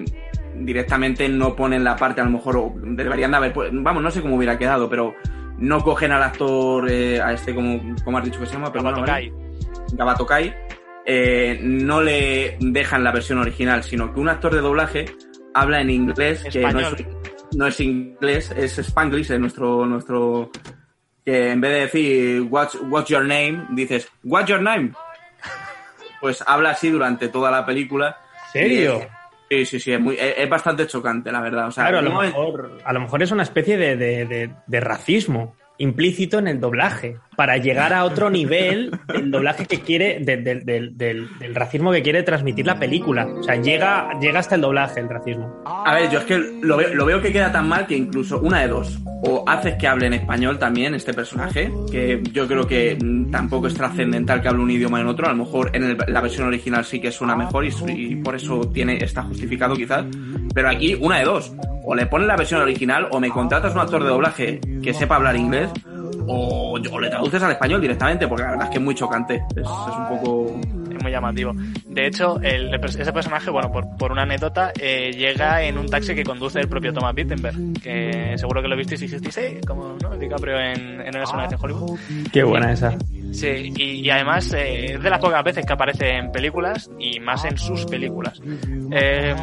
directamente 0.55 1.27
no 1.30 1.55
ponen 1.55 1.84
la 1.84 1.95
parte, 1.95 2.21
a 2.21 2.23
lo 2.25 2.32
mejor, 2.32 2.73
deberían 2.75 3.32
de 3.32 3.38
haber, 3.38 3.53
vamos, 3.73 4.03
no 4.03 4.11
sé 4.11 4.21
cómo 4.21 4.36
hubiera 4.36 4.57
quedado, 4.57 4.89
pero 4.89 5.15
no 5.57 5.84
cogen 5.84 6.11
al 6.11 6.23
actor, 6.23 6.89
eh, 6.89 7.21
a 7.21 7.34
este, 7.34 7.53
como, 7.53 7.82
como 8.03 8.17
has 8.17 8.25
dicho 8.25 8.39
que 8.39 8.45
se 8.45 8.53
llama, 8.53 8.71
perdona, 8.71 8.91
Gabatokai. 8.97 9.30
¿vale? 9.30 9.43
Gabatokai, 9.93 10.53
eh, 11.05 11.59
no 11.61 12.01
le 12.01 12.57
dejan 12.59 13.03
la 13.03 13.11
versión 13.11 13.39
original, 13.39 13.84
sino 13.84 14.13
que 14.13 14.19
un 14.19 14.30
actor 14.30 14.53
de 14.53 14.61
doblaje 14.61 15.05
habla 15.53 15.82
en 15.82 15.89
inglés, 15.89 16.43
que 16.51 16.61
no 16.61 16.80
es, 16.80 16.86
Español. 16.88 17.17
no 17.55 17.67
es 17.67 17.80
inglés, 17.80 18.53
es 18.55 18.77
Spanglish, 18.80 19.32
es 19.32 19.39
nuestro, 19.39 19.86
nuestro, 19.86 20.51
que 21.25 21.51
en 21.51 21.59
vez 21.61 21.71
de 21.71 21.80
decir 21.80 22.41
what's, 22.49 22.77
what's 22.89 23.09
your 23.09 23.23
name, 23.25 23.65
dices 23.71 24.07
what's 24.23 24.47
your 24.49 24.61
name. 24.61 24.91
Pues 26.22 26.43
habla 26.45 26.72
así 26.72 26.89
durante 26.89 27.30
toda 27.30 27.51
la 27.51 27.65
película. 27.65 28.17
¿Serio? 28.51 29.01
Sí, 29.49 29.65
sí, 29.65 29.80
sí, 29.80 29.91
es, 29.93 29.99
muy, 29.99 30.15
es, 30.15 30.36
es 30.38 30.49
bastante 30.49 30.86
chocante, 30.86 31.32
la 31.32 31.41
verdad. 31.41 31.67
O 31.67 31.72
sea, 31.72 31.86
Claro, 31.86 31.99
a 31.99 32.01
lo, 32.01 32.24
es- 32.24 32.30
mejor, 32.30 32.80
a 32.84 32.93
lo 32.93 32.99
mejor 32.99 33.24
es 33.24 33.32
una 33.32 33.43
especie 33.43 33.78
de, 33.78 33.95
de- 33.95 34.26
de- 34.26 34.51
de 34.67 34.80
racismo 34.80 35.55
implícito 35.78 36.38
en 36.39 36.47
el 36.47 36.59
doblaje 36.59 37.17
para 37.39 37.55
llegar 37.55 37.93
a 37.93 38.03
otro 38.03 38.29
nivel 38.29 38.91
del 39.07 39.31
doblaje 39.31 39.65
que 39.65 39.79
quiere, 39.79 40.19
de- 40.19 40.35
del- 40.35 41.29
racismo 41.55 41.89
que 41.89 42.01
quiere 42.01 42.21
transmitir 42.21 42.65
la 42.65 42.77
película. 42.77 43.25
O 43.27 43.41
sea, 43.43 43.55
llega, 43.55 44.09
llega 44.19 44.39
hasta 44.41 44.55
el 44.55 44.61
doblaje 44.61 44.99
el 44.99 45.07
racismo. 45.07 45.63
A 45.65 45.93
ver, 45.95 46.09
yo 46.09 46.19
es 46.19 46.25
que 46.25 46.37
lo 46.61 46.75
veo, 46.75 47.21
que 47.21 47.31
queda 47.31 47.49
tan 47.49 47.69
mal 47.69 47.87
que 47.87 47.95
incluso 47.95 48.41
una 48.41 48.59
de 48.59 48.67
dos. 48.67 48.99
O 49.23 49.45
haces 49.47 49.75
que 49.75 49.87
hable 49.87 50.07
en 50.07 50.15
español 50.15 50.59
también 50.59 50.93
este 50.95 51.13
personaje, 51.13 51.71
que 51.89 52.21
yo 52.33 52.45
creo 52.45 52.67
que 52.67 52.97
tampoco 53.31 53.67
es 53.67 53.73
trascendental 53.73 54.41
que 54.41 54.49
hable 54.49 54.61
un 54.61 54.71
idioma 54.71 54.99
en 54.99 55.07
otro. 55.07 55.27
A 55.27 55.29
lo 55.29 55.37
mejor 55.45 55.71
en 55.73 55.97
la 56.09 56.19
versión 56.19 56.45
original 56.45 56.83
sí 56.83 56.99
que 56.99 57.09
suena 57.09 57.37
mejor 57.37 57.63
y, 57.65 57.69
y 57.87 58.15
por 58.17 58.35
eso 58.35 58.69
tiene, 58.73 58.97
está 59.01 59.21
justificado 59.23 59.75
quizás. 59.75 60.03
Pero 60.53 60.67
aquí 60.69 60.93
una 60.99 61.19
de 61.19 61.23
dos. 61.23 61.53
O 61.85 61.95
le 61.95 62.05
pones 62.05 62.27
la 62.27 62.35
versión 62.35 62.61
original 62.61 63.07
o 63.11 63.19
me 63.21 63.29
contratas 63.29 63.73
un 63.75 63.79
actor 63.79 64.03
de 64.03 64.09
doblaje 64.09 64.59
que 64.83 64.93
sepa 64.93 65.15
hablar 65.15 65.37
inglés 65.37 65.69
o, 66.30 66.80
o 66.91 66.99
le 66.99 67.09
traduces 67.09 67.41
al 67.41 67.51
español 67.51 67.82
directamente, 67.82 68.27
porque 68.27 68.43
la 68.43 68.51
verdad 68.51 68.65
es 68.65 68.71
que 68.71 68.77
es 68.77 68.84
muy 68.84 68.95
chocante. 68.95 69.43
Es, 69.55 69.61
es 69.61 69.65
un 69.65 70.07
poco... 70.09 70.59
Es 70.99 71.03
muy 71.03 71.11
llamativo. 71.11 71.53
De 71.85 72.05
hecho, 72.07 72.39
el- 72.41 72.73
ese 72.75 73.13
personaje, 73.13 73.49
bueno, 73.49 73.71
por, 73.71 73.85
por 73.97 74.11
una 74.11 74.23
anécdota, 74.23 74.71
eh, 74.79 75.11
llega 75.13 75.63
en 75.63 75.77
un 75.77 75.87
taxi 75.89 76.13
que 76.13 76.23
conduce 76.23 76.59
el 76.59 76.67
propio 76.67 76.91
Thomas 76.93 77.15
Wittenberg, 77.15 77.55
que 77.81 78.33
seguro 78.37 78.61
que 78.61 78.67
lo 78.67 78.75
visteis 78.75 79.01
y 79.01 79.05
dijisteis, 79.07 79.37
eh, 79.37 79.61
como 79.65 79.95
¿no? 80.01 80.17
DiCaprio 80.17 80.59
en, 80.59 81.01
en 81.01 81.15
Una 81.15 81.25
sola 81.25 81.43
vez 81.43 81.53
en 81.53 81.57
Hollywood. 81.61 81.99
Qué 82.33 82.43
buena 82.43 82.71
esa. 82.73 82.97
Sí, 83.31 83.71
y, 83.77 83.83
y 84.05 84.09
además 84.09 84.51
eh, 84.53 84.93
es 84.95 85.01
de 85.03 85.09
las 85.09 85.19
pocas 85.19 85.43
veces 85.43 85.65
que 85.65 85.73
aparece 85.73 86.09
en 86.17 86.31
películas 86.31 86.89
y 86.99 87.19
más 87.19 87.45
en 87.45 87.57
sus 87.57 87.85
películas. 87.85 88.41
Eh, 88.91 89.35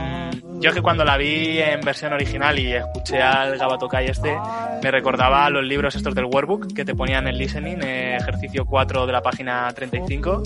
yo 0.60 0.72
que 0.72 0.80
cuando 0.82 1.04
la 1.04 1.16
vi 1.16 1.58
en 1.60 1.80
versión 1.82 2.12
original 2.12 2.58
y 2.58 2.72
escuché 2.72 3.20
al 3.22 3.56
Gabatokai 3.58 4.06
este, 4.06 4.34
me 4.82 4.90
recordaba 4.90 5.44
a 5.46 5.50
los 5.50 5.62
libros 5.64 5.94
estos 5.94 6.14
del 6.14 6.24
workbook 6.24 6.72
que 6.74 6.84
te 6.84 6.94
ponían 6.94 7.28
en 7.28 7.36
listening, 7.38 7.78
eh, 7.82 8.16
ejercicio 8.16 8.64
4 8.64 9.06
de 9.06 9.12
la 9.12 9.22
página 9.22 9.68
35. 9.72 10.42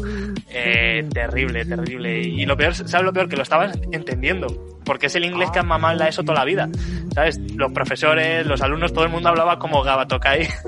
Eh, 0.50 0.99
terrible, 1.08 1.64
terrible. 1.64 2.20
Y 2.20 2.44
lo 2.46 2.56
peor, 2.56 2.74
¿sabes 2.74 3.04
lo 3.04 3.12
peor? 3.12 3.28
Que 3.28 3.36
lo 3.36 3.42
estabas 3.42 3.78
entendiendo. 3.92 4.46
Porque 4.84 5.06
es 5.06 5.14
el 5.14 5.24
inglés 5.24 5.50
que 5.50 5.58
han 5.60 5.66
mamado 5.68 5.96
la 5.96 6.08
ESO 6.08 6.22
toda 6.24 6.38
la 6.40 6.44
vida. 6.44 6.68
¿Sabes? 7.14 7.38
Los 7.56 7.70
profesores, 7.72 8.46
los 8.46 8.60
alumnos, 8.62 8.92
todo 8.92 9.04
el 9.04 9.10
mundo 9.10 9.28
hablaba 9.28 9.58
como 9.58 9.82
Gabatokai. 9.82 10.48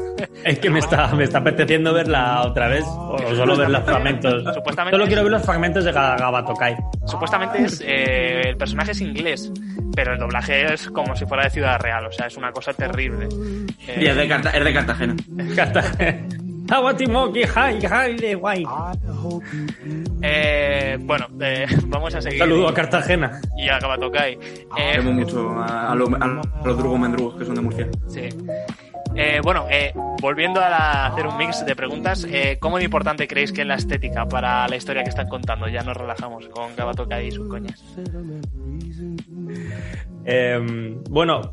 Es 0.45 0.61
que 0.61 0.71
me 0.71 0.79
está, 0.79 1.09
me 1.15 1.25
está 1.25 1.39
apeteciendo 1.39 1.93
verla 1.93 2.43
otra 2.43 2.69
vez, 2.69 2.85
o 2.87 3.17
solo 3.35 3.57
ver 3.57 3.69
los 3.71 3.83
fragmentos. 3.83 4.45
Supuestamente- 4.55 4.97
Solo 4.97 5.07
quiero 5.07 5.23
ver 5.25 5.33
los 5.33 5.43
fragmentos 5.43 5.85
de 5.85 5.93
Ga- 5.93 6.17
Gabatokai. 6.17 6.77
Supuestamente 7.07 7.65
es, 7.65 7.81
eh, 7.85 8.43
el 8.51 8.57
personaje 8.57 8.93
es 8.93 9.01
inglés, 9.01 9.51
pero 9.97 10.13
el 10.13 10.21
doblaje 10.21 10.73
es 10.73 10.89
como 10.91 11.17
si 11.17 11.27
fuera 11.27 11.45
de 11.45 11.51
Ciudad 11.51 11.81
Real, 11.81 12.07
o 12.07 12.13
sea, 12.13 12.27
es 12.29 12.37
una 12.37 12.53
cosa 12.53 12.73
terrible. 12.73 13.27
Eh, 13.89 13.99
Y 14.01 14.07
es 14.07 14.15
de, 14.17 14.29
Carta- 14.29 14.51
es 14.51 14.65
de 14.65 14.73
Cartagena. 14.73 15.17
Awatimoki, 16.73 17.43
hi, 17.43 17.79
hi, 17.87 18.15
de 18.17 18.35
guay. 18.35 18.65
eh, 20.23 20.97
bueno, 21.01 21.27
eh, 21.41 21.67
vamos 21.87 22.15
a 22.15 22.23
seguir. 22.23 22.39
Saludo 22.39 22.69
a 22.69 22.75
Cartagena. 22.75 23.41
Y 23.59 23.69
a 23.69 23.79
Gabatokai. 23.79 24.39
Eh, 24.79 25.01
mucho 25.03 25.51
a, 25.51 25.93
a 25.93 25.95
lo- 25.95 26.17
a 26.19 26.43
los 26.65 26.79
drugos 26.79 26.99
mendrugos 26.99 27.35
que 27.37 27.45
son 27.45 27.55
de 27.57 27.61
Murcia. 27.61 27.89
Sí. 28.09 28.29
Eh, 29.15 29.41
bueno, 29.45 29.67
eh, 29.71 29.93
volviendo 30.23 30.61
a 30.63 30.71
la- 30.71 31.07
hacer 31.09 31.27
un 31.27 31.37
mix 31.37 31.65
de 31.67 31.77
preguntas, 31.77 32.27
eh, 32.31 32.57
¿cómo 32.59 32.79
de 32.79 32.85
importante 32.85 33.29
creéis 33.29 33.53
que 33.53 33.61
es 33.61 33.67
la 33.67 33.75
estética 33.75 34.27
para 34.27 34.67
la 34.67 34.77
historia 34.77 35.03
que 35.03 35.11
están 35.11 35.29
contando? 35.29 35.69
Ya 35.69 35.83
nos 35.83 35.95
relajamos 35.97 36.49
con 36.49 36.75
Gabatokai 36.75 37.27
y 37.27 37.31
sus 37.31 37.47
coñas. 37.49 37.85
Eh, 40.25 40.97
bueno, 41.11 41.53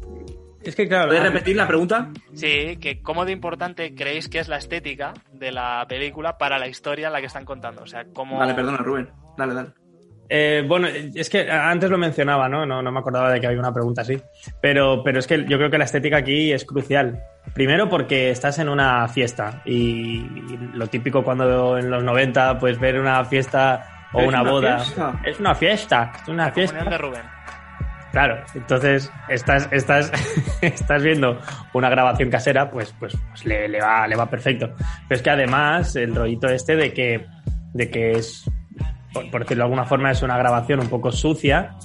es 0.64 0.76
que 0.76 0.88
claro. 0.88 1.07
¿Puedes 1.07 1.24
repetir 1.24 1.55
la 1.55 1.68
pregunta? 1.68 2.10
Sí, 2.34 2.78
que 2.78 3.01
¿cómo 3.01 3.26
de 3.26 3.32
importante 3.32 3.93
creéis 3.95 4.30
que 4.30 4.39
es 4.39 4.47
la 4.47 4.57
estética 4.57 5.14
de 5.32 5.51
la 5.51 5.86
película 5.88 6.38
para 6.38 6.60
la 6.60 6.68
historia 6.68 7.07
en 7.07 7.14
la 7.14 7.20
que 7.20 7.28
están 7.28 7.45
contando? 7.45 7.84
O 7.84 7.88
sea, 7.88 8.05
¿cómo... 8.14 8.38
Vale, 8.38 8.53
perdona, 8.53 8.78
Rubén. 8.78 9.10
Dale, 9.38 9.53
dale. 9.53 9.70
Eh, 10.32 10.64
bueno, 10.68 10.88
es 10.88 11.28
que 11.28 11.49
antes 11.49 11.89
lo 11.89 11.97
mencionaba, 11.97 12.47
¿no? 12.47 12.64
¿no? 12.66 12.84
No 12.84 12.91
me 12.91 12.99
acordaba 12.99 13.32
de 13.32 13.41
que 13.41 13.47
había 13.47 13.60
una 13.60 13.74
pregunta 13.74 14.03
así. 14.03 14.22
Pero, 14.62 15.03
pero 15.03 15.18
es 15.20 15.26
que 15.26 15.43
yo 15.45 15.57
creo 15.57 15.72
que 15.72 15.78
la 15.80 15.86
estética 15.86 16.18
aquí 16.18 16.53
es 16.53 16.66
crucial. 16.66 17.20
Primero 17.55 17.89
porque 17.89 18.30
estás 18.30 18.60
en 18.60 18.70
una 18.70 19.07
fiesta 19.07 19.64
y 19.66 20.20
lo 20.74 20.86
típico 20.88 21.24
cuando 21.24 21.80
en 21.80 21.89
los 21.89 22.03
90, 22.03 22.60
pues 22.60 22.80
ver 22.80 22.99
una 22.99 23.26
fiesta 23.26 24.07
o 24.14 24.20
una, 24.20 24.41
una 24.41 24.51
boda. 24.51 24.80
fiesta. 24.80 25.20
Es 25.26 25.39
una 25.39 25.55
fiesta, 25.55 26.12
es 26.22 26.28
una 26.28 26.51
fiesta. 26.51 26.84
De 26.84 26.97
Rubén. 26.97 27.38
Claro, 28.12 28.43
entonces 28.55 29.12
estás, 29.28 29.68
estás, 29.72 30.12
estás 30.62 31.03
viendo 31.03 31.39
una 31.74 31.89
grabación 31.89 32.30
casera, 32.30 32.72
pues, 32.72 32.93
pues, 32.99 33.16
pues 33.30 33.45
le, 33.45 33.68
le 33.68 33.80
va, 33.82 34.07
le 34.07 34.16
va 34.16 34.30
perfecto. 34.30 34.72
Pero 35.07 35.18
es 35.18 35.22
que 35.22 35.30
además 35.30 35.95
el 35.95 36.16
rollito 36.16 36.47
este 36.47 36.76
de 36.76 36.91
que, 36.93 37.26
de 37.74 37.89
que 37.91 38.12
es, 38.14 38.49
por, 39.14 39.30
por 39.30 39.41
decirlo 39.41 39.64
de 39.64 39.66
alguna 39.66 39.86
forma, 39.86 40.10
es 40.12 40.22
una 40.24 40.38
grabación 40.38 40.80
un 40.80 40.89
poco 40.89 41.12
sucia 41.12 41.76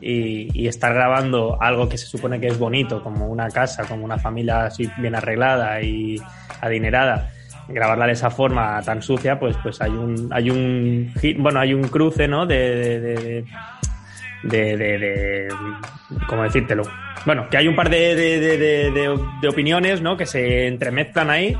y, 0.00 0.66
estar 0.66 0.92
grabando 0.92 1.56
algo 1.60 1.88
que 1.88 1.96
se 1.98 2.06
supone 2.06 2.40
que 2.40 2.48
es 2.48 2.58
bonito, 2.58 3.02
como 3.02 3.28
una 3.28 3.48
casa, 3.48 3.84
como 3.84 4.04
una 4.04 4.18
familia 4.18 4.64
así 4.66 4.90
bien 4.98 5.14
arreglada 5.14 5.80
y 5.80 6.16
adinerada. 6.60 7.30
Grabarla 7.68 8.06
de 8.06 8.12
esa 8.12 8.30
forma 8.30 8.80
tan 8.82 9.02
sucia, 9.02 9.38
pues, 9.38 9.56
pues 9.62 9.80
hay 9.80 9.90
un, 9.90 10.28
hay 10.32 10.50
un, 10.50 11.12
bueno, 11.38 11.60
hay 11.60 11.74
un 11.74 11.84
cruce, 11.84 12.26
¿no? 12.26 12.46
de- 12.46 12.76
de- 12.76 13.00
de, 13.00 13.44
de, 14.42 14.76
de, 14.76 14.98
de- 14.98 15.48
¿cómo 16.26 16.42
decírtelo? 16.44 16.82
Bueno, 17.26 17.48
que 17.50 17.56
hay 17.56 17.68
un 17.68 17.76
par 17.76 17.90
de, 17.90 18.14
de, 18.14 19.48
opiniones, 19.48 20.00
¿no? 20.00 20.16
Que 20.16 20.26
se 20.26 20.66
entremezclan 20.66 21.30
ahí 21.30 21.56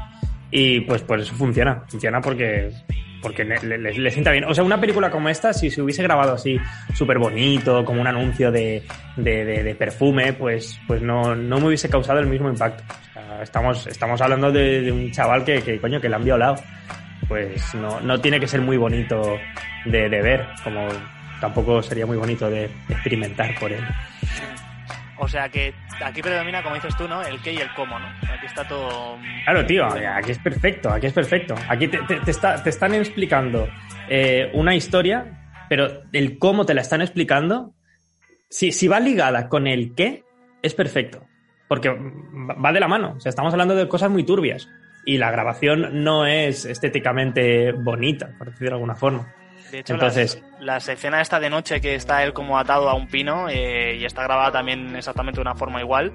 y 0.50 0.80
pues 0.82 1.02
por 1.02 1.20
eso 1.20 1.34
funciona. 1.34 1.82
Funciona 1.88 2.20
porque 2.20 2.70
porque 3.20 3.44
le, 3.44 3.78
le- 3.78 4.10
sienta 4.12 4.30
bien. 4.30 4.44
O 4.44 4.54
sea, 4.54 4.62
una 4.62 4.80
película 4.80 5.10
como 5.10 5.28
esta, 5.28 5.52
si 5.52 5.70
se 5.70 5.82
hubiese 5.82 6.02
grabado 6.04 6.34
así 6.34 6.56
súper 6.94 7.18
bonito, 7.18 7.84
como 7.84 8.00
un 8.00 8.06
anuncio 8.06 8.52
de, 8.52 8.84
perfume, 9.76 10.32
pues, 10.34 10.78
pues 10.86 11.02
no, 11.02 11.34
no 11.34 11.58
me 11.58 11.66
hubiese 11.66 11.88
causado 11.90 12.20
el 12.20 12.26
mismo 12.26 12.48
impacto. 12.48 12.84
Estamos, 13.42 13.86
estamos 13.88 14.20
hablando 14.20 14.52
de 14.52 14.90
un 14.92 15.10
chaval 15.10 15.44
que, 15.44 15.62
que, 15.62 15.80
coño, 15.80 16.00
que 16.00 16.08
le 16.08 16.14
han 16.14 16.24
violado. 16.24 16.56
Pues 17.26 17.74
no, 17.74 18.00
no 18.00 18.20
tiene 18.20 18.38
que 18.40 18.46
ser 18.46 18.60
muy 18.60 18.76
bonito 18.76 19.36
de, 19.84 20.08
de 20.08 20.22
ver, 20.22 20.46
como 20.64 20.88
tampoco 21.40 21.82
sería 21.82 22.06
muy 22.06 22.16
bonito 22.16 22.48
de 22.50 22.64
experimentar 22.88 23.54
por 23.58 23.72
él. 23.72 23.84
O 25.20 25.26
sea 25.26 25.48
que 25.48 25.74
aquí 26.04 26.22
predomina, 26.22 26.62
como 26.62 26.76
dices 26.76 26.96
tú, 26.96 27.08
¿no? 27.08 27.22
El 27.22 27.40
qué 27.42 27.52
y 27.52 27.56
el 27.56 27.72
cómo, 27.74 27.98
¿no? 27.98 28.06
Aquí 28.32 28.46
está 28.46 28.66
todo... 28.68 29.18
Claro, 29.44 29.66
tío, 29.66 29.84
aquí 29.86 30.30
es 30.30 30.38
perfecto, 30.38 30.90
aquí 30.92 31.06
es 31.08 31.12
perfecto. 31.12 31.56
Aquí 31.68 31.88
te, 31.88 31.98
te- 32.02 32.20
te 32.20 32.30
está- 32.30 32.62
te 32.62 32.70
están 32.70 32.94
explicando 32.94 33.68
eh, 34.08 34.48
una 34.54 34.76
historia, 34.76 35.52
pero 35.68 36.02
el 36.12 36.38
cómo 36.38 36.64
te 36.66 36.74
la 36.74 36.82
están 36.82 37.00
explicando, 37.02 37.74
si, 38.48 38.70
si 38.70 38.86
va 38.86 39.00
ligada 39.00 39.48
con 39.48 39.66
el 39.66 39.94
qué, 39.96 40.22
es 40.62 40.74
perfecto. 40.74 41.24
Porque 41.66 41.90
va 41.90 42.72
de 42.72 42.80
la 42.80 42.88
mano. 42.88 43.14
O 43.16 43.20
sea, 43.20 43.30
estamos 43.30 43.52
hablando 43.52 43.74
de 43.74 43.88
cosas 43.88 44.10
muy 44.10 44.22
turbias. 44.24 44.68
Y 45.04 45.18
la 45.18 45.30
grabación 45.32 46.04
no 46.04 46.26
es 46.26 46.64
estéticamente 46.64 47.72
bonita, 47.72 48.30
por 48.38 48.50
decirlo 48.50 48.68
de 48.70 48.74
alguna 48.74 48.94
forma. 48.94 49.34
De 49.70 49.80
hecho, 49.80 49.94
Entonces- 49.94 50.42
las, 50.58 50.62
las 50.64 50.88
escenas 50.88 51.22
esta 51.22 51.38
de 51.40 51.50
noche 51.50 51.80
que 51.80 51.94
está 51.94 52.22
él 52.24 52.32
como 52.32 52.58
atado 52.58 52.88
a 52.88 52.94
un 52.94 53.08
pino 53.08 53.48
eh, 53.48 53.96
y 53.96 54.04
está 54.04 54.22
grabada 54.22 54.50
también 54.52 54.94
exactamente 54.96 55.38
de 55.38 55.42
una 55.42 55.54
forma 55.54 55.80
igual, 55.80 56.12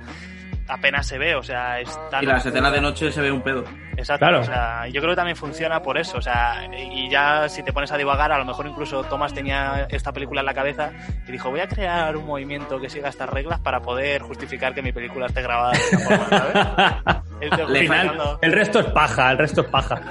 apenas 0.68 1.06
se 1.06 1.18
ve, 1.18 1.36
o 1.36 1.44
sea, 1.44 1.80
está... 1.80 2.24
Y 2.24 2.26
las 2.26 2.46
escenas 2.46 2.72
de 2.72 2.82
noche 2.82 3.12
se 3.12 3.22
ve 3.22 3.32
un 3.32 3.42
pedo. 3.42 3.64
Exacto, 3.98 4.26
Claro. 4.26 4.40
o 4.40 4.44
sea, 4.44 4.88
yo 4.88 5.02
creo 5.02 5.12
que 5.12 5.18
también 5.18 5.36
funciona 5.38 5.82
por 5.84 5.98
eso, 6.00 6.18
o 6.18 6.22
sea, 6.22 6.66
y 6.74 7.10
ya 7.10 7.48
si 7.48 7.62
te 7.64 7.72
pones 7.74 7.92
a 7.92 7.98
divagar, 7.98 8.32
a 8.32 8.38
lo 8.40 8.46
mejor 8.46 8.66
incluso 8.66 9.04
Thomas 9.04 9.34
tenía 9.34 9.86
esta 9.90 10.12
película 10.12 10.40
en 10.40 10.46
la 10.48 10.54
cabeza 10.54 10.92
y 11.28 11.32
dijo, 11.32 11.52
voy 11.52 11.60
a 11.60 11.68
crear 11.68 12.16
un 12.18 12.26
movimiento 12.26 12.80
que 12.80 12.90
siga 12.90 13.10
estas 13.10 13.30
reglas 13.30 13.60
para 13.60 13.82
poder 13.82 14.22
justificar 14.24 14.74
que 14.74 14.82
mi 14.82 14.92
película 14.94 15.28
esté 15.28 15.42
grabada 15.44 15.74
de 15.74 15.78
esta 15.78 16.00
forma, 16.00 16.28
¿sabes? 16.30 17.24
Él 17.42 17.50
te 17.52 17.62
Al 17.62 17.68
final, 17.78 18.08
justificando- 18.08 18.40
el 18.42 18.52
resto 18.54 18.80
es 18.80 18.86
paja, 18.88 19.32
el 19.32 19.38
resto 19.38 19.62
es 19.62 19.68
paja. 19.68 20.02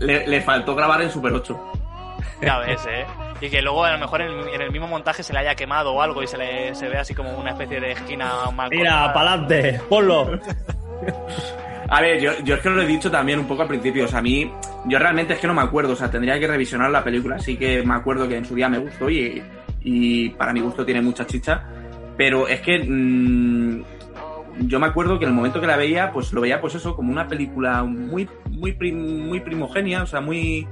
Le, 0.00 0.26
le 0.26 0.40
faltó 0.40 0.74
grabar 0.74 1.02
en 1.02 1.10
Super 1.10 1.32
8. 1.32 1.72
Ya 2.40 2.58
ves, 2.58 2.84
¿eh? 2.88 3.04
Y 3.40 3.50
que 3.50 3.60
luego 3.62 3.84
a 3.84 3.92
lo 3.92 3.98
mejor 3.98 4.20
en, 4.22 4.30
en 4.48 4.60
el 4.60 4.70
mismo 4.70 4.86
montaje 4.86 5.22
se 5.22 5.32
le 5.32 5.40
haya 5.40 5.54
quemado 5.54 5.92
o 5.94 6.02
algo 6.02 6.22
y 6.22 6.26
se 6.26 6.38
le 6.38 6.74
se 6.74 6.88
ve 6.88 6.96
así 6.98 7.14
como 7.14 7.30
una 7.38 7.50
especie 7.50 7.80
de 7.80 7.92
esquina 7.92 8.50
mal 8.54 8.70
Mira, 8.70 9.12
pa'lante, 9.12 9.80
ponlo. 9.88 10.38
A 11.88 12.00
ver, 12.00 12.20
yo, 12.20 12.32
yo 12.44 12.54
es 12.54 12.60
que 12.60 12.70
lo 12.70 12.80
he 12.82 12.86
dicho 12.86 13.10
también 13.10 13.38
un 13.38 13.46
poco 13.46 13.62
al 13.62 13.68
principio. 13.68 14.04
O 14.04 14.08
sea, 14.08 14.20
a 14.20 14.22
mí, 14.22 14.50
yo 14.86 14.98
realmente 14.98 15.34
es 15.34 15.40
que 15.40 15.46
no 15.46 15.54
me 15.54 15.62
acuerdo. 15.62 15.92
O 15.92 15.96
sea, 15.96 16.10
tendría 16.10 16.38
que 16.38 16.46
revisionar 16.46 16.90
la 16.90 17.04
película. 17.04 17.36
Así 17.36 17.56
que 17.56 17.82
me 17.82 17.94
acuerdo 17.94 18.28
que 18.28 18.36
en 18.36 18.44
su 18.44 18.54
día 18.54 18.68
me 18.68 18.78
gustó 18.78 19.10
y, 19.10 19.42
y 19.82 20.30
para 20.30 20.52
mi 20.52 20.60
gusto 20.60 20.84
tiene 20.86 21.02
mucha 21.02 21.26
chicha. 21.26 21.62
Pero 22.16 22.46
es 22.48 22.60
que 22.60 22.78
mm, 22.78 23.82
yo 24.68 24.78
me 24.80 24.86
acuerdo 24.86 25.18
que 25.18 25.24
en 25.24 25.30
el 25.30 25.34
momento 25.36 25.60
que 25.60 25.66
la 25.66 25.76
veía, 25.76 26.12
pues 26.12 26.32
lo 26.32 26.40
veía, 26.40 26.60
pues 26.60 26.74
eso, 26.76 26.94
como 26.96 27.10
una 27.12 27.26
película 27.28 27.82
muy, 27.82 28.28
muy, 28.48 28.72
prim- 28.72 29.26
muy 29.28 29.40
primogenia, 29.40 30.02
o 30.02 30.06
sea, 30.06 30.20
muy, 30.20 30.66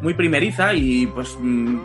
muy 0.00 0.14
primeriza 0.14 0.74
y 0.74 1.06
pues 1.06 1.36
mm, 1.40 1.78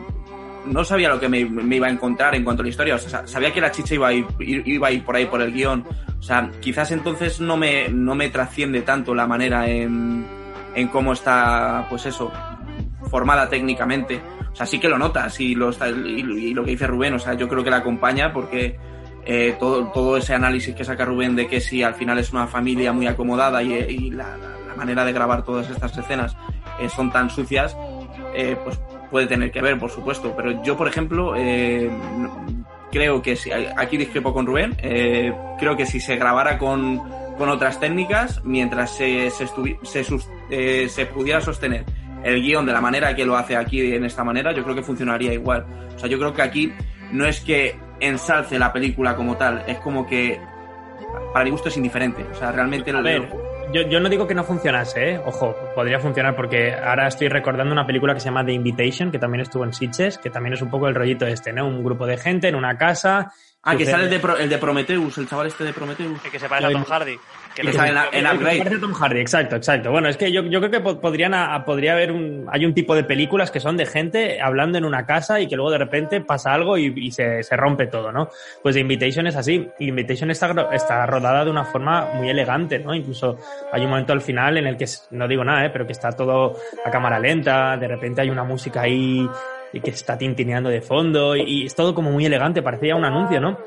no 0.67 0.83
sabía 0.83 1.09
lo 1.09 1.19
que 1.19 1.29
me, 1.29 1.39
iba 1.39 1.87
a 1.87 1.89
encontrar 1.89 2.35
en 2.35 2.43
cuanto 2.43 2.61
a 2.61 2.63
la 2.63 2.69
historia. 2.69 2.95
O 2.95 2.99
sea, 2.99 3.27
sabía 3.27 3.51
que 3.53 3.61
la 3.61 3.71
chicha 3.71 3.95
iba 3.95 4.07
a 4.07 4.13
ir, 4.13 4.25
iba 4.39 4.87
a 4.87 4.91
ir 4.91 5.03
por 5.03 5.15
ahí 5.15 5.25
por 5.25 5.41
el 5.41 5.51
guion. 5.51 5.85
O 6.19 6.21
sea, 6.21 6.51
quizás 6.59 6.91
entonces 6.91 7.41
no 7.41 7.57
me, 7.57 7.89
no 7.89 8.15
me 8.15 8.29
trasciende 8.29 8.81
tanto 8.81 9.13
la 9.13 9.27
manera 9.27 9.67
en, 9.67 10.25
en 10.75 10.87
cómo 10.87 11.13
está, 11.13 11.85
pues 11.89 12.05
eso, 12.05 12.31
formada 13.09 13.49
técnicamente. 13.49 14.21
O 14.51 14.55
sea, 14.55 14.65
sí 14.65 14.79
que 14.79 14.87
lo 14.87 14.97
notas 14.97 15.39
y 15.39 15.55
lo, 15.55 15.71
lo 15.71 16.63
que 16.63 16.71
dice 16.71 16.87
Rubén, 16.87 17.15
o 17.15 17.19
sea, 17.19 17.33
yo 17.33 17.49
creo 17.49 17.63
que 17.63 17.71
la 17.71 17.77
acompaña 17.77 18.31
porque 18.31 18.77
eh, 19.25 19.55
todo, 19.59 19.87
todo 19.87 20.17
ese 20.17 20.33
análisis 20.33 20.75
que 20.75 20.83
saca 20.83 21.05
Rubén 21.05 21.35
de 21.35 21.47
que 21.47 21.61
si 21.61 21.81
al 21.81 21.95
final 21.95 22.19
es 22.19 22.31
una 22.31 22.45
familia 22.45 22.91
muy 22.93 23.07
acomodada 23.07 23.63
y, 23.63 24.11
la 24.11 24.37
manera 24.75 25.05
de 25.05 25.13
grabar 25.13 25.43
todas 25.43 25.69
estas 25.69 25.97
escenas 25.97 26.35
eh, 26.79 26.89
son 26.89 27.11
tan 27.11 27.29
sucias, 27.29 27.77
eh, 28.35 28.55
pues 28.63 28.79
puede 29.11 29.27
tener 29.27 29.51
que 29.51 29.61
ver, 29.61 29.77
por 29.79 29.89
supuesto. 29.89 30.33
Pero 30.35 30.63
yo, 30.63 30.75
por 30.77 30.87
ejemplo, 30.87 31.33
eh, 31.37 31.89
creo 32.91 33.21
que 33.21 33.35
si, 33.35 33.51
aquí 33.51 33.97
discrepo 33.97 34.33
con 34.33 34.45
Rubén, 34.45 34.75
eh, 34.79 35.33
creo 35.59 35.75
que 35.75 35.85
si 35.85 35.99
se 35.99 36.15
grabara 36.15 36.57
con, 36.57 37.01
con 37.37 37.49
otras 37.49 37.79
técnicas, 37.79 38.41
mientras 38.43 38.91
se, 38.95 39.29
se, 39.31 39.45
estuvi- 39.45 39.77
se, 39.83 40.05
eh, 40.49 40.87
se 40.89 41.05
pudiera 41.07 41.41
sostener 41.41 41.85
el 42.23 42.41
guion 42.41 42.65
de 42.65 42.71
la 42.71 42.81
manera 42.81 43.15
que 43.15 43.25
lo 43.25 43.35
hace 43.35 43.57
aquí 43.57 43.93
en 43.93 44.05
esta 44.05 44.23
manera, 44.23 44.51
yo 44.53 44.63
creo 44.63 44.75
que 44.75 44.83
funcionaría 44.83 45.33
igual. 45.33 45.65
O 45.95 45.99
sea, 45.99 46.07
yo 46.09 46.17
creo 46.17 46.33
que 46.33 46.41
aquí 46.41 46.71
no 47.11 47.25
es 47.25 47.41
que 47.41 47.75
ensalce 47.99 48.57
la 48.57 48.71
película 48.71 49.15
como 49.15 49.35
tal, 49.35 49.63
es 49.67 49.77
como 49.79 50.07
que 50.07 50.39
para 51.33 51.45
mi 51.45 51.51
gusto 51.51 51.69
es 51.69 51.77
indiferente. 51.77 52.23
O 52.31 52.35
sea, 52.35 52.51
realmente 52.51 52.91
A 52.91 53.01
ver, 53.01 53.21
yo, 53.73 53.81
yo 53.81 53.99
no 53.99 54.07
digo 54.09 54.25
que 54.27 54.33
no 54.35 54.43
funcionase, 54.43 55.11
¿eh? 55.13 55.21
ojo, 55.25 55.55
podría 55.75 55.99
funcionar 55.99 56.35
porque 56.35 56.73
ahora 56.73 57.07
estoy 57.07 57.27
recordando 57.27 57.73
una 57.73 57.85
película 57.85 58.13
que 58.13 58.19
se 58.19 58.25
llama 58.25 58.45
The 58.45 58.53
Invitation, 58.53 59.11
que 59.11 59.19
también 59.19 59.41
estuvo 59.41 59.63
en 59.63 59.73
Sitges, 59.73 60.17
que 60.17 60.29
también 60.29 60.53
es 60.53 60.61
un 60.61 60.69
poco 60.69 60.87
el 60.87 60.95
rollito 60.95 61.25
este, 61.25 61.51
¿no? 61.51 61.67
Un 61.67 61.83
grupo 61.83 62.05
de 62.05 62.17
gente 62.17 62.47
en 62.47 62.55
una 62.55 62.77
casa. 62.77 63.31
Ah, 63.65 63.77
que 63.77 63.85
sale 63.85 64.03
el 64.05 64.09
de, 64.09 64.19
Pro- 64.19 64.37
el 64.37 64.49
de 64.49 64.57
Prometheus, 64.57 65.17
el 65.17 65.27
chaval 65.27 65.47
este 65.47 65.63
de 65.63 65.71
Prometheus. 65.73 66.21
Que 66.21 66.37
se 66.37 66.49
parece 66.49 66.67
a 66.67 66.71
Tom 66.71 66.83
Hardy. 66.83 67.17
Que 67.55 67.61
Y 67.61 67.65
le 67.65 67.71
que 67.71 67.77
sale 67.77 67.89
en, 67.89 67.95
sale- 67.95 68.17
en 68.17 68.23
Me 68.23 68.33
Upgrade. 68.33 68.57
parece 68.59 68.77
Tom 68.79 68.93
Hardy, 68.93 69.19
exacto, 69.19 69.55
exacto. 69.55 69.91
Bueno, 69.91 70.09
es 70.09 70.17
que 70.17 70.31
yo, 70.31 70.41
yo 70.43 70.59
creo 70.59 70.71
que 70.71 70.79
po- 70.79 70.99
podrían 70.99 71.33
a- 71.35 71.63
podría 71.65 71.93
haber 71.93 72.11
un, 72.11 72.47
hay 72.51 72.65
un 72.65 72.73
tipo 72.73 72.95
de 72.95 73.03
películas 73.03 73.51
que 73.51 73.59
son 73.59 73.77
de 73.77 73.85
gente 73.85 74.41
hablando 74.41 74.77
en 74.79 74.85
una 74.85 75.05
casa 75.05 75.39
y 75.39 75.47
que 75.47 75.55
luego 75.55 75.69
de 75.71 75.77
repente 75.77 76.21
pasa 76.21 76.53
algo 76.53 76.77
y, 76.77 76.91
y 76.95 77.11
se, 77.11 77.43
se 77.43 77.55
rompe 77.55 77.87
todo, 77.87 78.11
¿no? 78.11 78.29
Pues 78.63 78.73
The 78.75 78.81
Invitation 78.81 79.27
es 79.27 79.35
así. 79.35 79.67
Invitation 79.79 80.31
está, 80.31 80.51
rodada 81.05 81.45
de 81.45 81.51
una 81.51 81.65
forma 81.65 82.07
muy 82.15 82.29
elegante, 82.29 82.79
¿no? 82.79 82.93
Incluso 82.95 83.37
hay 83.71 83.83
un 83.83 83.89
momento 83.91 84.13
al 84.13 84.21
final 84.21 84.57
en 84.57 84.65
el 84.67 84.75
que, 84.77 84.85
no 85.11 85.27
digo 85.27 85.43
nada, 85.43 85.65
¿eh? 85.65 85.69
pero 85.69 85.85
que 85.85 85.91
está 85.93 86.11
todo 86.11 86.55
a 86.85 86.89
cámara 86.89 87.19
lenta, 87.19 87.77
de 87.77 87.87
repente 87.87 88.21
hay 88.21 88.29
una 88.31 88.43
música 88.43 88.81
ahí 88.81 89.27
y 89.71 89.79
que 89.79 89.89
está 89.91 90.17
tintineando 90.17 90.69
de 90.69 90.81
fondo 90.81 91.35
y, 91.35 91.41
y 91.41 91.65
es 91.65 91.75
todo 91.75 91.93
como 91.93 92.11
muy 92.11 92.25
elegante, 92.25 92.61
parecía 92.61 92.95
un 92.95 93.05
anuncio, 93.05 93.39
¿no? 93.39 93.57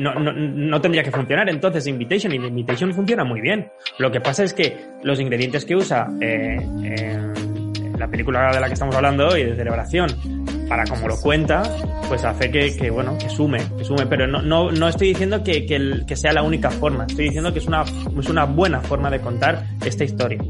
No, 0.00 0.14
no, 0.14 0.32
no 0.32 0.80
tendría 0.80 1.02
que 1.02 1.10
funcionar 1.10 1.48
entonces 1.48 1.86
Invitation 1.86 2.32
y 2.32 2.36
Invitation 2.36 2.92
funciona 2.94 3.24
muy 3.24 3.40
bien. 3.40 3.70
Lo 3.98 4.10
que 4.10 4.20
pasa 4.20 4.44
es 4.44 4.54
que 4.54 4.76
los 5.02 5.20
ingredientes 5.20 5.64
que 5.64 5.76
usa 5.76 6.08
eh, 6.20 6.56
la 7.98 8.08
película 8.08 8.50
de 8.52 8.60
la 8.60 8.66
que 8.66 8.74
estamos 8.74 8.94
hablando 8.96 9.28
hoy, 9.28 9.44
de 9.44 9.54
celebración, 9.54 10.08
para 10.68 10.84
como 10.84 11.08
lo 11.08 11.16
cuenta, 11.20 11.62
pues 12.08 12.24
hace 12.24 12.50
que, 12.50 12.74
que, 12.76 12.90
bueno, 12.90 13.18
que 13.18 13.28
sume, 13.28 13.58
que 13.76 13.84
sume. 13.84 14.06
Pero 14.06 14.26
no, 14.26 14.40
no, 14.40 14.70
no 14.70 14.88
estoy 14.88 15.08
diciendo 15.08 15.42
que, 15.44 15.66
que, 15.66 16.02
que 16.06 16.16
sea 16.16 16.32
la 16.32 16.42
única 16.42 16.70
forma, 16.70 17.04
estoy 17.06 17.26
diciendo 17.26 17.52
que 17.52 17.58
es 17.58 17.66
una, 17.66 17.82
es 17.82 18.28
una 18.28 18.44
buena 18.44 18.80
forma 18.80 19.10
de 19.10 19.20
contar 19.20 19.64
esta 19.84 20.04
historia. 20.04 20.40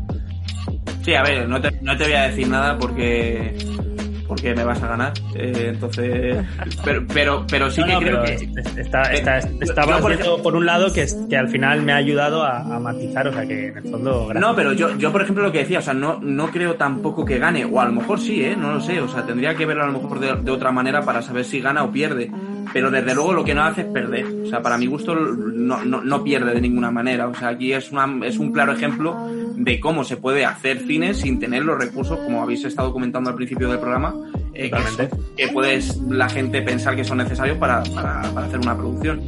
Sí, 1.03 1.15
a 1.15 1.23
ver, 1.23 1.49
no 1.49 1.59
no 1.59 1.97
te 1.97 2.05
voy 2.05 2.13
a 2.13 2.29
decir 2.29 2.47
nada 2.47 2.79
porque 2.79 3.57
porque 4.31 4.55
me 4.55 4.63
vas 4.63 4.81
a 4.83 4.87
ganar. 4.87 5.13
Eh, 5.35 5.73
entonces, 5.75 6.37
pero, 6.85 7.03
pero, 7.13 7.45
pero 7.51 7.69
sí 7.71 7.81
No, 7.81 7.87
que 7.89 7.93
no, 7.93 7.99
creo 8.01 8.23
que... 8.23 8.35
es- 8.35 8.77
está, 8.79 9.03
está, 9.13 9.41
yo, 9.41 9.49
estaba 9.61 9.99
por 9.99 10.13
haciendo 10.13 10.41
por 10.41 10.55
un 10.55 10.65
lado 10.67 10.93
que, 10.93 11.03
es- 11.03 11.19
que 11.29 11.37
al 11.37 11.49
final 11.49 11.83
me 11.83 11.93
ha 11.93 11.97
ayudado 11.97 12.45
a, 12.45 12.59
a 12.61 12.79
matizar, 12.79 13.27
o 13.27 13.33
sea 13.33 13.45
que 13.45 13.67
en 13.69 13.77
el 13.79 13.83
fondo... 13.91 14.27
gracias. 14.29 14.41
No, 14.41 14.55
pero 14.55 14.73
yo, 14.73 14.97
yo, 14.97 15.11
por 15.11 15.23
ejemplo, 15.23 15.43
lo 15.45 15.51
que 15.51 15.59
decía, 15.59 15.81
o 15.81 15.83
sea, 15.83 15.95
no, 15.95 16.21
no 16.23 16.49
creo 16.53 16.77
tampoco 16.77 17.25
que 17.25 17.39
gane, 17.39 17.65
o 17.65 17.81
a 17.81 17.85
lo 17.87 17.93
mejor 17.93 18.21
sí, 18.21 18.45
¿eh? 18.45 18.55
No 18.57 18.73
lo 18.73 18.81
sé, 18.81 19.01
o 19.01 19.09
sea, 19.09 19.27
tendría 19.27 19.57
que 19.57 19.67
verlo 19.67 19.83
a 19.83 19.87
lo 19.89 20.01
mejor 20.01 20.21
de, 20.21 20.37
de 20.37 20.51
otra 20.53 20.71
manera 20.71 21.03
para 21.03 21.23
saber 21.23 21.45
si 21.45 21.61
gana 21.61 21.83
o 21.83 21.91
pierde. 21.91 22.31
Pero 22.73 22.89
desde 22.89 23.15
luego 23.17 23.33
lo 23.33 23.43
que 23.45 23.53
no 23.53 23.65
hace 23.65 23.81
es 23.81 23.87
perder. 23.89 24.25
O 24.45 24.47
sea, 24.47 24.63
para 24.63 24.79
mi 24.79 24.87
gusto 24.87 25.13
no, 25.13 25.85
no, 25.85 26.03
no 26.03 26.23
pierde 26.23 26.55
de 26.55 26.61
ninguna 26.61 26.93
manera. 26.93 27.27
O 27.27 27.35
sea, 27.35 27.49
aquí 27.49 27.73
es, 27.73 27.91
una, 27.91 28.25
es 28.25 28.39
un 28.39 28.53
claro 28.53 28.73
ejemplo 28.73 29.17
de 29.63 29.79
cómo 29.79 30.05
se 30.05 30.17
puede 30.17 30.45
hacer 30.47 30.79
cine 30.87 31.13
sin 31.13 31.39
tener 31.39 31.65
los 31.65 31.79
recursos, 31.79 32.19
como 32.21 32.43
habéis 32.43 32.65
estado 32.65 32.93
comentando 32.93 33.29
al 33.31 33.37
principio 33.37 33.69
del 33.69 33.79
programa, 33.79 34.15
eh, 34.55 34.71
que, 34.71 34.83
son- 34.91 35.09
que 35.37 35.49
puedes 35.49 35.97
la 36.09 36.29
gente 36.29 36.63
pensar 36.63 36.97
que 36.97 37.05
son 37.05 37.19
necesarios 37.19 37.59
para, 37.59 37.83
para, 37.95 38.23
para 38.33 38.47
hacer 38.47 38.59
una 38.59 38.75
producción. 38.77 39.21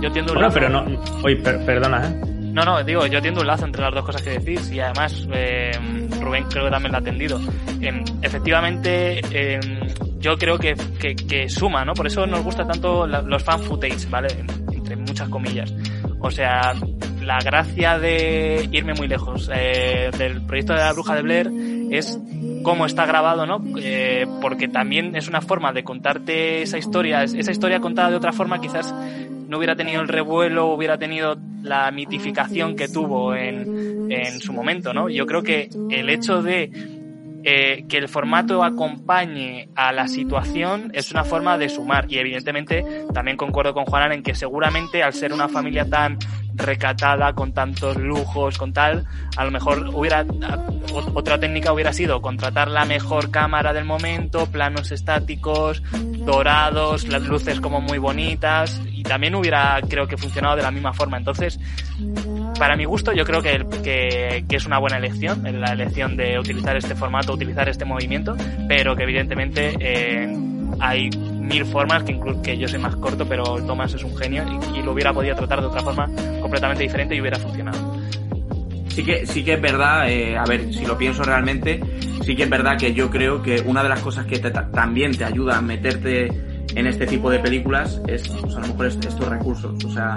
Yo 0.00 0.10
tiendo 0.10 0.32
un 0.32 0.38
Bueno, 0.38 0.48
lazo. 0.48 0.54
pero 0.54 0.68
no... 0.70 0.84
Oye, 1.22 1.36
per- 1.36 1.64
perdona, 1.64 2.08
¿eh? 2.08 2.20
No, 2.52 2.64
no, 2.64 2.82
digo, 2.82 3.06
yo 3.06 3.22
tiendo 3.22 3.42
un 3.42 3.46
lazo 3.46 3.64
entre 3.64 3.80
las 3.82 3.94
dos 3.94 4.04
cosas 4.04 4.22
que 4.22 4.30
decís 4.40 4.72
y 4.72 4.80
además 4.80 5.28
eh, 5.32 5.70
Rubén 6.20 6.44
creo 6.50 6.64
que 6.64 6.70
también 6.70 6.90
lo 6.90 6.98
ha 6.98 7.00
atendido. 7.00 7.40
Em, 7.80 8.02
efectivamente, 8.22 9.20
em, 9.30 9.60
yo 10.18 10.36
creo 10.36 10.58
que, 10.58 10.74
que, 10.98 11.14
que 11.14 11.48
suma, 11.48 11.84
¿no? 11.84 11.92
Por 11.94 12.08
eso 12.08 12.26
nos 12.26 12.42
gusta 12.42 12.66
tanto 12.66 13.06
la- 13.06 13.22
los 13.22 13.42
fan 13.44 13.60
footage, 13.62 14.08
¿vale? 14.10 14.28
Entre 14.72 14.96
muchas 14.96 15.28
comillas. 15.28 15.72
O 16.18 16.30
sea, 16.30 16.72
la 17.22 17.38
gracia 17.40 17.98
de 17.98 18.68
irme 18.72 18.94
muy 18.94 19.08
lejos 19.08 19.50
eh, 19.54 20.10
del 20.16 20.42
proyecto 20.42 20.72
de 20.72 20.80
la 20.80 20.92
bruja 20.92 21.14
de 21.16 21.22
Blair 21.22 21.50
es 21.90 22.18
cómo 22.62 22.86
está 22.86 23.06
grabado, 23.06 23.46
¿no? 23.46 23.62
Eh, 23.78 24.26
porque 24.40 24.68
también 24.68 25.16
es 25.16 25.28
una 25.28 25.40
forma 25.40 25.72
de 25.72 25.82
contarte 25.84 26.62
esa 26.62 26.78
historia, 26.78 27.22
es- 27.22 27.34
esa 27.34 27.50
historia 27.50 27.80
contada 27.80 28.10
de 28.10 28.16
otra 28.16 28.32
forma 28.32 28.60
quizás 28.60 28.94
no 29.48 29.56
hubiera 29.58 29.74
tenido 29.76 30.00
el 30.00 30.08
revuelo, 30.08 30.66
hubiera 30.66 30.96
tenido 30.98 31.36
la 31.62 31.90
mitificación 31.90 32.76
que 32.76 32.88
tuvo 32.88 33.34
en, 33.34 34.10
en 34.12 34.40
su 34.40 34.52
momento, 34.52 34.94
¿no? 34.94 35.08
Yo 35.08 35.26
creo 35.26 35.42
que 35.42 35.68
el 35.90 36.08
hecho 36.08 36.42
de 36.42 36.70
eh, 37.42 37.84
que 37.88 37.96
el 37.96 38.08
formato 38.08 38.62
acompañe 38.62 39.70
a 39.74 39.92
la 39.92 40.08
situación 40.08 40.90
es 40.94 41.10
una 41.10 41.24
forma 41.24 41.56
de 41.56 41.70
sumar 41.70 42.04
y 42.10 42.18
evidentemente 42.18 42.84
también 43.14 43.38
concuerdo 43.38 43.72
con 43.72 43.86
Juanan 43.86 44.12
en 44.12 44.22
que 44.22 44.34
seguramente 44.34 45.02
al 45.02 45.14
ser 45.14 45.32
una 45.32 45.48
familia 45.48 45.86
tan 45.88 46.18
recatada, 46.60 47.32
con 47.32 47.52
tantos 47.52 47.96
lujos, 47.96 48.58
con 48.58 48.72
tal, 48.72 49.06
a 49.36 49.44
lo 49.44 49.50
mejor 49.50 49.90
hubiera 49.94 50.24
otra 51.14 51.38
técnica 51.38 51.72
hubiera 51.72 51.92
sido 51.92 52.20
contratar 52.20 52.68
la 52.68 52.84
mejor 52.84 53.30
cámara 53.30 53.72
del 53.72 53.84
momento, 53.84 54.46
planos 54.46 54.92
estáticos, 54.92 55.82
dorados, 55.92 57.06
las 57.08 57.22
luces 57.22 57.60
como 57.60 57.80
muy 57.80 57.98
bonitas 57.98 58.80
y 58.90 59.02
también 59.02 59.34
hubiera 59.34 59.80
creo 59.88 60.06
que 60.06 60.16
funcionado 60.16 60.56
de 60.56 60.62
la 60.62 60.70
misma 60.70 60.92
forma. 60.92 61.16
Entonces, 61.16 61.58
para 62.58 62.76
mi 62.76 62.84
gusto 62.84 63.12
yo 63.12 63.24
creo 63.24 63.42
que, 63.42 63.64
que, 63.82 64.44
que 64.48 64.56
es 64.56 64.66
una 64.66 64.78
buena 64.78 64.98
elección, 64.98 65.42
la 65.60 65.72
elección 65.72 66.16
de 66.16 66.38
utilizar 66.38 66.76
este 66.76 66.94
formato, 66.94 67.32
utilizar 67.32 67.68
este 67.68 67.84
movimiento, 67.84 68.36
pero 68.68 68.96
que 68.96 69.04
evidentemente 69.04 69.74
eh, 69.80 70.28
hay 70.78 71.10
mil 71.10 71.64
formas, 71.66 72.02
que, 72.04 72.16
inclu- 72.18 72.40
que 72.42 72.56
yo 72.56 72.68
soy 72.68 72.78
más 72.78 72.94
corto, 72.96 73.26
pero 73.26 73.44
Thomas 73.66 73.92
es 73.94 74.04
un 74.04 74.16
genio 74.16 74.44
y, 74.74 74.78
y 74.78 74.82
lo 74.82 74.92
hubiera 74.92 75.12
podido 75.12 75.34
tratar 75.36 75.60
de 75.60 75.66
otra 75.66 75.80
forma 75.82 76.08
completamente 76.40 76.82
diferente 76.84 77.14
y 77.14 77.20
hubiera 77.20 77.38
funcionado. 77.38 77.96
Sí 78.88 79.04
que, 79.04 79.26
sí 79.26 79.44
que 79.44 79.54
es 79.54 79.60
verdad, 79.60 80.10
eh, 80.10 80.36
a 80.36 80.44
ver, 80.44 80.72
si 80.72 80.84
lo 80.84 80.98
pienso 80.98 81.22
realmente, 81.22 81.80
sí 82.22 82.34
que 82.36 82.42
es 82.44 82.50
verdad 82.50 82.76
que 82.76 82.92
yo 82.92 83.08
creo 83.10 83.40
que 83.42 83.62
una 83.64 83.82
de 83.82 83.88
las 83.88 84.00
cosas 84.00 84.26
que 84.26 84.38
te- 84.38 84.50
también 84.50 85.16
te 85.16 85.24
ayuda 85.24 85.58
a 85.58 85.62
meterte 85.62 86.26
en 86.74 86.86
este 86.86 87.06
tipo 87.06 87.30
de 87.30 87.38
películas 87.38 88.00
es, 88.06 88.28
pues, 88.28 88.54
a 88.56 88.60
lo 88.60 88.66
mejor, 88.68 88.86
est- 88.86 89.04
estos 89.04 89.28
recursos. 89.28 89.84
O 89.84 89.90
sea, 89.92 90.16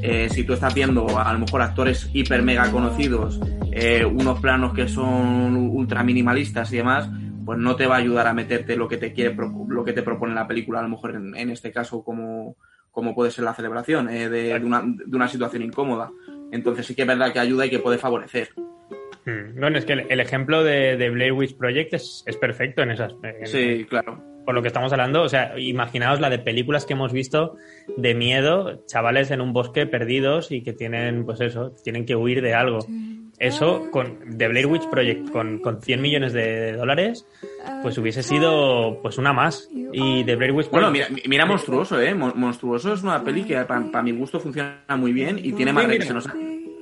eh, 0.00 0.28
si 0.30 0.44
tú 0.44 0.54
estás 0.54 0.74
viendo 0.74 1.18
a 1.18 1.32
lo 1.32 1.38
mejor 1.38 1.62
actores 1.62 2.08
hiper 2.12 2.42
mega 2.42 2.70
conocidos, 2.70 3.38
eh, 3.72 4.04
unos 4.04 4.40
planos 4.40 4.72
que 4.74 4.88
son 4.88 5.56
ultra 5.56 6.02
minimalistas 6.02 6.72
y 6.72 6.76
demás, 6.76 7.08
pues 7.44 7.58
no 7.58 7.76
te 7.76 7.86
va 7.86 7.96
a 7.96 7.98
ayudar 7.98 8.26
a 8.26 8.34
meterte 8.34 8.76
lo 8.76 8.88
que 8.88 8.96
te 8.96 9.12
quiere, 9.12 9.34
lo 9.68 9.84
que 9.84 9.92
te 9.92 10.02
propone 10.02 10.34
la 10.34 10.46
película, 10.48 10.80
a 10.80 10.82
lo 10.82 10.88
mejor 10.88 11.14
en, 11.14 11.36
en 11.36 11.50
este 11.50 11.70
caso 11.72 12.02
como, 12.04 12.56
como 12.90 13.14
puede 13.14 13.30
ser 13.30 13.44
la 13.44 13.54
celebración 13.54 14.08
eh, 14.08 14.28
de, 14.28 14.58
de 14.58 14.64
una, 14.64 14.82
de 14.84 15.16
una 15.16 15.28
situación 15.28 15.62
incómoda. 15.62 16.10
Entonces 16.52 16.86
sí 16.86 16.94
que 16.94 17.02
es 17.02 17.08
verdad 17.08 17.32
que 17.32 17.40
ayuda 17.40 17.66
y 17.66 17.70
que 17.70 17.78
puede 17.80 17.98
favorecer. 17.98 18.48
Mm, 19.26 19.58
Bueno, 19.58 19.78
es 19.78 19.84
que 19.84 19.94
el, 19.94 20.06
el 20.10 20.20
ejemplo 20.20 20.62
de, 20.62 20.96
de 20.96 21.10
Blair 21.10 21.32
Witch 21.32 21.56
Project 21.56 21.94
es, 21.94 22.22
es 22.26 22.36
perfecto 22.36 22.82
en 22.82 22.90
esas. 22.90 23.14
en- 23.22 23.46
Sí, 23.46 23.84
claro. 23.88 24.22
Por 24.44 24.54
lo 24.54 24.60
que 24.60 24.68
estamos 24.68 24.92
hablando, 24.92 25.22
o 25.22 25.28
sea, 25.30 25.58
imaginaos 25.58 26.20
la 26.20 26.28
de 26.28 26.38
películas 26.38 26.84
que 26.84 26.92
hemos 26.92 27.14
visto 27.14 27.56
de 27.96 28.14
miedo, 28.14 28.84
chavales 28.84 29.30
en 29.30 29.40
un 29.40 29.54
bosque 29.54 29.86
perdidos 29.86 30.52
y 30.52 30.62
que 30.62 30.74
tienen, 30.74 31.24
pues 31.24 31.40
eso, 31.40 31.74
tienen 31.82 32.04
que 32.04 32.14
huir 32.14 32.42
de 32.42 32.52
algo. 32.52 32.80
Eso, 33.38 33.90
con 33.90 34.18
The 34.38 34.48
Blair 34.48 34.66
Witch 34.66 34.88
Project, 34.88 35.30
con, 35.30 35.58
con 35.58 35.82
100 35.82 36.00
millones 36.00 36.32
de 36.32 36.72
dólares, 36.72 37.26
pues 37.82 37.98
hubiese 37.98 38.22
sido 38.22 39.00
pues 39.02 39.18
una 39.18 39.32
más. 39.32 39.68
Y 39.92 40.24
The 40.24 40.36
Blair 40.36 40.52
Witch 40.52 40.70
Bueno, 40.70 40.88
Project... 40.88 41.10
mira, 41.10 41.22
mira 41.28 41.46
Monstruoso, 41.46 42.00
¿eh? 42.00 42.14
Mon- 42.14 42.32
Monstruoso 42.36 42.92
es 42.94 43.02
una 43.02 43.22
peli 43.24 43.44
que 43.44 43.56
para 43.64 44.02
mi 44.02 44.12
gusto 44.12 44.38
funciona 44.40 44.82
muy 44.96 45.12
bien 45.12 45.38
y 45.42 45.52
tiene 45.52 45.72
más 45.72 45.86
Sí, 45.90 46.00
se 46.02 46.14
nos 46.14 46.26
ha- 46.28 46.34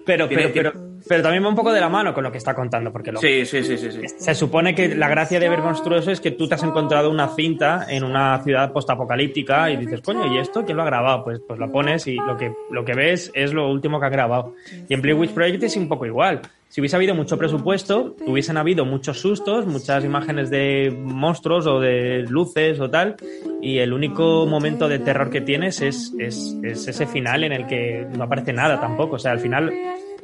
Pero, 0.05 0.29
tiene- 0.29 0.49
pero, 0.49 0.73
pero, 0.73 0.92
pero 1.09 1.23
también 1.23 1.45
va 1.45 1.49
un 1.49 1.55
poco 1.55 1.73
de 1.73 1.81
la 1.81 1.89
mano 1.89 2.13
con 2.15 2.25
lo 2.25 2.33
que 2.33 2.39
está 2.39 2.55
contando, 2.55 2.93
porque 2.93 3.13
lo, 3.13 3.21
Sí, 3.21 3.45
sí, 3.47 3.63
sí, 3.63 3.77
sí, 3.79 3.91
sí. 3.91 4.01
se 4.07 4.35
supone 4.35 4.75
que 4.75 4.95
la 4.95 5.09
gracia 5.09 5.39
de 5.41 5.49
ver 5.49 5.61
Monstruoso 5.61 6.11
es 6.11 6.21
que 6.21 6.33
tú 6.33 6.49
te 6.49 6.55
has 6.55 6.63
encontrado 6.63 7.11
una 7.11 7.29
cinta 7.29 7.87
en 7.89 8.05
una 8.05 8.43
ciudad 8.43 8.73
postapocalíptica 8.73 9.71
y 9.71 9.77
dices, 9.77 10.01
coño, 10.01 10.33
¿y 10.33 10.39
esto 10.39 10.65
quién 10.65 10.77
lo 10.77 10.83
ha 10.83 10.87
grabado? 10.87 11.25
Pues, 11.25 11.41
pues 11.47 11.59
lo 11.59 11.71
pones 11.71 12.07
y 12.07 12.17
lo 12.17 12.37
que, 12.37 12.53
lo 12.71 12.85
que 12.85 12.95
ves 12.95 13.31
es 13.35 13.53
lo 13.53 13.71
último 13.71 14.01
que 14.01 14.07
ha 14.07 14.11
grabado. 14.11 14.55
Y 14.89 14.95
en 14.95 15.03
Blair 15.03 15.19
Witch 15.19 15.33
Project 15.33 15.63
es 15.63 15.77
un 15.77 15.89
poco 15.89 16.07
igual. 16.07 16.41
Si 16.69 16.81
hubiese 16.81 16.97
habido 16.97 17.15
mucho 17.15 17.37
presupuesto, 17.37 18.17
hubiesen 18.27 18.57
habido 18.57 18.87
muchos 18.87 19.21
sustos, 19.21 19.67
muchas 19.67 20.07
imágenes 20.07 20.49
de 20.49 20.91
monstruos 20.99 21.67
o 21.67 21.81
de 21.81 22.25
luces 22.27 22.81
o 22.81 22.89
tal, 22.89 23.17
y 23.61 23.77
el 23.77 23.93
único 23.93 24.47
momento 24.47 24.89
de 24.89 24.99
terror 24.99 25.29
que 25.29 25.43
tienes 25.43 25.83
es, 25.83 26.15
es, 26.19 26.57
es 26.63 26.89
ese 26.89 27.07
final 27.07 27.45
en 27.45 27.53
el 27.53 27.67
que 27.67 28.07
no 28.17 28.25
aparece 28.25 28.55
nada 28.55 28.81
tampoco. 28.81 29.17
O 29.17 29.19
sea, 29.19 29.33
al 29.33 29.41
final 29.41 29.71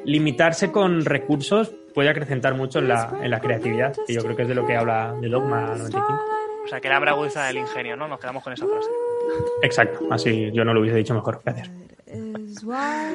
limitarse 0.04 0.70
con 0.70 1.04
recursos 1.04 1.74
puede 1.94 2.10
acrecentar 2.10 2.54
mucho 2.54 2.78
en 2.78 2.88
la, 2.88 3.18
en 3.22 3.30
la 3.30 3.40
creatividad, 3.40 3.94
que 4.06 4.14
yo 4.14 4.22
creo 4.22 4.36
que 4.36 4.42
es 4.42 4.48
de 4.48 4.54
lo 4.54 4.66
que 4.66 4.76
habla 4.76 5.14
de 5.20 5.28
Dogma 5.28 5.74
95. 5.76 6.06
O 6.64 6.68
sea, 6.68 6.80
que 6.80 6.88
la 6.88 6.98
bragueza 6.98 7.46
del 7.46 7.58
ingenio, 7.58 7.96
¿no? 7.96 8.06
Nos 8.06 8.20
quedamos 8.20 8.42
con 8.42 8.52
esa 8.52 8.66
frase. 8.66 8.90
Exacto, 9.62 10.06
así 10.10 10.50
yo 10.52 10.64
no 10.64 10.74
lo 10.74 10.80
hubiese 10.80 10.98
dicho 10.98 11.14
mejor. 11.14 11.40
Gracias. 11.44 11.70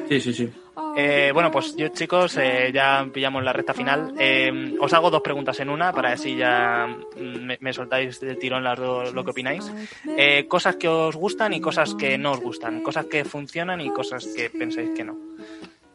Sí, 0.10 0.20
sí, 0.20 0.34
sí. 0.34 0.52
Eh, 0.96 1.32
bueno, 1.34 1.52
pues 1.52 1.76
yo 1.76 1.88
chicos, 1.90 2.38
eh, 2.38 2.72
ya 2.74 3.08
pillamos 3.12 3.44
la 3.44 3.54
recta 3.54 3.74
final. 3.74 4.14
Eh, 4.18 4.76
os 4.80 4.94
hago 4.94 5.10
dos 5.10 5.22
preguntas 5.22 5.60
en 5.60 5.70
una 5.70 5.92
para 5.92 6.14
así 6.14 6.36
ya 6.36 6.88
mm, 6.88 7.46
me, 7.46 7.58
me 7.60 7.74
soltáis 7.74 8.20
del 8.20 8.38
tirón 8.38 8.64
las 8.64 8.80
dos 8.80 9.14
lo 9.14 9.24
que 9.24 9.32
opináis. 9.32 9.72
Eh, 10.18 10.48
cosas 10.48 10.76
que 10.76 10.88
os 10.88 11.16
gustan 11.16 11.54
y 11.54 11.62
cosas 11.62 11.96
que 11.96 12.18
no 12.18 12.32
os 12.32 12.42
gustan. 12.42 12.82
Cosas 12.82 13.06
que 13.06 13.26
funcionan 13.26 13.82
y 13.82 13.90
cosas 13.90 14.28
que 14.36 14.50
pensáis 14.50 14.92
que 14.92 15.04
no. 15.04 15.18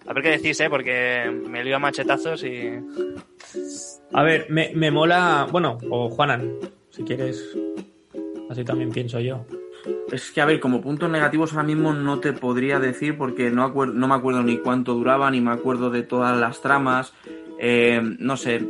A 0.08 0.12
ver 0.14 0.22
qué 0.22 0.30
decís, 0.30 0.58
¿eh? 0.60 0.70
Porque 0.70 1.30
me 1.48 1.62
lío 1.62 1.76
a 1.76 1.78
machetazos 1.78 2.42
y... 2.44 2.70
A 4.12 4.22
ver, 4.22 4.46
me, 4.48 4.70
me 4.74 4.90
mola... 4.90 5.46
Bueno, 5.50 5.78
o 5.90 6.08
Juanan, 6.08 6.50
si 6.90 7.02
quieres... 7.04 7.56
Así 8.48 8.64
también 8.64 8.90
pienso 8.90 9.20
yo. 9.20 9.44
Es 10.10 10.30
que, 10.30 10.40
a 10.40 10.46
ver, 10.46 10.58
como 10.60 10.80
puntos 10.80 11.10
negativos 11.10 11.52
ahora 11.52 11.64
mismo 11.64 11.92
no 11.92 12.18
te 12.20 12.32
podría 12.32 12.78
decir 12.80 13.18
porque 13.18 13.50
no, 13.50 13.68
acuer- 13.70 13.92
no 13.92 14.08
me 14.08 14.14
acuerdo 14.14 14.42
ni 14.42 14.56
cuánto 14.58 14.94
duraba, 14.94 15.30
ni 15.30 15.40
me 15.42 15.50
acuerdo 15.50 15.90
de 15.90 16.02
todas 16.02 16.38
las 16.38 16.62
tramas. 16.62 17.12
Eh, 17.60 18.00
no 18.18 18.36
sé, 18.38 18.62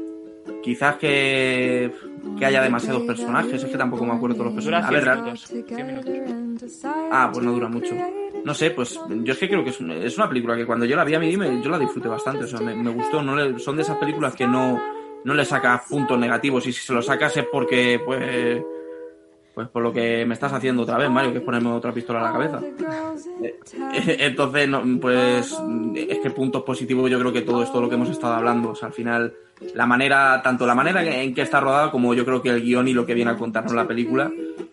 quizás 0.63 0.97
que, 0.97 1.93
que 2.39 2.45
haya 2.45 2.61
demasiados 2.63 3.03
personajes, 3.05 3.63
es 3.63 3.71
que 3.71 3.79
tampoco 3.79 4.05
me 4.05 4.15
acuerdo 4.15 4.35
de 4.35 4.39
todos 4.41 4.47
los 4.47 4.65
personajes. 4.65 4.89
100 4.89 5.09
A 5.09 5.15
ver, 5.15 5.23
minutos. 5.23 5.47
100 5.47 5.87
minutos. 5.87 6.81
Ah, 6.85 7.31
pues 7.33 7.45
no 7.45 7.53
dura 7.53 7.69
mucho. 7.69 7.95
No 8.45 8.55
sé, 8.55 8.71
pues 8.71 8.99
yo 9.23 9.33
es 9.33 9.39
que 9.39 9.49
creo 9.49 9.63
que 9.65 9.71
es, 9.71 9.81
un- 9.81 9.91
es 9.91 10.17
una 10.17 10.29
película 10.29 10.57
que 10.57 10.65
cuando 10.67 10.85
yo 10.87 10.97
la 10.97 11.05
vi 11.05 11.15
a 11.15 11.19
mí 11.21 11.37
me- 11.37 11.61
yo 11.63 11.71
la 11.71 11.79
disfruté 11.79 12.09
bastante, 12.09 12.45
o 12.45 12.47
sea, 12.47 12.61
me, 12.61 12.91
gustó. 12.91 13.23
No 13.23 13.37
le- 13.37 13.59
son 13.59 13.77
de 13.77 13.83
esas 13.83 13.97
películas 13.99 14.35
que 14.35 14.47
no, 14.47 14.81
no 15.25 15.35
le 15.35 15.45
sacas 15.45 15.83
puntos 15.89 16.19
negativos 16.19 16.67
y 16.67 16.73
si 16.73 16.81
se 16.81 16.93
los 16.93 17.07
sacas 17.07 17.37
es 17.37 17.45
porque, 17.51 18.01
pues, 18.05 18.63
pues 19.55 19.69
por 19.69 19.83
lo 19.83 19.93
que 19.93 20.25
me 20.25 20.35
estás 20.35 20.53
haciendo 20.53 20.83
otra 20.85 20.97
vez, 20.99 21.11
Mario, 21.11 21.33
que 21.33 21.39
es 21.39 21.45
ponerme 21.45 21.71
otra 21.73 21.93
pistola 21.93 22.21
a 22.21 22.23
la 22.25 22.33
cabeza. 22.33 22.61
Eh, 23.43 23.59
Entonces, 24.21 24.69
no, 24.69 24.83
pues 25.01 25.57
es 25.95 26.19
que 26.21 26.31
puntos 26.31 26.63
positivos 26.63 27.11
yo 27.11 27.19
creo 27.19 27.33
que 27.33 27.43
todo 27.43 27.63
es 27.63 27.71
todo 27.73 27.83
lo 27.83 27.89
que 27.89 27.97
hemos 27.97 28.09
estado 28.11 28.35
hablando. 28.35 28.71
O 28.71 28.75
sea, 28.75 28.89
al 28.89 28.95
final, 28.95 29.35
la 29.75 29.87
manera, 29.87 30.41
tanto 30.43 30.67
la 30.67 30.75
manera 30.75 31.03
en 31.03 31.35
que 31.35 31.43
está 31.43 31.61
rodada 31.61 31.91
como 31.91 32.15
yo 32.15 32.25
creo 32.25 32.43
que 32.43 32.51
el 32.51 32.63
guion 32.63 32.89
y 32.89 32.95
lo 32.95 33.07
que 33.07 33.15
viene 33.15 33.31
a 33.31 33.37
contarnos 33.37 33.73
la 33.73 33.87
película, 33.87 34.31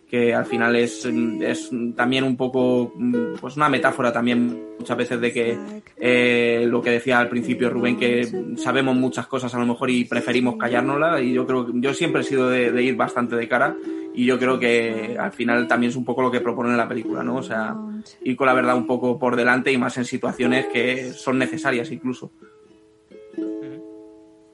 que 0.10 0.34
al 0.34 0.46
final 0.46 0.76
es, 0.76 1.06
es 1.06 1.72
también 1.96 2.24
un 2.24 2.38
poco, 2.38 2.94
pues 3.42 3.58
una 3.58 3.70
metáfora 3.70 4.14
también 4.14 4.76
muchas 4.80 4.98
veces 4.98 5.20
de 5.20 5.34
que 5.34 5.58
eh, 5.98 6.66
lo 6.68 6.82
que 6.82 6.92
decía 6.92 7.20
al 7.20 7.30
principio 7.30 7.70
Rubén, 7.70 7.98
que 7.98 8.56
sabemos 8.58 8.96
muchas 8.96 9.28
cosas 9.28 9.54
a 9.56 9.60
lo 9.60 9.66
mejor 9.66 9.90
y 9.90 10.06
preferimos 10.06 10.58
callárnosla 10.58 11.22
y 11.22 11.34
yo 11.34 11.46
creo 11.46 11.66
que 11.66 11.74
yo 11.76 11.94
siempre 11.94 12.22
he 12.22 12.24
sido 12.24 12.50
de, 12.50 12.72
de 12.72 12.84
ir 12.84 12.96
bastante 12.96 13.36
de 13.36 13.48
cara 13.48 13.76
y 14.14 14.26
yo 14.26 14.40
creo 14.40 14.58
que 14.58 15.18
al 15.20 15.32
final 15.32 15.68
también 15.68 15.90
es 15.90 15.96
un 15.96 16.06
poco 16.06 16.22
lo 16.22 16.32
que 16.32 16.40
propone 16.40 16.76
la 16.78 16.88
película, 16.88 17.24
¿no? 17.24 17.36
O 17.36 17.44
sea, 17.44 17.76
ir 18.24 18.36
con 18.36 18.48
la 18.48 18.54
verdad 18.54 18.78
un 18.78 18.88
poco 18.88 19.20
por 19.20 19.36
delante 19.36 19.72
y 19.72 19.78
más 19.78 19.98
en 19.98 20.06
situaciones 20.06 20.68
que 20.68 21.12
son 21.12 21.38
necesarias 21.38 21.92
incluso. 21.92 22.32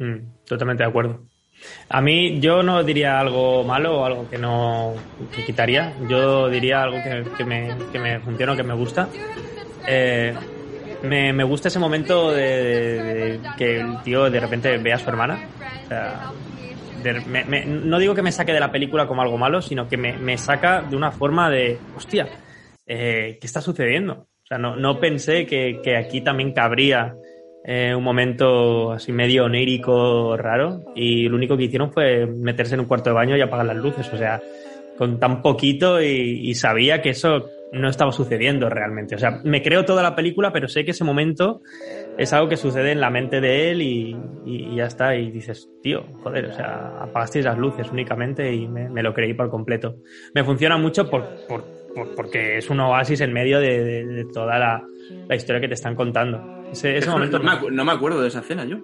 Mm, 0.01 0.45
totalmente 0.45 0.83
de 0.83 0.89
acuerdo. 0.89 1.27
A 1.89 2.01
mí 2.01 2.39
yo 2.39 2.63
no 2.63 2.83
diría 2.83 3.19
algo 3.19 3.63
malo 3.63 3.99
o 4.01 4.05
algo 4.05 4.27
que 4.27 4.37
no 4.37 4.95
que 5.35 5.43
quitaría. 5.45 5.93
Yo 6.09 6.49
diría 6.49 6.81
algo 6.81 6.97
que, 7.03 7.23
que 7.37 7.43
me, 7.43 7.69
que 7.91 7.99
me 7.99 8.19
funciona 8.19 8.55
que 8.55 8.63
me 8.63 8.73
gusta. 8.73 9.07
Eh, 9.87 10.33
me, 11.03 11.33
me 11.33 11.43
gusta 11.43 11.67
ese 11.67 11.77
momento 11.79 12.31
de, 12.31 12.41
de- 13.03 13.37
de 13.37 13.41
que 13.57 13.79
el 13.79 14.01
tío 14.03 14.29
de 14.29 14.39
repente 14.39 14.75
ve 14.77 14.93
a 14.93 14.97
su 14.97 15.09
hermana. 15.09 15.35
O 15.35 15.87
sea, 15.87 16.31
de- 17.03 17.21
me- 17.21 17.45
me- 17.45 17.65
no 17.65 17.99
digo 17.99 18.15
que 18.15 18.21
me 18.23 18.31
saque 18.31 18.53
de 18.53 18.59
la 18.59 18.71
película 18.71 19.07
como 19.07 19.21
algo 19.21 19.37
malo, 19.37 19.61
sino 19.61 19.87
que 19.87 19.97
me, 19.97 20.17
me 20.17 20.37
saca 20.37 20.81
de 20.81 20.95
una 20.95 21.11
forma 21.11 21.49
de, 21.51 21.77
hostia, 21.93 22.27
eh, 22.87 23.37
¿qué 23.39 23.45
está 23.47 23.61
sucediendo? 23.61 24.13
O 24.13 24.47
sea, 24.47 24.57
no, 24.57 24.75
no 24.75 24.99
pensé 24.99 25.45
que, 25.45 25.79
que 25.83 25.95
aquí 25.95 26.21
también 26.21 26.53
cabría 26.53 27.13
eh, 27.63 27.93
un 27.95 28.03
momento 28.03 28.91
así 28.91 29.11
medio 29.11 29.45
onírico 29.45 30.35
raro 30.37 30.83
y 30.93 31.27
lo 31.29 31.35
único 31.35 31.57
que 31.57 31.63
hicieron 31.65 31.91
fue 31.91 32.25
meterse 32.25 32.73
en 32.75 32.81
un 32.81 32.87
cuarto 32.87 33.09
de 33.09 33.15
baño 33.15 33.37
y 33.37 33.41
apagar 33.41 33.65
las 33.65 33.77
luces, 33.77 34.11
o 34.13 34.17
sea, 34.17 34.41
con 34.95 35.19
tan 35.19 35.41
poquito 35.41 36.01
y, 36.01 36.49
y 36.49 36.55
sabía 36.55 37.01
que 37.01 37.09
eso 37.11 37.53
no 37.71 37.87
estaba 37.89 38.11
sucediendo 38.11 38.69
realmente. 38.69 39.15
O 39.15 39.19
sea, 39.19 39.39
me 39.43 39.61
creo 39.61 39.85
toda 39.85 40.03
la 40.03 40.15
película, 40.15 40.51
pero 40.51 40.67
sé 40.67 40.83
que 40.83 40.91
ese 40.91 41.03
momento 41.05 41.61
es 42.17 42.33
algo 42.33 42.49
que 42.49 42.57
sucede 42.57 42.91
en 42.91 42.99
la 42.99 43.09
mente 43.09 43.39
de 43.39 43.71
él 43.71 43.81
y, 43.81 44.21
y- 44.43 44.73
y 44.73 44.75
ya 44.75 44.85
está. 44.85 45.15
Y 45.15 45.31
dices, 45.31 45.69
tío, 45.81 46.03
joder, 46.17 46.47
o 46.47 46.51
sea, 46.51 46.89
apagasteis 46.99 47.45
las 47.45 47.57
luces 47.57 47.91
únicamente 47.91 48.53
y 48.53 48.67
me, 48.67 48.89
me 48.89 49.01
lo 49.03 49.13
creí 49.13 49.33
por 49.33 49.49
completo. 49.49 49.95
Me 50.33 50.43
funciona 50.43 50.77
mucho 50.77 51.09
por, 51.09 51.31
por- 51.47 51.69
por- 51.93 52.13
porque 52.13 52.57
es 52.57 52.69
un 52.69 52.79
oasis 52.81 53.21
en 53.21 53.33
medio 53.33 53.59
de, 53.59 53.83
de- 53.83 54.05
de 54.05 54.25
toda 54.25 54.59
la, 54.59 54.83
la 55.27 55.35
historia 55.35 55.61
que 55.61 55.67
te 55.69 55.73
están 55.75 55.95
contando. 55.95 56.43
Ese, 56.71 56.97
ese 56.97 57.07
no, 57.07 57.13
momento 57.13 57.39
me 57.39 57.51
acu- 57.51 57.71
no 57.71 57.83
me 57.85 57.91
acuerdo 57.91 58.21
de 58.21 58.27
esa 58.29 58.39
escena 58.39 58.65
yo. 58.65 58.77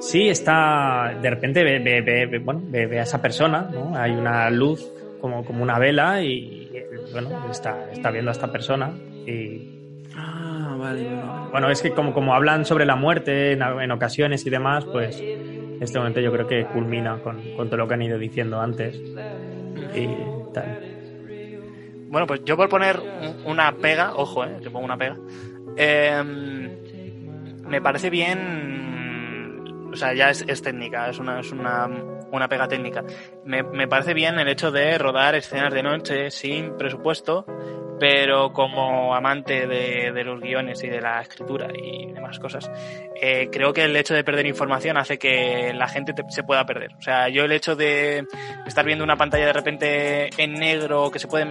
Sí, 0.00 0.28
está. 0.28 1.16
De 1.20 1.30
repente 1.30 1.62
ve, 1.62 1.78
ve- 1.78 2.00
ve- 2.02 2.26
ve- 2.26 2.38
bueno, 2.40 2.60
ve, 2.64 2.86
ve 2.86 2.98
a 2.98 3.04
esa 3.04 3.22
persona, 3.22 3.68
¿no? 3.72 3.96
Hay 3.96 4.10
una 4.12 4.50
luz 4.50 4.84
como, 5.20 5.44
como 5.44 5.62
una 5.62 5.78
vela 5.78 6.20
y, 6.22 6.68
bueno, 7.12 7.30
está, 7.50 7.90
está 7.92 8.10
viendo 8.10 8.30
a 8.30 8.32
esta 8.32 8.50
persona. 8.50 8.90
Y 9.26 9.78
Ah, 10.14 10.76
vale, 10.78 11.04
vale, 11.04 11.50
bueno, 11.52 11.70
es 11.70 11.80
que 11.80 11.92
como, 11.92 12.12
como 12.12 12.34
hablan 12.34 12.66
sobre 12.66 12.84
la 12.84 12.96
muerte 12.96 13.52
en, 13.52 13.62
en 13.62 13.90
ocasiones 13.92 14.44
y 14.44 14.50
demás, 14.50 14.84
pues 14.84 15.22
este 15.80 15.98
momento 15.98 16.20
yo 16.20 16.30
creo 16.32 16.46
que 16.46 16.66
culmina 16.66 17.18
con, 17.20 17.40
con 17.56 17.68
todo 17.68 17.78
lo 17.78 17.88
que 17.88 17.94
han 17.94 18.02
ido 18.02 18.18
diciendo 18.18 18.60
antes. 18.60 19.00
Y 19.94 20.08
tal. 20.52 20.78
Bueno, 22.08 22.26
pues 22.26 22.42
yo 22.44 22.56
por 22.58 22.68
poner 22.68 22.98
un- 23.00 23.52
una 23.52 23.72
pega, 23.76 24.14
ojo, 24.16 24.44
eh, 24.44 24.58
que 24.62 24.68
pongo 24.70 24.84
una 24.84 24.98
pega, 24.98 25.16
eh, 25.76 26.22
me 27.66 27.80
parece 27.80 28.10
bien, 28.10 29.64
o 29.92 29.96
sea, 29.96 30.14
ya 30.14 30.30
es, 30.30 30.62
técnica, 30.62 31.08
es 31.08 31.18
una, 31.18 31.40
es 31.40 31.50
una, 31.52 31.88
una 32.30 32.48
pega 32.48 32.68
técnica. 32.68 33.02
Me, 33.44 33.62
me 33.62 33.88
parece 33.88 34.14
bien 34.14 34.38
el 34.38 34.48
hecho 34.48 34.70
de 34.70 34.98
rodar 34.98 35.34
escenas 35.34 35.72
de 35.72 35.82
noche 35.82 36.30
sin 36.30 36.76
presupuesto, 36.76 37.44
pero 38.00 38.52
como 38.52 39.14
amante 39.14 39.66
de, 39.68 40.10
de 40.12 40.24
los 40.24 40.40
guiones 40.40 40.82
y 40.82 40.88
de 40.88 41.00
la 41.00 41.20
escritura 41.20 41.68
y 41.72 42.10
demás 42.12 42.38
cosas, 42.40 42.68
eh, 43.20 43.48
creo 43.52 43.72
que 43.72 43.84
el 43.84 43.94
hecho 43.96 44.12
de 44.14 44.24
perder 44.24 44.46
información 44.46 44.96
hace 44.96 45.18
que 45.18 45.72
la 45.72 45.86
gente 45.86 46.12
te- 46.12 46.24
se 46.30 46.42
pueda 46.42 46.66
perder. 46.66 46.94
O 46.98 47.02
sea, 47.02 47.28
yo 47.28 47.44
el 47.44 47.52
hecho 47.52 47.76
de 47.76 48.26
estar 48.66 48.84
viendo 48.84 49.04
una 49.04 49.16
pantalla 49.16 49.46
de 49.46 49.52
repente 49.52 50.30
en 50.36 50.54
negro 50.54 51.10
que 51.12 51.20
se 51.20 51.28
puede 51.28 51.44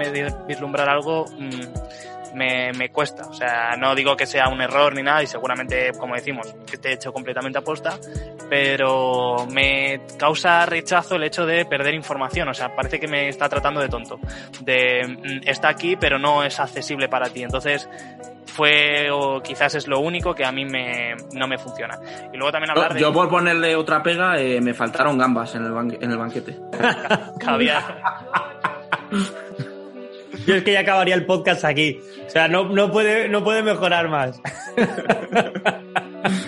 vislumbrar 0.45 0.89
algo 0.89 1.25
mm, 1.37 2.20
me, 2.35 2.71
me 2.73 2.89
cuesta. 2.89 3.27
O 3.27 3.33
sea, 3.33 3.75
no 3.77 3.95
digo 3.95 4.15
que 4.15 4.25
sea 4.25 4.49
un 4.49 4.61
error 4.61 4.93
ni 4.93 5.03
nada 5.03 5.23
y 5.23 5.27
seguramente, 5.27 5.91
como 5.97 6.15
decimos, 6.15 6.53
que 6.65 6.75
esté 6.75 6.93
hecho 6.93 7.13
completamente 7.13 7.59
aposta, 7.59 7.97
pero 8.49 9.47
me 9.51 10.01
causa 10.17 10.65
rechazo 10.65 11.15
el 11.15 11.23
hecho 11.23 11.45
de 11.45 11.65
perder 11.65 11.93
información. 11.93 12.49
O 12.49 12.53
sea, 12.53 12.75
parece 12.75 12.99
que 12.99 13.07
me 13.07 13.29
está 13.29 13.49
tratando 13.49 13.81
de 13.81 13.89
tonto. 13.89 14.19
De 14.61 15.01
mm, 15.07 15.47
está 15.47 15.69
aquí, 15.69 15.95
pero 15.95 16.19
no 16.19 16.43
es 16.43 16.59
accesible 16.59 17.07
para 17.07 17.29
ti. 17.29 17.43
Entonces, 17.43 17.89
fue 18.45 19.09
o 19.11 19.41
quizás 19.41 19.75
es 19.75 19.87
lo 19.87 19.99
único 19.99 20.35
que 20.35 20.45
a 20.45 20.51
mí 20.51 20.65
me, 20.65 21.15
no 21.33 21.47
me 21.47 21.57
funciona. 21.57 21.97
Y 22.33 22.37
luego 22.37 22.51
también 22.51 22.71
hablar 22.71 22.89
Yo, 22.89 22.95
de 22.95 23.01
yo 23.01 23.13
por 23.13 23.29
ponerle 23.29 23.75
otra 23.75 24.03
pega, 24.03 24.37
eh, 24.37 24.59
me 24.61 24.73
faltaron 24.73 25.17
gambas 25.17 25.55
en 25.55 25.65
el, 25.65 25.97
en 26.01 26.11
el 26.11 26.17
banquete. 26.17 26.57
caviar. 27.39 28.01
Yo 30.45 30.55
es 30.55 30.63
que 30.63 30.73
ya 30.73 30.81
acabaría 30.81 31.15
el 31.15 31.25
podcast 31.25 31.65
aquí. 31.65 31.99
O 32.25 32.29
sea, 32.29 32.47
no, 32.47 32.69
no, 32.69 32.91
puede, 32.91 33.29
no 33.29 33.43
puede 33.43 33.63
mejorar 33.63 34.09
más. 34.09 34.41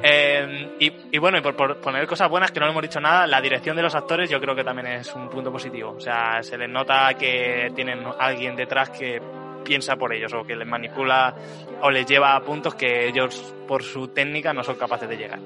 Eh, 0.00 0.76
y, 0.78 0.92
y 1.10 1.18
bueno, 1.18 1.38
y 1.38 1.40
por, 1.40 1.56
por 1.56 1.76
poner 1.78 2.06
cosas 2.06 2.30
buenas 2.30 2.52
que 2.52 2.60
no 2.60 2.66
le 2.66 2.72
hemos 2.72 2.82
dicho 2.82 3.00
nada, 3.00 3.26
la 3.26 3.40
dirección 3.40 3.76
de 3.76 3.82
los 3.82 3.96
actores 3.96 4.30
yo 4.30 4.40
creo 4.40 4.54
que 4.54 4.62
también 4.62 4.86
es 4.86 5.12
un 5.12 5.28
punto 5.28 5.50
positivo. 5.50 5.94
O 5.96 6.00
sea, 6.00 6.40
se 6.42 6.56
les 6.56 6.68
nota 6.68 7.12
que 7.14 7.72
tienen 7.74 8.04
alguien 8.18 8.54
detrás 8.54 8.90
que 8.90 9.20
piensa 9.64 9.96
por 9.96 10.14
ellos 10.14 10.32
o 10.32 10.44
que 10.44 10.56
les 10.56 10.66
manipula 10.66 11.34
o 11.82 11.90
les 11.90 12.06
lleva 12.06 12.36
a 12.36 12.40
puntos 12.40 12.74
que 12.74 13.08
ellos 13.08 13.54
por 13.66 13.82
su 13.82 14.08
técnica 14.08 14.52
no 14.52 14.62
son 14.62 14.76
capaces 14.76 15.08
de 15.08 15.16
llegar. 15.16 15.40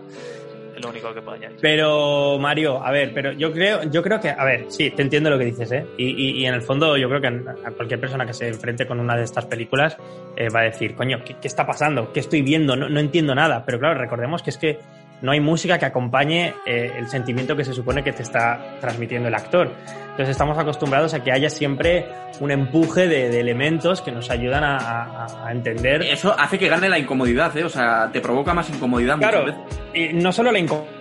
Lo 0.82 0.88
único 0.90 1.14
que 1.14 1.22
puedo 1.22 1.36
añadir. 1.36 1.58
Pero, 1.60 2.38
Mario, 2.38 2.84
a 2.84 2.90
ver, 2.90 3.12
pero 3.14 3.32
yo 3.32 3.52
creo, 3.52 3.84
yo 3.84 4.02
creo 4.02 4.20
que, 4.20 4.30
a 4.30 4.44
ver, 4.44 4.66
sí, 4.68 4.90
te 4.90 5.02
entiendo 5.02 5.30
lo 5.30 5.38
que 5.38 5.44
dices, 5.44 5.70
¿eh? 5.72 5.86
Y, 5.96 6.06
y- 6.10 6.42
y 6.42 6.46
en 6.46 6.54
el 6.54 6.62
fondo 6.62 6.96
yo 6.96 7.08
creo 7.08 7.20
que 7.20 7.28
a 7.28 7.70
cualquier 7.70 8.00
persona 8.00 8.26
que 8.26 8.32
se 8.34 8.48
enfrente 8.48 8.86
con 8.86 8.98
una 9.00 9.16
de 9.16 9.24
estas 9.24 9.46
películas 9.46 9.96
eh, 10.36 10.48
va 10.48 10.60
a 10.60 10.64
decir, 10.64 10.94
coño, 10.94 11.22
¿qué, 11.24 11.36
qué 11.40 11.48
está 11.48 11.66
pasando? 11.66 12.12
¿Qué 12.12 12.20
estoy 12.20 12.42
viendo? 12.42 12.74
No, 12.76 12.88
no 12.88 13.00
entiendo 13.00 13.34
nada. 13.34 13.64
Pero 13.64 13.78
claro, 13.78 13.98
recordemos 14.00 14.42
que 14.42 14.50
es 14.50 14.58
que 14.58 14.78
no 15.22 15.32
hay 15.32 15.40
música 15.40 15.78
que 15.78 15.86
acompañe 15.86 16.54
eh, 16.66 16.92
el 16.98 17.08
sentimiento 17.08 17.56
que 17.56 17.64
se 17.64 17.72
supone 17.72 18.02
que 18.04 18.12
te 18.12 18.22
está 18.22 18.76
transmitiendo 18.80 19.28
el 19.28 19.34
actor. 19.34 19.70
Entonces 20.02 20.28
estamos 20.28 20.58
acostumbrados 20.58 21.14
a 21.14 21.22
que 21.24 21.32
haya 21.32 21.48
siempre 21.48 22.06
un 22.40 22.50
empuje 22.50 23.06
de, 23.08 23.30
de 23.30 23.40
elementos 23.40 24.02
que 24.02 24.12
nos 24.12 24.28
ayudan 24.30 24.62
a, 24.64 24.76
a- 24.76 25.46
a 25.46 25.52
entender 25.52 26.02
Eso 26.02 26.34
hace 26.38 26.58
que 26.58 26.68
gane 26.68 26.88
la 26.88 26.98
incomodidad, 26.98 27.56
¿eh? 27.56 27.64
O 27.64 27.68
sea, 27.70 28.10
te 28.12 28.20
provoca 28.20 28.52
más 28.52 28.68
incomodidad 28.68 29.16
Claro, 29.18 29.42
muchas 29.46 29.56
veces. 29.68 29.80
y 29.94 30.12
no 30.12 30.30
solo 30.32 30.52
la 30.52 30.58
incomodidad. 30.58 30.92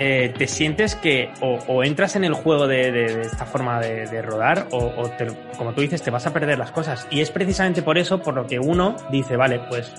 Eh, 0.00 0.34
te 0.36 0.48
sientes 0.48 0.96
que 0.96 1.30
o, 1.40 1.56
o 1.68 1.84
entras 1.84 2.16
en 2.16 2.24
el 2.24 2.34
juego 2.34 2.66
de, 2.66 2.90
de- 2.90 3.14
de 3.16 3.22
esta 3.22 3.46
forma 3.46 3.78
de, 3.80 4.06
de 4.06 4.22
rodar 4.22 4.66
o, 4.72 4.78
o 4.96 5.08
te- 5.10 5.28
como 5.56 5.72
tú 5.72 5.82
dices 5.82 6.02
te 6.02 6.10
vas 6.10 6.26
a 6.26 6.32
perder 6.32 6.58
las 6.58 6.72
cosas 6.72 7.06
y 7.10 7.20
es 7.20 7.30
precisamente 7.30 7.80
por 7.80 7.96
eso 7.96 8.20
por 8.20 8.34
lo 8.34 8.44
que 8.44 8.58
uno 8.58 8.96
dice 9.12 9.36
vale 9.36 9.60
pues 9.68 9.94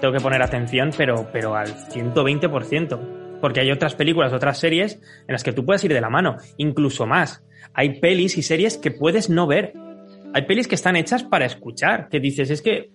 tengo 0.00 0.14
que 0.14 0.20
poner 0.20 0.42
atención 0.42 0.90
pero, 0.96 1.28
pero 1.32 1.54
al 1.54 1.68
120% 1.68 3.40
porque 3.40 3.60
hay 3.60 3.70
otras 3.70 3.94
películas 3.94 4.32
otras 4.32 4.58
series 4.58 5.00
en 5.26 5.32
las 5.32 5.44
que 5.44 5.52
tú 5.52 5.64
puedes 5.64 5.84
ir 5.84 5.92
de 5.92 6.00
la 6.00 6.10
mano 6.10 6.36
incluso 6.56 7.06
más. 7.06 7.44
Hay 7.74 8.00
pelis 8.00 8.38
y 8.38 8.42
series 8.42 8.78
que 8.78 8.90
puedes 8.90 9.30
no 9.30 9.46
ver 9.46 9.74
hay 10.34 10.42
pelis 10.42 10.68
que 10.68 10.74
están 10.74 10.96
hechas 10.96 11.24
para 11.24 11.46
escuchar, 11.46 12.08
que 12.08 12.20
dices, 12.20 12.50
es 12.50 12.62
que, 12.62 12.90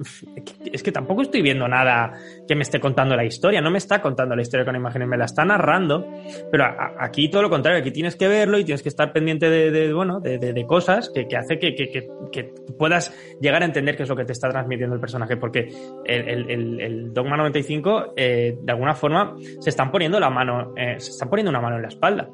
es 0.71 0.83
que 0.83 0.91
tampoco 0.91 1.21
estoy 1.21 1.41
viendo 1.41 1.67
nada 1.67 2.13
que 2.47 2.55
me 2.55 2.61
esté 2.61 2.79
contando 2.79 3.15
la 3.15 3.25
historia, 3.25 3.61
no 3.61 3.71
me 3.71 3.77
está 3.77 4.01
contando 4.01 4.35
la 4.35 4.41
historia 4.41 4.65
con 4.65 4.75
imágenes, 4.75 5.07
me 5.07 5.17
la 5.17 5.25
está 5.25 5.43
narrando, 5.43 6.07
pero 6.51 6.65
aquí 6.99 7.29
todo 7.29 7.41
lo 7.41 7.49
contrario, 7.49 7.81
aquí 7.81 7.91
tienes 7.91 8.15
que 8.15 8.27
verlo 8.27 8.59
y 8.59 8.63
tienes 8.63 8.83
que 8.83 8.89
estar 8.89 9.11
pendiente 9.11 9.49
de, 9.49 9.93
bueno, 9.93 10.19
de, 10.19 10.65
cosas 10.67 11.11
que, 11.13 11.27
que 11.27 11.35
hace 11.35 11.59
que, 11.59 11.75
que, 11.75 12.07
que, 12.31 12.53
puedas 12.77 13.13
llegar 13.41 13.61
a 13.61 13.65
entender 13.65 13.97
qué 13.97 14.03
es 14.03 14.09
lo 14.09 14.15
que 14.15 14.25
te 14.25 14.31
está 14.31 14.49
transmitiendo 14.49 14.95
el 14.95 15.01
personaje, 15.01 15.37
porque 15.37 15.69
el, 16.05 16.49
el, 16.49 16.79
el 16.79 17.13
Dogma 17.13 17.37
95, 17.37 18.13
eh, 18.15 18.57
de 18.61 18.71
alguna 18.71 18.95
forma, 18.95 19.35
se 19.59 19.69
están 19.69 19.91
poniendo 19.91 20.19
la 20.19 20.29
mano, 20.29 20.73
eh, 20.77 20.95
se 20.99 21.11
están 21.11 21.29
poniendo 21.29 21.49
una 21.49 21.61
mano 21.61 21.75
en 21.77 21.81
la 21.81 21.87
espalda. 21.89 22.29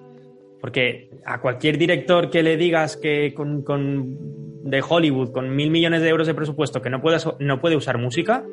Porque 0.62 1.10
a 1.26 1.40
cualquier 1.40 1.78
director 1.78 2.30
que 2.30 2.44
le 2.44 2.58
digas 2.58 2.98
que 2.98 3.34
con, 3.34 3.64
con 3.64 4.18
de 4.64 4.84
Hollywood, 4.88 5.32
con 5.32 5.56
mil 5.56 5.72
millones 5.72 6.02
de 6.02 6.10
euros 6.10 6.28
de 6.28 6.34
presupuesto, 6.34 6.82
que 6.82 6.90
no, 6.90 7.02
puede, 7.02 7.18
no 7.40 7.62
puede 7.62 7.76
usar 7.76 7.98
música, 7.98 8.44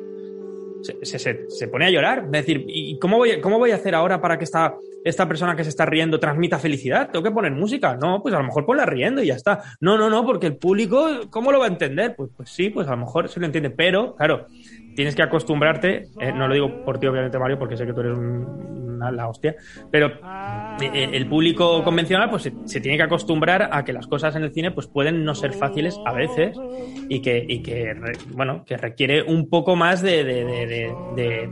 se, 0.81 1.19
se, 1.19 1.49
se, 1.49 1.67
pone 1.67 1.85
a 1.85 1.89
llorar. 1.89 2.23
Es 2.25 2.31
decir, 2.31 2.65
¿y 2.67 2.97
cómo 2.99 3.17
voy, 3.17 3.41
cómo 3.41 3.57
voy 3.57 3.71
a 3.71 3.75
hacer 3.75 3.95
ahora 3.95 4.21
para 4.21 4.37
que 4.37 4.43
esta, 4.43 4.75
esta 5.03 5.27
persona 5.27 5.55
que 5.55 5.63
se 5.63 5.69
está 5.69 5.85
riendo 5.85 6.19
transmita 6.19 6.59
felicidad? 6.59 7.09
¿Tengo 7.11 7.23
que 7.23 7.31
poner 7.31 7.51
música? 7.51 7.95
No, 7.95 8.21
pues 8.21 8.33
a 8.33 8.39
lo 8.39 8.45
mejor 8.45 8.65
ponla 8.65 8.85
riendo 8.85 9.21
y 9.21 9.27
ya 9.27 9.35
está. 9.35 9.63
No, 9.79 9.97
no, 9.97 10.09
no, 10.09 10.25
porque 10.25 10.47
el 10.47 10.57
público, 10.57 11.07
¿cómo 11.29 11.51
lo 11.51 11.59
va 11.59 11.65
a 11.65 11.69
entender? 11.69 12.15
Pues, 12.15 12.31
pues 12.35 12.49
sí, 12.49 12.69
pues 12.69 12.87
a 12.87 12.91
lo 12.91 12.97
mejor 12.97 13.29
se 13.29 13.39
lo 13.39 13.45
entiende, 13.45 13.69
pero 13.69 14.15
claro, 14.15 14.47
tienes 14.97 15.13
que 15.13 15.21
acostumbrarte, 15.21 16.07
eh, 16.19 16.33
no 16.33 16.47
lo 16.47 16.55
digo 16.55 16.83
por 16.83 16.99
ti 16.99 17.05
obviamente 17.05 17.37
Mario, 17.37 17.59
porque 17.59 17.77
sé 17.77 17.85
que 17.85 17.93
tú 17.93 17.99
eres 17.99 18.17
una, 18.17 19.11
la 19.11 19.29
hostia, 19.29 19.55
pero 19.91 20.07
eh, 20.81 21.09
el 21.13 21.29
público 21.29 21.83
convencional 21.83 22.31
pues 22.31 22.51
se, 22.65 22.81
tiene 22.81 22.97
que 22.97 23.03
acostumbrar 23.03 23.69
a 23.71 23.85
que 23.85 23.93
las 23.93 24.07
cosas 24.07 24.35
en 24.35 24.41
el 24.41 24.51
cine 24.51 24.71
pues 24.71 24.87
pueden 24.87 25.23
no 25.23 25.35
ser 25.35 25.53
fáciles 25.53 25.99
a 26.03 26.13
veces 26.13 26.57
y 27.09 27.21
que, 27.21 27.45
y 27.47 27.61
que 27.61 27.93
bueno, 28.31 28.65
que 28.65 28.75
requiere 28.75 29.21
un 29.21 29.49
poco 29.51 29.75
más 29.75 30.01
de, 30.01 30.23
de, 30.23 30.43
de 30.43 30.95
de 31.15 31.51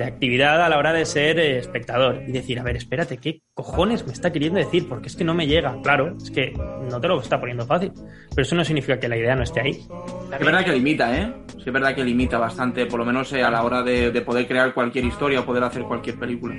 actividad 0.00 0.62
a 0.62 0.68
la 0.68 0.78
hora 0.78 0.92
de 0.92 1.04
ser 1.04 1.38
eh, 1.38 1.58
espectador 1.58 2.22
y 2.26 2.32
decir, 2.32 2.58
a 2.58 2.62
ver, 2.62 2.76
espérate, 2.76 3.18
¿qué 3.18 3.42
cojones 3.54 4.06
me 4.06 4.12
está 4.12 4.32
queriendo 4.32 4.58
decir? 4.58 4.88
Porque 4.88 5.08
es 5.08 5.16
que 5.16 5.24
no 5.24 5.34
me 5.34 5.46
llega. 5.46 5.80
Claro, 5.82 6.16
es 6.16 6.30
que 6.30 6.52
no 6.90 7.00
te 7.00 7.08
lo 7.08 7.20
está 7.20 7.38
poniendo 7.38 7.66
fácil. 7.66 7.92
Pero 8.30 8.42
eso 8.42 8.56
no 8.56 8.64
significa 8.64 8.98
que 8.98 9.08
la 9.08 9.16
idea 9.16 9.36
no 9.36 9.42
esté 9.42 9.60
ahí. 9.60 9.86
Es 10.32 10.44
verdad 10.44 10.64
que 10.64 10.72
limita, 10.72 11.16
¿eh? 11.16 11.32
es 11.56 11.72
verdad 11.72 11.94
que 11.94 12.04
limita 12.04 12.38
bastante, 12.38 12.86
por 12.86 12.98
lo 12.98 13.06
menos 13.06 13.32
eh, 13.32 13.42
a 13.42 13.50
la 13.50 13.62
hora 13.62 13.82
de, 13.82 14.10
poder 14.22 14.46
crear 14.46 14.74
cualquier 14.74 15.04
historia 15.04 15.40
o 15.40 15.44
poder 15.44 15.64
hacer 15.64 15.82
cualquier 15.82 16.18
película. 16.18 16.54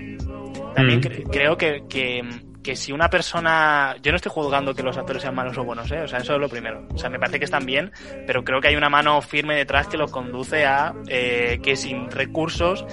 También 0.76 1.00
mm. 1.00 1.30
creo 1.30 1.58
que, 1.58 1.84
que 1.90 2.22
que 2.66 2.76
si 2.76 2.92
una 2.92 3.12
persona. 3.12 3.96
Yo 4.02 4.12
no 4.12 4.16
estoy 4.16 4.32
juzgando 4.32 4.74
que 4.74 4.82
los 4.82 4.98
actores 4.98 5.22
sean 5.22 5.36
malos 5.36 5.56
o 5.60 5.64
buenos, 5.64 5.92
¿eh? 5.92 6.02
O 6.02 6.08
sea, 6.08 6.18
eso 6.18 6.34
es 6.34 6.40
lo 6.40 6.50
primero. 6.50 6.88
O 6.92 6.98
sea, 6.98 7.12
me 7.12 7.20
parece 7.20 7.38
que 7.38 7.46
están 7.46 7.64
bien, 7.64 7.92
pero 8.26 8.44
creo 8.44 8.60
que 8.60 8.70
hay 8.70 8.76
una 8.76 8.90
mano 8.90 9.22
firme 9.22 9.56
detrás 9.56 9.88
que 9.88 9.98
los 9.98 10.12
conduce 10.12 10.66
a 10.66 10.96
eh, 11.08 11.60
que 11.62 11.76
sin 11.76 12.10
recursos 12.10 12.84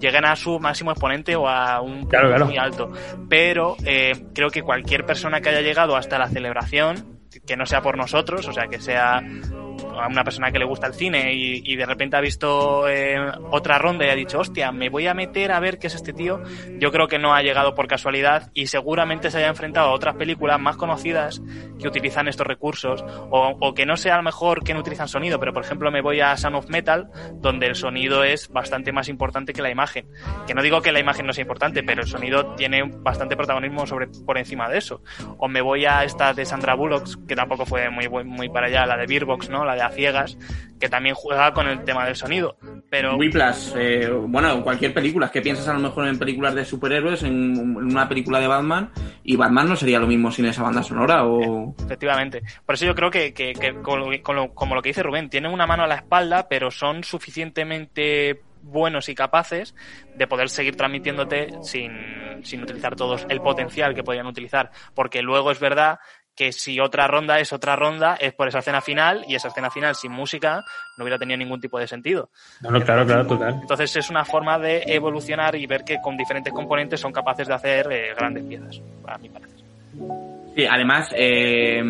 lleguen 0.00 0.24
a 0.24 0.34
su 0.34 0.58
máximo 0.58 0.90
exponente 0.90 1.36
o 1.36 1.48
a 1.48 1.80
un 1.80 2.08
punto 2.08 2.44
muy 2.44 2.58
alto. 2.58 2.92
Pero 3.28 3.76
eh, 3.86 4.26
creo 4.34 4.50
que 4.50 4.62
cualquier 4.62 5.06
persona 5.06 5.40
que 5.40 5.50
haya 5.50 5.60
llegado 5.60 5.94
hasta 5.94 6.18
la 6.18 6.28
celebración, 6.28 7.20
que 7.46 7.56
no 7.56 7.66
sea 7.66 7.82
por 7.82 7.96
nosotros, 7.96 8.48
o 8.48 8.52
sea, 8.52 8.66
que 8.66 8.80
sea 8.80 9.22
a 10.00 10.08
una 10.08 10.24
persona 10.24 10.50
que 10.50 10.58
le 10.58 10.64
gusta 10.64 10.86
el 10.86 10.94
cine 10.94 11.32
y, 11.34 11.76
de 11.76 11.86
repente 11.86 12.16
ha 12.16 12.20
visto 12.20 12.88
eh, 12.88 13.16
otra 13.50 13.78
ronda 13.78 14.04
y 14.04 14.10
ha 14.10 14.14
dicho, 14.14 14.38
hostia, 14.38 14.72
me 14.72 14.88
voy 14.88 15.06
a 15.06 15.14
meter 15.14 15.52
a 15.52 15.60
ver 15.60 15.78
qué 15.78 15.86
es 15.86 15.94
este 15.94 16.12
tío, 16.12 16.42
yo 16.78 16.90
creo 16.92 17.08
que 17.08 17.18
no 17.18 17.34
ha 17.34 17.42
llegado 17.42 17.74
por 17.74 17.86
casualidad 17.86 18.50
y 18.54 18.66
seguramente 18.66 19.30
se 19.30 19.38
haya 19.38 19.48
enfrentado 19.48 19.88
a 19.88 19.92
otras 19.92 20.16
películas 20.16 20.60
más 20.60 20.76
conocidas 20.76 21.40
que 21.78 21.88
utilizan 21.88 22.28
estos 22.28 22.46
recursos 22.46 23.04
o, 23.30 23.74
que 23.74 23.86
no 23.86 23.96
sea 23.96 24.14
a 24.14 24.16
lo 24.18 24.22
mejor 24.22 24.64
que 24.64 24.74
no 24.74 24.80
utilizan 24.80 25.08
sonido, 25.08 25.38
pero 25.38 25.52
por 25.52 25.64
ejemplo 25.64 25.90
me 25.90 26.02
voy 26.02 26.20
a 26.20 26.36
Son 26.36 26.54
of 26.54 26.68
Metal, 26.68 27.10
donde 27.34 27.66
el 27.66 27.74
sonido 27.74 28.24
es 28.24 28.48
bastante 28.48 28.92
más 28.92 29.08
importante 29.08 29.52
que 29.52 29.62
la 29.62 29.70
imagen. 29.70 30.06
Que 30.46 30.54
no 30.54 30.62
digo 30.62 30.82
que 30.82 30.92
la 30.92 31.00
imagen 31.00 31.26
no 31.26 31.32
sea 31.32 31.42
importante, 31.42 31.82
pero 31.82 32.02
el 32.02 32.08
sonido 32.08 32.54
tiene 32.54 32.82
bastante 32.82 33.36
protagonismo 33.36 33.86
sobre, 33.86 34.08
por 34.26 34.38
encima 34.38 34.68
de 34.68 34.78
eso. 34.78 35.02
O 35.38 35.48
me 35.48 35.60
voy 35.60 35.86
a 35.86 36.04
esta 36.04 36.34
de 36.34 36.44
Sandra 36.44 36.74
Bullock, 36.74 37.26
que 37.26 37.36
tampoco 37.36 37.66
fue 37.66 37.90
muy, 37.90 38.08
muy 38.08 38.48
para 38.48 38.66
allá, 38.66 38.86
la 38.86 38.96
de 38.96 39.06
Beerbox, 39.06 39.48
¿no? 39.50 39.64
La 39.64 39.74
de 39.74 39.82
A 39.90 39.92
Ciegas, 39.92 40.38
que 40.78 40.88
también 40.88 41.14
juega 41.14 41.52
con 41.52 41.68
el 41.68 41.84
tema 41.84 42.06
del 42.06 42.16
sonido. 42.16 42.56
Pero... 42.88 43.16
Whiplash, 43.16 43.72
eh, 43.76 44.08
bueno, 44.08 44.62
cualquier 44.64 44.94
película, 44.94 45.30
que 45.30 45.42
piensas 45.42 45.68
a 45.68 45.74
lo 45.74 45.80
mejor 45.80 46.08
en 46.08 46.18
películas 46.18 46.54
de 46.54 46.64
superhéroes, 46.64 47.22
en 47.22 47.76
una 47.76 48.08
película 48.08 48.40
de 48.40 48.46
Batman, 48.46 48.90
y 49.22 49.36
Batman 49.36 49.68
no 49.68 49.76
sería 49.76 49.98
lo 49.98 50.06
mismo 50.06 50.32
sin 50.32 50.46
esa 50.46 50.62
banda 50.62 50.82
sonora 50.82 51.26
o... 51.26 51.74
Efectivamente. 51.84 52.42
Por 52.64 52.74
eso 52.74 52.86
yo 52.86 52.94
creo 52.94 53.10
que, 53.10 53.34
que, 53.34 53.52
como 53.82 54.74
lo 54.74 54.82
que 54.82 54.88
dice 54.88 55.02
Rubén, 55.02 55.28
tienen 55.28 55.52
una 55.52 55.66
mano 55.66 55.84
a 55.84 55.86
la 55.86 55.96
espalda, 55.96 56.48
pero 56.48 56.70
son 56.70 57.04
suficientemente 57.04 58.40
buenos 58.62 59.08
y 59.08 59.14
capaces 59.14 59.74
de 60.14 60.26
poder 60.26 60.48
seguir 60.48 60.76
transmitiéndote 60.76 61.48
sin, 61.62 61.92
sin 62.42 62.62
utilizar 62.62 62.96
todos 62.96 63.26
el 63.28 63.40
potencial 63.40 63.94
que 63.94 64.04
podrían 64.04 64.26
utilizar. 64.26 64.70
Porque 64.94 65.22
luego 65.22 65.50
es 65.50 65.60
verdad 65.60 65.98
que 66.34 66.52
si 66.52 66.80
otra 66.80 67.06
ronda 67.06 67.38
es 67.38 67.52
otra 67.52 67.76
ronda, 67.76 68.16
es 68.16 68.32
por 68.32 68.48
esa 68.48 68.60
escena 68.60 68.80
final, 68.80 69.24
y 69.28 69.34
esa 69.34 69.48
escena 69.48 69.70
final 69.70 69.94
sin 69.94 70.12
música 70.12 70.64
no 70.96 71.04
hubiera 71.04 71.18
tenido 71.18 71.36
ningún 71.36 71.60
tipo 71.60 71.78
de 71.78 71.86
sentido. 71.86 72.30
No, 72.62 72.70
no, 72.70 72.80
claro, 72.80 73.04
claro, 73.04 73.26
total. 73.26 73.58
Entonces 73.60 73.96
es 73.96 74.10
una 74.10 74.24
forma 74.24 74.58
de 74.58 74.82
evolucionar 74.86 75.54
y 75.56 75.66
ver 75.66 75.84
que 75.84 76.00
con 76.00 76.16
diferentes 76.16 76.52
componentes 76.52 77.00
son 77.00 77.12
capaces 77.12 77.46
de 77.46 77.54
hacer 77.54 77.92
eh, 77.92 78.14
grandes 78.14 78.44
piezas, 78.44 78.80
a 79.06 79.18
mi 79.18 79.28
parecer. 79.28 79.60
Sí, 80.54 80.66
además, 80.68 81.14
eh, 81.16 81.80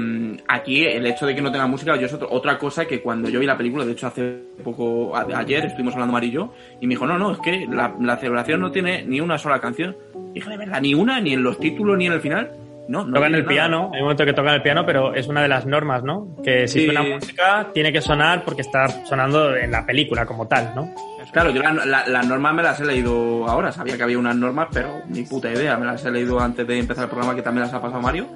aquí 0.46 0.84
el 0.84 1.06
hecho 1.06 1.26
de 1.26 1.34
que 1.34 1.40
no 1.40 1.50
tenga 1.50 1.66
música 1.66 1.96
yo 1.96 2.06
es 2.06 2.12
otra 2.12 2.58
cosa 2.58 2.86
que 2.86 3.00
cuando 3.00 3.28
yo 3.30 3.40
vi 3.40 3.46
la 3.46 3.56
película, 3.56 3.84
de 3.84 3.92
hecho 3.92 4.06
hace 4.06 4.42
poco, 4.62 5.16
ayer 5.16 5.64
estuvimos 5.64 5.94
hablando 5.94 6.12
Marillo, 6.12 6.52
y 6.80 6.86
me 6.86 6.94
dijo, 6.94 7.06
no, 7.06 7.18
no, 7.18 7.32
es 7.32 7.38
que 7.38 7.66
la, 7.70 7.94
la 8.00 8.16
celebración 8.18 8.60
no 8.60 8.70
tiene 8.70 9.02
ni 9.04 9.20
una 9.20 9.38
sola 9.38 9.60
canción. 9.60 9.96
dije, 10.34 10.50
de 10.50 10.58
verdad, 10.58 10.80
ni 10.80 10.92
una, 10.94 11.20
ni 11.20 11.32
en 11.32 11.42
los 11.42 11.58
títulos, 11.58 11.96
ni 11.96 12.06
en 12.06 12.12
el 12.12 12.20
final. 12.20 12.50
No, 12.90 13.04
no 13.04 13.14
tocan 13.14 13.36
el 13.36 13.44
piano, 13.44 13.92
hay 13.94 14.00
un 14.00 14.06
momento 14.06 14.24
que 14.24 14.32
tocan 14.32 14.54
el 14.54 14.62
piano, 14.62 14.84
pero 14.84 15.14
es 15.14 15.28
una 15.28 15.42
de 15.42 15.46
las 15.46 15.64
normas, 15.64 16.02
¿no? 16.02 16.34
Que 16.42 16.66
si 16.66 16.86
suena 16.86 17.04
música 17.04 17.68
tiene 17.72 17.92
que 17.92 18.00
sonar 18.00 18.44
porque 18.44 18.62
está 18.62 18.88
sonando 19.06 19.56
en 19.56 19.70
la 19.70 19.86
película 19.86 20.26
como 20.26 20.48
tal, 20.48 20.72
¿no? 20.74 20.92
Claro, 21.30 21.50
yo 21.50 21.62
las 21.62 22.26
normas 22.26 22.52
me 22.52 22.64
las 22.64 22.80
he 22.80 22.84
leído 22.84 23.46
ahora, 23.46 23.70
sabía 23.70 23.96
que 23.96 24.02
había 24.02 24.18
unas 24.18 24.34
normas, 24.34 24.70
pero 24.72 25.02
ni 25.08 25.22
puta 25.22 25.52
idea, 25.52 25.76
me 25.76 25.86
las 25.86 26.04
he 26.04 26.10
leído 26.10 26.40
antes 26.40 26.66
de 26.66 26.80
empezar 26.80 27.04
el 27.04 27.10
programa 27.10 27.36
que 27.36 27.42
también 27.42 27.66
las 27.66 27.72
ha 27.72 27.80
pasado 27.80 28.02
Mario. 28.02 28.26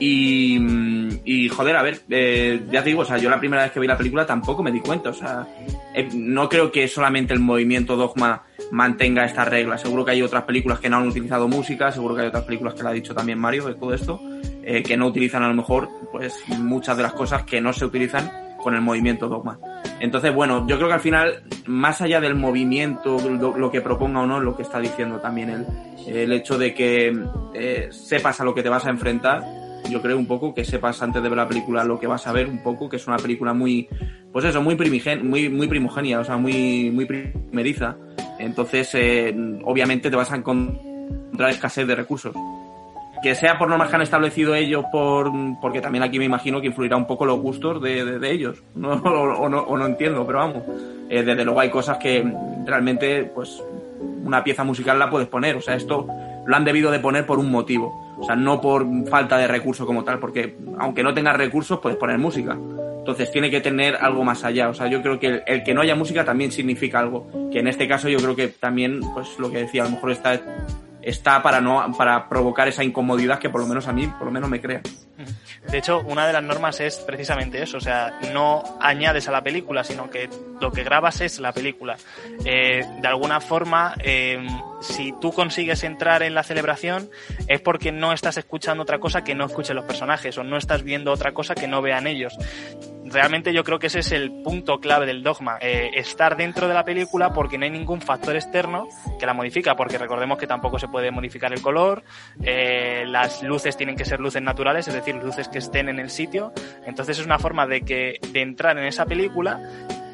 Y, 0.00 0.58
y 1.24 1.48
joder, 1.48 1.76
a 1.76 1.82
ver, 1.82 2.00
eh, 2.10 2.66
ya 2.72 2.82
te 2.82 2.88
digo, 2.88 3.02
o 3.02 3.04
sea, 3.04 3.18
yo 3.18 3.30
la 3.30 3.38
primera 3.38 3.62
vez 3.62 3.70
que 3.70 3.78
vi 3.78 3.86
la 3.86 3.96
película 3.96 4.26
tampoco 4.26 4.64
me 4.64 4.72
di 4.72 4.80
cuenta, 4.80 5.10
o 5.10 5.14
sea, 5.14 5.46
eh, 5.94 6.08
no 6.12 6.48
creo 6.48 6.72
que 6.72 6.88
solamente 6.88 7.32
el 7.32 7.40
movimiento 7.40 7.96
Dogma 7.96 8.42
mantenga 8.70 9.24
estas 9.24 9.48
reglas. 9.48 9.80
Seguro 9.80 10.04
que 10.04 10.12
hay 10.12 10.22
otras 10.22 10.44
películas 10.44 10.80
que 10.80 10.88
no 10.88 10.98
han 10.98 11.08
utilizado 11.08 11.48
música, 11.48 11.90
seguro 11.92 12.14
que 12.14 12.22
hay 12.22 12.28
otras 12.28 12.44
películas 12.44 12.74
que 12.74 12.82
lo 12.82 12.88
ha 12.88 12.92
dicho 12.92 13.14
también 13.14 13.38
Mario 13.38 13.66
de 13.66 13.74
todo 13.74 13.94
esto, 13.94 14.20
eh, 14.62 14.82
que 14.82 14.96
no 14.96 15.06
utilizan 15.06 15.42
a 15.42 15.48
lo 15.48 15.54
mejor 15.54 15.88
pues 16.10 16.34
muchas 16.58 16.96
de 16.96 17.02
las 17.02 17.12
cosas 17.12 17.44
que 17.44 17.60
no 17.60 17.72
se 17.72 17.84
utilizan 17.84 18.30
con 18.62 18.74
el 18.74 18.80
movimiento 18.80 19.28
dogma. 19.28 19.58
Entonces, 20.00 20.34
bueno, 20.34 20.66
yo 20.66 20.76
creo 20.76 20.88
que 20.88 20.94
al 20.94 21.00
final, 21.00 21.42
más 21.66 22.00
allá 22.00 22.20
del 22.20 22.34
movimiento, 22.34 23.16
lo, 23.30 23.70
que 23.70 23.80
proponga 23.80 24.20
o 24.20 24.26
no, 24.26 24.40
lo 24.40 24.56
que 24.56 24.62
está 24.62 24.80
diciendo 24.80 25.20
también 25.20 25.50
el, 25.50 25.66
el 26.06 26.32
hecho 26.32 26.58
de 26.58 26.74
que 26.74 27.16
eh, 27.54 27.88
sepas 27.90 28.40
a 28.40 28.44
lo 28.44 28.54
que 28.54 28.62
te 28.62 28.68
vas 28.68 28.84
a 28.84 28.90
enfrentar, 28.90 29.44
yo 29.88 30.02
creo 30.02 30.18
un 30.18 30.26
poco 30.26 30.54
que 30.54 30.64
sepas 30.64 31.00
antes 31.02 31.22
de 31.22 31.28
ver 31.28 31.38
la 31.38 31.48
película 31.48 31.84
lo 31.84 31.98
que 31.98 32.06
vas 32.06 32.26
a 32.26 32.32
ver 32.32 32.48
un 32.48 32.62
poco, 32.62 32.88
que 32.88 32.96
es 32.96 33.06
una 33.06 33.18
película 33.18 33.54
muy, 33.54 33.88
pues 34.32 34.44
eso, 34.44 34.60
muy 34.62 34.74
primigen, 34.74 35.28
muy, 35.28 35.48
muy 35.48 35.68
o 36.14 36.24
sea, 36.24 36.36
muy, 36.36 36.90
muy 36.90 37.04
primeriza. 37.04 37.96
Entonces, 38.38 38.94
eh, 38.94 39.34
obviamente 39.64 40.10
te 40.10 40.16
vas 40.16 40.30
a 40.32 40.36
encontrar 40.36 41.50
escasez 41.50 41.86
de 41.86 41.94
recursos. 41.94 42.34
Que 43.22 43.34
sea 43.34 43.58
por 43.58 43.68
normas 43.68 43.88
que 43.88 43.96
han 43.96 44.02
establecido 44.02 44.54
ellos, 44.54 44.84
por, 44.92 45.32
porque 45.60 45.80
también 45.80 46.04
aquí 46.04 46.18
me 46.18 46.26
imagino 46.26 46.60
que 46.60 46.66
influirá 46.66 46.96
un 46.96 47.06
poco 47.06 47.24
los 47.24 47.40
gustos 47.40 47.82
de, 47.82 48.18
de, 48.18 48.30
ellos, 48.30 48.62
¿no? 48.74 48.92
O, 48.92 49.48
no, 49.48 49.60
o, 49.60 49.76
no, 49.76 49.86
entiendo, 49.86 50.26
pero 50.26 50.38
vamos. 50.38 50.62
Eh, 51.08 51.22
desde 51.22 51.44
luego 51.44 51.60
hay 51.60 51.70
cosas 51.70 51.98
que 51.98 52.24
realmente, 52.66 53.24
pues, 53.24 53.62
una 54.24 54.44
pieza 54.44 54.64
musical 54.64 54.98
la 54.98 55.08
puedes 55.08 55.28
poner. 55.28 55.56
O 55.56 55.60
sea, 55.60 55.74
esto 55.74 56.06
lo 56.44 56.56
han 56.56 56.64
debido 56.64 56.90
de 56.90 56.98
poner 56.98 57.26
por 57.26 57.38
un 57.38 57.50
motivo. 57.50 58.16
O 58.18 58.24
sea, 58.24 58.36
no 58.36 58.60
por 58.60 58.86
falta 59.08 59.36
de 59.36 59.46
recursos 59.46 59.86
como 59.86 60.04
tal, 60.04 60.18
porque 60.18 60.56
aunque 60.78 61.02
no 61.02 61.12
tengas 61.12 61.36
recursos, 61.36 61.80
puedes 61.80 61.98
poner 61.98 62.18
música. 62.18 62.56
Entonces 63.06 63.30
tiene 63.30 63.52
que 63.52 63.60
tener 63.60 63.94
algo 63.94 64.24
más 64.24 64.42
allá. 64.42 64.68
O 64.68 64.74
sea, 64.74 64.88
yo 64.88 65.00
creo 65.00 65.20
que 65.20 65.44
el, 65.46 65.62
que 65.62 65.72
no 65.72 65.80
haya 65.80 65.94
música 65.94 66.24
también 66.24 66.50
significa 66.50 66.98
algo. 66.98 67.30
Que 67.52 67.60
en 67.60 67.68
este 67.68 67.86
caso 67.86 68.08
yo 68.08 68.18
creo 68.18 68.34
que 68.34 68.48
también, 68.48 69.00
pues 69.14 69.38
lo 69.38 69.48
que 69.48 69.58
decía, 69.58 69.82
a 69.82 69.84
lo 69.84 69.92
mejor 69.92 70.10
está, 70.10 70.40
está 71.02 71.40
para 71.40 71.60
no, 71.60 71.92
para 71.96 72.28
provocar 72.28 72.66
esa 72.66 72.82
incomodidad 72.82 73.38
que 73.38 73.48
por 73.48 73.60
lo 73.60 73.68
menos 73.68 73.86
a 73.86 73.92
mí, 73.92 74.08
por 74.08 74.26
lo 74.26 74.32
menos 74.32 74.50
me 74.50 74.60
crea. 74.60 74.80
De 75.70 75.78
hecho, 75.78 76.00
una 76.00 76.26
de 76.26 76.32
las 76.32 76.42
normas 76.42 76.80
es 76.80 76.96
precisamente 76.96 77.62
eso, 77.62 77.76
o 77.76 77.80
sea, 77.80 78.18
no 78.32 78.64
añades 78.80 79.28
a 79.28 79.30
la 79.30 79.40
película, 79.40 79.84
sino 79.84 80.10
que 80.10 80.28
lo 80.60 80.72
que 80.72 80.82
grabas 80.82 81.20
es 81.20 81.38
la 81.38 81.52
película. 81.52 81.96
Eh, 82.44 82.84
de 83.00 83.08
alguna 83.08 83.40
forma, 83.40 83.94
eh, 84.02 84.44
si 84.80 85.12
tú 85.20 85.32
consigues 85.32 85.84
entrar 85.84 86.22
en 86.22 86.34
la 86.34 86.42
celebración 86.42 87.08
es 87.48 87.60
porque 87.60 87.92
no 87.92 88.12
estás 88.12 88.36
escuchando 88.36 88.82
otra 88.82 88.98
cosa 88.98 89.24
que 89.24 89.34
no 89.34 89.46
escuchen 89.46 89.76
los 89.76 89.84
personajes 89.84 90.36
o 90.38 90.44
no 90.44 90.56
estás 90.56 90.82
viendo 90.82 91.12
otra 91.12 91.32
cosa 91.32 91.54
que 91.54 91.66
no 91.66 91.82
vean 91.82 92.06
ellos. 92.06 92.36
Realmente 93.04 93.52
yo 93.52 93.62
creo 93.62 93.78
que 93.78 93.86
ese 93.86 94.00
es 94.00 94.10
el 94.10 94.32
punto 94.42 94.80
clave 94.80 95.06
del 95.06 95.22
dogma, 95.22 95.58
eh, 95.60 95.90
estar 95.94 96.36
dentro 96.36 96.66
de 96.66 96.74
la 96.74 96.84
película 96.84 97.32
porque 97.32 97.56
no 97.56 97.64
hay 97.64 97.70
ningún 97.70 98.00
factor 98.00 98.34
externo 98.34 98.88
que 99.18 99.26
la 99.26 99.32
modifica, 99.32 99.76
porque 99.76 99.96
recordemos 99.96 100.38
que 100.38 100.48
tampoco 100.48 100.78
se 100.78 100.88
puede 100.88 101.12
modificar 101.12 101.52
el 101.52 101.62
color, 101.62 102.02
eh, 102.42 103.04
las 103.06 103.44
luces 103.44 103.76
tienen 103.76 103.96
que 103.96 104.04
ser 104.04 104.18
luces 104.18 104.42
naturales, 104.42 104.88
es 104.88 104.94
decir, 104.94 105.14
luces 105.14 105.48
que 105.48 105.58
estén 105.58 105.88
en 105.88 106.00
el 106.00 106.10
sitio, 106.10 106.52
entonces 106.84 107.20
es 107.20 107.24
una 107.24 107.38
forma 107.38 107.66
de 107.66 107.82
que 107.82 108.18
de 108.32 108.42
entrar 108.42 108.76
en 108.76 108.84
esa 108.84 109.06
película 109.06 109.60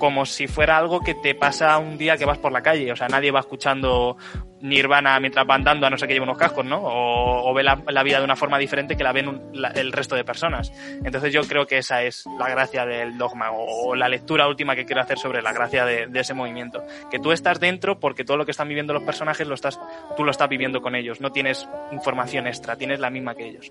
como 0.03 0.27
si 0.27 0.49
fuera 0.49 0.79
algo 0.79 0.99
que 0.99 1.15
te 1.15 1.37
pasa 1.37 1.79
un 1.79 1.97
día 1.97 2.17
que 2.17 2.25
vas 2.25 2.39
por 2.39 2.51
la 2.51 2.61
calle. 2.61 2.91
O 2.91 2.97
sea, 2.97 3.07
nadie 3.07 3.31
va 3.31 3.39
escuchando 3.39 4.17
Nirvana 4.61 5.21
mientras 5.21 5.49
va 5.49 5.55
andando, 5.55 5.87
a 5.87 5.91
no 5.91 5.97
ser 5.97 6.09
que 6.09 6.15
lleve 6.15 6.25
unos 6.25 6.39
cascos, 6.39 6.65
¿no? 6.65 6.79
O, 6.79 7.49
o 7.49 7.55
ve 7.55 7.63
la, 7.63 8.03
vida 8.03 8.19
de 8.19 8.25
una 8.25 8.35
forma 8.35 8.59
diferente 8.59 8.97
que 8.97 9.05
la 9.05 9.13
ven 9.13 9.41
el 9.77 9.93
resto 9.93 10.17
de 10.17 10.25
personas. 10.25 10.73
Entonces 11.05 11.33
yo 11.33 11.43
creo 11.43 11.69
que 11.69 11.79
esa 11.79 12.03
es 12.03 12.25
la 12.37 12.49
gracia 12.49 12.85
del 12.85 13.17
dogma 13.17 13.53
o, 13.53 13.95
la 13.95 14.09
lectura 14.09 14.49
última 14.49 14.75
que 14.75 14.87
quiero 14.87 15.03
hacer 15.03 15.21
sobre 15.21 15.41
la 15.41 15.53
gracia 15.53 15.85
de, 15.85 16.09
ese 16.13 16.35
movimiento. 16.35 16.83
Que 17.09 17.21
tú 17.21 17.31
estás 17.31 17.61
dentro 17.61 18.01
porque 18.01 18.25
todo 18.25 18.37
lo 18.37 18.45
que 18.45 18.51
están 18.51 18.67
viviendo 18.67 18.93
los 18.93 19.05
personajes 19.05 19.47
lo 19.47 19.55
estás, 19.55 19.79
tú 20.17 20.25
lo 20.25 20.33
estás 20.33 20.49
viviendo 20.49 20.83
con 20.83 20.97
ellos. 20.97 21.21
No 21.21 21.31
tienes 21.31 21.69
información 21.93 22.49
extra, 22.49 22.75
tienes 22.75 22.99
la 22.99 23.11
misma 23.11 23.37
que 23.37 23.47
ellos. 23.47 23.71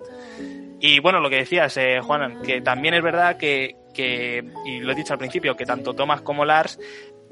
Y 0.79 0.99
bueno, 0.99 1.19
lo 1.19 1.29
que 1.29 1.35
decías, 1.35 1.75
eh, 1.75 1.99
Juan, 2.01 2.41
que 2.41 2.61
también 2.61 2.93
es 2.93 3.03
verdad 3.03 3.35
que, 3.35 3.75
que, 3.91 4.43
y 4.65 4.79
lo 4.79 4.91
he 4.91 4.95
dicho 4.95 5.13
al 5.13 5.19
principio, 5.19 5.55
que 5.55 5.65
tanto 5.65 5.93
Thomas 5.93 6.21
como 6.21 6.45
Lars, 6.45 6.79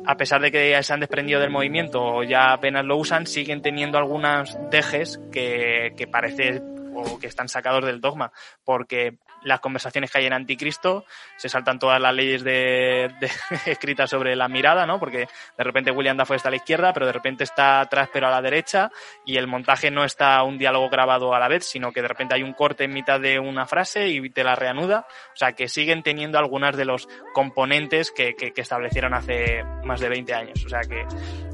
a 0.06 0.16
pesar 0.16 0.42
de 0.42 0.52
que 0.52 0.82
se 0.82 0.94
han 0.94 1.00
desprendido 1.00 1.40
del 1.40 1.50
movimiento 1.50 2.02
o 2.02 2.24
ya 2.24 2.54
apenas 2.54 2.86
lo 2.86 2.98
usan, 2.98 3.26
siguen 3.28 3.62
teniendo 3.62 3.98
algunos 3.98 4.58
dejes 4.72 5.20
que, 5.32 5.94
que 5.98 6.08
parece 6.08 6.62
o 6.94 7.20
que 7.20 7.28
están 7.28 7.50
sacados 7.50 7.86
del 7.86 8.02
dogma, 8.02 8.32
porque 8.64 9.18
las 9.44 9.60
conversaciones 9.60 10.12
que 10.12 10.20
hay 10.20 10.26
en 10.26 10.34
Anticristo 10.34 11.06
se 11.38 11.50
saltan 11.50 11.80
todas 11.80 12.00
las 12.02 12.14
leyes 12.14 12.44
de, 12.44 13.10
escritas 13.66 14.10
sobre 14.10 14.36
la 14.36 14.48
mirada, 14.48 14.86
¿no? 14.86 15.00
Porque 15.00 15.28
de 15.58 15.64
repente 15.64 15.92
William 15.92 16.18
Dafoe 16.18 16.38
está 16.38 16.50
a 16.50 16.52
la 16.52 16.58
izquierda, 16.58 16.94
pero 16.94 17.06
de 17.06 17.14
repente 17.14 17.44
está 17.44 17.82
atrás 17.82 18.10
pero 18.12 18.28
a 18.28 18.32
la 18.32 18.42
derecha 18.42 18.92
y 19.26 19.38
el 19.38 19.48
montaje 19.48 19.92
no 19.92 20.04
está 20.04 20.42
un 20.44 20.58
diálogo 20.58 20.90
grabado 20.90 21.34
a 21.34 21.40
la 21.40 21.48
vez, 21.48 21.66
sino 21.66 21.92
que 21.92 22.02
de 22.02 22.08
repente 22.08 22.36
hay 22.36 22.44
un 22.44 22.54
corte 22.54 22.86
en 22.86 22.94
mitad 22.94 23.20
de 23.20 23.40
una 23.40 23.66
frase 23.66 24.08
y 24.08 24.30
te 24.30 24.44
la 24.44 24.56
reanuda. 24.56 25.06
O 25.34 25.38
sea, 25.38 25.54
que 25.54 25.68
siguen 25.68 26.04
teniendo 26.04 26.38
algunas 26.38 26.76
de 26.76 26.86
los 26.86 27.08
componentes 27.34 28.12
que, 28.12 28.36
que, 28.36 28.52
que 28.52 28.62
establecieron 28.62 29.14
hace 29.14 29.64
más 29.84 30.00
de 30.00 30.10
20 30.10 30.34
años. 30.34 30.66
O 30.66 30.70
sea, 30.70 30.82
que 30.82 31.06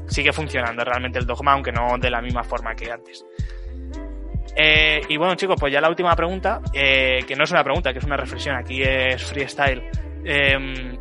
sigue 0.08 0.32
funcionando 0.32 0.84
realmente 0.84 1.18
el 1.18 1.26
dogma, 1.26 1.52
aunque 1.52 1.72
no 1.72 1.98
de 1.98 2.10
la 2.10 2.20
misma 2.20 2.44
forma 2.44 2.74
que 2.74 2.90
antes. 2.90 3.24
Eh, 4.56 5.02
y 5.08 5.16
bueno, 5.18 5.34
chicos, 5.34 5.56
pues 5.60 5.70
ya 5.72 5.82
la 5.82 5.90
última 5.90 6.16
pregunta, 6.16 6.62
eh, 6.72 7.20
que 7.28 7.36
no 7.36 7.44
es 7.44 7.50
una 7.50 7.62
pregunta, 7.62 7.92
que 7.92 7.98
es 7.98 8.04
una 8.04 8.16
reflexión, 8.16 8.56
aquí 8.56 8.82
es 8.82 9.22
freestyle. 9.22 9.82
Eh, 10.24 10.96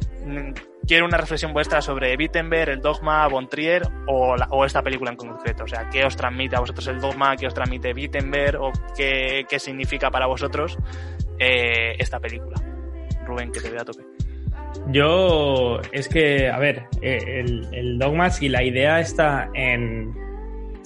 quiero 0.85 1.05
una 1.05 1.17
reflexión 1.17 1.53
vuestra 1.53 1.81
sobre 1.81 2.15
Wittenberg, 2.17 2.69
el 2.69 2.81
dogma, 2.81 3.25
Von 3.27 3.47
Trier 3.47 3.83
o, 4.07 4.65
esta 4.65 4.81
película 4.81 5.11
en 5.11 5.17
concreto. 5.17 5.63
O 5.63 5.67
sea, 5.67 5.89
¿qué 5.89 6.03
os 6.03 6.17
transmite 6.17 6.57
a 6.57 6.59
vosotros 6.59 6.85
el 6.87 6.99
dogma? 6.99 7.37
¿Qué 7.37 7.47
os 7.47 7.53
transmite 7.53 7.93
Wittenberg? 7.93 8.61
¿O 8.61 8.71
qué, 8.95 9.45
qué 9.47 9.57
significa 9.57 10.11
para 10.11 10.25
vosotros 10.27 10.77
eh, 11.39 11.95
esta 11.97 12.19
película? 12.19 12.61
Rubén, 13.25 13.53
que 13.53 13.61
te 13.61 13.69
vea 13.69 13.81
a 13.81 13.85
tope. 13.85 14.03
Yo, 14.87 15.79
es 15.93 16.09
que, 16.09 16.49
a 16.49 16.59
ver, 16.59 16.87
el, 17.01 17.73
el 17.73 17.97
dogma, 17.97 18.29
si 18.29 18.49
la 18.49 18.61
idea 18.61 18.99
está 18.99 19.49
en, 19.53 20.13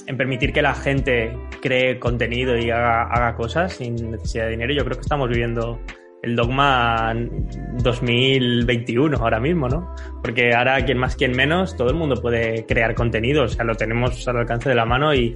en 0.10 0.18
permitir 0.18 0.52
que 0.52 0.64
la 0.64 0.74
gente 0.74 1.38
cree 1.62 2.00
contenido 2.00 2.58
y 2.58 2.72
haga, 2.72 3.36
cosas 3.36 3.74
sin 3.74 4.10
necesidad 4.10 4.46
de 4.46 4.52
dinero, 4.52 4.74
yo 4.74 4.84
creo 4.84 4.98
que 4.98 5.02
estamos 5.02 5.30
viviendo 5.30 5.80
el 6.24 6.36
dogma 6.36 7.14
2021 7.84 9.16
ahora 9.18 9.40
mismo, 9.40 9.70
¿no? 9.70 9.94
Porque 10.24 10.56
ahora, 10.56 10.84
quien 10.84 10.98
más, 10.98 11.16
quien 11.16 11.34
menos, 11.34 11.78
todo 11.78 11.92
el 11.92 11.96
mundo 11.96 12.20
puede 12.20 12.66
crear 12.66 12.96
contenido, 12.96 13.44
o 13.44 13.48
sea, 13.48 13.64
lo 13.64 13.76
tenemos 13.76 14.28
al 14.28 14.38
alcance 14.38 14.68
de 14.68 14.76
la 14.76 14.86
mano 14.86 15.14
y, 15.14 15.36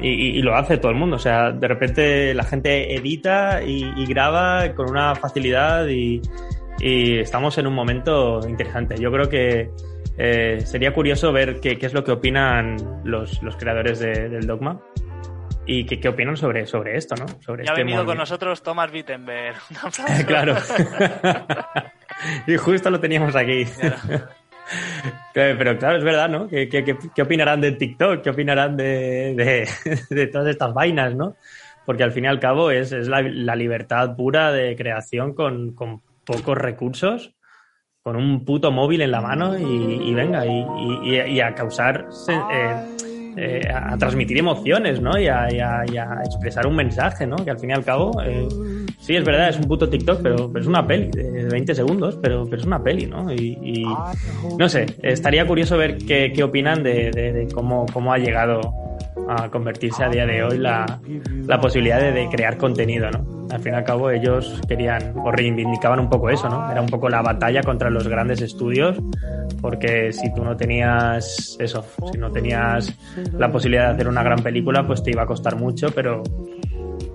y, 0.00 0.40
lo 0.40 0.56
hace 0.56 0.78
todo 0.78 0.90
el 0.90 0.96
mundo, 0.96 1.16
o 1.16 1.20
sea, 1.20 1.52
de 1.52 1.68
repente 1.68 2.32
la 2.32 2.44
gente 2.44 2.94
edita 2.94 3.62
y, 3.62 3.92
y 3.94 4.06
graba 4.06 4.72
con 4.74 4.88
una 4.88 5.14
facilidad 5.16 5.86
y, 5.86 6.22
y 6.80 7.18
estamos 7.18 7.58
en 7.58 7.66
un 7.66 7.74
momento 7.74 8.40
interesante. 8.48 8.96
Yo 8.98 9.12
creo 9.12 9.28
que 9.28 9.70
eh, 10.18 10.60
sería 10.64 10.92
curioso 10.92 11.32
ver 11.32 11.60
qué, 11.60 11.78
qué, 11.78 11.86
es 11.86 11.94
lo 11.94 12.02
que 12.02 12.10
opinan 12.10 12.76
los, 13.04 13.40
los 13.40 13.56
creadores 13.56 14.00
de, 14.00 14.28
del 14.28 14.48
dogma 14.48 14.80
y 15.64 15.84
qué, 15.84 16.00
qué, 16.00 16.08
opinan 16.08 16.36
sobre, 16.36 16.66
sobre 16.66 16.96
esto, 16.96 17.14
¿no? 17.14 17.26
Sobre 17.40 17.64
ya 17.64 17.70
este 17.70 17.82
ha 17.82 17.84
venido 17.84 18.04
con 18.04 18.18
nosotros 18.18 18.60
Thomas 18.62 18.90
Wittenberg. 18.92 19.56
claro. 20.26 20.56
y 22.48 22.56
justo 22.56 22.90
lo 22.90 22.98
teníamos 22.98 23.36
aquí. 23.36 23.64
Pero 25.32 25.78
claro, 25.78 25.98
es 25.98 26.04
verdad, 26.04 26.28
¿no? 26.28 26.48
¿Qué, 26.48 26.68
qué, 26.68 26.96
qué 27.14 27.22
opinarán 27.22 27.60
de 27.60 27.72
TikTok? 27.72 28.22
¿Qué 28.22 28.30
opinarán 28.30 28.76
de, 28.76 29.34
de, 29.36 29.68
de, 30.10 30.26
todas 30.26 30.48
estas 30.48 30.74
vainas, 30.74 31.14
¿no? 31.14 31.36
Porque 31.86 32.02
al 32.02 32.12
fin 32.12 32.24
y 32.24 32.26
al 32.26 32.40
cabo 32.40 32.70
es, 32.72 32.90
es 32.90 33.06
la, 33.06 33.22
la 33.22 33.54
libertad 33.54 34.16
pura 34.16 34.52
de 34.52 34.74
creación 34.74 35.32
con, 35.32 35.74
con 35.74 36.02
pocos 36.24 36.58
recursos 36.58 37.37
con 38.08 38.16
un 38.16 38.42
puto 38.42 38.72
móvil 38.72 39.02
en 39.02 39.10
la 39.10 39.20
mano 39.20 39.58
y, 39.58 40.08
y 40.08 40.14
venga, 40.14 40.46
y, 40.46 40.64
y, 41.04 41.20
y, 41.30 41.40
a 41.42 41.54
causar, 41.54 42.08
eh, 42.26 42.74
eh, 43.36 43.68
a 43.70 43.98
transmitir 43.98 44.38
emociones, 44.38 45.02
¿no? 45.02 45.18
Y 45.18 45.26
a, 45.26 45.42
a, 45.42 45.82
a, 45.82 46.22
expresar 46.24 46.66
un 46.66 46.74
mensaje, 46.74 47.26
¿no? 47.26 47.36
Que 47.36 47.50
al 47.50 47.58
fin 47.58 47.68
y 47.68 47.72
al 47.74 47.84
cabo, 47.84 48.18
eh, 48.22 48.48
sí, 48.98 49.14
es 49.14 49.22
verdad, 49.22 49.50
es 49.50 49.58
un 49.58 49.64
puto 49.64 49.90
TikTok, 49.90 50.22
pero, 50.22 50.50
pero 50.50 50.62
es 50.62 50.66
una 50.66 50.86
peli 50.86 51.10
de 51.10 51.50
20 51.50 51.74
segundos, 51.74 52.18
pero, 52.22 52.46
pero 52.46 52.62
es 52.62 52.66
una 52.66 52.82
peli, 52.82 53.04
¿no? 53.04 53.30
Y, 53.30 53.84
no 54.58 54.70
sé, 54.70 54.86
estaría 55.02 55.46
curioso 55.46 55.76
ver 55.76 55.98
qué, 55.98 56.32
qué 56.34 56.42
opinan 56.42 56.82
de, 56.82 57.10
de, 57.10 57.32
de 57.34 57.48
cómo, 57.48 57.84
cómo 57.92 58.10
ha 58.10 58.16
llegado 58.16 58.87
a 59.28 59.50
convertirse 59.50 60.04
a 60.04 60.08
día 60.08 60.26
de 60.26 60.42
hoy 60.42 60.58
la, 60.58 61.00
la 61.46 61.60
posibilidad 61.60 62.00
de, 62.00 62.28
crear 62.28 62.56
contenido, 62.56 63.10
¿no? 63.10 63.48
Al 63.50 63.60
fin 63.60 63.72
y 63.72 63.76
al 63.76 63.84
cabo 63.84 64.10
ellos 64.10 64.60
querían 64.68 65.14
o 65.16 65.30
reivindicaban 65.30 66.00
un 66.00 66.10
poco 66.10 66.30
eso, 66.30 66.48
¿no? 66.48 66.70
Era 66.70 66.80
un 66.80 66.88
poco 66.88 67.08
la 67.08 67.22
batalla 67.22 67.62
contra 67.62 67.90
los 67.90 68.06
grandes 68.06 68.42
estudios, 68.42 68.98
porque 69.60 70.12
si 70.12 70.32
tú 70.34 70.44
no 70.44 70.56
tenías 70.56 71.56
eso, 71.58 71.84
si 72.12 72.18
no 72.18 72.30
tenías 72.30 72.94
la 73.32 73.50
posibilidad 73.50 73.88
de 73.88 73.94
hacer 73.94 74.08
una 74.08 74.22
gran 74.22 74.42
película, 74.42 74.86
pues 74.86 75.02
te 75.02 75.10
iba 75.10 75.22
a 75.22 75.26
costar 75.26 75.56
mucho, 75.56 75.88
pero 75.94 76.22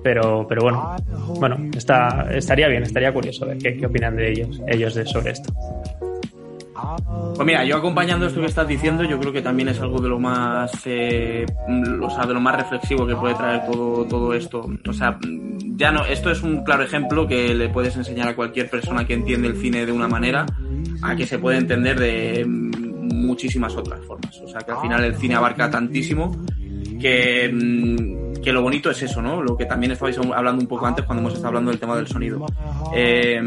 pero, 0.04 0.46
pero 0.48 0.64
bueno, 0.64 0.96
bueno, 1.40 1.58
está, 1.76 2.28
estaría 2.32 2.68
bien, 2.68 2.84
estaría 2.84 3.14
curioso 3.14 3.46
ver 3.46 3.58
qué, 3.58 3.78
qué 3.78 3.86
opinan 3.86 4.18
de 4.18 4.32
ellos, 4.32 4.62
ellos 4.68 4.94
de, 4.96 5.06
sobre 5.06 5.32
esto. 5.32 5.54
Pues 7.36 7.46
mira, 7.46 7.64
yo 7.66 7.78
acompañando 7.78 8.28
esto 8.28 8.40
que 8.40 8.48
estás 8.48 8.68
diciendo, 8.68 9.04
yo 9.04 9.20
creo 9.20 9.34
que 9.34 9.42
también 9.42 9.70
es 9.70 9.80
algo 9.80 10.00
de 10.00 10.10
lo 10.10 10.20
más, 10.20 10.72
eh, 10.86 11.46
o 12.02 12.10
sea, 12.10 12.26
de 12.26 12.34
lo 12.34 12.40
más 12.40 12.56
reflexivo 12.56 13.08
que 13.08 13.16
puede 13.16 13.36
traer 13.36 13.66
todo, 13.66 14.06
todo 14.06 14.34
esto. 14.34 14.70
O 14.88 14.94
sea, 14.94 15.18
ya 15.76 15.92
no, 15.92 16.06
esto 16.06 16.30
es 16.30 16.44
un 16.44 16.64
claro 16.64 16.84
ejemplo 16.84 17.28
que 17.28 17.54
le 17.54 17.70
puedes 17.70 17.96
enseñar 17.96 18.28
a 18.28 18.36
cualquier 18.36 18.70
persona 18.70 19.06
que 19.06 19.14
entiende 19.14 19.48
el 19.48 19.58
cine 19.58 19.86
de 19.86 19.92
una 19.92 20.08
manera 20.08 20.46
a 21.02 21.16
que 21.16 21.26
se 21.26 21.40
puede 21.40 21.58
entender 21.58 22.00
de 22.00 22.46
muchísimas 22.46 23.76
otras 23.76 24.00
formas. 24.06 24.40
O 24.42 24.48
sea, 24.48 24.62
que 24.62 24.72
al 24.72 24.82
final 24.82 25.04
el 25.04 25.16
cine 25.16 25.36
abarca 25.36 25.70
tantísimo 25.70 26.32
que, 27.00 27.52
que 28.44 28.52
lo 28.52 28.62
bonito 28.62 28.92
es 28.92 29.02
eso, 29.02 29.22
¿no? 29.22 29.42
Lo 29.42 29.58
que 29.58 29.66
también 29.66 29.92
estabais 29.92 30.18
hablando 30.18 30.62
un 30.62 30.68
poco 30.68 30.86
antes 30.86 31.06
cuando 31.06 31.22
hemos 31.22 31.34
estado 31.34 31.50
hablando 31.50 31.72
del 31.72 31.80
tema 31.80 31.96
del 31.96 32.08
sonido. 32.08 32.46
Eh, 32.94 33.42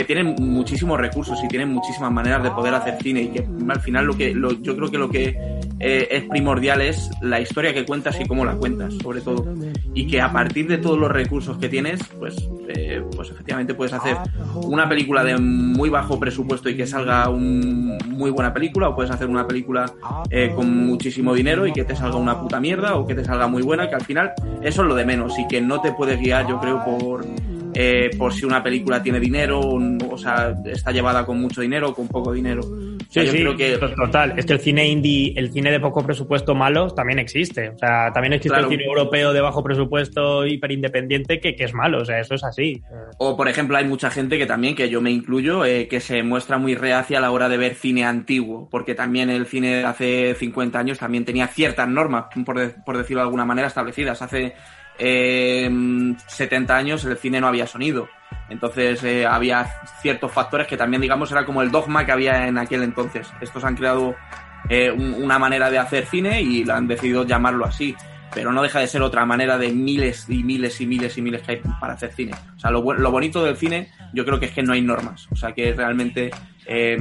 que 0.00 0.04
tienen 0.06 0.34
muchísimos 0.38 0.98
recursos 0.98 1.38
y 1.44 1.48
tienen 1.48 1.68
muchísimas 1.68 2.10
maneras 2.10 2.42
de 2.42 2.50
poder 2.52 2.72
hacer 2.72 2.96
cine 3.02 3.20
y 3.20 3.28
que 3.28 3.46
al 3.68 3.80
final 3.80 4.06
lo 4.06 4.16
que 4.16 4.34
lo, 4.34 4.52
yo 4.52 4.74
creo 4.74 4.90
que 4.90 4.96
lo 4.96 5.10
que 5.10 5.36
eh, 5.78 6.08
es 6.10 6.24
primordial 6.24 6.80
es 6.80 7.10
la 7.20 7.38
historia 7.38 7.74
que 7.74 7.84
cuentas 7.84 8.18
y 8.18 8.24
cómo 8.24 8.46
la 8.46 8.54
cuentas 8.54 8.94
sobre 9.02 9.20
todo. 9.20 9.54
Y 9.92 10.06
que 10.06 10.22
a 10.22 10.32
partir 10.32 10.68
de 10.68 10.78
todos 10.78 10.98
los 10.98 11.10
recursos 11.10 11.58
que 11.58 11.68
tienes 11.68 12.00
pues 12.18 12.34
eh, 12.68 13.04
pues 13.14 13.28
efectivamente 13.28 13.74
puedes 13.74 13.92
hacer 13.92 14.16
una 14.62 14.88
película 14.88 15.22
de 15.22 15.36
muy 15.36 15.90
bajo 15.90 16.18
presupuesto 16.18 16.70
y 16.70 16.78
que 16.78 16.86
salga 16.86 17.28
un 17.28 17.98
muy 18.06 18.30
buena 18.30 18.54
película 18.54 18.88
o 18.88 18.94
puedes 18.94 19.10
hacer 19.10 19.28
una 19.28 19.46
película 19.46 19.92
eh, 20.30 20.50
con 20.56 20.86
muchísimo 20.86 21.34
dinero 21.34 21.66
y 21.66 21.74
que 21.74 21.84
te 21.84 21.94
salga 21.94 22.16
una 22.16 22.40
puta 22.40 22.58
mierda 22.58 22.96
o 22.96 23.06
que 23.06 23.14
te 23.14 23.22
salga 23.22 23.48
muy 23.48 23.60
buena 23.60 23.90
que 23.90 23.96
al 23.96 24.04
final 24.04 24.32
eso 24.62 24.80
es 24.80 24.88
lo 24.88 24.94
de 24.94 25.04
menos 25.04 25.38
y 25.38 25.46
que 25.46 25.60
no 25.60 25.82
te 25.82 25.92
puedes 25.92 26.18
guiar 26.18 26.48
yo 26.48 26.58
creo 26.58 26.82
por 26.82 27.26
eh, 27.74 28.10
por 28.18 28.32
si 28.32 28.44
una 28.44 28.62
película 28.62 29.02
tiene 29.02 29.20
dinero, 29.20 29.60
o, 29.60 30.18
sea, 30.18 30.54
está 30.64 30.90
llevada 30.92 31.24
con 31.24 31.40
mucho 31.40 31.60
dinero 31.60 31.90
o 31.90 31.94
con 31.94 32.08
poco 32.08 32.32
dinero. 32.32 32.60
O 32.62 33.12
sea, 33.12 33.22
Sí, 33.22 33.26
yo 33.26 33.32
sí, 33.32 33.38
creo 33.38 33.56
que 33.56 33.76
total. 33.96 34.34
Es 34.36 34.46
que 34.46 34.52
el 34.52 34.60
cine 34.60 34.86
indie, 34.88 35.32
el 35.36 35.50
cine 35.52 35.70
de 35.70 35.80
poco 35.80 36.04
presupuesto 36.04 36.54
malo 36.54 36.88
también 36.90 37.18
existe. 37.18 37.70
O 37.70 37.78
sea, 37.78 38.12
también 38.12 38.32
existe 38.34 38.50
Claro. 38.50 38.64
el 38.64 38.70
cine 38.70 38.84
europeo 38.84 39.32
de 39.32 39.40
bajo 39.40 39.62
presupuesto 39.64 40.46
hiper 40.46 40.70
independiente 40.72 41.40
que, 41.40 41.56
que 41.56 41.64
es 41.64 41.74
malo. 41.74 42.02
O 42.02 42.04
sea, 42.04 42.20
eso 42.20 42.34
es 42.34 42.44
así. 42.44 42.82
O, 43.18 43.36
por 43.36 43.48
ejemplo, 43.48 43.76
hay 43.76 43.84
mucha 43.84 44.10
gente 44.10 44.38
que 44.38 44.46
también, 44.46 44.74
que 44.76 44.88
yo 44.88 45.00
me 45.00 45.10
incluyo, 45.10 45.64
eh, 45.64 45.88
que 45.88 46.00
se 46.00 46.22
muestra 46.22 46.58
muy 46.58 46.74
reacia 46.76 47.18
a 47.18 47.20
la 47.20 47.30
hora 47.32 47.48
de 47.48 47.56
ver 47.56 47.74
cine 47.74 48.04
antiguo, 48.04 48.68
porque 48.70 48.94
también 48.94 49.28
el 49.30 49.46
cine 49.46 49.76
de 49.76 49.84
hace 49.84 50.34
50 50.34 50.78
años 50.78 50.98
también 50.98 51.24
tenía 51.24 51.48
ciertas 51.48 51.88
normas, 51.88 52.26
por, 52.44 52.58
de- 52.58 52.68
por 52.84 52.96
decirlo 52.96 53.22
de 53.22 53.26
alguna 53.26 53.44
manera, 53.44 53.66
establecidas. 53.68 54.22
Hace 54.22 54.54
eh, 55.00 55.68
70 56.28 56.76
años 56.76 57.04
el 57.04 57.16
cine 57.16 57.40
no 57.40 57.48
había 57.48 57.66
sonido. 57.66 58.08
Entonces 58.48 59.02
eh, 59.04 59.26
había 59.26 59.66
ciertos 60.00 60.30
factores 60.32 60.66
que 60.66 60.76
también, 60.76 61.00
digamos, 61.00 61.30
era 61.32 61.44
como 61.44 61.62
el 61.62 61.70
dogma 61.70 62.04
que 62.04 62.12
había 62.12 62.46
en 62.46 62.58
aquel 62.58 62.82
entonces. 62.82 63.28
Estos 63.40 63.64
han 63.64 63.76
creado 63.76 64.14
eh, 64.68 64.90
un- 64.90 65.14
una 65.22 65.38
manera 65.38 65.70
de 65.70 65.78
hacer 65.78 66.06
cine 66.06 66.42
y 66.42 66.64
la 66.64 66.76
han 66.76 66.86
decidido 66.86 67.24
llamarlo 67.24 67.64
así. 67.64 67.96
Pero 68.32 68.52
no 68.52 68.62
deja 68.62 68.78
de 68.78 68.86
ser 68.86 69.02
otra 69.02 69.24
manera 69.26 69.58
de 69.58 69.72
miles 69.72 70.26
y 70.28 70.44
miles 70.44 70.80
y 70.80 70.86
miles 70.86 71.18
y 71.18 71.22
miles 71.22 71.42
que 71.42 71.52
hay 71.52 71.60
para 71.80 71.94
hacer 71.94 72.12
cine. 72.12 72.32
O 72.56 72.60
sea, 72.60 72.70
lo, 72.70 72.80
lo 72.92 73.10
bonito 73.10 73.42
del 73.42 73.56
cine 73.56 73.88
yo 74.12 74.24
creo 74.24 74.38
que 74.38 74.46
es 74.46 74.52
que 74.52 74.62
no 74.62 74.72
hay 74.72 74.82
normas. 74.82 75.26
O 75.32 75.36
sea, 75.36 75.50
que 75.52 75.72
realmente, 75.72 76.30
eh, 76.72 76.96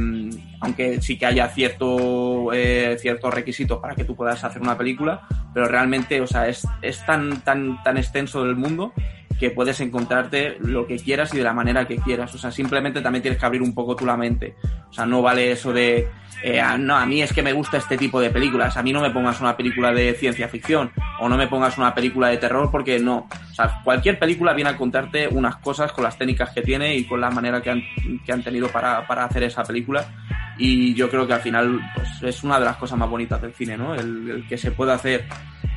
aunque 0.62 1.00
sí 1.00 1.18
que 1.18 1.28
haya 1.28 1.48
cierto, 1.50 2.52
eh, 2.52 2.98
ciertos 3.00 3.32
requisitos 3.32 3.80
para 3.80 3.94
que 3.94 4.04
tú 4.04 4.16
puedas 4.16 4.44
hacer 4.44 4.64
una 4.64 4.76
película, 4.76 5.28
pero 5.54 5.68
realmente, 5.68 6.20
o 6.22 6.28
sea, 6.28 6.48
es, 6.48 6.68
es 6.82 7.06
tan, 7.06 7.42
tan, 7.42 7.82
tan 7.84 7.98
extenso 7.98 8.44
el 8.44 8.56
mundo 8.56 8.94
que 9.40 9.52
puedes 9.52 9.80
encontrarte 9.80 10.58
lo 10.60 10.86
que 10.86 10.98
quieras 10.98 11.34
y 11.34 11.38
de 11.38 11.44
la 11.44 11.54
manera 11.54 11.88
que 11.88 11.98
quieras. 11.98 12.34
O 12.36 12.38
sea, 12.38 12.52
simplemente 12.52 13.02
también 13.02 13.22
tienes 13.22 13.40
que 13.40 13.46
abrir 13.46 13.62
un 13.62 13.74
poco 13.74 13.96
tú 13.96 14.06
la 14.06 14.18
mente. 14.18 14.56
O 14.90 14.94
sea, 14.94 15.06
no 15.06 15.22
vale 15.22 15.52
eso 15.52 15.72
de, 15.72 16.08
eh, 16.44 16.60
ah, 16.60 16.78
no, 16.78 16.96
a 16.96 17.06
mí 17.06 17.22
es 17.22 17.34
que 17.34 17.42
me 17.42 17.54
gusta 17.54 17.78
este 17.78 17.98
tipo 17.98 18.20
de 18.20 18.30
películas. 18.30 18.78
A 18.78 18.84
mí 18.84 18.94
no 18.94 19.02
me 19.02 19.12
pongas 19.12 19.42
una 19.42 19.56
película 19.58 19.92
de 19.92 20.14
ciencia 20.14 20.48
ficción 20.48 20.92
o 21.20 21.28
no 21.28 21.38
me 21.38 21.48
pongas 21.48 21.78
una 21.78 21.94
película 21.94 22.28
de 22.28 22.38
terror 22.38 22.70
porque 22.72 23.00
no. 23.00 23.28
O 23.52 23.54
sea, 23.54 23.82
cualquier 23.84 24.20
película 24.20 24.54
viene 24.54 24.72
a 24.72 24.78
contarte 24.78 25.28
unas 25.28 25.58
cosas 25.58 25.92
con 25.92 26.04
las 26.04 26.18
técnicas 26.18 26.52
que 26.52 26.62
tiene 26.62 26.96
y 26.96 27.06
con 27.06 27.22
la 27.22 27.30
manera 27.30 27.62
que 27.62 27.70
han, 27.70 27.82
que 28.26 28.32
han 28.32 28.44
tenido 28.44 28.70
para, 28.70 29.06
para 29.08 29.26
hacer 29.26 29.44
esa 29.44 29.64
película. 29.64 30.06
Y 30.62 30.94
yo 30.94 31.10
creo 31.10 31.26
que 31.26 31.34
al 31.34 31.40
final 31.42 31.80
pues, 31.96 32.22
es 32.22 32.44
una 32.44 32.60
de 32.60 32.66
las 32.66 32.76
cosas 32.76 32.98
más 33.00 33.10
bonitas 33.10 33.42
del 33.42 33.54
cine, 33.54 33.78
¿no? 33.78 33.96
El, 33.96 34.30
el 34.30 34.48
que 34.48 34.58
se 34.58 34.72
pueda 34.72 34.94
hacer 34.96 35.26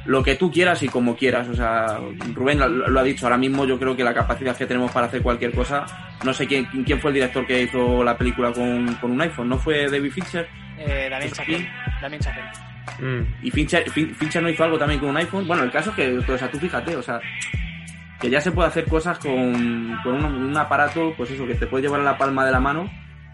lo 0.06 0.22
que 0.24 0.34
tú 0.34 0.50
quieras 0.50 0.82
y 0.82 0.88
como 0.88 1.14
quieras. 1.16 1.48
O 1.48 1.54
sea, 1.54 2.00
Rubén 2.34 2.59
lo, 2.59 2.68
lo 2.68 2.98
ha 3.00 3.04
dicho, 3.04 3.26
ahora 3.26 3.38
mismo 3.38 3.64
yo 3.64 3.78
creo 3.78 3.96
que 3.96 4.02
la 4.02 4.12
capacidad 4.12 4.56
que 4.56 4.66
tenemos 4.66 4.90
para 4.90 5.06
hacer 5.06 5.22
cualquier 5.22 5.52
cosa, 5.52 5.86
no 6.24 6.34
sé 6.34 6.48
quién, 6.48 6.64
quién 6.84 6.98
fue 7.00 7.10
el 7.10 7.14
director 7.14 7.46
que 7.46 7.62
hizo 7.62 8.02
la 8.02 8.18
película 8.18 8.50
con, 8.52 8.92
con 8.96 9.12
un 9.12 9.20
iPhone, 9.20 9.48
¿no 9.48 9.56
fue 9.59 9.88
David 9.88 10.10
Fincher? 10.10 10.48
Eh, 10.78 11.06
Damien 11.09 11.30
Chazelle. 11.32 11.68
Damien 12.00 12.20
Chazelle. 12.20 12.48
Mm. 12.98 13.34
Y 13.46 13.50
Fincher, 13.52 13.88
Fin- 13.88 14.12
Fincher 14.16 14.42
no 14.42 14.48
hizo 14.48 14.64
algo 14.64 14.76
también 14.78 14.98
con 14.98 15.10
un 15.10 15.16
iPhone. 15.16 15.46
Bueno, 15.46 15.62
el 15.62 15.70
caso 15.70 15.90
es 15.90 15.96
que, 15.96 16.18
o 16.32 16.36
sea, 16.38 16.50
tú 16.50 16.59
fíjate, 16.59 16.96
o 16.96 17.02
sea, 17.02 17.20
que 18.20 18.28
ya 18.28 18.40
se 18.40 18.50
puede 18.50 18.68
hacer 18.68 18.86
cosas 18.86 19.18
con, 19.18 19.96
con 20.02 20.14
un, 20.24 20.24
un 20.24 20.56
aparato, 20.56 21.14
pues 21.16 21.30
eso, 21.30 21.46
que 21.46 21.54
te 21.54 21.68
puede 21.68 21.82
llevar 21.84 22.00
en 22.00 22.06
la 22.06 22.18
palma 22.18 22.44
de 22.44 22.50
la 22.50 22.59
mano, 22.60 22.90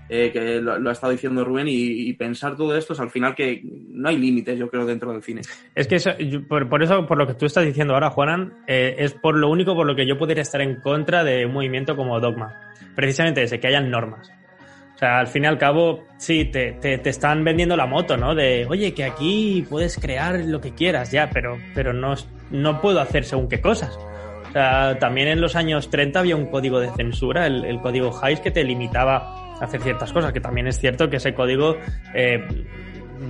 eh, 0.09 0.31
que 0.33 0.61
lo, 0.61 0.89
ha 0.89 0.93
estado 0.93 1.13
diciendo 1.13 1.45
Rubén, 1.45 1.67
y, 1.69 2.13
pensar 2.15 2.57
todo 2.57 2.77
esto 2.77 2.95
es 2.95 3.01
al 3.01 3.11
final 3.11 3.35
que 3.35 3.61
no 3.63 4.09
hay 4.09 4.17
límites, 4.17 4.59
yo 4.59 4.69
creo, 4.69 4.87
dentro 4.87 5.13
del 5.13 5.23
cine. 5.23 5.43
Es 5.75 5.87
que 5.87 5.97
eso- 5.97 6.13
por, 6.49 6.83
eso, 6.83 7.07
por 7.07 7.19
lo 7.19 7.27
que 7.27 7.35
tú 7.35 7.47
estás 7.47 7.65
diciendo 7.65 7.95
ahora, 7.95 8.11
Juanan, 8.11 8.55
eh, 8.67 8.97
es 8.99 9.13
por 9.13 9.37
lo 9.37 9.49
único 9.49 9.75
por 9.75 9.87
lo 9.87 9.95
que 9.95 10.07
yo 10.07 10.17
podría 10.17 10.43
estar 10.43 10.61
en 10.61 10.81
contra 10.81 11.25
de 11.25 11.47
un 11.47 11.53
movimiento 11.53 11.97
como 11.97 12.19
Dogma. 12.21 12.55
Precisamente 12.95 13.43
ese, 13.43 13.61
que 13.61 13.69
hayan 13.69 13.91
normas. 13.91 14.33
O 14.95 14.99
sea, 14.99 15.21
al 15.21 15.29
fin 15.29 15.45
y 15.45 15.47
al 15.47 15.59
cabo, 15.59 16.07
sí, 16.17 16.47
te, 16.47 16.73
te, 16.73 16.99
te 16.99 17.11
están 17.11 17.45
vendiendo 17.45 17.77
la 17.77 17.87
moto, 17.87 18.17
¿no? 18.17 18.35
De, 18.35 18.67
oye, 18.69 18.95
que 18.95 19.05
aquí 19.05 19.65
puedes 19.71 19.97
crear 19.97 20.41
lo 20.41 20.61
que 20.61 20.75
quieras, 20.75 21.13
ya, 21.13 21.31
pero, 21.33 21.57
pero 21.73 21.93
no, 21.93 22.15
no 22.51 22.81
puedo 22.81 23.01
hacer 23.01 23.25
según 23.25 23.49
qué 23.49 23.61
cosas. 23.61 23.97
O 24.49 24.53
sea, 24.53 24.99
también 24.99 25.29
en 25.29 25.41
los 25.41 25.55
años 25.55 25.89
30 25.91 26.19
había 26.19 26.35
un 26.35 26.47
código 26.47 26.81
de 26.81 26.91
censura, 26.97 27.47
el, 27.47 27.65
el 27.65 27.81
código 27.81 28.19
Hayes, 28.21 28.41
que 28.41 28.51
te 28.51 28.65
limitaba 28.65 29.48
hacer 29.61 29.81
ciertas 29.83 30.13
cosas, 30.13 30.33
que 30.33 30.41
también 30.41 30.67
es 30.67 30.79
cierto 30.79 31.09
que 31.11 31.17
ese 31.17 31.35
código 31.35 31.77
eh, 32.15 32.47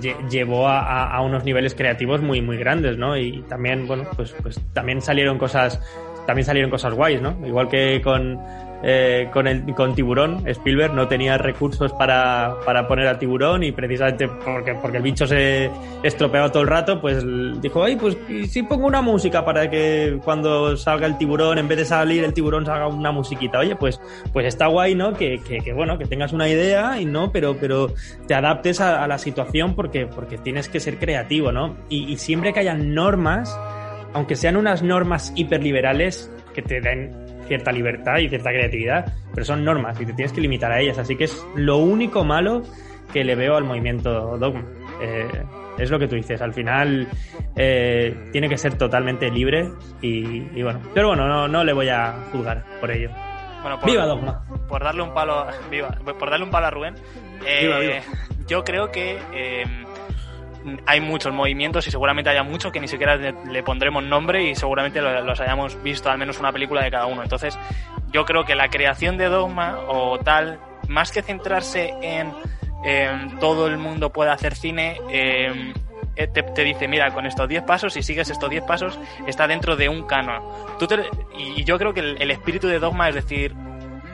lle- 0.00 0.28
llevó 0.28 0.68
a, 0.68 0.80
a- 0.80 1.16
a 1.16 1.20
unos 1.22 1.44
niveles 1.44 1.74
creativos 1.74 2.20
muy, 2.20 2.40
muy 2.42 2.56
grandes, 2.56 2.96
¿no? 2.98 3.16
Y 3.16 3.42
también, 3.48 3.86
bueno, 3.86 4.05
pues, 4.16 4.34
pues 4.42 4.60
también 4.72 5.00
salieron 5.00 5.38
cosas, 5.38 5.80
también 6.26 6.44
salieron 6.44 6.70
cosas 6.70 6.94
guays, 6.94 7.20
¿no? 7.22 7.36
Igual 7.46 7.68
que 7.68 8.00
con, 8.02 8.38
eh, 8.82 9.28
con, 9.32 9.46
el, 9.46 9.74
con 9.74 9.94
Tiburón, 9.94 10.46
Spielberg 10.46 10.94
no 10.94 11.09
tenía 11.09 11.36
recursos 11.38 11.92
para, 11.92 12.56
para 12.64 12.86
poner 12.86 13.09
a 13.09 13.18
Tiburón 13.18 13.62
y 13.64 13.72
precisamente 13.72 14.28
porque, 14.28 14.74
porque 14.74 14.98
el 14.98 15.02
bicho 15.02 15.26
se 15.26 15.70
estropeaba 16.02 16.50
todo 16.50 16.62
el 16.62 16.68
rato, 16.68 17.00
pues 17.00 17.24
dijo, 17.60 17.82
ay, 17.82 17.96
pues 17.96 18.16
¿y 18.28 18.46
si 18.46 18.62
pongo 18.62 18.86
una 18.86 19.02
música 19.02 19.44
para 19.44 19.68
que 19.68 20.18
cuando 20.24 20.76
salga 20.76 21.06
el 21.06 21.18
tiburón, 21.18 21.59
en 21.59 21.68
vez 21.68 21.78
de 21.78 21.84
salir 21.84 22.24
el 22.24 22.32
tiburón, 22.32 22.66
salga 22.66 22.86
una 22.86 23.12
musiquita. 23.12 23.59
Oye, 23.59 23.76
pues, 23.76 24.00
pues 24.32 24.46
está 24.46 24.66
guay, 24.66 24.94
¿no? 24.94 25.14
Que, 25.14 25.40
que, 25.40 25.59
que, 25.59 25.72
bueno, 25.72 25.98
que 25.98 26.06
tengas 26.06 26.32
una 26.32 26.48
idea 26.48 27.00
y 27.00 27.05
no, 27.05 27.32
pero, 27.32 27.56
pero 27.59 27.92
te 28.26 28.34
adaptes 28.34 28.80
a, 28.80 29.02
a 29.02 29.09
la 29.09 29.18
situación 29.18 29.74
porque, 29.74 30.06
porque 30.06 30.38
tienes 30.38 30.68
que 30.68 30.80
ser 30.80 30.98
creativo, 30.98 31.52
¿no? 31.52 31.76
Y, 31.88 32.12
y 32.12 32.16
siempre 32.16 32.52
que 32.52 32.60
haya 32.60 32.74
normas, 32.74 33.59
aunque 34.12 34.36
sean 34.36 34.56
unas 34.56 34.82
normas 34.82 35.32
hiperliberales 35.36 36.30
que 36.55 36.62
te 36.62 36.80
den 36.80 37.27
cierta 37.48 37.72
libertad 37.72 38.18
y 38.18 38.28
cierta 38.28 38.50
creatividad, 38.50 39.12
pero 39.34 39.44
son 39.44 39.64
normas 39.64 40.00
y 40.00 40.06
te 40.06 40.12
tienes 40.12 40.32
que 40.32 40.40
limitar 40.40 40.70
a 40.70 40.80
ellas. 40.80 40.98
Así 40.98 41.16
que 41.16 41.24
es 41.24 41.44
lo 41.56 41.78
único 41.78 42.24
malo 42.24 42.62
que 43.12 43.24
le 43.24 43.34
veo 43.34 43.56
al 43.56 43.64
movimiento 43.64 44.38
Dogma. 44.38 44.64
Eh, 45.02 45.26
es 45.78 45.90
lo 45.90 45.98
que 45.98 46.08
tú 46.08 46.16
dices, 46.16 46.40
al 46.42 46.52
final 46.52 47.06
eh, 47.56 48.28
tiene 48.32 48.48
que 48.48 48.58
ser 48.58 48.76
totalmente 48.76 49.30
libre 49.30 49.70
y, 50.02 50.58
y 50.58 50.62
bueno, 50.62 50.80
pero 50.92 51.08
bueno, 51.08 51.26
no, 51.28 51.46
no 51.48 51.64
le 51.64 51.72
voy 51.72 51.88
a 51.88 52.14
juzgar 52.32 52.64
por 52.80 52.90
ello. 52.90 53.10
Bueno, 53.62 53.78
por, 53.80 53.90
¡Viva 53.90 54.06
Dogma! 54.06 54.44
por 54.68 54.82
darle 54.82 55.02
un 55.02 55.14
palo, 55.14 55.46
viva, 55.70 55.88
por 56.18 56.30
darle 56.30 56.44
un 56.44 56.50
palo 56.50 56.66
a 56.66 56.70
Rubén, 56.70 56.94
eh, 57.46 57.62
Viva, 57.62 57.78
viva. 57.78 57.94
yo 58.46 58.64
creo 58.64 58.90
que 58.90 59.18
eh, 59.32 59.64
hay 60.86 61.01
muchos 61.01 61.32
movimientos 61.32 61.86
y 61.86 61.90
seguramente 61.90 62.30
haya 62.30 62.43
muchos 62.43 62.72
que 62.72 62.80
ni 62.80 62.89
siquiera 62.89 63.16
le, 63.16 63.62
pondremos 63.62 64.02
nombre 64.02 64.44
y 64.51 64.55
seguramente 64.55 65.01
lo- 65.01 65.22
los 65.22 65.40
hayamos 65.40 65.80
visto 65.82 66.10
al 66.10 66.18
menos 66.18 66.39
una 66.39 66.52
película 66.52 66.82
de 66.82 66.90
cada 66.90 67.06
uno. 67.06 67.22
Entonces, 67.22 67.59
yo 68.12 68.24
creo 68.24 68.44
que 68.44 68.55
la 68.55 68.68
creación 68.68 69.16
de 69.16 69.26
Dogma 69.26 69.78
o 69.89 70.18
tal, 70.18 70.59
más 70.89 71.12
que 71.12 71.22
centrarse 71.22 71.94
en 72.02 72.32
todo 73.40 73.66
el 73.66 73.76
mundo 73.78 74.12
puede 74.12 74.30
hacer 74.30 74.55
cine, 74.55 74.98
eh, 75.10 75.72
te, 76.14 76.43
te 76.43 76.64
dice, 76.64 76.89
mira, 76.89 77.12
con 77.12 77.26
estos 77.26 77.48
10 77.48 77.62
pasos, 77.62 77.93
si 77.93 78.02
sigues 78.02 78.28
estos 78.30 78.51
10 78.51 78.64
pasos, 78.64 78.98
está 79.26 79.47
dentro 79.47 79.76
de 79.76 79.89
un 79.89 80.02
canon. 80.05 80.43
Y 81.36 81.64
yo 81.64 81.78
creo 81.78 81.93
que 81.94 82.01
el 82.01 82.30
espíritu 82.30 82.66
de 82.66 82.78
Dogma 82.78 83.09
es 83.09 83.14
decir, 83.14 83.55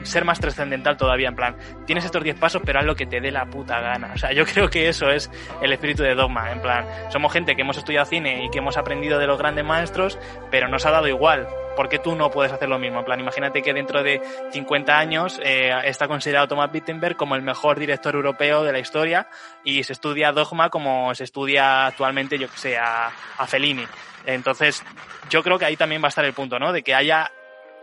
ser 0.05 0.25
más 0.25 0.39
trascendental 0.39 0.97
todavía, 0.97 1.27
en 1.27 1.35
plan, 1.35 1.55
tienes 1.85 2.05
estos 2.05 2.23
10 2.23 2.37
pasos, 2.37 2.61
pero 2.65 2.79
haz 2.79 2.85
lo 2.85 2.95
que 2.95 3.05
te 3.05 3.21
dé 3.21 3.31
la 3.31 3.45
puta 3.45 3.79
gana. 3.79 4.11
O 4.13 4.17
sea, 4.17 4.31
yo 4.31 4.45
creo 4.53 4.69
que 4.69 4.87
eso 4.87 5.09
es 5.09 5.29
el 5.61 5.71
espíritu 5.71 6.03
de 6.03 6.15
Dogma, 6.15 6.51
en 6.51 6.61
plan, 6.61 6.85
somos 7.09 7.31
gente 7.31 7.55
que 7.55 7.61
hemos 7.61 7.77
estudiado 7.77 8.05
cine 8.05 8.45
y 8.45 8.49
que 8.49 8.59
hemos 8.59 8.77
aprendido 8.77 9.19
de 9.19 9.27
los 9.27 9.37
grandes 9.37 9.65
maestros, 9.65 10.17
pero 10.51 10.67
nos 10.67 10.85
ha 10.85 10.91
dado 10.91 11.07
igual. 11.07 11.47
¿Por 11.75 11.89
qué 11.89 11.99
tú 11.99 12.15
no 12.15 12.31
puedes 12.31 12.53
hacer 12.53 12.69
lo 12.69 12.79
mismo? 12.79 12.99
En 12.99 13.05
plan, 13.05 13.19
imagínate 13.19 13.61
que 13.61 13.73
dentro 13.73 14.01
de 14.01 14.21
50 14.51 14.97
años 14.97 15.41
eh, 15.43 15.71
está 15.83 16.07
considerado 16.07 16.47
Thomas 16.47 16.69
Wittenberg 16.73 17.17
como 17.17 17.35
el 17.35 17.41
mejor 17.41 17.77
director 17.77 18.15
europeo 18.15 18.63
de 18.63 18.71
la 18.71 18.79
historia 18.79 19.27
y 19.65 19.83
se 19.83 19.91
estudia 19.91 20.31
Dogma 20.31 20.69
como 20.69 21.13
se 21.15 21.25
estudia 21.25 21.87
actualmente, 21.87 22.37
yo 22.37 22.49
que 22.49 22.57
sé, 22.57 22.77
a, 22.77 23.11
a 23.37 23.47
Fellini. 23.47 23.85
Entonces, 24.25 24.83
yo 25.29 25.43
creo 25.43 25.59
que 25.59 25.65
ahí 25.65 25.75
también 25.75 26.01
va 26.01 26.07
a 26.07 26.09
estar 26.09 26.25
el 26.25 26.33
punto, 26.33 26.59
¿no? 26.59 26.71
De 26.71 26.81
que 26.81 26.95
haya 26.95 27.31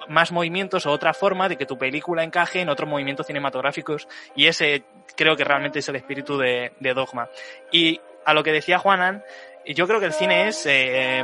más 0.08 0.32
movimientos 0.32 0.86
o 0.86 0.90
otra 0.90 1.14
forma 1.14 1.48
de 1.48 1.56
que 1.56 1.66
tu 1.66 1.78
película 1.78 2.24
encaje 2.24 2.60
en 2.60 2.68
otros 2.68 2.88
movimientos 2.88 3.26
cinematográficos 3.26 4.08
y 4.34 4.46
ese 4.46 4.84
creo 5.16 5.36
que 5.36 5.44
realmente 5.44 5.80
es 5.80 5.88
el 5.88 5.96
espíritu 5.96 6.38
de, 6.38 6.72
Dogma. 6.94 7.28
Y 7.70 8.00
a 8.24 8.34
lo 8.34 8.42
que 8.42 8.52
decía 8.52 8.78
Juanan, 8.78 9.22
yo 9.66 9.86
creo 9.86 10.00
que 10.00 10.06
el 10.06 10.12
cine 10.12 10.48
es 10.48 10.66
eh, 10.66 11.22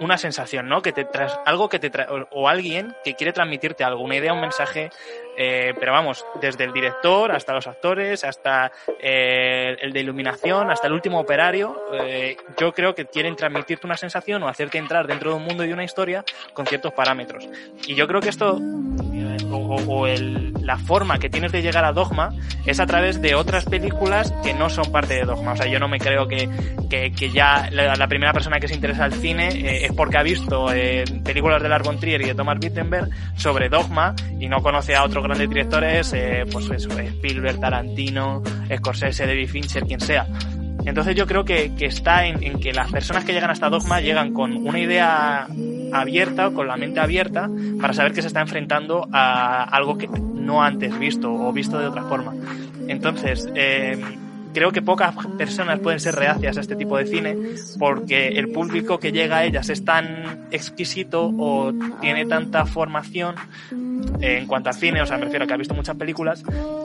una 0.00 0.18
sensación, 0.18 0.68
¿no? 0.68 0.82
Que 0.82 0.92
te 0.92 1.04
tras, 1.04 1.38
algo 1.44 1.68
que 1.68 1.78
te 1.78 1.90
tra 1.90 2.06
o, 2.10 2.26
o, 2.30 2.48
alguien 2.48 2.94
que 3.04 3.14
quiere 3.14 3.32
transmitirte 3.32 3.84
algo, 3.84 4.02
una 4.02 4.16
idea, 4.16 4.32
un 4.32 4.40
mensaje, 4.40 4.90
eh, 5.40 5.72
pero 5.78 5.92
vamos, 5.92 6.26
desde 6.40 6.64
el 6.64 6.72
director 6.72 7.30
hasta 7.30 7.52
los 7.52 7.68
actores, 7.68 8.24
hasta 8.24 8.72
eh, 9.00 9.76
el 9.80 9.92
de 9.92 10.00
iluminación, 10.00 10.68
hasta 10.68 10.88
el 10.88 10.92
último 10.92 11.20
operario, 11.20 11.80
eh, 11.94 12.36
yo 12.58 12.72
creo 12.72 12.92
que 12.96 13.06
quieren 13.06 13.36
transmitirte 13.36 13.86
una 13.86 13.96
sensación 13.96 14.42
o 14.42 14.48
hacerte 14.48 14.78
entrar 14.78 15.06
dentro 15.06 15.30
de 15.30 15.36
un 15.36 15.44
mundo 15.44 15.64
y 15.64 15.68
de 15.68 15.74
una 15.74 15.84
historia 15.84 16.24
con 16.54 16.66
ciertos 16.66 16.92
parámetros. 16.92 17.48
Y 17.86 17.94
yo 17.94 18.08
creo 18.08 18.20
que 18.20 18.30
esto 18.30 18.58
o, 19.50 19.76
o 19.86 20.06
el, 20.08 20.52
la 20.62 20.76
forma 20.76 21.18
que 21.18 21.30
tienes 21.30 21.52
de 21.52 21.62
llegar 21.62 21.84
a 21.84 21.92
Dogma 21.92 22.30
es 22.66 22.80
a 22.80 22.86
través 22.86 23.20
de 23.22 23.34
otras 23.34 23.64
películas 23.64 24.32
que 24.44 24.54
no 24.54 24.68
son 24.68 24.90
parte 24.92 25.14
de 25.14 25.24
Dogma. 25.24 25.52
O 25.52 25.56
sea, 25.56 25.66
yo 25.66 25.78
no 25.78 25.88
me 25.88 25.98
creo 25.98 26.28
que, 26.28 26.48
que, 26.90 27.12
que 27.12 27.30
ya 27.30 27.68
la, 27.70 27.94
la, 27.94 28.08
primera 28.08 28.32
persona 28.32 28.60
que 28.60 28.68
se 28.68 28.74
interesa 28.74 29.04
al 29.04 29.14
cine 29.14 29.48
eh, 29.48 29.86
es 29.86 29.92
porque 29.92 30.18
ha 30.18 30.22
visto 30.22 30.72
eh, 30.72 31.04
películas 31.24 31.62
de 31.62 31.68
Lars 31.68 31.86
von 31.86 31.98
Trier 31.98 32.20
y 32.22 32.26
de 32.26 32.34
Thomas 32.34 32.58
Wittenberg 32.62 33.08
sobre 33.36 33.68
Dogma 33.68 34.14
y 34.38 34.48
no 34.48 34.62
conoce 34.62 34.94
a 34.94 35.04
otros 35.04 35.24
grandes 35.28 35.48
directores, 35.48 36.12
eh, 36.12 36.44
pues 36.50 36.70
eso, 36.70 36.90
Spielberg, 36.98 37.60
Tarantino, 37.60 38.42
Scorsese, 38.76 39.26
David 39.26 39.48
Fincher, 39.48 39.84
quien 39.84 40.00
sea. 40.00 40.26
Entonces 40.84 41.14
yo 41.14 41.26
creo 41.26 41.44
que, 41.44 41.74
que 41.76 41.86
está 41.86 42.26
en, 42.26 42.42
en, 42.42 42.60
que 42.60 42.72
las 42.72 42.90
personas 42.90 43.24
que 43.24 43.32
llegan 43.32 43.50
hasta 43.50 43.68
Dogma 43.68 44.00
llegan 44.00 44.32
con 44.32 44.56
una 44.56 44.78
idea 44.78 45.46
abierta, 45.92 46.50
con 46.50 46.66
la 46.66 46.76
mente 46.76 47.00
abierta, 47.00 47.50
para 47.80 47.92
saber 47.92 48.12
que 48.12 48.22
se 48.22 48.28
está 48.28 48.40
enfrentando 48.40 49.06
a 49.12 49.64
algo 49.64 49.98
que 49.98 50.08
no 50.08 50.62
antes 50.62 50.98
visto 50.98 51.32
o 51.32 51.52
visto 51.52 51.78
de 51.78 51.86
otra 51.86 52.04
forma. 52.04 52.34
Entonces, 52.88 53.48
eh, 53.54 53.98
creo 54.52 54.72
que 54.72 54.82
pocas 54.82 55.14
personas 55.36 55.80
pueden 55.80 56.00
ser 56.00 56.14
reacias 56.14 56.56
a 56.56 56.60
este 56.60 56.76
tipo 56.76 56.96
de 56.96 57.06
cine 57.06 57.36
porque 57.78 58.28
el 58.28 58.50
público 58.50 58.98
que 58.98 59.12
llega 59.12 59.38
a 59.38 59.44
ellas 59.44 59.68
es 59.68 59.84
tan 59.84 60.46
exquisito 60.50 61.32
o 61.38 61.72
tiene 62.00 62.26
tanta 62.26 62.66
formación 62.66 63.34
en 64.20 64.46
cuanto 64.46 64.68
al 64.68 64.74
cine, 64.74 65.02
o 65.02 65.06
sea, 65.06 65.16
me 65.18 65.24
refiero 65.24 65.44
a 65.44 65.48
que 65.48 65.54
ha 65.54 65.56
visto 65.56 65.74
muchas 65.74 65.96
películas, 65.96 66.42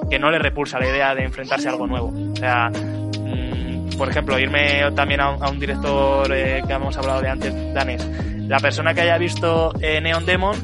que 0.09 0.19
no 0.19 0.31
le 0.31 0.39
repulsa 0.39 0.79
la 0.79 0.87
idea 0.87 1.15
de 1.15 1.23
enfrentarse 1.23 1.67
a 1.67 1.71
algo 1.71 1.87
nuevo. 1.87 2.13
O 2.33 2.35
sea, 2.35 2.69
mmm, 2.69 3.89
por 3.97 4.09
ejemplo, 4.09 4.37
irme 4.39 4.91
también 4.95 5.21
a 5.21 5.31
un, 5.31 5.59
director 5.59 6.31
eh, 6.33 6.63
que 6.65 6.73
hemos 6.73 6.97
hablado 6.97 7.21
de 7.21 7.29
antes, 7.29 7.73
danés. 7.73 8.05
La 8.47 8.59
persona 8.59 8.93
que 8.93 9.01
haya 9.01 9.17
visto 9.17 9.73
eh, 9.79 10.01
Neon 10.01 10.25
Demon, 10.25 10.55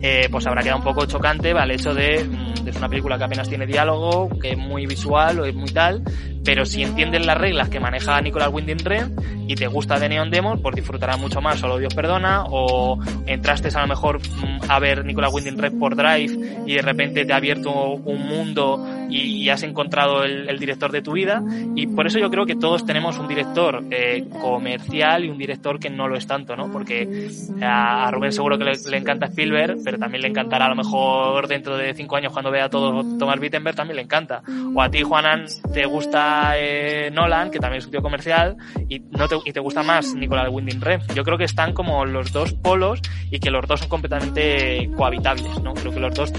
eh, 0.00 0.28
pues 0.30 0.46
habrá 0.46 0.62
quedado 0.62 0.78
un 0.78 0.84
poco 0.84 1.06
chocante 1.06 1.52
al 1.52 1.70
hecho 1.70 1.94
de, 1.94 2.24
mm, 2.24 2.45
es 2.64 2.76
una 2.76 2.88
película 2.88 3.18
que 3.18 3.24
apenas 3.24 3.48
tiene 3.48 3.66
diálogo, 3.66 4.28
que 4.40 4.52
es 4.52 4.58
muy 4.58 4.86
visual 4.86 5.40
o 5.40 5.44
es 5.44 5.54
muy 5.54 5.70
tal, 5.70 6.02
pero 6.46 6.64
si 6.64 6.82
entiendes 6.82 7.26
las 7.26 7.36
reglas 7.36 7.68
que 7.68 7.80
maneja 7.80 8.20
Nicolas 8.20 8.50
Winding 8.52 8.78
Refn 8.78 9.46
y 9.48 9.56
te 9.56 9.66
gusta 9.66 9.98
de 9.98 10.08
Neon 10.08 10.30
Demon, 10.30 10.62
pues 10.62 10.76
disfrutarás 10.76 11.18
mucho 11.18 11.40
más 11.40 11.58
Solo 11.58 11.78
Dios 11.78 11.92
Perdona 11.92 12.44
o 12.48 12.98
entraste 13.26 13.68
a 13.76 13.80
lo 13.80 13.88
mejor 13.88 14.20
mm, 14.20 14.70
a 14.70 14.78
ver 14.78 15.04
Nicolas 15.04 15.32
Winding 15.34 15.58
Refn 15.58 15.78
por 15.78 15.96
Drive 15.96 16.62
y 16.64 16.74
de 16.74 16.82
repente 16.82 17.24
te 17.24 17.32
ha 17.32 17.36
abierto 17.36 17.72
un 17.72 18.28
mundo 18.28 18.86
y, 19.10 19.42
y 19.42 19.50
has 19.50 19.62
encontrado 19.64 20.22
el, 20.22 20.48
el, 20.48 20.58
director 20.58 20.92
de 20.92 21.02
tu 21.02 21.12
vida 21.12 21.42
y 21.74 21.86
por 21.88 22.06
eso 22.06 22.18
yo 22.18 22.30
creo 22.30 22.46
que 22.46 22.54
todos 22.54 22.86
tenemos 22.86 23.18
un 23.18 23.28
director 23.28 23.84
eh, 23.90 24.24
comercial 24.40 25.24
y 25.24 25.28
un 25.28 25.38
director 25.38 25.78
que 25.78 25.90
no 25.90 26.08
lo 26.08 26.16
es 26.16 26.26
tanto, 26.26 26.56
¿no? 26.56 26.70
Porque 26.70 27.28
a 27.60 28.10
Rubén 28.10 28.32
seguro 28.32 28.58
que 28.58 28.64
le, 28.64 28.72
le, 28.88 28.96
encanta 28.96 29.26
Spielberg, 29.26 29.78
pero 29.84 29.98
también 29.98 30.22
le 30.22 30.28
encantará 30.28 30.66
a 30.66 30.68
lo 30.68 30.76
mejor 30.76 31.48
dentro 31.48 31.76
de 31.76 31.94
cinco 31.94 32.16
años 32.16 32.32
cuando 32.32 32.45
vea 32.50 32.68
todo 32.68 33.18
Thomas 33.18 33.38
Wittenberg 33.40 33.76
también 33.76 33.96
le 33.96 34.02
encanta. 34.02 34.42
O 34.74 34.82
a 34.82 34.90
ti, 34.90 35.02
Juanan, 35.02 35.46
te 35.72 35.86
gusta 35.86 36.52
eh, 36.56 37.10
Nolan, 37.12 37.50
que 37.50 37.58
también 37.58 37.78
es 37.78 37.86
un 37.86 37.92
tío 37.92 38.02
comercial, 38.02 38.56
y 38.88 39.00
no 39.00 39.28
te, 39.28 39.36
y 39.44 39.52
te 39.52 39.60
gusta 39.60 39.82
más 39.82 40.14
Nicolas 40.14 40.48
Winding 40.50 40.80
Refn. 40.80 41.14
Yo 41.14 41.24
creo 41.24 41.38
que 41.38 41.44
están 41.44 41.72
como 41.72 42.04
los 42.04 42.32
dos 42.32 42.52
polos 42.54 43.00
y 43.30 43.38
que 43.38 43.50
los 43.50 43.66
dos 43.66 43.80
son 43.80 43.88
completamente 43.88 44.90
cohabitables, 44.96 45.60
¿no? 45.62 45.74
Creo 45.74 45.92
que 45.92 46.00
los 46.00 46.14
dos 46.14 46.32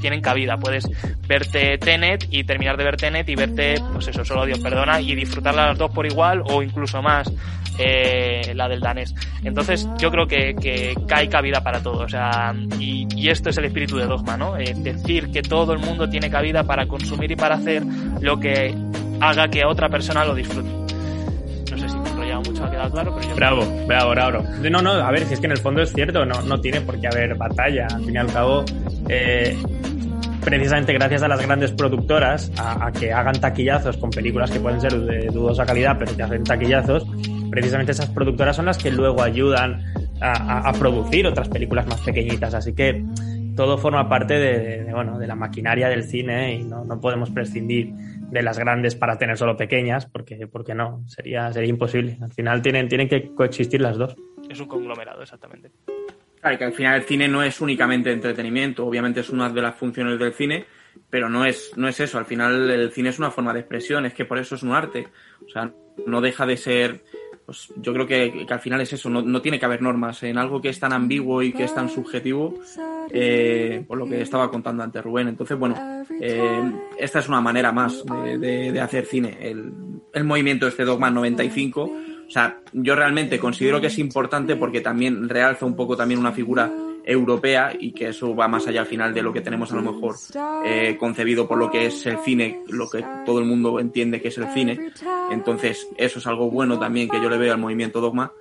tienen 0.00 0.20
cabida. 0.20 0.56
Puedes 0.56 0.88
verte 1.28 1.78
Tenet 1.78 2.26
y 2.30 2.44
terminar 2.44 2.76
de 2.76 2.84
ver 2.84 2.96
Tenet 2.96 3.28
y 3.28 3.36
verte, 3.36 3.74
pues 3.92 4.08
eso, 4.08 4.24
solo 4.24 4.46
Dios 4.46 4.58
perdona, 4.58 5.00
y 5.00 5.14
disfrutarla 5.14 5.66
las 5.66 5.78
dos 5.78 5.90
por 5.90 6.06
igual 6.06 6.42
o 6.46 6.62
incluso 6.62 7.02
más 7.02 7.30
eh, 7.80 8.52
la 8.54 8.68
del 8.68 8.80
danés. 8.80 9.14
Entonces 9.42 9.88
yo 9.98 10.10
creo 10.10 10.26
que, 10.26 10.54
que, 10.54 10.94
hay 11.10 11.28
cabida 11.28 11.62
para 11.62 11.82
todo. 11.82 12.04
O 12.04 12.08
sea, 12.08 12.54
y, 12.78 13.06
y, 13.14 13.28
esto 13.28 13.50
es 13.50 13.56
el 13.58 13.64
espíritu 13.64 13.96
de 13.96 14.06
Dogma, 14.06 14.36
¿no? 14.36 14.56
Eh, 14.56 14.74
decir 14.76 15.30
que 15.30 15.42
todo 15.42 15.72
el 15.72 15.78
mundo 15.78 16.08
tiene 16.08 16.30
cabida 16.30 16.62
para 16.64 16.86
consumir 16.86 17.30
y 17.30 17.36
para 17.36 17.56
hacer 17.56 17.82
lo 18.20 18.38
que 18.38 18.74
haga 19.20 19.48
que 19.48 19.64
otra 19.64 19.88
persona 19.88 20.24
lo 20.24 20.34
disfrute. 20.34 20.68
No 21.70 21.78
sé 21.78 21.88
si 21.88 21.96
me 21.98 22.08
he 22.08 22.12
enrollado 22.12 22.42
mucho, 22.42 22.64
ha 22.64 22.70
quedado 22.70 22.90
claro, 22.90 23.14
pero 23.16 23.28
yo... 23.28 23.36
Bravo, 23.36 23.86
bravo, 23.86 24.10
bravo. 24.10 24.44
No, 24.70 24.82
no, 24.82 24.90
a 24.92 25.10
ver, 25.10 25.24
si 25.24 25.34
es 25.34 25.40
que 25.40 25.46
en 25.46 25.52
el 25.52 25.58
fondo 25.58 25.82
es 25.82 25.92
cierto, 25.92 26.24
no, 26.26 26.42
no 26.42 26.60
tiene 26.60 26.80
por 26.80 27.00
qué 27.00 27.06
haber 27.06 27.34
batalla. 27.36 27.86
Al 27.94 28.04
fin 28.04 28.14
y 28.14 28.18
al 28.18 28.32
cabo, 28.32 28.64
eh, 29.08 29.56
precisamente 30.44 30.92
gracias 30.92 31.22
a 31.22 31.28
las 31.28 31.40
grandes 31.40 31.72
productoras 31.72 32.50
a, 32.58 32.86
a, 32.86 32.92
que 32.92 33.12
hagan 33.12 33.40
taquillazos 33.40 33.96
con 33.96 34.10
películas 34.10 34.50
que 34.50 34.60
pueden 34.60 34.80
ser 34.80 34.98
de 34.98 35.26
dudosa 35.26 35.64
calidad, 35.64 35.96
pero 35.98 36.16
que 36.16 36.22
hacen 36.22 36.44
taquillazos, 36.44 37.06
precisamente 37.50 37.92
esas 37.92 38.10
productoras 38.10 38.56
son 38.56 38.66
las 38.66 38.78
que 38.78 38.90
luego 38.90 39.22
ayudan 39.22 39.84
a, 40.20 40.32
a, 40.32 40.68
a 40.68 40.72
producir 40.72 41.26
otras 41.26 41.48
películas 41.48 41.86
más 41.86 42.00
pequeñitas. 42.00 42.54
Así 42.54 42.74
que 42.74 43.04
todo 43.56 43.76
forma 43.78 44.08
parte 44.08 44.34
de, 44.34 44.84
de, 44.84 44.92
bueno, 44.92 45.18
de 45.18 45.26
la 45.26 45.34
maquinaria 45.34 45.88
del 45.88 46.04
cine 46.04 46.54
y 46.54 46.64
no, 46.64 46.84
no, 46.84 47.00
podemos 47.00 47.30
prescindir 47.30 47.92
de 47.92 48.42
las 48.42 48.58
grandes 48.58 48.94
para 48.94 49.18
tener 49.18 49.36
solo 49.36 49.56
pequeñas, 49.56 50.06
porque, 50.06 50.46
porque 50.46 50.74
no, 50.74 51.02
sería, 51.06 51.52
sería 51.52 51.68
imposible. 51.68 52.16
Al 52.22 52.32
final 52.32 52.62
tienen, 52.62 52.88
tienen 52.88 53.08
que 53.08 53.34
coexistir 53.34 53.80
las 53.80 53.98
dos. 53.98 54.16
Es 54.48 54.60
un 54.60 54.66
conglomerado, 54.66 55.22
exactamente. 55.22 55.70
Claro, 56.40 56.56
que 56.56 56.64
al 56.64 56.72
final 56.72 57.00
el 57.00 57.02
cine 57.02 57.28
no 57.28 57.42
es 57.42 57.60
únicamente 57.60 58.10
entretenimiento, 58.10 58.86
obviamente 58.86 59.20
es 59.20 59.28
una 59.28 59.50
de 59.50 59.60
las 59.60 59.74
funciones 59.74 60.18
del 60.18 60.32
cine, 60.32 60.64
pero 61.10 61.28
no 61.28 61.44
es, 61.44 61.72
no 61.76 61.86
es 61.86 62.00
eso, 62.00 62.16
al 62.16 62.24
final 62.24 62.70
el 62.70 62.90
cine 62.92 63.10
es 63.10 63.18
una 63.18 63.30
forma 63.30 63.52
de 63.52 63.60
expresión, 63.60 64.06
es 64.06 64.14
que 64.14 64.24
por 64.24 64.38
eso 64.38 64.54
es 64.54 64.62
un 64.62 64.72
arte, 64.72 65.08
o 65.44 65.50
sea, 65.50 65.70
no 66.06 66.20
deja 66.22 66.46
de 66.46 66.56
ser, 66.56 67.02
pues 67.50 67.66
yo 67.82 67.92
creo 67.92 68.06
que, 68.06 68.46
al 68.48 68.60
final 68.60 68.80
es 68.80 68.92
eso, 68.92 69.10
no, 69.10 69.22
no, 69.22 69.42
tiene 69.42 69.58
que 69.58 69.66
haber 69.66 69.82
normas 69.82 70.22
en 70.22 70.38
algo 70.38 70.60
que 70.60 70.68
es 70.68 70.78
tan 70.78 70.92
ambiguo 70.92 71.42
y 71.42 71.52
que 71.52 71.64
es 71.64 71.74
tan 71.74 71.88
subjetivo, 71.88 72.54
eh, 73.10 73.82
por 73.88 73.98
lo 73.98 74.06
que 74.06 74.20
estaba 74.20 74.48
contando 74.48 74.84
antes 74.84 75.02
Rubén, 75.02 75.26
entonces 75.26 75.58
bueno, 75.58 75.74
eh, 76.20 76.62
esta 76.96 77.18
es 77.18 77.28
una 77.28 77.40
manera 77.40 77.72
más 77.72 78.04
de, 78.04 78.38
de, 78.38 78.70
de 78.70 78.80
hacer 78.80 79.04
cine, 79.04 79.36
el, 79.40 79.72
el 80.12 80.22
movimiento 80.22 80.68
este 80.68 80.84
Dogma 80.84 81.10
95, 81.10 81.82
o 81.82 82.30
sea, 82.30 82.60
yo 82.72 82.94
realmente 82.94 83.40
considero 83.40 83.80
que 83.80 83.88
es 83.88 83.98
importante 83.98 84.54
porque 84.54 84.80
también 84.80 85.28
realza 85.28 85.66
un 85.66 85.74
poco 85.74 85.96
también 85.96 86.20
una 86.20 86.30
figura 86.30 86.70
europea 87.10 87.72
y 87.78 87.90
que 87.92 88.08
eso 88.08 88.34
va 88.36 88.46
más 88.46 88.66
allá 88.68 88.82
al 88.82 88.86
final 88.86 89.12
de 89.12 89.22
lo 89.22 89.32
que 89.32 89.40
tenemos 89.40 89.72
a 89.72 89.76
lo 89.76 89.82
mejor 89.82 90.14
eh, 90.64 90.96
concebido 90.98 91.48
por 91.48 91.58
lo 91.58 91.70
que 91.70 91.86
es 91.86 92.06
el 92.06 92.18
cine, 92.18 92.62
lo 92.68 92.88
que 92.88 93.04
todo 93.26 93.40
el 93.40 93.46
mundo 93.46 93.80
entiende 93.80 94.20
que 94.20 94.28
es 94.28 94.38
el 94.38 94.46
cine. 94.48 94.92
Entonces, 95.30 95.88
eso 95.96 96.20
es 96.20 96.26
algo 96.26 96.50
bueno 96.50 96.78
también 96.78 97.08
que 97.08 97.20
yo 97.20 97.28
le 97.28 97.36
veo 97.36 97.52
al 97.52 97.58
movimiento 97.58 98.00
Dogma. 98.00 98.32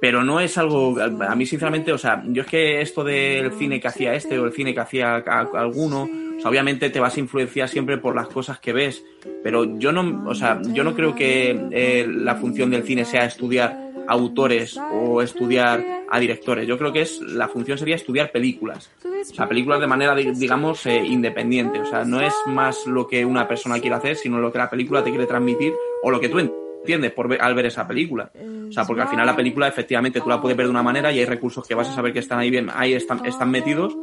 Pero 0.00 0.24
no 0.24 0.40
es 0.40 0.58
algo, 0.58 0.96
a 1.00 1.34
mí 1.36 1.46
sinceramente, 1.46 1.92
o 1.92 1.98
sea, 1.98 2.24
yo 2.26 2.42
es 2.42 2.48
que 2.48 2.80
esto 2.80 3.04
del 3.04 3.52
cine 3.52 3.80
que 3.80 3.86
hacía 3.86 4.14
este 4.14 4.36
o 4.36 4.46
el 4.46 4.52
cine 4.52 4.74
que 4.74 4.80
hacía 4.80 5.16
alguno, 5.16 6.02
o 6.02 6.40
sea, 6.40 6.50
obviamente 6.50 6.90
te 6.90 6.98
vas 6.98 7.16
a 7.16 7.20
influenciar 7.20 7.68
siempre 7.68 7.98
por 7.98 8.16
las 8.16 8.26
cosas 8.26 8.58
que 8.58 8.72
ves, 8.72 9.04
pero 9.44 9.78
yo 9.78 9.92
no, 9.92 10.28
o 10.28 10.34
sea, 10.34 10.60
yo 10.72 10.82
no 10.82 10.96
creo 10.96 11.14
que 11.14 11.68
eh, 11.70 12.04
la 12.08 12.34
función 12.34 12.70
del 12.70 12.82
cine 12.82 13.04
sea 13.04 13.26
estudiar 13.26 13.81
autores 14.08 14.76
o 14.76 15.22
estudiar 15.22 15.84
a 16.08 16.18
directores. 16.18 16.66
Yo 16.66 16.78
creo 16.78 16.92
que 16.92 17.02
es 17.02 17.20
la 17.20 17.48
función 17.48 17.78
sería 17.78 17.96
estudiar 17.96 18.30
películas. 18.30 18.90
O 19.04 19.34
sea, 19.34 19.48
películas 19.48 19.80
de 19.80 19.86
manera, 19.86 20.14
digamos, 20.14 20.84
eh, 20.86 21.02
independiente. 21.04 21.80
O 21.80 21.86
sea, 21.86 22.04
no 22.04 22.20
es 22.20 22.34
más 22.46 22.86
lo 22.86 23.06
que 23.06 23.24
una 23.24 23.46
persona 23.48 23.78
quiere 23.80 23.96
hacer, 23.96 24.16
sino 24.16 24.38
lo 24.38 24.52
que 24.52 24.58
la 24.58 24.68
película 24.68 25.02
te 25.02 25.10
quiere 25.10 25.26
transmitir 25.26 25.72
o 26.02 26.10
lo 26.10 26.20
que 26.20 26.28
tú 26.28 26.38
entiendes 26.38 27.12
por 27.12 27.28
ver, 27.28 27.40
al 27.40 27.54
ver 27.54 27.66
esa 27.66 27.86
película. 27.86 28.30
O 28.68 28.72
sea, 28.72 28.84
porque 28.84 29.02
al 29.02 29.08
final 29.08 29.26
la 29.26 29.36
película 29.36 29.68
efectivamente 29.68 30.20
tú 30.20 30.28
la 30.28 30.40
puedes 30.40 30.56
ver 30.56 30.66
de 30.66 30.70
una 30.70 30.82
manera 30.82 31.12
y 31.12 31.18
hay 31.18 31.24
recursos 31.24 31.66
que 31.66 31.74
vas 31.74 31.88
a 31.88 31.94
saber 31.94 32.12
que 32.12 32.18
están 32.18 32.38
ahí 32.38 32.50
bien, 32.50 32.68
ahí 32.74 32.94
están, 32.94 33.24
están 33.24 33.50
metidos, 33.50 33.96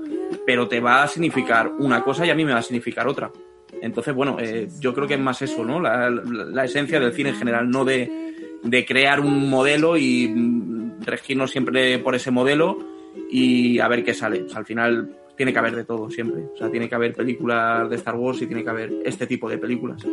pero 0.46 0.68
te 0.68 0.80
va 0.80 1.04
a 1.04 1.08
significar 1.08 1.72
una 1.80 2.04
cosa 2.04 2.26
y 2.26 2.30
a 2.30 2.36
mí 2.36 2.46
me 2.46 2.54
va 2.54 2.60
a 2.60 2.64
significar 2.64 3.08
otra. 3.08 3.32
Entonces, 3.82 4.14
bueno, 4.14 4.38
eh, 4.40 4.68
yo 4.80 4.94
creo 4.94 5.08
que 5.08 5.14
es 5.14 5.20
más 5.20 5.42
eso, 5.42 5.64
¿no? 5.64 5.80
La, 5.80 6.10
la, 6.10 6.24
la 6.24 6.66
esencia 6.66 7.00
del 7.00 7.14
cine 7.14 7.30
en 7.30 7.36
general, 7.36 7.70
no 7.70 7.86
de, 7.86 8.29
de 8.64 8.86
crear 8.86 9.20
un 9.20 9.50
modelo 9.50 9.98
y 9.98 10.34
regirnos 11.06 11.52
siempre 11.52 12.00
por 12.00 12.16
ese 12.16 12.32
modelo 12.32 12.78
y 13.30 13.80
a 13.80 13.88
ver 13.88 14.04
qué 14.04 14.14
sale. 14.14 14.44
O 14.44 14.50
sea, 14.50 14.60
al 14.60 14.66
final 14.66 15.16
tiene 15.36 15.54
que 15.54 15.60
haber 15.60 15.76
de 15.76 15.86
todo 15.86 16.10
siempre. 16.10 16.44
O 16.54 16.58
sea, 16.58 16.70
tiene 16.70 16.90
que 16.90 16.96
haber 16.96 17.14
películas 17.14 17.90
de 17.90 17.96
Star 17.96 18.16
Wars 18.16 18.42
y 18.42 18.48
tiene 18.48 18.64
que 18.64 18.70
haber 18.70 18.92
este 19.06 19.26
tipo 19.26 19.50
de 19.50 19.58
películas. 19.58 20.06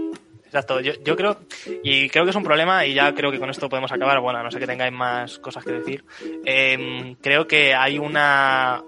Exacto, 0.45 0.81
yo, 0.81 0.93
yo 1.05 1.17
creo, 1.17 1.41
y 1.83 2.09
creo 2.09 2.25
que 2.25 2.31
es 2.31 2.37
un 2.37 2.45
problema, 2.45 2.87
y 2.87 2.95
ya 2.95 3.13
creo 3.13 3.33
que 3.33 3.39
con 3.41 3.51
esto 3.51 3.69
podemos 3.69 3.91
acabar, 3.91 4.21
bueno, 4.21 4.41
no 4.45 4.51
sé 4.51 4.61
que 4.61 4.67
tengáis 4.67 4.93
más 4.93 5.41
cosas 5.41 5.65
que 5.65 5.73
decir, 5.73 6.05
eh, 6.45 7.17
creo 7.21 7.49
que 7.49 7.75
hay 7.75 7.99
una, 7.99 8.81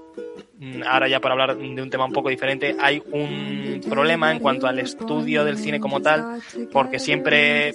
ahora 0.86 1.09
ya 1.09 1.20
para 1.20 1.35
hablar 1.35 1.57
de 1.57 1.82
un 1.82 1.90
tema 1.90 2.05
un 2.05 2.12
poco 2.12 2.28
diferente, 2.28 2.77
hay 2.81 3.03
un 3.12 3.81
problema 3.89 4.32
en 4.32 4.40
cuanto 4.40 4.66
al 4.66 4.78
estudio 4.78 5.45
del 5.45 5.59
cine 5.59 5.78
como 5.78 6.01
tal, 6.01 6.40
porque 6.73 6.99
siempre, 6.99 7.74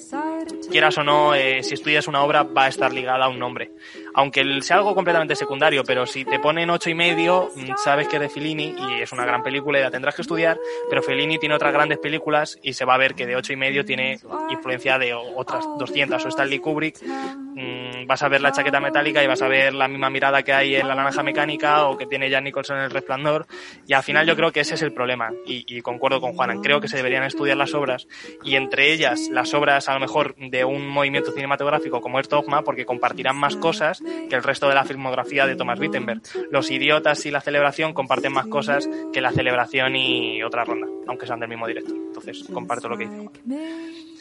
quieras 0.69 0.97
o 0.97 1.03
no, 1.03 1.33
eh, 1.33 1.63
si 1.63 1.75
estudias 1.75 2.07
una 2.07 2.23
obra 2.23 2.43
va 2.43 2.65
a 2.65 2.67
estar 2.67 2.91
ligada 2.91 3.25
a 3.25 3.29
un 3.29 3.39
nombre. 3.39 3.71
Aunque 4.15 4.43
sea 4.61 4.77
algo 4.77 4.93
completamente 4.93 5.35
secundario, 5.35 5.83
pero 5.83 6.05
si 6.05 6.25
te 6.25 6.39
ponen 6.39 6.69
ocho 6.69 6.89
y 6.89 6.95
medio, 6.95 7.49
sabes 7.77 8.07
que 8.07 8.17
es 8.17 8.21
de 8.21 8.29
Fellini 8.29 8.75
y 8.77 9.01
es 9.01 9.11
una 9.11 9.25
gran 9.25 9.43
película 9.43 9.79
y 9.79 9.81
la 9.81 9.91
tendrás 9.91 10.15
que 10.15 10.21
estudiar, 10.21 10.59
pero 10.89 11.01
Fellini 11.01 11.39
tiene 11.39 11.55
otras 11.55 11.73
grandes 11.73 11.99
películas 11.99 12.59
y 12.61 12.73
se 12.73 12.85
va 12.85 12.95
a 12.95 12.97
ver 12.97 13.15
que 13.15 13.25
de 13.25 13.35
ocho 13.35 13.53
y 13.53 13.55
medio 13.55 13.85
tiene 13.85 14.19
influencia 14.49 14.99
de 14.99 15.13
otras 15.13 15.65
200 15.79 16.23
o 16.23 16.27
Stanley 16.27 16.59
Kubrick 16.59 17.01
mm, 17.01 17.92
vas 18.05 18.23
a 18.23 18.29
ver 18.29 18.41
la 18.41 18.51
chaqueta 18.51 18.79
metálica 18.79 19.23
y 19.23 19.27
vas 19.27 19.41
a 19.41 19.47
ver 19.47 19.73
la 19.73 19.87
misma 19.87 20.09
mirada 20.09 20.43
que 20.43 20.53
hay 20.53 20.75
en 20.75 20.87
la 20.87 20.95
naranja 20.95 21.23
mecánica 21.23 21.87
o 21.87 21.97
que 21.97 22.05
tiene 22.05 22.29
Jack 22.29 22.43
Nicholson 22.43 22.77
en 22.77 22.83
el 22.83 22.91
resplandor. 22.91 23.47
Y 23.87 23.93
al 23.93 24.03
final 24.03 24.25
yo 24.27 24.35
creo 24.35 24.51
que 24.51 24.61
ese 24.61 24.75
es 24.75 24.81
el 24.81 24.93
problema. 24.93 25.31
Y, 25.45 25.65
y 25.67 25.81
concuerdo 25.81 26.21
con 26.21 26.33
Juanan. 26.33 26.61
Creo 26.61 26.81
que 26.81 26.87
se 26.87 26.97
deberían 26.97 27.23
estudiar 27.23 27.57
las 27.57 27.73
obras 27.73 28.07
y 28.43 28.55
entre 28.55 28.91
ellas 28.91 29.29
las 29.31 29.53
obras 29.53 29.89
a 29.89 29.93
lo 29.93 29.99
mejor 29.99 30.35
de 30.35 30.65
un 30.65 30.87
movimiento 30.87 31.31
cinematográfico 31.31 32.01
como 32.01 32.19
es 32.19 32.29
Dogma 32.29 32.63
porque 32.63 32.85
compartirán 32.85 33.37
más 33.37 33.55
cosas 33.55 34.01
que 34.29 34.35
el 34.35 34.43
resto 34.43 34.67
de 34.67 34.75
la 34.75 34.85
filmografía 34.85 35.45
de 35.45 35.55
Thomas 35.55 35.79
Wittenberg. 35.79 36.21
Los 36.51 36.71
idiotas 36.71 37.25
y 37.25 37.31
la 37.31 37.41
celebración 37.41 37.93
comparten 37.93 38.33
más 38.33 38.47
cosas 38.47 38.89
que 39.11 39.21
la 39.21 39.31
celebración 39.31 39.95
y 39.95 40.43
otra 40.43 40.63
ronda, 40.63 40.87
aunque 41.07 41.25
sean 41.25 41.39
del 41.39 41.49
mismo 41.49 41.67
director. 41.67 41.95
Entonces, 41.95 42.43
comparto 42.51 42.89
lo 42.89 42.97
que 42.97 43.05
dice 43.05 43.17
Juan. 43.17 44.12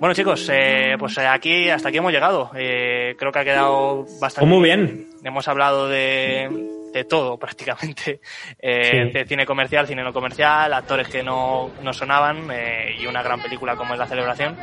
Bueno 0.00 0.12
chicos, 0.14 0.48
eh, 0.52 0.96
pues 0.98 1.16
eh, 1.18 1.26
aquí 1.26 1.70
hasta 1.70 1.88
aquí 1.88 1.98
hemos 1.98 2.12
llegado. 2.12 2.50
Eh, 2.54 3.14
creo 3.18 3.32
que 3.32 3.38
ha 3.38 3.44
quedado 3.44 4.04
bastante. 4.20 4.44
Oh, 4.44 4.46
muy 4.46 4.62
bien. 4.64 5.06
Hemos 5.22 5.48
hablado 5.48 5.88
de, 5.88 6.50
de 6.92 7.04
todo 7.04 7.38
prácticamente. 7.38 8.20
Eh, 8.58 8.82
Sí. 9.06 9.12
De 9.12 9.24
cine 9.24 9.46
comercial, 9.46 9.86
cine 9.86 10.02
no 10.02 10.12
comercial, 10.12 10.72
actores 10.74 11.08
que 11.08 11.22
no, 11.22 11.70
no 11.82 11.92
sonaban 11.92 12.50
eh, 12.52 12.96
y 13.00 13.06
una 13.06 13.22
gran 13.22 13.40
película 13.40 13.76
como 13.76 13.94
es 13.94 13.98
La 13.98 14.06
Celebración. 14.06 14.56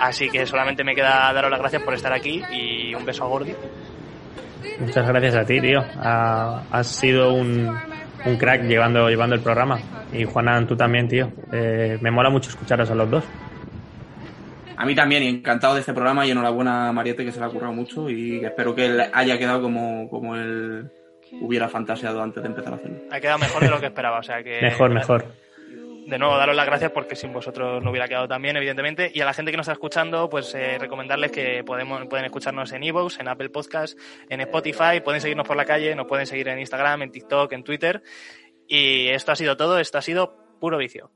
Así 0.00 0.30
que 0.30 0.46
solamente 0.46 0.82
me 0.84 0.94
queda 0.94 1.30
daros 1.32 1.50
las 1.50 1.60
gracias 1.60 1.82
por 1.82 1.92
estar 1.92 2.12
aquí 2.12 2.42
y 2.50 2.94
un 2.94 3.04
beso 3.04 3.24
a 3.24 3.28
Gordy. 3.28 3.54
Muchas 4.78 5.06
gracias 5.06 5.34
a 5.36 5.44
ti, 5.44 5.60
tío. 5.60 5.80
Ha- 6.00 6.62
has 6.70 6.86
sido 6.86 7.34
un, 7.34 7.76
un 8.24 8.36
crack 8.36 8.62
llevando, 8.62 9.08
llevando 9.10 9.34
el 9.34 9.42
programa. 9.42 9.78
Y 10.12 10.24
Juanan, 10.24 10.66
tú 10.66 10.74
también, 10.76 11.06
tío. 11.08 11.30
Eh, 11.52 11.98
me 12.00 12.10
mola 12.10 12.30
mucho 12.30 12.48
escucharos 12.50 12.90
a 12.90 12.94
los 12.94 13.10
dos. 13.10 13.24
A 14.76 14.84
mí 14.84 14.94
también, 14.94 15.22
y 15.22 15.28
encantado 15.28 15.74
de 15.74 15.80
este 15.80 15.94
programa 15.94 16.26
y 16.26 16.30
enhorabuena 16.30 16.88
a 16.88 16.92
Mariette 16.92 17.24
que 17.24 17.32
se 17.32 17.40
le 17.40 17.46
ha 17.46 17.48
currado 17.48 17.72
mucho 17.72 18.10
y 18.10 18.40
que 18.40 18.46
espero 18.46 18.74
que 18.74 18.86
él 18.86 19.02
haya 19.12 19.38
quedado 19.38 19.62
como, 19.62 20.08
como 20.08 20.36
él 20.36 20.90
hubiera 21.40 21.68
fantaseado 21.68 22.22
antes 22.22 22.42
de 22.42 22.48
empezar 22.48 22.74
a 22.74 22.76
hacerlo. 22.76 22.98
Ha 23.10 23.20
quedado 23.20 23.38
mejor 23.38 23.62
de 23.62 23.70
lo 23.70 23.80
que 23.80 23.86
esperaba, 23.86 24.18
o 24.18 24.22
sea 24.22 24.42
que... 24.42 24.60
Mejor, 24.60 24.90
mejor. 24.90 25.24
de 26.06 26.18
nuevo 26.18 26.36
daros 26.36 26.54
las 26.54 26.66
gracias 26.66 26.92
porque 26.92 27.16
sin 27.16 27.32
vosotros 27.32 27.82
no 27.82 27.90
hubiera 27.90 28.06
quedado 28.06 28.28
tan 28.28 28.40
bien, 28.42 28.56
evidentemente. 28.56 29.10
Y 29.12 29.20
a 29.20 29.24
la 29.24 29.32
gente 29.32 29.50
que 29.50 29.56
nos 29.56 29.64
está 29.64 29.72
escuchando, 29.72 30.28
pues 30.28 30.54
eh, 30.54 30.78
recomendarles 30.78 31.32
que 31.32 31.64
podemos, 31.64 32.06
pueden 32.06 32.26
escucharnos 32.26 32.72
en 32.72 32.84
iVoox, 32.84 33.18
en 33.20 33.28
Apple 33.28 33.50
Podcast, 33.50 33.98
en 34.28 34.40
Spotify, 34.42 35.00
pueden 35.02 35.20
seguirnos 35.20 35.46
por 35.46 35.56
la 35.56 35.64
calle, 35.64 35.94
nos 35.94 36.06
pueden 36.06 36.26
seguir 36.26 36.48
en 36.48 36.58
Instagram, 36.58 37.02
en 37.02 37.10
TikTok, 37.10 37.52
en 37.52 37.64
Twitter. 37.64 38.02
Y 38.68 39.08
esto 39.08 39.32
ha 39.32 39.36
sido 39.36 39.56
todo, 39.56 39.78
esto 39.78 39.98
ha 39.98 40.02
sido 40.02 40.36
puro 40.60 40.78
vicio. 40.78 41.10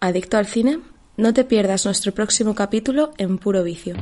Adicto 0.00 0.38
al 0.38 0.46
cine, 0.46 0.78
no 1.20 1.34
te 1.34 1.44
pierdas 1.44 1.84
nuestro 1.84 2.12
próximo 2.12 2.54
capítulo 2.54 3.12
en 3.18 3.38
Puro 3.38 3.62
Vicio. 3.62 3.94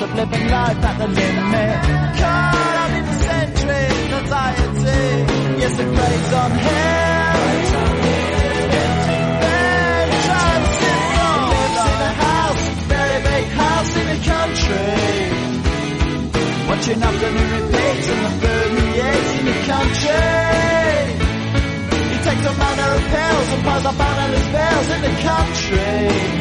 The 0.00 0.06
of 0.06 0.14
living 0.14 0.48
life 0.48 0.82
at 0.82 0.96
the 0.98 1.08
limit. 1.08 1.76
Caught 2.20 2.76
up 2.82 2.92
in 2.98 3.04
the 3.04 3.16
centuries, 3.28 4.12
anxiety. 4.20 5.02
Yes, 5.60 5.74
it 5.78 5.88
preys 5.96 6.32
on 6.40 6.50
him. 6.64 7.36
Bed, 9.42 10.08
Lives 10.30 11.76
in 11.84 12.00
a 12.00 12.12
house, 12.26 12.64
very 12.88 13.18
big 13.28 13.44
house 13.60 13.92
in 14.00 14.06
the 14.12 14.18
country. 14.32 14.96
Watching 16.68 17.00
afternoon 17.02 17.50
repeats 17.60 18.06
and 18.12 18.20
the 18.24 18.32
food 18.40 18.70
he 18.80 18.84
eats 19.04 19.32
in 19.38 19.44
the 19.50 19.58
country. 19.72 20.28
He 22.10 22.16
takes 22.24 22.44
a 22.46 22.54
manner 22.56 22.90
of 22.96 23.02
pills 23.12 23.48
and 23.54 23.62
piles 23.64 23.84
up 23.84 24.00
analyst 24.00 24.48
bills 24.56 24.88
in 24.96 25.00
the 25.08 25.14
country. 25.28 26.39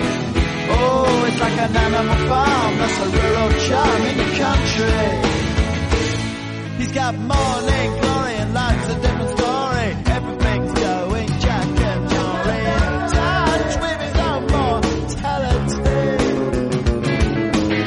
Oh, 0.92 1.26
it's 1.28 1.40
like 1.40 1.58
an 1.66 1.76
animal 1.86 2.20
farm, 2.30 2.78
that's 2.80 2.98
a 3.00 3.08
rural 3.18 3.52
charm 3.68 4.02
in 4.10 4.16
the 4.18 4.30
country. 4.44 5.04
He's 6.80 6.92
got 6.94 7.14
morning 7.16 7.90
glory 8.02 8.34
and 8.42 8.54
life's 8.54 8.88
a 8.90 8.96
different 9.02 9.30
story. 9.38 9.88
Everything's 10.18 10.74
going 10.74 11.30
jack 11.44 11.68
and 11.90 12.10
Jory 12.10 12.60
in 12.76 12.84
touch 13.18 13.74
with 13.84 14.00
his 14.06 14.18
own 14.30 14.42
mortality. 14.54 16.00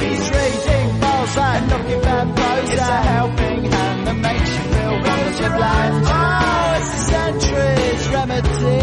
He's 0.07 0.27
reading 0.37 0.89
balls 1.01 1.37
and 1.49 1.63
looking 1.73 2.01
bad 2.03 2.27
blows. 2.37 2.71
It's 2.73 2.83
a 2.83 3.01
helping 3.13 3.61
hand 3.73 3.99
that 4.07 4.17
makes 4.29 4.51
you 4.57 4.63
feel 4.73 4.95
wonderfully 5.09 5.51
blind. 5.59 5.95
Oh, 6.07 6.77
it's 6.79 6.93
a 6.95 7.01
century's 7.13 8.03
remedy 8.17 8.81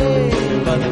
for 0.66 0.78
the 0.84 0.92